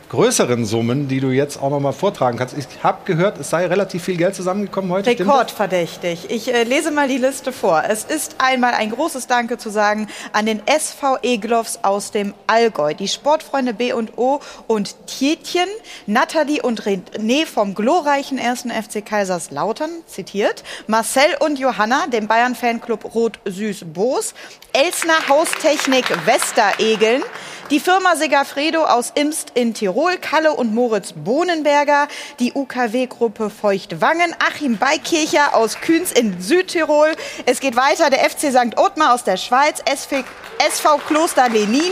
größeren 0.10 0.66
Summen, 0.66 1.08
die 1.08 1.20
du 1.20 1.30
jetzt 1.30 1.62
auch 1.62 1.70
noch 1.70 1.80
mal 1.80 1.92
vortragen 1.92 2.38
kannst. 2.38 2.58
Ich 2.58 2.66
habe 2.84 3.00
gehört, 3.06 3.40
es 3.40 3.52
sei 3.52 3.68
relativ 3.68 4.04
viel 4.04 4.18
Geld 4.18 4.36
zusammengekommen 4.36 4.92
heute. 4.92 5.10
Rekordverdächtig. 5.12 6.30
Ich 6.30 6.52
äh, 6.54 6.64
lese 6.64 6.92
mal 6.92 7.08
die 7.08 7.18
Liste 7.18 7.52
vor. 7.52 7.84
Es 7.88 8.04
ist 8.04 8.36
einmal 8.40 8.74
ein 8.74 8.90
großes 8.90 9.28
Danke 9.28 9.58
zu 9.58 9.70
sagen 9.70 10.08
an 10.34 10.48
den 10.48 10.66
SV 10.68 11.20
Egloffs 11.22 11.80
aus 11.84 12.12
dem 12.12 12.34
Allgäu, 12.48 12.94
die 12.94 13.08
Sportfreunde 13.08 13.74
B 13.74 13.94
und 13.94 14.18
O 14.18 14.40
und 14.68 14.96
Tietjen, 15.06 15.70
Nathalie 16.08 16.62
und 16.62 16.82
René 16.84 17.46
vom 17.46 17.76
glorreichen 17.76 18.40
1. 18.40 18.64
FC 18.64 19.06
Kaiserslautern, 19.06 19.92
zitiert, 20.08 20.64
Marcel 20.88 21.36
und 21.40 21.60
Johanna, 21.60 22.08
dem 22.08 22.28
Bayern-Fanclub 22.28 23.14
Rot-Süß-Boos, 23.14 24.34
Elsner 24.74 25.28
Haustechnik 25.30 26.06
Westeregeln, 26.26 27.22
die 27.70 27.80
Firma 27.80 28.16
Segafredo 28.16 28.84
aus 28.84 29.12
Imst 29.14 29.52
in 29.54 29.74
Tirol, 29.74 30.18
Kalle 30.18 30.54
und 30.54 30.74
Moritz 30.74 31.14
Bohnenberger, 31.14 32.08
die 32.40 32.54
UKW-Gruppe 32.54 33.50
Feuchtwangen, 33.50 34.36
Achim 34.40 34.78
Beikircher 34.78 35.56
aus 35.56 35.80
Kühns 35.80 36.12
in 36.12 36.42
Südtirol. 36.42 37.12
Es 37.46 37.60
geht 37.60 37.76
weiter, 37.76 38.10
der 38.10 38.28
FC 38.28 38.52
St. 38.52 38.78
Ottmar 38.78 39.14
aus 39.14 39.24
der 39.24 39.38
Schweiz, 39.38 39.84
SV, 39.86 40.24
SV 40.58 40.98
Kloster 41.08 41.48
Lenin, 41.48 41.92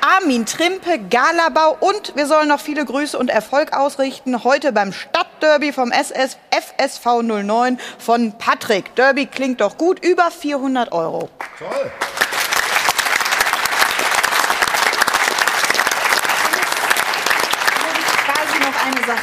Armin 0.00 0.46
Trimpe, 0.46 0.98
Galabau 0.98 1.76
und 1.80 2.16
wir 2.16 2.26
sollen 2.26 2.48
noch 2.48 2.60
viele 2.60 2.86
Grüße 2.86 3.18
und 3.18 3.28
Erfolg 3.28 3.74
ausrichten. 3.74 4.42
Heute 4.42 4.72
beim 4.72 4.94
Stadtderby 4.94 5.72
vom 5.72 5.92
SS, 5.92 6.38
FSV 6.50 7.22
09 7.22 7.78
von 7.98 8.32
Patrick. 8.38 8.94
Derby 8.96 9.26
klingt 9.26 9.60
doch 9.60 9.76
gut, 9.76 10.02
über 10.02 10.30
400 10.30 10.92
Euro. 10.92 11.28
Toll. 11.58 11.90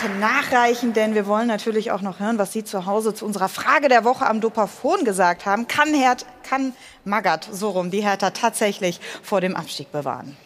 Sache 0.07 0.19
nachreichen, 0.19 0.93
denn 0.93 1.15
wir 1.15 1.27
wollen 1.27 1.47
natürlich 1.47 1.91
auch 1.91 2.01
noch 2.01 2.19
hören, 2.19 2.37
was 2.37 2.53
Sie 2.53 2.63
zu 2.63 2.85
Hause 2.85 3.13
zu 3.13 3.25
unserer 3.25 3.49
Frage 3.49 3.89
der 3.89 4.05
Woche 4.05 4.25
am 4.25 4.41
Dopafon 4.41 5.03
gesagt 5.03 5.45
haben. 5.45 5.67
Kann, 5.67 5.93
Hert, 5.93 6.25
kann 6.47 6.73
Magath, 7.05 7.43
so 7.43 7.69
rum, 7.69 7.91
die 7.91 8.01
Hertha 8.01 8.29
tatsächlich 8.31 8.99
vor 9.23 9.41
dem 9.41 9.55
Abstieg 9.55 9.91
bewahren? 9.91 10.37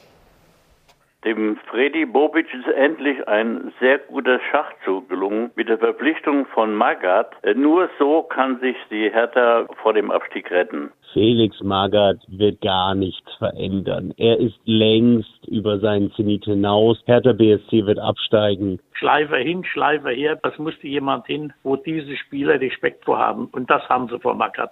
Dem 1.24 1.58
Freddy 1.70 2.06
Bobic 2.06 2.48
ist 2.52 2.68
endlich 2.74 3.28
ein 3.28 3.72
sehr 3.80 4.00
guter 4.00 4.40
Schachzug 4.50 5.08
gelungen 5.08 5.52
mit 5.56 5.70
der 5.70 5.78
Verpflichtung 5.78 6.48
von 6.48 6.74
Magath. 6.74 7.36
Nur 7.56 7.90
so 8.00 8.24
kann 8.24 8.60
sich 8.60 8.76
die 8.90 9.12
Hertha 9.12 9.68
vor 9.84 9.94
dem 9.94 10.10
Abstieg 10.10 10.50
retten. 10.50 10.92
Felix 11.14 11.60
Magath 11.62 12.20
wird 12.28 12.62
gar 12.62 12.96
nichts 12.96 13.30
verändern. 13.38 14.14
Er 14.18 14.40
ist 14.40 14.60
längst 14.66 15.46
über 15.48 15.80
seinen 15.80 16.12
Zenit 16.14 16.46
hinaus. 16.46 16.98
Hertha 17.06 17.34
BSC 17.34 17.86
wird 17.86 18.00
absteigen. 18.00 18.80
Schleifer 18.94 19.38
hin, 19.38 19.64
Schleifer 19.66 20.12
her. 20.12 20.40
Das 20.42 20.58
musste 20.58 20.88
jemand 20.88 21.28
hin, 21.28 21.54
wo 21.64 21.76
diese 21.76 22.16
Spieler 22.18 22.60
Respekt 22.60 23.04
vor 23.06 23.18
haben. 23.20 23.46
Und 23.52 23.70
das 23.70 23.82
haben 23.90 24.08
sie 24.10 24.20
vor 24.20 24.36
Magath. 24.36 24.72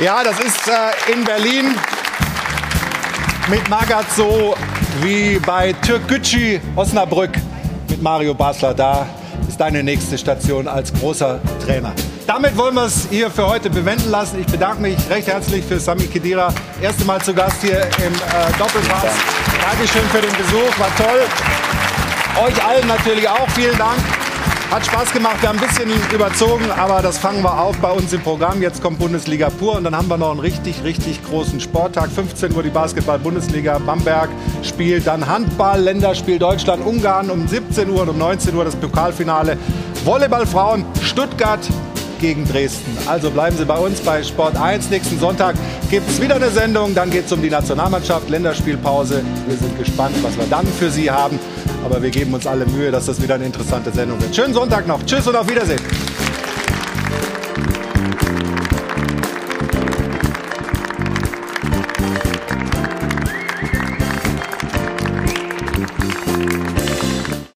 Ja, 0.00 0.22
das 0.22 0.38
ist 0.38 0.68
äh, 0.68 1.12
in 1.12 1.24
Berlin 1.24 1.74
mit 3.50 3.68
Magath 3.68 4.10
so 4.10 4.54
wie 5.02 5.40
bei 5.44 5.72
Türkgücü 5.84 6.60
Osnabrück 6.76 7.32
mit 7.90 8.00
Mario 8.02 8.34
Basler. 8.34 8.74
Da 8.74 9.06
ist 9.58 9.60
deine 9.60 9.82
nächste 9.82 10.16
Station 10.16 10.68
als 10.68 10.92
großer 10.92 11.40
Trainer. 11.64 11.92
Damit 12.26 12.56
wollen 12.56 12.74
wir 12.76 12.84
es 12.84 13.08
hier 13.10 13.28
für 13.28 13.48
heute 13.48 13.70
bewenden 13.70 14.10
lassen. 14.10 14.38
Ich 14.38 14.46
bedanke 14.46 14.82
mich 14.82 14.96
recht 15.10 15.26
herzlich 15.26 15.64
für 15.64 15.80
Sami 15.80 16.04
Kedira. 16.04 16.52
Erste 16.80 17.04
Mal 17.04 17.20
zu 17.20 17.34
Gast 17.34 17.60
hier 17.60 17.80
im 17.80 18.14
äh, 18.14 18.58
Doppelpass. 18.58 19.14
Dankeschön 19.68 20.02
für 20.12 20.20
den 20.20 20.32
Besuch, 20.36 20.78
war 20.78 20.94
toll. 20.96 21.20
Euch 22.46 22.64
allen 22.64 22.86
natürlich 22.86 23.28
auch 23.28 23.48
vielen 23.50 23.76
Dank. 23.76 23.98
Hat 24.70 24.84
Spaß 24.84 25.14
gemacht, 25.14 25.40
wir 25.40 25.48
haben 25.48 25.58
ein 25.58 25.66
bisschen 25.66 25.90
überzogen, 26.12 26.70
aber 26.70 27.00
das 27.00 27.16
fangen 27.16 27.42
wir 27.42 27.58
auf 27.58 27.78
bei 27.78 27.90
uns 27.90 28.12
im 28.12 28.20
Programm. 28.20 28.60
Jetzt 28.60 28.82
kommt 28.82 28.98
Bundesliga 28.98 29.48
pur 29.48 29.76
und 29.76 29.84
dann 29.84 29.96
haben 29.96 30.08
wir 30.08 30.18
noch 30.18 30.30
einen 30.30 30.40
richtig, 30.40 30.84
richtig 30.84 31.24
großen 31.24 31.58
Sporttag. 31.58 32.10
15 32.10 32.54
Uhr 32.54 32.62
die 32.62 32.68
Basketball-Bundesliga, 32.68 33.78
Bamberg 33.78 34.28
spielt 34.62 35.06
dann 35.06 35.26
Handball, 35.26 35.80
Länderspiel 35.80 36.38
Deutschland, 36.38 36.84
Ungarn 36.84 37.30
um 37.30 37.48
17 37.48 37.88
Uhr 37.88 38.02
und 38.02 38.10
um 38.10 38.18
19 38.18 38.54
Uhr 38.54 38.64
das 38.66 38.76
Pokalfinale. 38.76 39.56
Volleyballfrauen, 40.04 40.84
Stuttgart 41.00 41.60
gegen 42.18 42.46
Dresden. 42.46 42.96
Also 43.06 43.30
bleiben 43.30 43.56
Sie 43.56 43.64
bei 43.64 43.78
uns 43.78 44.00
bei 44.00 44.22
Sport 44.22 44.56
1. 44.56 44.90
Nächsten 44.90 45.18
Sonntag 45.18 45.54
gibt 45.90 46.08
es 46.08 46.20
wieder 46.20 46.36
eine 46.36 46.50
Sendung. 46.50 46.94
Dann 46.94 47.10
geht 47.10 47.26
es 47.26 47.32
um 47.32 47.42
die 47.42 47.50
Nationalmannschaft, 47.50 48.28
Länderspielpause. 48.28 49.22
Wir 49.46 49.56
sind 49.56 49.78
gespannt, 49.78 50.16
was 50.22 50.36
wir 50.36 50.46
dann 50.46 50.66
für 50.66 50.90
Sie 50.90 51.10
haben. 51.10 51.38
Aber 51.84 52.02
wir 52.02 52.10
geben 52.10 52.34
uns 52.34 52.46
alle 52.46 52.66
Mühe, 52.66 52.90
dass 52.90 53.06
das 53.06 53.22
wieder 53.22 53.36
eine 53.36 53.46
interessante 53.46 53.90
Sendung 53.92 54.20
wird. 54.20 54.34
Schönen 54.34 54.54
Sonntag 54.54 54.86
noch. 54.86 55.04
Tschüss 55.04 55.26
und 55.26 55.36
auf 55.36 55.48
Wiedersehen. 55.48 55.80